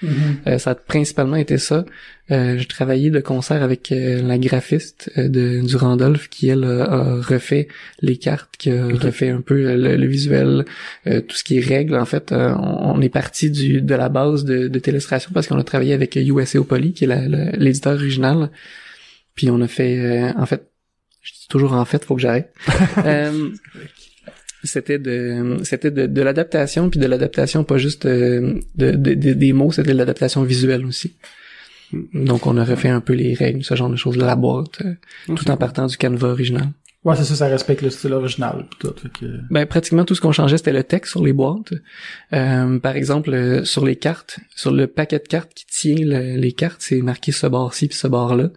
Euh, 0.46 0.58
ça 0.58 0.70
a 0.70 0.74
principalement 0.74 1.36
été 1.36 1.58
ça. 1.58 1.84
Euh, 2.30 2.58
j'ai 2.58 2.66
travaillé 2.66 3.10
de 3.10 3.20
concert 3.20 3.62
avec 3.62 3.92
euh, 3.92 4.22
la 4.22 4.38
graphiste 4.38 5.10
euh, 5.16 5.28
de, 5.28 5.60
du 5.64 5.76
Randolph 5.76 6.28
qui, 6.28 6.48
elle, 6.48 6.64
a, 6.64 7.20
refait 7.20 7.68
les 8.00 8.16
cartes, 8.16 8.56
qui 8.58 8.70
a 8.70 8.86
refait 8.86 9.28
un 9.28 9.40
peu 9.40 9.74
le, 9.76 9.96
le 9.96 10.06
visuel, 10.06 10.64
euh, 11.06 11.20
tout 11.20 11.36
ce 11.36 11.44
qui 11.44 11.58
est 11.58 11.60
règles. 11.60 11.96
En 11.96 12.04
fait, 12.04 12.32
euh, 12.32 12.52
on, 12.58 12.96
on 12.96 13.00
est 13.00 13.08
parti 13.08 13.50
du, 13.50 13.80
de 13.80 13.94
la 13.94 14.08
base 14.08 14.44
de, 14.44 14.68
de 14.68 14.78
Télestration 14.78 15.30
parce 15.32 15.46
qu'on 15.46 15.58
a 15.58 15.64
travaillé 15.64 15.92
avec 15.92 16.16
USA 16.16 16.62
Poly, 16.62 16.94
qui 16.94 17.04
est 17.04 17.28
l'éditeur 17.56 17.94
original. 17.94 18.50
Puis 19.34 19.50
on 19.50 19.60
a 19.60 19.68
fait, 19.68 19.98
euh, 19.98 20.32
en 20.36 20.46
fait, 20.46 20.68
je 21.22 21.32
dis 21.32 21.46
toujours 21.48 21.74
en 21.74 21.84
fait, 21.84 22.04
faut 22.04 22.16
que 22.16 22.22
j'arrête. 22.22 22.52
C'était 24.64 24.98
de 24.98 25.56
c'était 25.64 25.90
de, 25.90 26.06
de 26.06 26.22
l'adaptation 26.22 26.88
puis 26.90 27.00
de 27.00 27.06
l'adaptation 27.06 27.64
pas 27.64 27.78
juste 27.78 28.06
euh, 28.06 28.60
de, 28.76 28.92
de- 28.92 29.14
de- 29.14 29.32
des 29.32 29.52
mots 29.52 29.72
c'était 29.72 29.92
de 29.92 29.98
l'adaptation 29.98 30.42
visuelle 30.44 30.86
aussi. 30.86 31.14
Donc 32.14 32.46
on 32.46 32.56
a 32.56 32.64
refait 32.64 32.88
un 32.88 33.00
peu 33.00 33.12
les 33.12 33.34
règles 33.34 33.62
ce 33.64 33.74
genre 33.74 33.90
de 33.90 33.96
choses 33.96 34.16
la 34.16 34.36
boîte 34.36 34.80
euh, 34.84 34.94
tout 35.34 35.50
en 35.50 35.56
partant 35.56 35.86
du 35.86 35.96
canevas 35.96 36.28
original. 36.28 36.68
Ouais, 37.04 37.16
c'est 37.16 37.24
ça, 37.24 37.34
ça 37.34 37.48
respecte 37.48 37.82
le 37.82 37.90
style 37.90 38.12
original. 38.12 38.64
pis 38.70 38.76
Tout, 38.78 38.94
fait 38.96 39.08
que... 39.12 39.26
ben 39.50 39.66
pratiquement 39.66 40.04
tout 40.04 40.14
ce 40.14 40.20
qu'on 40.20 40.30
changeait 40.30 40.56
c'était 40.56 40.72
le 40.72 40.84
texte 40.84 41.10
sur 41.10 41.24
les 41.24 41.32
boîtes. 41.32 41.72
Euh, 42.32 42.78
par 42.78 42.94
exemple 42.96 43.34
euh, 43.34 43.64
sur 43.64 43.84
les 43.84 43.96
cartes 43.96 44.38
sur 44.54 44.70
le 44.70 44.86
paquet 44.86 45.18
de 45.18 45.26
cartes 45.26 45.52
qui 45.52 45.66
tient 45.66 45.96
le- 45.98 46.36
les 46.36 46.52
cartes 46.52 46.80
c'est 46.80 47.02
marqué 47.02 47.32
ce 47.32 47.48
bord-ci 47.48 47.88
puis 47.88 47.96
ce 47.98 48.06
bord-là. 48.06 48.50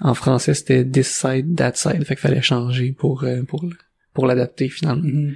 En 0.00 0.14
français 0.14 0.54
c'était 0.54 0.84
this 0.84 1.08
side 1.08 1.56
that 1.56 1.72
side. 1.74 2.04
Fait 2.04 2.14
qu'il 2.14 2.18
fallait 2.22 2.40
changer 2.42 2.92
pour 2.92 3.24
euh, 3.24 3.42
pour 3.42 3.64
le- 3.64 3.72
pour 4.18 4.26
l'adapter 4.26 4.68
finalement 4.68 5.00
Mhm. 5.04 5.34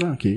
Ah, 0.00 0.12
ok. 0.12 0.28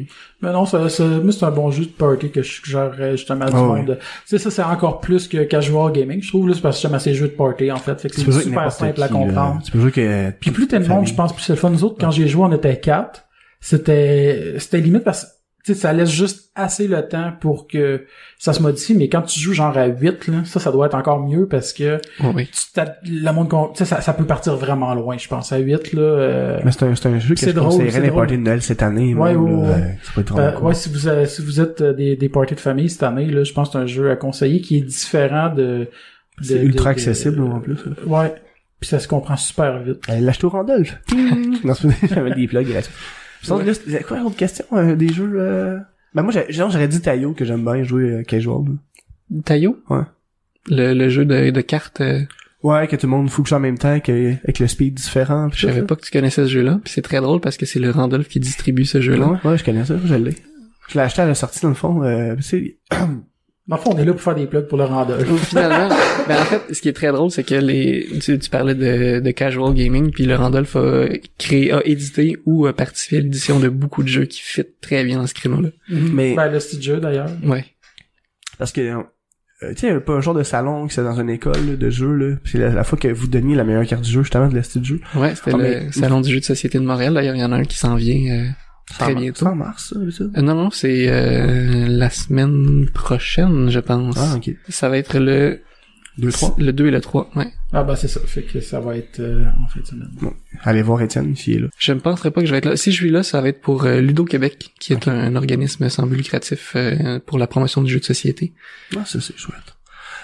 Mais 0.42 0.52
non, 0.52 0.66
ça, 0.66 0.90
c'est 0.90 1.04
un 1.04 1.52
bon 1.52 1.70
jeu 1.70 1.84
de 1.84 1.90
party 1.92 2.32
que 2.32 2.42
je 2.42 2.52
suggérerais 2.52 3.12
justement 3.12 3.46
à 3.46 3.50
du 3.50 3.56
Ah 3.56 3.62
monde. 3.62 3.98
Tu 4.00 4.06
sais, 4.26 4.38
ça, 4.40 4.50
c'est 4.50 4.64
encore 4.64 5.02
plus 5.02 5.28
que 5.28 5.44
casual 5.44 5.92
gaming, 5.92 6.20
je 6.24 6.30
trouve, 6.30 6.48
là, 6.48 6.56
c'est 6.56 6.62
parce 6.62 6.78
que 6.78 6.82
j'aime 6.82 6.96
assez 6.96 7.14
jeux 7.14 7.28
de 7.28 7.34
party, 7.34 7.72
en 7.72 7.76
fait. 7.76 8.00
Fait 8.02 8.10
que 8.10 8.16
c'est 8.16 8.32
super 8.32 8.72
simple 8.72 9.04
à 9.04 9.08
qui, 9.08 9.14
comprendre. 9.14 9.56
là. 9.56 9.62
Tu 9.64 9.72
peux 9.72 9.80
jouer 9.82 9.92
que 9.92 10.32
Puis 10.40 10.50
plus 10.50 10.68
t'es 10.68 10.80
de 10.80 10.88
monde, 10.88 11.06
je 11.06 11.14
pense, 11.14 11.32
plus 11.34 11.44
c'est 11.44 11.54
le 11.54 11.60
fun. 11.60 11.70
Nous 11.70 11.84
autres, 11.84 11.98
quand 12.00 12.10
j'ai 12.10 12.28
joué, 12.28 12.44
on 12.44 12.52
était 12.54 12.80
quatre. 12.80 13.26
C'était, 13.60 14.56
c'était 14.58 14.80
limite 14.80 15.04
parce 15.04 15.28
sais, 15.64 15.74
ça 15.74 15.94
laisse 15.94 16.10
juste 16.10 16.52
assez 16.56 16.88
le 16.88 17.08
temps 17.08 17.32
pour 17.40 17.68
que 17.68 18.06
ça 18.40 18.52
se 18.54 18.62
modifie, 18.62 18.94
mais 18.96 19.08
quand 19.10 19.22
tu 19.22 19.40
joues 19.40 19.54
genre 19.54 19.78
à 19.78 19.86
8, 19.88 20.28
là, 20.28 20.38
ça, 20.46 20.60
ça 20.60 20.72
doit 20.72 20.88
être 20.88 20.96
encore 20.96 21.20
mieux 21.22 21.48
parce 21.48 21.72
que 21.74 22.00
oui 22.34 22.48
tu 22.52 22.62
t'as- 22.74 22.96
le 23.06 23.32
monde, 23.32 23.50
con- 23.50 23.70
tu 23.74 23.78
sais, 23.80 23.86
ça, 23.86 24.02
ça 24.02 24.14
peut 24.14 24.26
partir 24.26 24.56
vraiment 24.58 24.94
loin, 24.94 25.18
je 25.18 25.28
pense. 25.28 25.52
À 25.52 25.58
8, 25.60 25.94
là, 25.94 26.02
euh, 26.02 26.60
Mais 26.66 26.72
c'est 26.72 26.84
un, 26.84 26.96
c'est 26.96 27.08
un 27.08 27.20
jeu 27.20 27.36
que 27.36 27.40
C'est 27.40 27.52
je 27.52 27.56
drôle, 27.56 27.70
conseillerais 27.72 28.02
les 28.02 28.12
parties 28.12 28.38
de 28.38 28.42
Noël 28.44 28.62
cette 28.62 28.82
année. 28.84 29.14
Ouais, 29.16 29.34
même, 29.34 29.44
ouais, 29.44 29.52
là. 29.52 29.58
ouais. 29.78 29.82
Euh, 29.84 29.88
Ça 30.04 30.12
peut 30.16 30.22
être 30.22 30.32
Euh, 30.32 30.36
vraiment 30.42 30.58
cool. 30.60 30.68
ouais, 30.68 30.74
si 30.74 30.90
vous 30.90 31.08
avez- 31.08 31.26
si 31.28 31.42
vous 31.42 31.62
êtes 31.62 31.82
euh, 31.82 31.94
des, 31.94 32.16
des 32.16 32.30
parties 32.30 32.56
de 32.56 32.60
famille 32.60 32.90
cette 32.90 33.04
année, 33.04 33.26
là, 33.28 33.44
je 33.44 33.54
pense 33.54 33.70
que 33.70 33.74
c'est 33.74 33.80
un 33.80 33.86
jeu 33.88 34.10
à 34.12 34.16
conseiller 34.16 34.62
qui 34.62 34.78
est 34.78 34.82
différent 34.82 35.50
de. 35.50 35.62
de- 35.62 35.88
C'est 36.42 36.60
de- 36.60 36.64
ultra 36.66 36.86
de- 36.86 36.90
accessible, 36.90 37.42
en 37.44 37.60
plus. 37.60 37.78
Ouais. 38.08 38.34
Puis 38.80 38.90
ça 38.90 38.98
se 38.98 39.08
comprend 39.08 39.38
super 39.38 39.80
vite. 39.84 40.00
Au 40.44 40.50
Randolph. 40.50 40.98
non, 41.64 41.74
j'avais 42.10 42.34
des 42.34 42.48
plugs 42.48 42.68
gratuits. 42.68 42.92
Sinon, 43.42 43.60
là, 43.60 43.74
c'est 43.74 44.04
quoi 44.04 44.20
l'autre 44.20 44.36
question? 44.36 44.66
euh, 44.74 44.96
des 44.96 45.10
jeux, 45.12 45.32
euh... 45.36 45.78
Ben, 46.14 46.24
moi, 46.24 46.32
j'ai- 46.34 46.52
genre, 46.52 46.70
j'aurais 46.70 46.88
dit 46.88 47.02
Tayo, 47.02 47.34
que 47.34 47.46
j'aime 47.46 47.64
bien 47.64 47.84
jouer 47.84 48.04
euh, 48.12 48.24
casual. 48.24 48.64
Tayo 49.46 49.78
Ouais. 49.90 50.02
le, 50.70 50.94
le 50.94 51.10
jeu 51.10 51.26
de, 51.26 51.50
de 51.52 51.62
cartes 51.62 52.02
euh, 52.02 52.22
Ouais, 52.64 52.88
que 52.88 52.96
tout 52.96 53.08
le 53.08 53.12
monde 53.12 53.30
fonctionne 53.30 53.58
en 53.58 53.62
même 53.62 53.78
temps, 53.80 54.00
que, 54.00 54.34
avec 54.44 54.60
le 54.60 54.68
speed 54.68 54.94
différent. 54.94 55.50
Je 55.54 55.66
savais 55.68 55.82
pas 55.82 55.96
que 55.96 56.02
tu 56.02 56.12
connaissais 56.12 56.44
ce 56.44 56.50
jeu-là. 56.50 56.80
Puis 56.84 56.94
c'est 56.94 57.02
très 57.02 57.20
drôle 57.20 57.40
parce 57.40 57.58
que 57.58 57.66
c'est 57.66 57.80
le 57.80 57.90
Randolph 57.90 58.28
qui 58.28 58.40
distribue 58.40 58.86
ce 58.86 59.02
jeu-là. 59.02 59.28
Ouais, 59.30 59.52
ouais, 59.52 59.58
je 59.58 59.64
connais 59.64 59.84
ça, 59.86 59.96
je 60.04 60.14
l'ai. 60.16 60.36
Je 60.90 60.94
l'ai 60.96 61.00
acheté 61.00 61.22
à 61.24 61.26
la 61.26 61.34
sortie, 61.34 61.62
dans 61.62 61.70
le 61.70 61.74
fond. 61.76 62.04
Euh, 62.04 62.36
c'est... 62.42 62.78
Dans 63.68 63.76
le 63.78 63.82
fond, 63.82 63.92
on 63.94 63.98
est 64.00 64.06
là 64.06 64.12
pour 64.12 64.22
faire 64.22 64.36
des 64.36 64.48
plugs 64.48 64.68
pour 64.68 64.78
le 64.78 64.84
Randolph. 64.86 65.24
Finalement, 65.48 65.88
ben 66.28 66.42
en 66.42 66.46
fait, 66.46 66.74
ce 66.74 66.82
qui 66.82 66.90
est 66.90 66.94
très 66.94 67.12
drôle, 67.12 67.30
c'est 67.32 67.44
que 67.44 67.56
les, 67.56 68.08
tu, 68.20 68.38
tu 68.38 68.50
parlais 68.50 68.74
de, 68.76 69.20
de 69.20 69.32
casual 69.32 69.74
gaming, 69.74 70.12
puis 70.12 70.26
le 70.26 70.36
Randolph 70.36 70.76
a 70.76 71.06
créé, 71.38 71.72
a 71.72 71.82
édité 71.86 72.38
ou 72.46 72.66
a 72.66 72.74
participé 72.74 73.18
à 73.18 73.20
l'édition 73.22 73.60
de 73.60 73.70
beaucoup 73.70 74.02
de 74.04 74.08
jeux 74.08 74.26
qui 74.26 74.42
fit 74.42 74.64
très 74.82 75.04
bien 75.06 75.18
dans 75.20 75.28
ce 75.28 75.34
créneau-là. 75.36 75.70
Mais- 75.90 76.36
Ben, 76.36 76.52
le 76.52 76.60
style 76.60 76.82
jeu, 76.82 77.00
d'ailleurs. 77.00 77.30
Ouais. 77.44 77.64
Parce 78.58 78.72
que, 78.72 78.82
euh, 78.82 79.04
tu 79.62 79.68
sais, 79.68 79.74
il 79.84 79.90
y 79.90 79.92
avait 79.92 80.00
pas 80.02 80.14
un 80.14 80.22
genre 80.22 80.34
de 80.34 80.44
salon 80.44 80.88
qui 80.88 80.96
c'est 80.96 81.04
dans 81.04 81.20
une 81.22 81.30
école 81.30 81.54
là, 81.70 81.76
de 81.76 81.90
jeu, 81.92 82.12
là. 82.14 82.36
C'est 82.46 82.58
la, 82.58 82.70
la 82.70 82.84
fois 82.84 82.98
que 82.98 83.08
vous 83.10 83.28
donniez 83.28 83.56
la 83.56 83.64
meilleure 83.64 83.86
carte 83.86 84.02
du 84.04 84.12
jeu, 84.12 84.24
justement, 84.24 84.48
de 84.48 84.56
la 84.56 84.64
style 84.64 84.82
de 84.82 84.88
jeu. 84.88 85.02
Ouais, 85.16 85.36
c'était 85.36 85.52
Ah, 85.54 85.58
le 85.58 85.64
mais- 85.64 85.92
Salon 85.92 86.22
du 86.22 86.32
jeu 86.34 86.40
de 86.40 86.46
société 86.46 86.80
de 86.80 86.84
Montréal. 86.84 87.14
D'ailleurs, 87.14 87.36
il 87.36 87.42
y 87.42 87.44
en 87.44 87.52
a 87.52 87.58
un 87.58 87.64
qui 87.64 87.78
s'en 87.78 87.96
vient 87.96 88.34
euh, 88.40 88.48
très 89.00 89.16
bientôt. 89.16 89.40
C'est 89.46 89.52
en 89.52 89.56
mars, 89.56 89.94
ça, 89.94 90.12
ça? 90.12 90.24
Euh, 90.24 90.42
non, 90.42 90.56
non, 90.56 90.72
c'est 90.72 91.08
euh, 91.10 91.88
la 91.88 92.10
semaine 92.10 92.90
prochaine, 92.94 93.70
je 93.70 93.80
pense. 93.80 94.16
Ah, 94.18 94.36
ok. 94.38 94.52
Ça 94.70 94.90
va 94.90 94.98
être 94.98 95.18
le 95.20 95.62
Deux, 96.18 96.32
trois. 96.32 96.56
le 96.58 96.74
2 96.74 96.88
et 96.88 96.92
le 96.92 97.02
3, 97.02 97.30
ouais. 97.36 97.48
Ah, 97.74 97.84
ben, 97.84 97.96
c'est 97.96 98.08
ça. 98.10 98.20
Fait 98.26 98.42
que 98.44 98.60
ça 98.60 98.80
va 98.80 98.98
être 98.98 99.20
euh, 99.22 99.46
en 99.64 99.68
fin 99.68 99.80
de 99.80 99.86
semaine. 99.86 100.10
Allez 100.64 100.82
voir 100.82 101.02
Étienne, 101.02 101.36
s'il 101.36 101.56
est 101.56 101.60
là. 101.60 101.68
Je 101.80 101.94
ne 101.94 102.00
penserais 102.00 102.32
pas 102.32 102.42
que 102.42 102.48
je 102.48 102.52
vais 102.52 102.58
être 102.58 102.66
là. 102.66 102.76
Si 102.76 102.92
je 102.92 102.98
suis 102.98 103.12
là, 103.12 103.24
ça 103.24 103.40
va 103.42 103.48
être 103.50 103.62
pour 103.62 103.86
euh, 103.86 104.02
Ludo 104.02 104.26
Québec, 104.26 104.72
qui 104.80 104.94
est 104.94 105.08
un, 105.08 105.36
organisme 105.36 105.88
sans 105.90 106.06
but 106.06 106.18
lucratif 106.18 106.74
euh, 106.76 107.20
pour 107.26 107.38
la 107.40 107.48
promotion 107.48 107.82
du 107.82 107.92
jeu 107.92 108.00
de 108.00 108.06
société. 108.06 108.54
Ah, 108.96 109.06
ça, 109.06 109.22
c'est 109.22 109.38
chouette. 109.38 109.58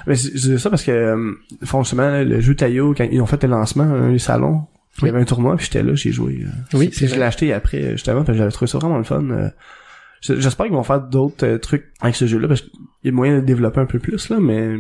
Mais 0.06 0.16
c'est- 0.16 0.38
je 0.38 0.52
dis 0.54 0.60
ça 0.60 0.70
parce 0.70 0.84
que, 0.84 0.92
euh, 0.92 1.32
franchement, 1.64 2.22
le 2.22 2.40
jeu 2.42 2.54
Tayo, 2.56 2.94
quand 2.96 3.08
ils 3.12 3.22
ont 3.22 3.26
fait 3.26 3.42
le 3.44 3.50
lancement, 3.50 3.86
euh, 3.90 4.12
les 4.12 4.20
salons, 4.20 4.64
il 5.02 5.06
y 5.08 5.10
avait 5.10 5.22
un 5.22 5.26
tournoi, 5.26 5.56
puis 5.58 5.66
j'étais 5.66 5.84
là, 5.84 5.94
j'ai 5.96 6.12
joué. 6.12 6.44
euh, 6.46 6.78
Oui, 6.78 6.88
puis 6.90 6.98
c'est 7.00 7.08
je 7.08 7.16
l'ai 7.16 7.22
acheté 7.24 7.54
après, 7.54 7.82
euh, 7.84 7.92
justement, 7.92 8.24
parce 8.24 8.30
que 8.36 8.38
j'avais 8.40 8.52
trouvé 8.52 8.70
ça 8.70 8.78
vraiment 8.80 8.98
le 8.98 9.04
fun. 9.04 9.24
euh. 9.30 9.50
J'espère 10.22 10.66
qu'ils 10.66 10.76
vont 10.76 10.84
faire 10.84 11.02
d'autres 11.02 11.46
euh, 11.46 11.58
trucs 11.60 11.86
avec 12.02 12.16
ce 12.16 12.26
jeu-là, 12.26 12.48
parce 12.48 12.62
qu'il 12.62 12.72
y 13.04 13.10
a 13.10 13.12
moyen 13.12 13.34
de 13.34 13.40
le 13.40 13.46
développer 13.46 13.80
un 13.80 13.86
peu 13.86 14.00
plus, 14.00 14.30
là, 14.30 14.38
mais... 14.40 14.76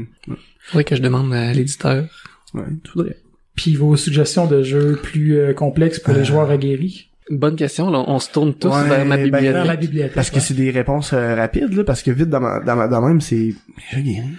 Faudrait 0.61 0.83
que 0.83 0.95
je 0.95 1.01
demande 1.01 1.31
à 1.33 1.53
l'éditeur. 1.53 2.05
Ouais, 2.53 2.63
faudrait. 2.91 3.17
Puis 3.55 3.75
vos 3.75 3.95
suggestions 3.95 4.47
de 4.47 4.63
jeux 4.63 4.99
plus 5.01 5.37
euh, 5.37 5.53
complexes 5.53 5.99
pour 5.99 6.13
les 6.13 6.25
joueurs 6.25 6.49
aguerris? 6.49 7.09
Bonne 7.29 7.55
question, 7.55 7.89
là. 7.89 8.03
On 8.07 8.19
se 8.19 8.31
tourne 8.31 8.53
tous 8.53 8.69
Ouais, 8.69 8.87
vers 8.87 9.05
ma 9.05 9.17
ben, 9.17 9.23
bibliothèque. 9.25 9.51
Vers 9.53 9.65
la 9.65 9.75
bibliothèque. 9.75 10.13
Parce 10.13 10.29
que 10.29 10.39
c'est 10.39 10.53
des 10.53 10.71
réponses 10.71 11.11
euh, 11.13 11.35
rapides, 11.35 11.73
là, 11.73 11.83
parce 11.83 12.01
que 12.01 12.11
vite 12.11 12.29
dans 12.29 12.39
ma, 12.39 12.59
dans 12.61 12.75
ma, 12.75 12.87
dans 12.87 13.01
même, 13.05 13.19
c'est, 13.21 13.53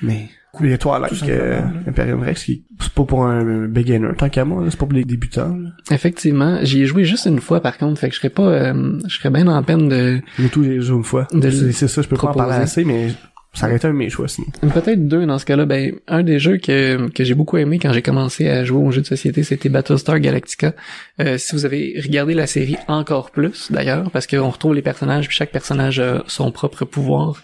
mais, 0.02 0.28
il 0.66 0.70
y 0.70 0.74
a 0.74 0.78
Twilight, 0.78 1.08
Tout 1.08 1.26
que, 1.26 1.26
simplement, 1.26 1.72
là. 1.74 1.80
Imperium 1.88 2.22
Rex, 2.22 2.44
qui, 2.44 2.64
c'est 2.80 2.92
pas 2.92 3.04
pour 3.04 3.24
un 3.24 3.66
beginner, 3.66 4.08
tant 4.16 4.28
qu'à 4.28 4.44
moi, 4.44 4.64
c'est 4.68 4.78
pas 4.78 4.86
pour 4.86 4.94
les 4.96 5.04
débutants, 5.04 5.56
là. 5.56 5.70
Effectivement, 5.90 6.58
j'y 6.62 6.82
ai 6.82 6.86
joué 6.86 7.04
juste 7.04 7.26
une 7.26 7.40
fois 7.40 7.60
par 7.60 7.78
contre, 7.78 8.00
fait 8.00 8.08
que 8.08 8.14
je 8.14 8.20
serais 8.20 8.30
pas, 8.30 8.42
euh, 8.42 8.98
je 9.06 9.16
serais 9.16 9.30
bien 9.30 9.46
en 9.46 9.62
peine 9.62 9.88
de 9.88 10.20
Nous 10.38 10.48
tous, 10.48 10.64
joué 10.80 10.96
une 10.96 11.04
fois. 11.04 11.26
C'est 11.32 11.88
ça, 11.88 12.02
je 12.02 12.08
peux 12.08 12.16
pas 12.16 12.28
en 12.28 12.34
parler 12.34 12.56
assez, 12.56 12.84
mais 12.84 13.08
ça 13.54 13.66
aurait 13.66 13.76
été 13.76 13.88
un 13.88 13.92
de 13.92 13.96
mes 13.96 14.10
choix, 14.10 14.28
sinon. 14.28 14.46
peut-être 14.72 15.08
deux 15.08 15.26
dans 15.26 15.38
ce 15.38 15.44
cas-là. 15.46 15.64
Ben 15.64 15.94
un 16.06 16.22
des 16.22 16.38
jeux 16.38 16.58
que 16.58 17.08
que 17.10 17.24
j'ai 17.24 17.34
beaucoup 17.34 17.56
aimé 17.56 17.78
quand 17.78 17.92
j'ai 17.92 18.02
commencé 18.02 18.48
à 18.48 18.62
jouer 18.64 18.78
aux 18.78 18.90
jeux 18.90 19.00
de 19.00 19.06
société, 19.06 19.42
c'était 19.42 19.68
Battlestar 19.68 20.20
Galactica. 20.20 20.74
Euh, 21.20 21.38
si 21.38 21.54
vous 21.54 21.64
avez 21.64 22.00
regardé 22.02 22.34
la 22.34 22.46
série 22.46 22.76
encore 22.86 23.30
plus 23.30 23.72
d'ailleurs, 23.72 24.10
parce 24.10 24.26
qu'on 24.26 24.48
retrouve 24.50 24.74
les 24.74 24.82
personnages, 24.82 25.26
puis 25.28 25.36
chaque 25.36 25.50
personnage 25.50 25.98
a 25.98 26.22
son 26.26 26.52
propre 26.52 26.84
pouvoir 26.84 27.42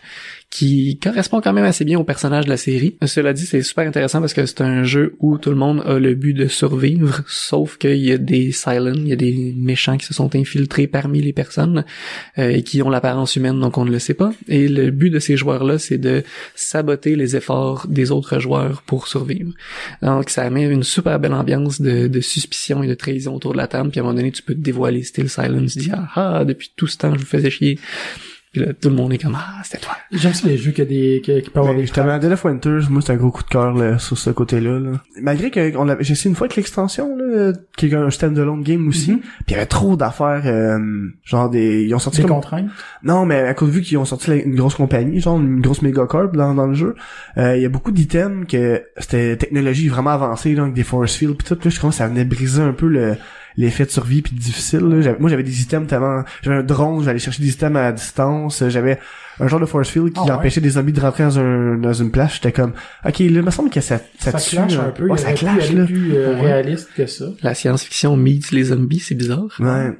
qui 0.54 1.00
correspond 1.02 1.40
quand 1.40 1.52
même 1.52 1.64
assez 1.64 1.84
bien 1.84 1.98
au 1.98 2.04
personnage 2.04 2.44
de 2.44 2.50
la 2.50 2.56
série. 2.56 2.96
Cela 3.04 3.32
dit, 3.32 3.44
c'est 3.44 3.60
super 3.62 3.88
intéressant 3.88 4.20
parce 4.20 4.34
que 4.34 4.46
c'est 4.46 4.60
un 4.60 4.84
jeu 4.84 5.16
où 5.18 5.36
tout 5.36 5.50
le 5.50 5.56
monde 5.56 5.82
a 5.84 5.98
le 5.98 6.14
but 6.14 6.32
de 6.32 6.46
survivre, 6.46 7.22
sauf 7.26 7.76
qu'il 7.76 7.96
y 7.96 8.12
a 8.12 8.18
des 8.18 8.52
silent, 8.52 8.94
il 8.94 9.08
y 9.08 9.12
a 9.12 9.16
des 9.16 9.52
méchants 9.56 9.96
qui 9.96 10.06
se 10.06 10.14
sont 10.14 10.36
infiltrés 10.36 10.86
parmi 10.86 11.20
les 11.20 11.32
personnes 11.32 11.84
euh, 12.38 12.50
et 12.50 12.62
qui 12.62 12.82
ont 12.82 12.88
l'apparence 12.88 13.34
humaine, 13.34 13.58
donc 13.58 13.78
on 13.78 13.84
ne 13.84 13.90
le 13.90 13.98
sait 13.98 14.14
pas. 14.14 14.32
Et 14.46 14.68
le 14.68 14.92
but 14.92 15.10
de 15.10 15.18
ces 15.18 15.36
joueurs-là, 15.36 15.80
c'est 15.80 15.98
de 15.98 16.22
saboter 16.54 17.16
les 17.16 17.34
efforts 17.34 17.88
des 17.88 18.12
autres 18.12 18.38
joueurs 18.38 18.82
pour 18.82 19.08
survivre. 19.08 19.52
Donc 20.02 20.30
ça 20.30 20.48
met 20.50 20.66
une 20.66 20.84
super 20.84 21.18
belle 21.18 21.34
ambiance 21.34 21.80
de, 21.80 22.20
suspicion 22.20 22.84
et 22.84 22.86
de 22.86 22.94
trahison 22.94 23.34
autour 23.34 23.54
de 23.54 23.58
la 23.58 23.66
table, 23.66 23.90
puis 23.90 23.98
à 23.98 24.04
un 24.04 24.06
moment 24.06 24.18
donné, 24.18 24.30
tu 24.30 24.42
peux 24.44 24.54
te 24.54 24.60
dévoiler 24.60 25.02
style 25.02 25.28
silent, 25.28 25.66
tu 25.66 25.80
dis 25.80 25.90
ah, 25.92 26.08
ah 26.14 26.44
depuis 26.44 26.70
tout 26.76 26.86
ce 26.86 26.96
temps 26.96 27.12
je 27.12 27.18
vous 27.18 27.26
faisais 27.26 27.50
chier. 27.50 27.80
Puis 28.54 28.64
là, 28.64 28.72
tout 28.72 28.88
le 28.88 28.94
monde 28.94 29.12
est 29.12 29.18
comme 29.18 29.36
ah 29.36 29.60
c'était 29.64 29.78
toi. 29.84 29.96
J'aime 30.12 30.32
ça 30.32 30.46
les 30.46 30.56
jeux 30.56 30.70
qui, 30.70 30.80
a 30.80 30.84
des, 30.84 31.20
qui, 31.24 31.42
qui 31.42 31.50
peuvent 31.50 31.62
avoir 31.64 31.74
des 31.74 31.82
justement, 31.82 32.16
Dead 32.18 32.30
of 32.30 32.44
Winters, 32.44 32.88
moi, 32.88 33.02
c'est 33.04 33.12
un 33.12 33.16
gros 33.16 33.32
coup 33.32 33.42
de 33.42 33.48
cœur 33.48 33.74
là, 33.74 33.98
sur 33.98 34.16
ce 34.16 34.30
côté-là. 34.30 34.78
Là. 34.78 34.92
Malgré 35.20 35.50
que 35.50 35.76
on 35.76 35.84
l'avait- 35.84 36.04
j'ai 36.04 36.12
essayé 36.12 36.30
une 36.30 36.36
fois 36.36 36.46
avec 36.46 36.54
l'extension, 36.56 37.16
là, 37.16 37.52
qui 37.76 37.86
est 37.86 37.94
un 37.94 38.08
stand-alone 38.10 38.62
game 38.62 38.86
aussi, 38.86 39.10
Mhm. 39.10 39.18
puis 39.18 39.28
il 39.48 39.52
y 39.52 39.56
avait 39.56 39.66
trop 39.66 39.96
d'affaires, 39.96 40.42
euh, 40.46 40.78
genre 41.24 41.50
des... 41.50 41.82
Ils 41.82 41.94
ont 41.94 41.98
sorti 41.98 42.18
des 42.22 42.28
comme... 42.28 42.36
contraintes? 42.36 42.70
Non, 43.02 43.26
mais 43.26 43.40
à 43.40 43.54
cause 43.54 43.70
vu 43.70 43.82
qu'ils 43.82 43.98
ont 43.98 44.04
sorti 44.04 44.30
la- 44.30 44.36
une 44.36 44.54
grosse 44.54 44.76
compagnie, 44.76 45.18
genre 45.20 45.40
une 45.40 45.60
grosse 45.60 45.82
mégacorp 45.82 46.30
dans, 46.32 46.54
dans 46.54 46.68
le 46.68 46.74
jeu, 46.74 46.94
euh, 47.38 47.56
il 47.56 47.62
y 47.62 47.66
a 47.66 47.68
beaucoup 47.68 47.90
d'items 47.90 48.46
que 48.48 48.84
c'était 48.98 49.36
technologie 49.36 49.88
vraiment 49.88 50.10
avancée, 50.10 50.56
avec 50.56 50.74
des 50.74 50.84
force 50.84 51.16
fields 51.16 51.34
pis 51.34 51.44
tout, 51.44 51.58
là, 51.64 51.70
je 51.70 51.78
crois 51.78 51.90
que 51.90 51.96
ça 51.96 52.06
venait 52.06 52.24
briser 52.24 52.62
un 52.62 52.72
peu 52.72 52.86
le 52.86 53.16
l'effet 53.56 53.84
de 53.84 53.90
survie 53.90 54.22
puis 54.22 54.34
difficile. 54.34 54.80
Là. 54.80 55.00
J'avais- 55.00 55.18
Moi, 55.18 55.30
j'avais 55.30 55.42
des 55.42 55.60
items 55.62 55.86
tellement... 55.88 56.22
J'avais 56.42 56.56
un 56.56 56.62
drone, 56.62 57.04
j'allais 57.04 57.18
chercher 57.18 57.42
des 57.42 57.50
items 57.50 57.76
à 57.78 57.92
distance, 57.92 58.64
j'avais 58.68 58.98
un 59.40 59.48
genre 59.48 59.60
de 59.60 59.66
force 59.66 59.88
field 59.88 60.12
qui 60.12 60.20
Ah 60.20 60.24
ouais? 60.24 60.30
empêchait 60.32 60.60
des 60.60 60.70
zombies 60.70 60.92
de 60.92 61.00
rentrer 61.00 61.24
dans, 61.24 61.38
un, 61.38 61.76
dans 61.76 61.92
une 61.92 62.10
place. 62.10 62.34
J'étais 62.34 62.52
comme, 62.52 62.72
ok, 63.04 63.18
là, 63.18 63.24
il 63.26 63.42
me 63.42 63.50
semble 63.50 63.70
que 63.70 63.80
ça, 63.80 63.98
ça, 64.18 64.32
Ça, 64.32 64.38
tue, 64.38 64.56
clash 64.56 64.76
là. 64.76 64.84
un 64.84 64.90
peu. 64.90 65.08
Ouais, 65.08 65.18
ça 65.18 65.32
clash, 65.32 65.72
là. 65.72 65.84
plus 65.86 66.14
euh, 66.14 66.36
réaliste 66.40 66.90
que 66.96 67.06
ça. 67.06 67.26
La 67.42 67.54
science-fiction 67.54 68.16
meets 68.16 68.50
les 68.52 68.64
zombies, 68.64 69.00
c'est 69.00 69.14
bizarre. 69.16 69.46
Ouais. 69.58 69.92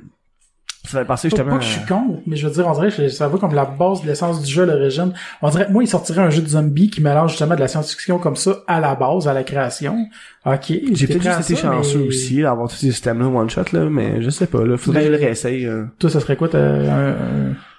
Ça 0.87 0.99
fait 0.99 1.05
passer 1.07 1.29
Pas, 1.31 1.37
justement... 1.37 1.53
pas 1.53 1.59
que 1.59 1.65
je 1.65 1.71
suis 1.71 1.87
con, 1.87 2.21
mais 2.27 2.37
je 2.37 2.47
veux 2.47 2.53
dire, 2.53 2.67
on 2.69 2.73
dirait 2.75 2.91
que 2.91 3.09
ça 3.09 3.27
va 3.27 3.39
comme 3.39 3.55
la 3.55 3.65
base 3.65 4.03
de 4.03 4.07
l'essence 4.07 4.43
du 4.43 4.53
jeu 4.53 4.65
à 4.65 4.67
l'origine. 4.67 5.13
On 5.41 5.49
dirait, 5.49 5.67
moi, 5.71 5.83
il 5.83 5.87
sortirait 5.87 6.21
un 6.21 6.29
jeu 6.29 6.43
de 6.43 6.49
zombies 6.49 6.91
qui 6.91 7.01
mélange 7.01 7.31
justement 7.31 7.55
de 7.55 7.61
la 7.61 7.69
science-fiction 7.69 8.19
comme 8.19 8.37
ça 8.37 8.57
à 8.67 8.81
la 8.81 8.95
base, 8.95 9.27
à 9.27 9.33
la 9.33 9.45
création. 9.45 9.97
Ok. 10.45 10.73
J'ai 10.93 11.07
peut-être 11.07 11.23
juste 11.23 11.51
été 11.51 11.57
ça, 11.57 11.73
chanceux 11.73 12.01
mais 12.01 12.09
aussi 12.09 12.43
d'avoir 12.43 12.69
tous 12.69 12.77
ces 12.77 12.91
systèmes-là 12.91 13.27
one 13.29 13.49
shot 13.49 13.63
là, 13.73 13.87
mais 13.89 14.21
je 14.21 14.29
sais 14.29 14.47
pas 14.47 14.63
là, 14.65 14.77
faudrait 14.77 15.01
que 15.01 15.07
je 15.07 15.13
le 15.13 15.19
réessaye. 15.19 15.65
euh. 15.65 15.85
Toi, 15.99 16.11
ça 16.11 16.21
serait 16.21 16.37
quoi 16.37 16.49
ta, 16.51 16.61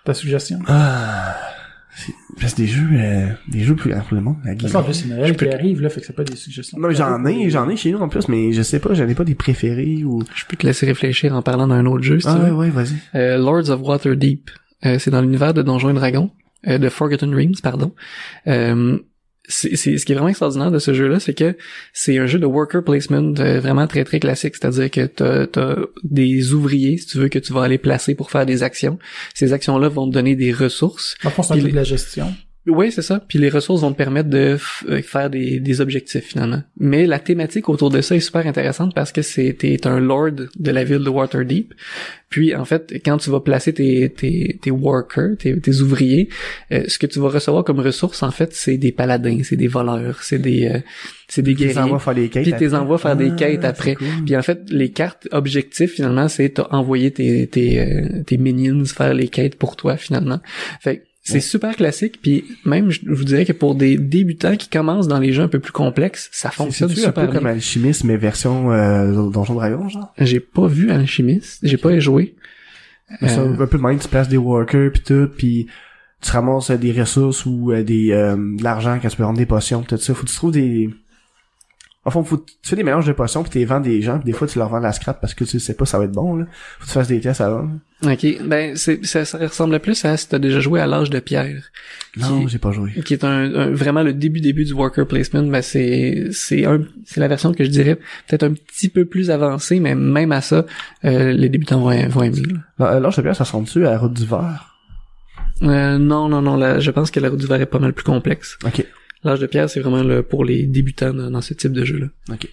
ta 0.03 0.14
suggestion? 0.16 0.60
Ah, 0.68 1.36
c'est 1.96 2.58
des 2.58 2.68
jeux, 2.68 2.88
euh, 2.93 3.28
des 3.48 3.62
jeux 3.62 3.76
plus 3.76 3.89
grands 3.91 4.02
pour 4.02 4.16
le 4.16 4.22
monde. 4.22 4.36
La 4.43 4.68
Ça, 4.68 4.80
en 4.80 4.84
plus, 4.84 4.93
c'est 4.93 5.08
Noël 5.08 5.36
peux 5.36 5.46
qui 5.46 5.54
arrive, 5.54 5.82
là, 5.82 5.89
fait 5.89 6.02
que 6.02 6.06
c'est 6.06 6.14
pas 6.16 6.24
des 6.24 6.36
suggestions. 6.36 6.78
Non, 6.80 6.89
mais 6.89 6.96
j'en 6.96 7.26
ai, 7.26 7.50
j'en 7.50 7.70
ai 7.70 7.78
chez 7.78 7.91
nous 7.91 8.00
en 8.00 8.10
plus, 8.10 8.28
mais 8.28 8.52
je 8.52 8.62
sais 8.62 8.80
pas, 8.80 8.93
j'en 8.93 9.08
ai 9.08 9.16
pas 9.16 9.24
des 9.24 9.36
préférés 9.36 10.04
ou. 10.04 10.22
Je 10.36 10.46
peux 10.46 10.58
te 10.58 10.66
laisser 10.68 10.86
réfléchir 10.86 11.34
en 11.34 11.41
parlant 11.41 11.68
d'un 11.68 11.86
autre 11.86 12.04
jeu, 12.04 12.20
si 12.20 12.28
Ah 12.30 12.36
tu 12.36 12.41
ouais, 12.43 12.50
veux. 12.50 12.56
ouais, 12.56 12.70
vas-y. 12.70 12.96
Euh, 13.16 13.38
Lords 13.38 13.70
of 13.70 13.82
Waterdeep. 13.82 14.50
Euh, 14.86 15.00
c'est 15.00 15.10
dans 15.12 15.22
l'univers 15.22 15.54
de 15.54 15.62
Donjons 15.62 15.89
et 15.89 15.93
Dragons, 15.93 16.32
euh, 16.68 16.78
de 16.78 16.89
Forgotten 16.89 17.34
Realms, 17.34 17.56
pardon. 17.64 17.93
C'est, 19.48 19.76
c'est- 19.76 19.98
ce 19.98 20.06
qui 20.06 20.12
est 20.12 20.16
vraiment 20.16 20.30
extraordinaire 20.30 20.72
de 20.72 20.80
ce 20.80 20.93
jeu-là, 20.93 21.20
c'est 21.20 21.34
que 21.34 21.56
c'est 21.93 22.18
un 22.18 22.26
jeu 22.26 22.39
de 22.39 22.46
worker 22.46 22.84
placement 22.84 23.34
euh, 23.39 23.60
vraiment 23.60 23.88
très 23.88 24.04
très 24.04 24.20
classique, 24.20 24.56
c'est-à-dire 24.56 24.89
que 24.91 25.06
t'as, 25.06 25.46
t'as 25.48 25.76
des 26.04 26.54
ouvriers, 26.54 26.98
si 26.98 27.06
tu 27.08 27.18
veux, 27.20 27.30
que 27.30 27.39
tu 27.39 27.54
vas 27.54 27.64
aller 27.64 27.78
placer 27.78 28.16
pour 28.16 28.32
faire 28.32 28.46
des 28.46 28.64
actions. 28.64 28.98
Ces 29.34 29.54
actions-là 29.54 29.88
vont 29.89 30.08
te 30.08 30.14
donner 30.14 30.36
des 30.36 30.52
ressources. 30.52 31.16
Le 31.24 31.30
fond, 31.30 31.43
c'est 31.43 31.54
un 31.54 31.58
de 31.72 31.76
la 31.76 31.84
gestion. 31.84 32.34
Oui, 32.68 32.91
c'est 32.91 33.01
ça. 33.03 33.24
Puis 33.28 33.38
les 33.38 33.49
ressources 33.49 33.82
vont 33.82 33.91
te 33.91 33.97
permettre 33.97 34.30
de 34.30 34.57
euh, 34.89 35.01
faire 35.03 35.30
des, 35.30 35.59
des 35.59 35.82
objectifs 35.82 36.26
finalement. 36.26 36.63
Mais 36.80 37.05
la 37.05 37.20
thématique 37.20 37.70
autour 37.70 37.89
de 37.91 38.01
ça 38.01 38.16
est 38.16 38.20
super 38.20 38.47
intéressante 38.47 38.93
parce 38.95 39.11
que 39.11 39.22
c'est 39.22 39.53
t'es 39.53 39.86
un 39.86 39.99
lord 39.99 40.32
de 40.57 40.72
la 40.72 40.84
ville 40.84 41.03
de 41.03 41.09
Waterdeep. 41.09 41.74
Puis 42.30 42.55
en 42.55 42.66
fait, 42.66 42.91
quand 43.05 43.18
tu 43.18 43.30
vas 43.30 43.39
placer 43.39 43.72
tes 43.74 44.09
tes, 44.09 44.57
tes 44.61 44.72
workers, 44.72 45.38
tes, 45.38 45.59
tes 45.59 45.80
ouvriers, 45.82 46.30
euh, 46.72 46.84
ce 46.88 46.97
que 46.97 47.05
tu 47.05 47.20
vas 47.20 47.30
recevoir 47.30 47.63
comme 47.63 47.80
ressources 47.80 48.24
en 48.24 48.32
fait, 48.32 48.53
c'est 48.53 48.78
des 48.78 48.91
paladins, 48.91 49.39
c'est 49.43 49.55
des 49.57 49.68
voleurs, 49.68 50.24
c'est 50.24 50.39
des 50.39 50.68
euh, 50.68 50.80
c'est 51.28 51.43
des 51.43 51.51
les 51.51 51.55
guerriers. 51.55 51.80
envoies 51.80 51.99
faire 51.99 52.16
des 52.16 52.30
quêtes. 52.30 52.43
Puis 52.43 52.53
t'es 52.57 52.74
envoies 52.74 52.97
faire 52.97 53.16
des 53.16 53.30
Ah, 53.32 53.36
quêtes 53.36 53.61
c'est 53.61 53.68
après. 53.68 53.95
cool. 53.95 54.07
Puis 54.26 54.36
en 54.36 54.41
fait, 54.41 54.61
les 54.70 54.89
cartes 54.91 55.28
objectifs 55.32 55.93
finalement, 55.93 56.28
c'est 56.28 56.49
t'as 56.49 56.68
envoyé 56.72 57.11
tes 57.11 57.45
tes 57.47 57.80
euh, 57.80 58.24
tes 58.26 58.38
minions 58.38 58.84
faire 58.86 59.13
les 59.13 59.28
quêtes 59.28 59.55
pour 59.55 59.76
toi 59.76 59.97
finalement. 59.97 60.39
Fait 60.82 61.03
c'est 61.26 61.39
super 61.39 61.76
classique. 61.76 62.19
Puis 62.21 62.45
même, 62.65 62.91
je 62.91 63.01
vous 63.07 63.23
dirais 63.23 63.45
que 63.45 63.51
pour 63.51 63.76
des 63.76 63.97
débutants 63.97 64.55
qui 64.55 64.69
commencent 64.69 65.07
dans 65.07 65.19
les 65.19 65.34
jeux 65.34 65.43
un 65.43 65.47
peu 65.47 65.59
plus 65.59 65.71
complexes, 65.71 66.30
ça 66.32 66.51
fonctionne 66.51 66.89
C'est-tu 66.89 67.01
un 67.01 67.11
peu 67.11 67.21
super 67.21 67.34
comme 67.34 67.43
bien. 67.43 67.53
Alchimiste, 67.53 68.03
mais 68.03 68.15
version 68.15 68.71
euh, 68.71 69.30
Donjon 69.30 69.55
Dragon, 69.55 69.89
genre? 69.89 70.13
J'ai 70.19 70.39
pas 70.39 70.67
vu 70.67 70.91
Alchimiste, 70.91 71.59
j'ai 71.63 71.78
pas 71.78 71.97
joué. 71.99 72.36
Euh, 73.21 73.53
un 73.53 73.65
peu 73.65 73.78
de 73.78 73.84
même, 73.84 73.99
tu 73.99 74.07
places 74.07 74.30
des 74.30 74.38
workers 74.38 74.91
pis 74.91 75.01
tout, 75.01 75.28
puis 75.36 75.67
tu 76.21 76.32
ramasses 76.32 76.71
euh, 76.71 76.78
des 76.78 76.91
ressources 76.91 77.45
ou 77.45 77.71
euh, 77.71 77.84
des 77.84 78.11
euh, 78.11 78.36
de 78.36 78.63
l'argent 78.63 78.99
quand 79.01 79.09
tu 79.09 79.17
peux 79.17 79.23
vendre 79.23 79.38
des 79.38 79.45
potions 79.45 79.82
pis 79.82 79.88
tout 79.88 79.97
ça. 79.97 80.13
Faut 80.13 80.26
que 80.26 80.32
tu 80.32 80.36
trouves 80.36 80.51
des... 80.51 80.89
En 82.08 82.12
fond, 82.12 82.24
faut, 82.24 82.38
tu 82.38 82.70
fais 82.70 82.76
des 82.76 82.84
mélanges 82.84 83.08
de 83.08 83.14
potions 83.14 83.41
puis 83.41 83.51
tu 83.51 83.58
les 83.58 83.66
vends 83.66 83.80
des 83.80 83.99
gens 84.03 84.20
pis 84.20 84.26
des 84.26 84.32
fois 84.32 84.47
tu 84.47 84.60
leur 84.60 84.70
vends 84.70 84.78
la 84.80 84.91
scrap 84.93 85.20
parce 85.20 85.34
que 85.34 85.43
tu 85.43 85.60
sais 85.60 85.74
pas 85.74 85.86
ça 85.86 85.97
va 85.97 86.06
être 86.06 86.12
bon, 86.12 86.36
là. 86.36 86.45
Faut 86.78 86.84
que 86.84 86.88
tu 86.88 86.93
fasses 86.93 87.08
des 87.08 87.20
tests 87.20 87.41
avant. 87.41 87.68
Ok, 88.06 88.26
ben 88.43 88.76
c'est 88.76 89.03
ça, 89.06 89.26
ça 89.26 89.39
ressemble 89.39 89.80
plus 89.80 90.06
à 90.06 90.16
si 90.16 90.30
t'as 90.30 90.38
déjà 90.38 90.60
joué 90.60 90.80
à 90.82 90.86
l'âge 90.86 91.10
de 91.10 91.20
pierre. 91.20 91.64
Non, 92.18 92.47
j'ai 92.47 92.60
pas 92.60 92.72
joué. 92.72 92.91
qui 93.03 93.14
est 93.14 93.24
un, 93.24 93.53
un- 93.56 93.72
vraiment 93.72 94.03
le 94.03 94.14
début 94.14 94.39
début 94.39 94.66
du 94.66 94.74
worker 94.74 95.08
placement 95.08 95.41
ben 95.43 95.62
c'est 95.64 96.28
c'est 96.32 96.66
un 96.66 96.82
c'est 97.06 97.20
la 97.20 97.28
version 97.28 97.53
que 97.53 97.64
je 97.64 97.70
dirais 97.72 97.95
peut-être 98.28 98.43
un 98.43 98.53
petit 98.53 98.89
peu 98.89 99.06
plus 99.06 99.32
avancée 99.32 99.80
mais 99.80 99.95
même 99.95 100.32
à 100.32 100.41
ça 100.41 100.66
euh, 101.06 101.32
les 101.32 101.49
débutants 101.49 101.80
vont, 101.80 102.08
vont 102.10 102.22
aimer 102.24 102.41
là. 102.41 102.60
Non, 102.80 102.86
euh, 102.86 102.99
L'âge 102.99 103.16
de 103.16 103.22
pierre, 103.24 103.36
ça 103.36 103.45
ressemble-tu 103.45 103.88
à 103.88 103.91
la 103.91 103.97
route 103.97 104.14
du 104.14 104.26
verre? 104.28 104.76
Euh, 105.64 105.97
non 105.97 106.28
non 106.30 106.41
non 106.41 106.58
là, 106.58 106.80
je 106.80 106.91
pense 106.91 107.10
que 107.10 107.20
la 107.20 107.30
route 107.30 107.39
du 107.39 107.47
verre 107.47 107.62
est 107.62 107.66
pas 107.66 107.80
mal 107.80 107.93
plus 107.93 108.03
complexe 108.03 108.58
Ok. 108.66 108.86
L'âge 109.28 109.39
de 109.39 109.47
pierre 109.47 109.69
c'est 109.69 109.80
vraiment 109.80 110.03
le 110.03 110.23
pour 110.23 110.45
les 110.45 110.65
débutants 110.65 111.13
dans, 111.13 111.30
dans 111.30 111.41
ce 111.41 111.53
type 111.53 111.73
de 111.73 111.84
jeu 111.86 111.97
là 111.99 112.07
Ok. 112.32 112.47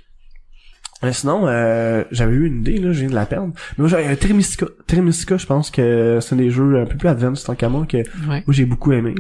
Mais 1.02 1.12
sinon, 1.12 1.48
euh, 1.48 2.04
j'avais 2.12 2.32
eu 2.32 2.46
une 2.46 2.60
idée, 2.60 2.78
là, 2.78 2.92
je 2.92 3.00
viens 3.00 3.08
de 3.08 3.14
la 3.14 3.26
perdre. 3.26 3.52
Mais 3.76 3.82
moi, 3.82 3.88
j'avais 3.88 4.14
Termistica. 4.14 4.66
Termistica, 4.86 5.36
je 5.36 5.46
pense 5.46 5.68
que 5.70 6.20
c'est 6.20 6.34
un 6.34 6.38
des 6.38 6.50
jeux 6.50 6.78
un 6.78 6.86
peu 6.86 6.96
plus 6.96 7.08
advanced 7.08 7.44
tant 7.44 7.56
qu'à 7.56 7.68
moi, 7.68 7.86
que 7.86 7.96
ouais 8.28 8.44
j'ai 8.48 8.64
beaucoup 8.64 8.92
aimé, 8.92 9.14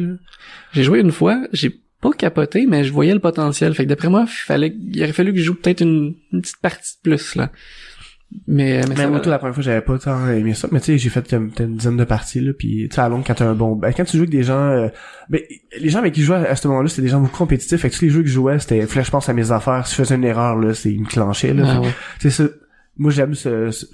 j'ai 0.72 0.84
joué 0.84 1.00
une 1.00 1.10
fois 1.10 1.42
j'ai 1.52 1.80
pas 2.00 2.12
capoté 2.12 2.66
mais 2.66 2.84
je 2.84 2.92
voyais 2.92 3.14
le 3.14 3.20
potentiel 3.20 3.74
fait 3.74 3.84
que 3.84 3.88
d'après 3.88 4.08
moi 4.08 4.26
fallait 4.26 4.74
il 4.92 5.02
aurait 5.02 5.12
fallu 5.12 5.32
que 5.32 5.38
je 5.38 5.44
joue 5.44 5.54
peut-être 5.54 5.82
une, 5.82 6.14
une 6.32 6.42
petite 6.42 6.60
partie 6.60 6.96
de 6.96 7.10
plus 7.10 7.36
là 7.36 7.52
mais 8.46 8.82
mais, 8.88 8.94
Mais 8.96 9.06
moi, 9.06 9.18
va. 9.18 9.20
tout, 9.20 9.30
la 9.30 9.38
première 9.38 9.54
fois, 9.54 9.62
j'avais 9.62 9.80
pas 9.80 9.98
tant 9.98 10.28
aimé 10.28 10.54
ça. 10.54 10.68
Mais 10.72 10.80
tu 10.80 10.86
sais, 10.86 10.98
j'ai 10.98 11.10
fait 11.10 11.32
euh, 11.32 11.48
une 11.60 11.76
dizaine 11.76 11.96
de 11.96 12.04
parties, 12.04 12.40
là. 12.40 12.52
Puis, 12.52 12.88
tu 12.88 12.94
sais, 12.94 13.00
à 13.00 13.08
longue, 13.08 13.24
quand 13.26 13.34
t'as 13.34 13.46
un 13.46 13.54
bon... 13.54 13.76
Ben, 13.76 13.92
quand 13.92 14.04
tu 14.04 14.16
joues 14.16 14.24
avec 14.24 14.30
des 14.30 14.42
gens... 14.42 14.70
euh, 14.70 14.88
Ben, 15.30 15.40
les 15.78 15.88
gens 15.88 15.98
avec 15.98 16.14
qui 16.14 16.20
je 16.20 16.26
jouais 16.26 16.46
à 16.46 16.56
ce 16.56 16.68
moment-là, 16.68 16.88
c'était 16.88 17.02
des 17.02 17.08
gens 17.08 17.20
beaucoup 17.20 17.36
compétitifs. 17.36 17.80
Fait 17.80 17.90
que 17.90 17.94
tous 17.96 18.02
les 18.02 18.10
jeux 18.10 18.22
que 18.22 18.28
je 18.28 18.34
jouais, 18.34 18.58
c'était... 18.58 18.86
Que 18.86 19.02
je 19.02 19.10
pense 19.10 19.28
à 19.28 19.32
mes 19.32 19.52
affaires. 19.52 19.86
Si 19.86 19.96
je 19.96 20.02
faisais 20.02 20.14
une 20.14 20.24
erreur, 20.24 20.56
là, 20.56 20.74
c'est... 20.74 20.92
Ils 20.92 21.00
me 21.00 21.06
clenchaient, 21.06 21.54
là. 21.54 21.64
Ah 21.66 21.80
ouais. 21.80 22.30
ça... 22.30 22.44
Moi, 22.98 23.10
j'aime 23.10 23.34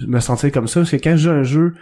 me 0.07 0.21
sentir 0.21 0.53
comme 0.53 0.69
ça. 0.69 0.81
Parce 0.81 0.91
que 0.91 0.97
quand 0.97 1.13
je 1.13 1.17
joue 1.25 1.31
à 1.31 1.35
un 1.35 1.43
jeu... 1.43 1.75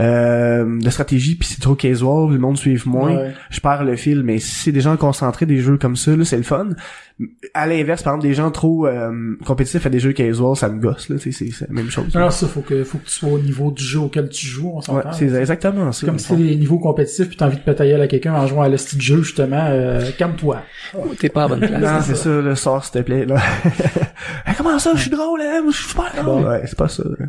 Euh, 0.00 0.80
de 0.80 0.90
stratégie 0.90 1.36
puis 1.36 1.46
c'est 1.46 1.60
trop 1.60 1.76
casual 1.76 2.28
le 2.32 2.38
monde 2.40 2.58
suive 2.58 2.88
moins 2.88 3.14
Ouais. 3.14 3.32
je 3.48 3.60
perds 3.60 3.84
le 3.84 3.94
fil 3.94 4.24
mais 4.24 4.40
si 4.40 4.50
c'est 4.50 4.72
des 4.72 4.80
gens 4.80 4.96
concentrés 4.96 5.46
des 5.46 5.58
jeux 5.60 5.78
comme 5.78 5.94
ça 5.94 6.16
là 6.16 6.24
c'est 6.24 6.36
le 6.36 6.42
fun 6.42 6.70
à 7.54 7.68
l'inverse 7.68 8.02
par 8.02 8.14
exemple 8.14 8.26
des 8.26 8.34
gens 8.34 8.50
trop 8.50 8.88
euh, 8.88 9.36
compétitifs 9.46 9.86
à 9.86 9.90
des 9.90 10.00
jeux 10.00 10.10
casual 10.12 10.56
ça 10.56 10.68
me 10.68 10.80
gosse 10.80 11.08
là 11.10 11.16
c'est 11.20 11.30
c'est 11.30 11.48
la 11.60 11.72
même 11.72 11.90
chose 11.90 12.06
Alors 12.16 12.32
ça, 12.32 12.48
faut 12.48 12.62
que, 12.62 12.82
faut 12.82 12.98
que 12.98 13.04
tu 13.04 13.12
sois 13.12 13.28
au 13.28 13.38
niveau 13.38 13.70
du 13.70 13.84
jeu 13.84 14.00
auquel 14.00 14.28
tu 14.30 14.44
joues, 14.46 14.72
on 14.74 14.78
Ouais, 14.78 14.82
s'entend. 14.82 15.12
c'est 15.12 15.32
exactement 15.32 15.92
ça. 15.92 16.00
C'est 16.00 16.06
comme 16.06 16.18
si 16.18 16.26
c'est 16.26 16.36
des 16.38 16.56
niveaux 16.56 16.80
compétitifs 16.80 17.28
puis 17.28 17.36
t'as 17.36 17.46
envie 17.46 17.58
de 17.58 17.62
pétailler 17.62 17.94
à 17.94 18.08
quelqu'un 18.08 18.34
en 18.34 18.48
jouant 18.48 18.62
à 18.62 18.68
l'esti 18.68 18.96
de 18.96 19.00
jeu, 19.00 19.22
justement, 19.22 19.64
euh, 19.70 20.00
calme-toi. 20.18 20.60
t'es 21.20 21.28
pas 21.28 21.44
à 21.44 21.48
bonne 21.48 21.60
place 21.60 21.80
Non, 21.80 22.00
c'est 22.02 22.16
ça, 22.16 22.40
le 22.40 22.54
sort, 22.56 22.84
s'il 22.84 22.94
te 23.00 23.06
plaît, 23.06 23.26
là. 23.26 23.36
Hey, 24.44 24.54
comment 24.58 24.76
ça, 24.80 24.90
je 24.96 25.02
suis 25.02 25.10
drôle, 25.10 25.40
hein? 25.40 25.62
Je 25.70 25.76
suis 25.76 25.88
super 25.90 26.10
drôle. 26.16 26.42
Bon. 26.42 26.48
Ouais, 26.48 26.62
c'est 26.66 26.76
pas 26.76 26.88
ça. 26.88 27.04
là. 27.04 27.26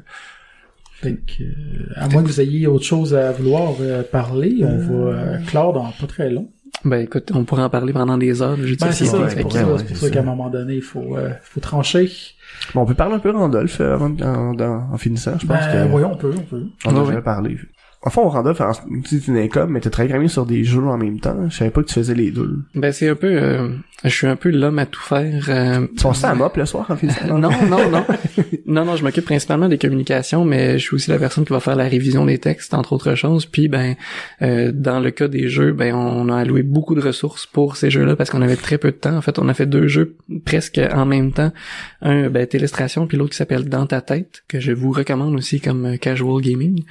Fait 1.01 1.13
que, 1.15 1.43
euh, 1.43 1.93
à 1.95 2.07
moins 2.07 2.23
que 2.23 2.27
vous 2.27 2.41
ayez 2.41 2.67
autre 2.67 2.85
chose 2.85 3.13
à 3.13 3.31
vouloir 3.31 3.73
euh, 3.81 4.01
parler, 4.03 4.57
on 4.63 4.77
va 4.77 4.93
euh, 5.11 5.37
clore 5.45 5.73
dans 5.73 5.91
pas 5.91 6.07
très 6.07 6.29
long. 6.29 6.49
Ben 6.83 6.99
écoute, 6.99 7.31
on 7.33 7.43
pourrait 7.45 7.63
en 7.63 7.69
parler 7.69 7.93
pendant 7.93 8.17
des 8.17 8.41
heures. 8.41 8.57
Ben, 8.57 8.91
c'est 8.91 9.05
ça, 9.05 9.29
c'est 9.29 9.41
pour 9.41 9.51
ça, 9.51 9.65
ouais, 9.65 9.73
c'est 9.79 9.89
c'est 9.95 10.05
ça 10.05 10.09
qu'à 10.09 10.19
un 10.19 10.23
moment 10.23 10.49
donné, 10.49 10.75
il 10.75 10.81
faut, 10.81 11.17
euh, 11.17 11.29
faut 11.41 11.59
trancher. 11.59 12.09
Bon, 12.73 12.81
on 12.81 12.85
peut 12.85 12.93
parler 12.93 13.15
un 13.15 13.19
peu 13.19 13.31
Randolph 13.31 13.81
euh, 13.81 13.93
avant, 13.93 14.09
de- 14.09 14.23
en, 14.23 14.53
en, 14.59 14.93
en 14.93 14.97
finissant, 14.97 15.33
je 15.39 15.47
pense 15.47 15.57
Ben, 15.65 15.85
que... 15.85 15.91
voyons, 15.91 16.13
on 16.13 16.17
peut, 16.17 16.33
on 16.37 16.41
peut. 16.43 16.63
On 16.85 16.89
a 16.91 16.93
Ouais, 16.99 17.05
déjà 17.05 17.15
ouais. 17.15 17.21
parlé. 17.21 17.57
En 18.03 18.09
fond, 18.11 18.29
Randolph, 18.29 18.61
es 18.61 19.17
une 19.27 19.37
income, 19.37 19.71
mais 19.71 19.79
t'as 19.79 19.89
travaillé 19.89 20.13
quand 20.13 20.19
même 20.19 20.27
sur 20.27 20.45
des 20.45 20.63
jeux 20.63 20.83
en 20.83 20.97
même 20.97 21.19
temps. 21.19 21.49
Je 21.49 21.55
savais 21.57 21.71
pas 21.71 21.81
que 21.81 21.87
tu 21.87 21.95
faisais 21.95 22.13
les 22.13 22.29
deux. 22.29 22.59
Ben 22.75 22.91
c'est 22.91 23.09
un 23.09 23.15
peu, 23.15 23.27
euh, 23.35 23.69
je 24.03 24.09
suis 24.09 24.27
un 24.27 24.35
peu 24.35 24.49
l'homme 24.49 24.77
à 24.79 24.85
tout 24.85 25.01
faire. 25.01 25.45
euh, 25.49 25.87
Tu 25.97 26.13
ça 26.13 26.29
à 26.29 26.35
mop 26.35 26.55
le 26.57 26.65
soir 26.65 26.85
en 26.89 26.95
finissant? 26.95 27.27
non, 27.27 27.39
non, 27.39 27.51
non, 27.69 28.05
non, 28.65 28.85
non, 28.85 28.95
je 28.95 29.03
m'occupe 29.03 29.25
principalement 29.25 29.69
des 29.69 29.77
communications, 29.77 30.43
mais 30.45 30.77
je 30.77 30.83
suis 30.83 30.95
aussi 30.95 31.09
la 31.09 31.17
personne 31.17 31.45
qui 31.45 31.53
va 31.53 31.59
faire 31.59 31.75
la 31.75 31.85
révision 31.85 32.25
des 32.25 32.37
textes, 32.37 32.73
entre 32.73 32.93
autres 32.93 33.15
choses. 33.15 33.45
Puis, 33.45 33.67
ben, 33.67 33.95
euh, 34.41 34.71
dans 34.73 34.99
le 34.99 35.11
cas 35.11 35.27
des 35.27 35.49
jeux, 35.49 35.71
ben, 35.71 35.95
on 35.95 36.29
a 36.29 36.37
alloué 36.37 36.61
beaucoup 36.63 36.93
de 36.93 37.01
ressources 37.01 37.45
pour 37.45 37.77
ces 37.77 37.89
jeux-là 37.89 38.15
parce 38.15 38.29
qu'on 38.29 38.41
avait 38.41 38.57
très 38.57 38.77
peu 38.77 38.91
de 38.91 38.97
temps. 38.97 39.15
En 39.15 39.21
fait, 39.21 39.39
on 39.39 39.47
a 39.47 39.53
fait 39.53 39.65
deux 39.65 39.87
jeux 39.87 40.15
presque 40.45 40.79
en 40.93 41.05
même 41.05 41.31
temps. 41.31 41.51
Un, 42.01 42.29
ben, 42.29 42.45
Télestration, 42.45 43.07
puis 43.07 43.17
l'autre 43.17 43.31
qui 43.31 43.37
s'appelle 43.37 43.69
Dans 43.69 43.85
ta 43.85 44.01
tête, 44.01 44.43
que 44.47 44.59
je 44.59 44.71
vous 44.71 44.91
recommande 44.91 45.35
aussi 45.35 45.61
comme 45.61 45.85
euh, 45.85 45.97
casual 45.97 46.41
gaming. 46.41 46.83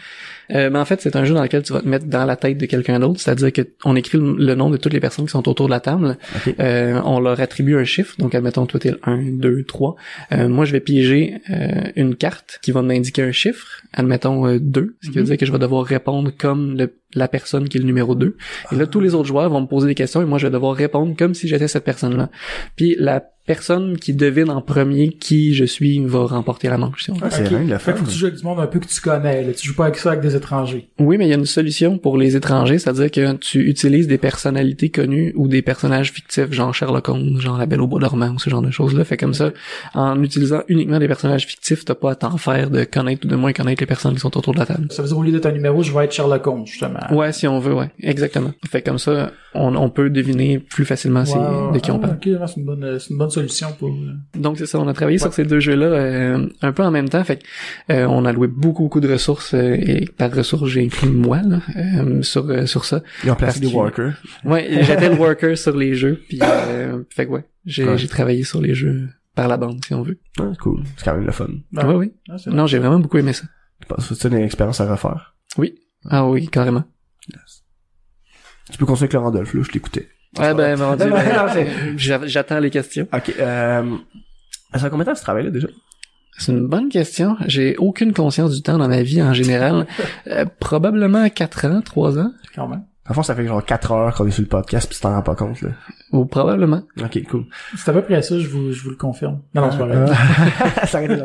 Euh, 0.52 0.70
mais 0.70 0.78
en 0.78 0.84
fait, 0.84 1.00
c'est 1.00 1.16
un 1.16 1.24
jeu 1.24 1.34
dans 1.34 1.42
lequel 1.42 1.62
tu 1.62 1.72
vas 1.72 1.80
te 1.80 1.88
mettre 1.88 2.07
dans 2.07 2.24
la 2.24 2.36
tête 2.36 2.59
de 2.59 2.66
quelqu'un 2.66 2.98
d'autre, 2.98 3.20
c'est-à-dire 3.20 3.52
que 3.52 3.62
on 3.84 3.96
écrit 3.96 4.18
le, 4.18 4.55
nom 4.55 4.70
de 4.70 4.76
toutes 4.76 4.92
les 4.92 5.00
personnes 5.00 5.24
qui 5.26 5.30
sont 5.30 5.48
autour 5.48 5.66
de 5.66 5.70
la 5.70 5.80
table. 5.80 6.18
Euh, 6.61 6.93
on 7.05 7.20
leur 7.20 7.40
attribue 7.40 7.76
un 7.76 7.84
chiffre, 7.84 8.14
donc 8.18 8.34
admettons 8.34 8.66
toi 8.66 8.78
t'es 8.80 8.90
le 8.90 9.01
1, 9.03 9.22
2, 9.38 9.64
3. 9.64 9.97
Euh, 10.32 10.49
moi 10.49 10.64
je 10.64 10.72
vais 10.72 10.80
piéger 10.80 11.40
euh, 11.51 11.90
une 11.97 12.14
carte 12.16 12.59
qui 12.62 12.70
va 12.72 12.82
m'indiquer 12.82 13.22
un 13.22 13.32
chiffre, 13.32 13.82
admettons 13.92 14.47
euh, 14.47 14.59
2, 14.61 14.97
ce 15.03 15.09
qui 15.11 15.14
veut 15.16 15.22
Mhm. 15.22 15.26
dire 15.28 15.36
que 15.38 15.47
je 15.47 15.53
vais 15.53 15.59
devoir 15.59 15.84
répondre 15.84 16.30
comme 16.36 16.76
le 16.76 16.92
la 17.15 17.29
personne 17.29 17.69
qui 17.69 17.79
est 17.79 17.81
le 17.81 17.87
numéro 17.87 18.15
2. 18.15 18.37
Et 18.73 18.77
là, 18.77 18.87
tous 18.87 19.01
les 19.01 19.15
autres 19.15 19.27
joueurs 19.29 19.51
vont 19.51 19.61
me 19.61 19.67
poser 19.67 19.87
des 19.87 19.95
questions 19.95 20.23
et 20.23 20.25
moi, 20.25 20.39
je 20.39 20.47
vais 20.47 20.53
devoir 20.53 20.75
répondre 20.75 21.15
comme 21.17 21.35
si 21.35 21.49
j'étais 21.49 21.69
cette 21.69 21.85
personne-là. 21.85 22.31
Puis 22.77 22.97
la 22.99 23.23
personne 23.47 23.99
qui 23.99 24.15
devine 24.15 24.49
en 24.49 24.62
premier 24.62 25.11
qui 25.11 25.53
je 25.53 25.67
suis 25.67 26.03
va 26.07 26.25
remporter 26.25 26.69
la 26.71 26.79
manche. 26.79 27.05
si 27.05 27.11
on 27.11 27.15
veut. 27.15 27.21
Ah, 27.25 27.31
c'est 27.31 27.43
Ok. 27.43 27.49
rien 27.51 27.65
de 27.65 27.71
le 27.73 27.77
Fait 27.77 27.93
que 27.93 27.99
faut 27.99 28.05
que 28.07 28.11
tu 28.11 28.17
joues 28.17 28.25
avec 28.25 28.39
du 28.39 28.45
monde 28.47 28.59
un 28.59 28.67
peu 28.67 28.79
que 28.81 28.87
tu 28.87 28.99
connais. 29.03 29.45
Là. 29.45 29.53
Tu 29.53 29.69
joues 29.69 29.75
pas 29.75 29.85
avec 29.85 29.99
ça 29.99 30.12
avec 30.12 30.23
des 30.23 30.35
étrangers. 30.35 30.89
Oui, 30.99 31.19
mais 31.19 31.27
il 31.27 31.29
y 31.29 31.35
a 31.35 31.37
une 31.37 31.45
solution 31.45 31.99
pour 31.99 32.17
les 32.17 32.37
étrangers, 32.37 32.79
c'est-à-dire 32.79 33.11
que 33.11 33.35
tu 33.37 33.69
utilises 33.69 34.07
des 34.09 34.17
personnalités 34.17 34.89
connues 34.89 35.35
ou 35.37 35.47
des 35.47 35.61
personnages 35.61 36.11
fictifs, 36.11 36.53
genre 36.53 36.75
Sherlock 36.75 37.07
Holmes, 37.11 37.39
genre 37.39 37.59
La 37.59 37.67
Belle 37.67 37.83
au 37.83 37.87
bois 37.87 38.01
dormant 38.01 38.31
ou 38.31 38.39
ce 38.39 38.49
genre 38.49 38.62
de 38.62 38.71
choses-là. 38.71 39.05
Fait 39.05 39.19
comme 39.19 39.35
ça, 39.35 39.51
en 39.93 40.23
utilisant 40.23 40.62
uniquement 40.69 40.99
des 40.99 41.07
personnages 41.09 41.45
fictifs, 41.45 41.85
t'as 41.85 41.95
pas 41.95 42.12
à 42.12 42.15
t'en 42.15 42.39
faire 42.39 42.71
de 42.71 42.85
connaître 42.85 43.27
ou 43.27 43.29
de 43.29 43.37
moins 43.37 43.53
connaître 43.53 43.83
les 43.83 43.87
personnes 43.87 44.15
qui 44.15 44.21
sont 44.21 44.35
autour 44.39 44.55
de 44.55 44.59
la 44.61 44.65
table. 44.65 44.87
Ça 44.91 45.03
veut 45.03 45.09
dire 45.09 45.19
au 45.19 45.23
lieu 45.23 45.33
d'être 45.33 45.45
un 45.45 45.53
numéro, 45.53 45.83
je 45.83 45.93
vais 45.93 46.05
être 46.07 46.12
Sherlock 46.12 46.47
Holmes, 46.47 46.65
justement. 46.67 46.99
Ouais, 47.12 47.32
si 47.32 47.46
on 47.46 47.59
veut, 47.59 47.74
ouais, 47.74 47.90
exactement. 48.00 48.52
Fait 48.70 48.82
comme 48.82 48.98
ça, 48.98 49.30
on, 49.55 49.74
on 49.76 49.90
peut 49.90 50.11
deviner 50.11 50.59
plus 50.59 50.84
facilement 50.84 51.24
c'est 51.24 51.36
Ouais, 51.38 51.72
de 51.72 51.78
qui 51.78 51.90
on 51.90 51.96
ah, 51.96 51.98
parle. 52.00 52.14
ok, 52.16 52.26
ouais, 52.26 52.46
c'est 52.46 52.57
une 52.61 52.64
bonne, 52.66 52.98
c'est 52.98 53.11
une 53.11 53.18
bonne 53.18 53.30
solution 53.30 53.68
pour. 53.78 53.90
euh, 53.90 54.12
Donc 54.38 54.59
c'est 54.59 54.66
ça, 54.66 54.78
on 54.80 54.88
a 54.88 54.92
travaillé 54.94 55.16
Ouais. 55.16 55.22
sur 55.22 55.32
ces 55.32 55.44
deux 55.44 55.61
jeux-là 55.61 55.86
euh, 55.86 56.46
un 56.62 56.72
peu 56.72 56.82
en 56.82 56.90
même 56.90 57.09
temps. 57.09 57.22
Fait 57.24 57.36
que, 57.38 57.92
euh, 57.92 58.07
on 58.07 58.24
a 58.24 58.32
loué 58.32 58.46
beaucoup 58.48 58.84
beaucoup 58.84 59.00
de 59.00 59.11
ressources 59.12 59.55
euh, 59.55 59.74
et 59.78 60.07
par 60.16 60.30
ressources 60.32 60.68
j'ai 60.68 60.84
inclus 60.84 61.09
moi 61.11 61.40
là, 61.42 61.61
euh, 61.76 62.22
sur 62.22 62.48
euh, 62.50 62.66
sur 62.66 62.84
ça. 62.84 63.02
Ils 63.24 63.30
ont 63.30 63.34
placé 63.36 63.61
des 63.61 63.68
que- 63.70 63.74
workers. 63.76 64.14
Ouais, 64.44 64.68
j'étais 64.82 65.09
le 65.11 65.16
worker 65.16 65.57
sur 65.59 65.76
les 65.76 65.94
jeux, 65.94 66.20
puis 66.28 66.38
euh, 66.42 67.02
fait 67.11 67.26
que 67.26 67.30
ouais, 67.32 67.44
j'ai 67.66 67.84
Ouais. 67.84 67.98
j'ai 67.98 68.09
travaillé 68.09 68.44
sur 68.44 68.61
les 68.61 68.74
jeux 68.74 69.09
par 69.34 69.48
la 69.48 69.57
bande 69.57 69.84
si 69.84 69.94
on 69.94 70.02
veut. 70.02 70.18
Ouais, 70.38 70.46
c'est 70.52 70.59
cool. 70.59 70.82
C'est 70.96 71.05
quand 71.05 71.14
même 71.14 71.26
le 71.26 71.32
fun. 71.32 71.48
ben, 71.72 71.86
Ouais 71.88 71.94
oui. 71.94 72.12
Non, 72.46 72.66
j'ai 72.66 72.78
vraiment 72.78 72.98
beaucoup 73.00 73.18
aimé 73.18 73.32
ça. 73.32 73.44
Que 73.88 74.00
c'est 74.00 74.28
une 74.28 74.34
expérience 74.38 74.80
à 74.80 74.90
refaire? 74.90 75.34
Oui. 75.59 75.74
Ah 76.09 76.26
oui, 76.28 76.46
carrément. 76.48 76.84
Tu 78.70 78.79
peux 78.79 78.87
continuer 78.87 79.05
avec 79.05 79.12
Laurent 79.14 79.31
Dolph, 79.31 79.53
là, 79.55 79.62
je 79.62 79.70
t'écoutais. 79.70 80.09
Ouais 80.39 80.53
ben 80.55 80.77
mon 80.79 80.97
Dieu, 80.97 81.07
Non, 81.11 81.16
non, 81.16 81.55
ben, 81.55 81.97
j'a- 81.99 82.27
j'attends 82.27 82.59
les 82.59 82.70
questions. 82.70 83.07
Ok, 83.12 83.33
euh, 83.39 83.97
ça 84.72 84.79
fait 84.81 84.91
combien 84.91 85.05
de 85.05 85.11
temps 85.11 85.12
que 85.12 85.18
tu 85.18 85.25
travailles 85.25 85.45
là, 85.45 85.51
déjà? 85.51 85.68
C'est 86.39 86.51
une 86.51 86.66
bonne 86.66 86.89
question. 86.89 87.37
J'ai 87.47 87.77
aucune 87.77 88.12
conscience 88.12 88.53
du 88.53 88.61
temps 88.62 88.77
dans 88.79 88.89
ma 88.89 89.03
vie 89.03 89.22
en 89.22 89.33
général. 89.33 89.87
Euh, 90.27 90.47
probablement 90.59 91.29
4 91.29 91.66
ans, 91.66 91.81
3 91.83 92.18
ans, 92.18 92.33
Quand 92.55 92.66
même. 92.66 92.83
En 93.07 93.12
fond, 93.12 93.22
ça 93.22 93.35
fait 93.35 93.47
genre 93.47 93.62
4 93.62 93.93
heures 93.93 94.14
qu'on 94.14 94.27
est 94.27 94.31
sur 94.31 94.41
le 94.41 94.49
podcast 94.49 94.89
pis 94.89 94.97
tu 94.97 95.03
t'en 95.03 95.11
rends 95.11 95.20
pas 95.22 95.35
compte, 95.35 95.61
là. 95.61 95.68
ou 96.12 96.25
probablement. 96.25 96.83
Ok, 97.03 97.22
cool. 97.31 97.45
C'est 97.77 97.91
à 97.91 97.93
peu 97.93 98.01
près 98.03 98.22
ça, 98.22 98.39
je 98.39 98.49
vous, 98.49 98.72
je 98.72 98.83
vous 98.83 98.89
le 98.91 98.97
confirme. 98.97 99.43
Non, 99.55 99.61
non, 99.66 99.70
c'est 99.70 99.79
pas 99.79 99.87
vrai. 99.87 100.87
ça 100.87 101.03
aurait 101.03 101.14
été. 101.14 101.22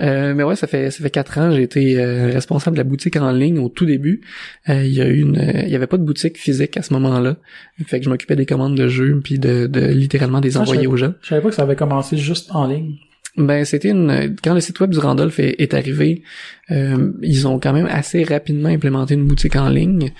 Euh, 0.00 0.34
mais 0.34 0.42
ouais, 0.42 0.56
ça 0.56 0.66
fait 0.66 0.90
ça 0.90 1.02
fait 1.02 1.10
quatre 1.10 1.38
ans. 1.38 1.52
J'ai 1.52 1.62
été 1.62 1.98
euh, 2.00 2.26
responsable 2.32 2.76
de 2.76 2.80
la 2.80 2.84
boutique 2.84 3.16
en 3.16 3.30
ligne 3.32 3.58
au 3.58 3.68
tout 3.68 3.86
début. 3.86 4.20
Euh, 4.68 4.84
Il 4.84 4.92
y 4.92 5.00
a 5.00 5.06
eu 5.08 5.20
une, 5.20 5.62
il 5.64 5.70
y 5.70 5.76
avait 5.76 5.86
pas 5.86 5.98
de 5.98 6.04
boutique 6.04 6.38
physique 6.38 6.76
à 6.76 6.82
ce 6.82 6.92
moment-là. 6.94 7.36
Fait 7.86 7.98
que 7.98 8.04
je 8.04 8.10
m'occupais 8.10 8.36
des 8.36 8.46
commandes 8.46 8.76
de 8.76 8.88
jeux 8.88 9.20
puis 9.22 9.38
de, 9.38 9.66
de 9.66 9.80
littéralement 9.86 10.40
des 10.40 10.56
Ah, 10.56 10.60
envoyer 10.60 10.86
aux 10.86 10.96
gens. 10.96 11.14
Je 11.22 11.28
savais 11.28 11.40
pas 11.40 11.48
que 11.50 11.54
ça 11.54 11.62
avait 11.62 11.76
commencé 11.76 12.16
juste 12.16 12.50
en 12.52 12.66
ligne. 12.66 12.96
Ben 13.36 13.64
c'était 13.64 13.90
une 13.90 14.36
quand 14.44 14.54
le 14.54 14.60
site 14.60 14.78
web 14.78 14.90
du 14.90 14.98
Randolph 15.00 15.40
est, 15.40 15.60
est 15.60 15.74
arrivé, 15.74 16.22
euh, 16.70 17.10
ils 17.20 17.48
ont 17.48 17.58
quand 17.58 17.72
même 17.72 17.86
assez 17.86 18.22
rapidement 18.22 18.68
implémenté 18.68 19.14
une 19.14 19.26
boutique 19.26 19.56
en 19.56 19.68
ligne. 19.68 20.12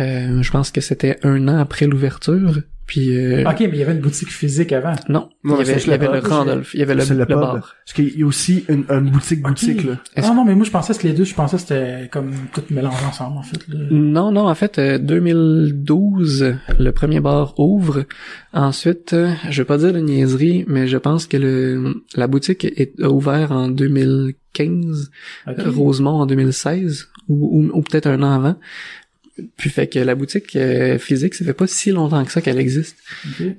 Euh, 0.00 0.42
je 0.42 0.50
pense 0.50 0.72
que 0.72 0.80
c'était 0.80 1.16
un 1.22 1.46
an 1.46 1.58
après 1.58 1.86
l'ouverture. 1.86 2.62
Puis 2.86 3.18
euh, 3.18 3.42
Ok, 3.48 3.56
mais 3.60 3.68
il 3.72 3.76
y 3.78 3.82
avait 3.82 3.92
une 3.94 4.00
boutique 4.00 4.30
physique 4.30 4.70
avant. 4.72 4.94
non, 5.08 5.28
Non, 5.42 5.56
il 5.60 5.66
y 5.66 5.70
avait, 5.70 5.80
c'est 5.80 5.86
il 5.86 5.90
y 5.90 5.94
avait 5.94 6.06
le 6.06 6.18
Randolph, 6.20 6.72
il 6.74 6.80
y 6.80 6.82
avait 6.84 6.94
le, 6.94 7.04
le 7.16 7.24
bar. 7.24 7.74
Parce 7.84 7.92
qu'il 7.94 8.16
y 8.18 8.22
a 8.22 8.26
aussi 8.26 8.64
une, 8.68 8.84
une 8.88 9.10
boutique 9.10 9.42
boutique, 9.42 9.82
là. 9.84 9.98
Est-ce- 10.14 10.28
Ah 10.30 10.34
non, 10.34 10.44
mais 10.44 10.54
moi 10.54 10.64
je 10.64 10.70
pensais 10.70 10.94
que 10.94 11.02
les 11.06 11.12
deux, 11.12 11.24
je 11.24 11.34
pensais 11.34 11.56
que 11.56 11.62
c'était 11.62 12.08
comme 12.12 12.30
tout 12.52 12.62
mélangé 12.70 13.04
ensemble 13.04 13.38
en 13.38 13.42
fait. 13.42 13.58
Là. 13.68 13.78
Non, 13.90 14.30
non, 14.30 14.48
en 14.48 14.54
fait, 14.54 14.78
euh, 14.78 14.98
2012, 14.98 16.54
le 16.78 16.90
premier 16.92 17.20
bar 17.20 17.58
ouvre. 17.58 18.04
Ensuite, 18.52 19.12
euh, 19.12 19.32
je 19.50 19.62
vais 19.62 19.66
pas 19.66 19.78
dire 19.78 19.92
de 19.92 19.98
niaiserie, 20.00 20.64
mais 20.68 20.86
je 20.86 20.96
pense 20.96 21.26
que 21.26 21.36
le 21.36 22.02
la 22.14 22.26
boutique 22.26 22.64
est 22.64 22.92
a 23.02 23.10
ouvert 23.10 23.52
en 23.52 23.68
2015, 23.68 25.10
Ok. 25.48 25.54
euh, 25.58 25.70
Rosemont 25.70 26.20
en 26.20 26.26
2016, 26.26 27.08
ou, 27.28 27.34
ou, 27.60 27.78
ou 27.78 27.82
peut-être 27.82 28.06
un 28.06 28.22
an 28.22 28.32
avant. 28.32 28.56
Puis 29.56 29.70
fait 29.70 29.86
que 29.86 29.98
la 29.98 30.14
boutique 30.14 30.56
euh, 30.56 30.98
physique, 30.98 31.34
ça 31.34 31.44
fait 31.44 31.52
pas 31.52 31.66
si 31.66 31.90
longtemps 31.90 32.24
que 32.24 32.32
ça 32.32 32.40
qu'elle 32.40 32.58
existe. 32.58 32.96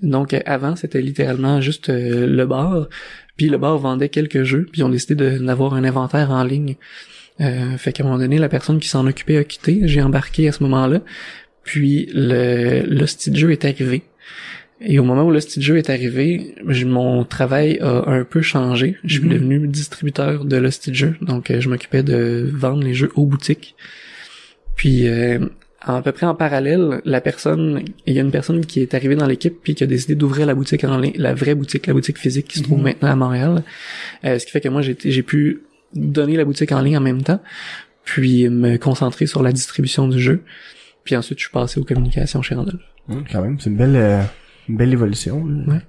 Donc 0.01 0.33
euh, 0.33 0.39
avant, 0.45 0.75
c'était 0.75 1.01
littéralement 1.01 1.61
juste 1.61 1.89
euh, 1.89 2.25
le 2.25 2.45
bar. 2.45 2.87
Puis 3.37 3.47
le 3.49 3.57
bar 3.59 3.77
vendait 3.77 4.09
quelques 4.09 4.43
jeux, 4.43 4.67
puis 4.71 4.81
ils 4.81 4.83
ont 4.83 4.89
décidé 4.89 5.13
de- 5.15 5.37
d'avoir 5.37 5.73
un 5.75 5.83
inventaire 5.83 6.31
en 6.31 6.43
ligne. 6.43 6.75
Euh, 7.41 7.77
fait 7.77 7.93
qu'à 7.93 8.03
un 8.03 8.07
moment 8.07 8.17
donné, 8.17 8.39
la 8.39 8.49
personne 8.49 8.79
qui 8.79 8.87
s'en 8.87 9.05
occupait 9.05 9.37
a 9.37 9.43
quitté. 9.43 9.81
J'ai 9.83 10.01
embarqué 10.01 10.47
à 10.47 10.51
ce 10.51 10.63
moment-là. 10.63 11.01
Puis 11.63 12.09
le 12.13 12.83
de 12.87 13.35
jeu 13.35 13.51
est 13.51 13.63
arrivé. 13.65 14.01
Et 14.81 14.97
au 14.99 15.03
moment 15.03 15.23
où 15.25 15.31
l'hostie 15.31 15.59
de 15.59 15.63
jeu 15.63 15.77
est 15.77 15.89
arrivé, 15.89 16.55
mon 16.85 17.23
travail 17.25 17.77
a 17.81 18.09
un 18.09 18.23
peu 18.23 18.41
changé. 18.41 18.95
Je 19.03 19.15
suis 19.15 19.23
Mhm. 19.23 19.29
devenu 19.33 19.67
distributeur 19.67 20.45
de 20.45 20.57
l'hostie 20.57 20.89
de 20.91 20.95
jeu. 20.95 21.15
Donc 21.21 21.51
euh, 21.51 21.59
je 21.61 21.69
m'occupais 21.69 22.01
de 22.03 22.49
vendre 22.51 22.83
les 22.83 22.93
jeux 22.95 23.11
aux 23.15 23.25
boutiques. 23.27 23.75
Puis 24.75 25.07
euh, 25.07 25.39
à 25.95 26.01
peu 26.01 26.11
près 26.11 26.25
en 26.25 26.35
parallèle, 26.35 27.01
la 27.05 27.21
personne, 27.21 27.83
il 28.05 28.13
y 28.13 28.19
a 28.19 28.21
une 28.21 28.31
personne 28.31 28.65
qui 28.65 28.81
est 28.81 28.93
arrivée 28.93 29.15
dans 29.15 29.25
l'équipe 29.25 29.55
puis 29.63 29.73
qui 29.75 29.83
a 29.83 29.87
décidé 29.87 30.15
d'ouvrir 30.15 30.45
la 30.45 30.53
boutique 30.55 30.83
en 30.83 30.97
ligne, 30.97 31.13
la 31.17 31.33
vraie 31.33 31.55
boutique, 31.55 31.87
la 31.87 31.93
boutique 31.93 32.17
physique 32.17 32.47
qui 32.47 32.59
se 32.59 32.63
trouve 32.63 32.79
Mhm. 32.79 32.83
maintenant 32.83 33.09
à 33.09 33.15
Montréal. 33.15 33.63
Euh, 34.25 34.37
ce 34.39 34.45
qui 34.45 34.51
fait 34.51 34.61
que 34.61 34.69
moi 34.69 34.81
j'ai 34.81 34.95
j'ai 35.03 35.23
pu 35.23 35.63
donner 35.93 36.35
la 36.35 36.45
boutique 36.45 36.71
en 36.71 36.81
ligne 36.81 36.97
en 36.97 37.01
même 37.01 37.21
temps, 37.23 37.41
puis 38.03 38.49
me 38.49 38.77
concentrer 38.77 39.25
sur 39.25 39.41
la 39.43 39.51
distribution 39.51 40.07
du 40.07 40.19
jeu. 40.19 40.43
Puis 41.03 41.15
ensuite 41.15 41.39
je 41.39 41.43
suis 41.45 41.51
passé 41.53 41.79
aux 41.79 41.83
communications 41.85 42.41
chez 42.41 42.55
Randolph. 42.55 42.81
Hum, 43.09 43.23
quand 43.31 43.41
même, 43.41 43.57
c'est 43.59 43.69
une 43.69 43.77
belle, 43.77 43.95
euh, 43.95 44.21
une 44.67 44.75
belle 44.77 44.91
évolution. 44.91 45.41
Ouais. 45.67 45.79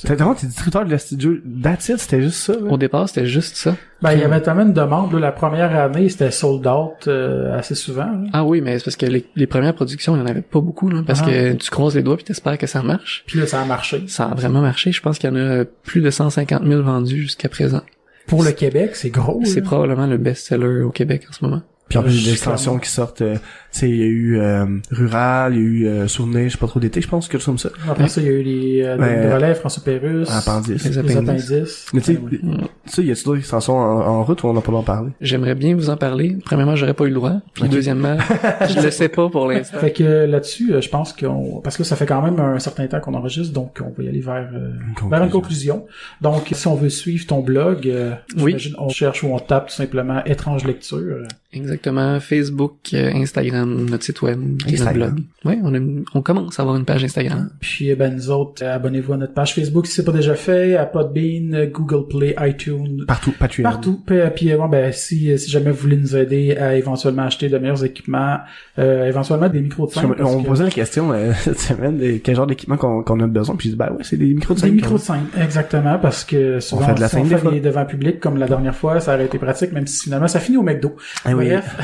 T'es 0.00 0.14
vraiment, 0.14 0.34
t'es 0.34 0.46
distributeur 0.46 0.84
de 0.84 0.90
la 0.90 0.98
studio. 0.98 1.34
That's 1.62 1.88
it, 1.88 1.98
c'était 1.98 2.22
juste 2.22 2.36
ça, 2.38 2.54
là. 2.54 2.70
Au 2.70 2.76
départ 2.76 3.08
c'était 3.08 3.26
juste 3.26 3.56
ça. 3.56 3.76
Ben, 4.00 4.12
il 4.14 4.18
y 4.20 4.24
avait 4.24 4.40
tellement 4.40 4.64
de 4.64 4.72
demandes. 4.72 5.12
Là, 5.12 5.20
la 5.20 5.32
première 5.32 5.76
année, 5.76 6.08
c'était 6.08 6.30
sold 6.32 6.66
out 6.66 7.06
euh, 7.06 7.56
assez 7.56 7.74
souvent. 7.76 8.06
là. 8.06 8.28
Ah 8.32 8.44
oui, 8.44 8.60
mais 8.60 8.78
c'est 8.78 8.84
parce 8.84 8.96
que 8.96 9.06
les, 9.06 9.24
les 9.36 9.46
premières 9.46 9.74
productions, 9.74 10.16
il 10.16 10.18
y 10.18 10.22
en 10.22 10.26
avait 10.26 10.42
pas 10.42 10.60
beaucoup, 10.60 10.88
là, 10.88 11.02
parce 11.06 11.20
Ah. 11.22 11.26
que 11.26 11.52
tu 11.52 11.70
croises 11.70 11.94
les 11.94 12.02
doigts 12.02 12.16
puis 12.16 12.24
t'espères 12.24 12.58
que 12.58 12.66
ça 12.66 12.82
marche. 12.82 13.22
Puis 13.26 13.38
là, 13.38 13.46
ça 13.46 13.60
a 13.62 13.64
marché. 13.64 14.02
Ça 14.08 14.24
a 14.24 14.34
vraiment 14.34 14.60
marché. 14.60 14.90
Je 14.90 15.00
pense 15.00 15.18
qu'il 15.18 15.30
y 15.30 15.32
en 15.32 15.36
a 15.36 15.64
plus 15.64 16.00
de 16.00 16.10
150 16.10 16.64
000 16.66 16.82
vendus 16.82 17.22
jusqu'à 17.22 17.48
présent. 17.48 17.82
Pour 18.26 18.42
le 18.44 18.52
Québec, 18.52 18.94
c'est 18.94 19.10
gros. 19.10 19.40
C'est 19.44 19.62
probablement 19.62 20.06
le 20.06 20.16
best-seller 20.16 20.82
au 20.82 20.90
Québec 20.90 21.26
en 21.28 21.32
ce 21.32 21.44
moment. 21.44 21.62
Puis 21.92 21.98
en 21.98 22.02
plus, 22.04 22.12
il 22.12 22.16
y 22.16 22.18
a 22.18 22.20
Je 22.22 22.26
des 22.26 22.32
extensions 22.32 22.78
qui 22.78 22.88
sortent, 22.88 23.20
euh, 23.20 23.34
tu 23.34 23.40
sais, 23.80 23.90
il 23.90 23.96
y 23.96 24.02
a 24.02 24.06
eu 24.06 24.40
euh, 24.40 24.64
Rural, 24.90 25.54
il 25.54 25.58
y 25.58 25.60
a 25.60 25.64
eu 25.66 25.86
euh, 25.86 26.08
Souvenir, 26.08 26.44
je 26.44 26.52
sais 26.54 26.58
pas 26.58 26.66
trop 26.66 26.80
d'été, 26.80 27.02
je 27.02 27.08
pense, 27.08 27.28
quelque 27.28 27.40
chose 27.42 27.46
comme 27.46 27.58
ça. 27.58 27.68
Après 27.90 28.08
ça, 28.08 28.20
il 28.22 28.26
y 28.26 28.30
a 28.30 28.32
eu 28.32 28.42
les, 28.42 28.82
euh, 28.82 28.96
Ouais. 28.96 29.22
les 29.28 29.34
relais, 29.34 29.54
François 29.54 29.82
Pérus, 29.84 30.28
Appendice. 30.30 30.84
Les 30.84 30.90
les 30.90 30.98
appendices. 30.98 31.50
appendices. 31.50 31.86
Mais 31.92 32.00
tu 32.00 32.14
sais, 32.14 32.18
Ouais. 32.18 32.38
Mm. 32.42 32.64
ça, 32.86 33.02
y 33.02 33.10
a-tu 33.10 33.24
d'autres 33.24 33.38
extensions 33.40 33.76
en, 33.76 34.00
en 34.00 34.24
route 34.24 34.42
ou 34.42 34.46
on 34.48 34.54
n'a 34.54 34.60
pas 34.62 34.72
d'en 34.72 34.82
parler? 34.82 35.10
J'aimerais 35.20 35.54
bien 35.54 35.74
vous 35.74 35.90
en 35.90 35.96
parler. 35.98 36.36
Premièrement, 36.44 36.76
j'aurais 36.76 36.94
pas 36.94 37.04
eu 37.04 37.08
le 37.08 37.14
droit. 37.14 37.34
Puis 37.52 37.68
deuxièmement, 37.68 38.16
je 38.68 38.80
le 38.80 38.90
sais 38.90 39.08
pas 39.10 39.28
pour 39.28 39.46
l'instant. 39.48 39.78
Fait 39.78 39.92
que 39.92 40.24
là-dessus, 40.24 40.72
euh, 40.72 40.80
je 40.80 40.88
pense 40.88 41.12
qu'on... 41.12 41.60
Parce 41.62 41.76
que 41.76 41.84
ça 41.84 41.94
fait 41.96 42.06
quand 42.06 42.22
même 42.22 42.40
un 42.40 42.58
certain 42.58 42.86
temps 42.86 43.00
qu'on 43.00 43.14
enregistre, 43.14 43.52
donc 43.52 43.78
on 43.84 43.90
va 43.96 44.02
y 44.04 44.08
aller 44.08 44.20
vers, 44.20 44.48
euh, 44.54 44.70
Une 45.02 45.10
vers 45.10 45.22
une 45.22 45.30
conclusion. 45.30 45.84
Donc, 46.22 46.48
si 46.52 46.66
on 46.66 46.74
veut 46.74 46.88
suivre 46.88 47.26
ton 47.26 47.40
blog, 47.40 47.86
euh, 47.86 48.12
Oui. 48.40 48.56
on 48.78 48.88
cherche 48.88 49.22
ou 49.24 49.28
on 49.34 49.38
tape 49.38 49.68
tout 49.68 49.74
simplement 49.74 50.24
étrange 50.24 50.64
lecture. 50.64 51.26
Euh, 51.54 51.58
Exactement. 51.58 52.20
Facebook, 52.20 52.76
euh, 52.94 53.10
Instagram, 53.14 53.86
notre 53.90 54.04
site 54.04 54.22
web, 54.22 54.38
notre 54.40 54.72
Instagram. 54.72 55.10
blog. 55.14 55.24
Ouais, 55.44 55.58
on, 55.62 55.74
a 55.74 55.78
on 56.14 56.22
commence 56.22 56.58
à 56.58 56.62
avoir 56.62 56.76
une 56.76 56.84
page 56.84 57.04
Instagram. 57.04 57.50
Puis, 57.60 57.88
eh 57.90 57.94
ben, 57.94 58.14
nous 58.14 58.30
autres, 58.30 58.62
euh, 58.64 58.74
abonnez-vous 58.74 59.12
à 59.12 59.16
notre 59.16 59.34
page 59.34 59.54
Facebook 59.54 59.86
si 59.86 59.94
c'est 59.94 60.04
pas 60.04 60.12
déjà 60.12 60.34
fait, 60.34 60.76
à 60.76 60.86
Podbean, 60.86 61.54
euh, 61.54 61.66
Google 61.66 62.06
Play, 62.08 62.34
iTunes, 62.40 63.04
Partout, 63.06 63.32
Patreon. 63.38 63.62
Partout. 63.64 64.00
Puis, 64.06 64.18
euh, 64.18 64.30
puis, 64.30 64.52
euh, 64.52 64.56
bon, 64.56 64.68
ben, 64.68 64.92
si, 64.92 65.36
si 65.38 65.50
jamais 65.50 65.70
vous 65.70 65.78
voulez 65.82 65.96
nous 65.96 66.16
aider 66.16 66.56
à 66.56 66.76
éventuellement 66.76 67.22
acheter 67.22 67.48
de 67.48 67.58
meilleurs 67.58 67.84
équipements, 67.84 68.38
euh, 68.78 69.06
éventuellement 69.06 69.48
des 69.48 69.60
micros 69.60 69.86
de 69.86 69.92
Parce 69.92 70.06
5. 70.06 70.16
que 70.16 70.22
on 70.22 70.40
me 70.40 70.46
posait 70.46 70.64
la 70.64 70.70
question 70.70 71.12
euh, 71.12 71.32
cette 71.40 71.60
semaine, 71.60 71.98
de 71.98 72.18
quel 72.18 72.36
genre 72.36 72.46
d'équipement 72.46 72.76
qu'on 72.76 73.02
qu'on 73.02 73.20
a 73.20 73.26
besoin, 73.26 73.56
puis 73.56 73.68
je 73.68 73.74
dis, 73.74 73.78
bah 73.78 73.90
ouais, 73.92 74.02
c'est 74.04 74.16
des 74.16 74.32
micros 74.32 74.54
de 74.54 74.60
Des 74.60 74.68
5. 74.68 74.72
micros 74.74 74.94
de 74.94 75.00
5, 75.00 75.20
exactement, 75.40 75.98
parce 75.98 76.24
que 76.24 76.60
souvent, 76.60 76.82
On 76.82 76.86
fait 76.88 76.94
de 76.94 77.00
la 77.00 77.08
si 77.08 77.16
on 77.16 77.24
fait 77.24 77.50
des 77.50 77.60
devant 77.60 77.84
public, 77.84 78.20
comme 78.20 78.38
la 78.38 78.46
dernière 78.46 78.74
fois, 78.74 79.00
ça 79.00 79.14
aurait 79.14 79.26
été 79.26 79.38
pratique, 79.38 79.72
même 79.72 79.86
si 79.86 80.04
finalement 80.04 80.28
ça 80.28 80.40
finit 80.40 80.56
au 80.56 80.62
McDo. 80.62 80.96
Ah 81.24 81.32
oui. 81.34 81.41
Bref, 81.44 81.76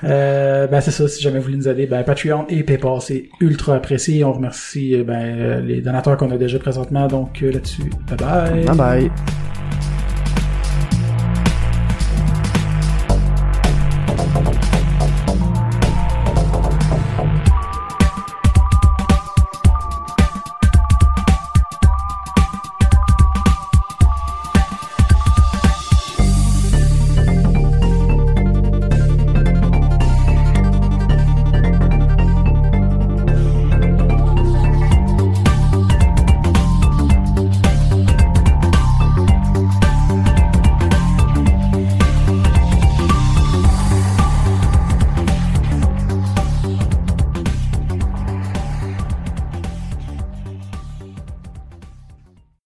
euh, 0.04 0.66
ben 0.66 0.80
c'est 0.80 0.90
ça, 0.90 1.08
si 1.08 1.22
jamais 1.22 1.38
vous 1.38 1.44
voulez 1.44 1.56
nous 1.56 1.68
aider, 1.68 1.86
ben 1.86 2.02
Patreon 2.02 2.46
et 2.48 2.62
Paypal, 2.62 3.00
c'est 3.00 3.28
ultra 3.40 3.76
apprécié. 3.76 4.24
On 4.24 4.32
remercie 4.32 4.94
euh, 4.94 5.04
ben, 5.04 5.14
euh, 5.14 5.60
les 5.60 5.80
donateurs 5.80 6.16
qu'on 6.16 6.30
a 6.30 6.38
déjà 6.38 6.58
présentement, 6.58 7.06
donc 7.06 7.40
là-dessus, 7.40 7.90
bye 8.08 8.16
bye. 8.16 8.64
Bye 8.64 8.76
bye. 8.76 9.10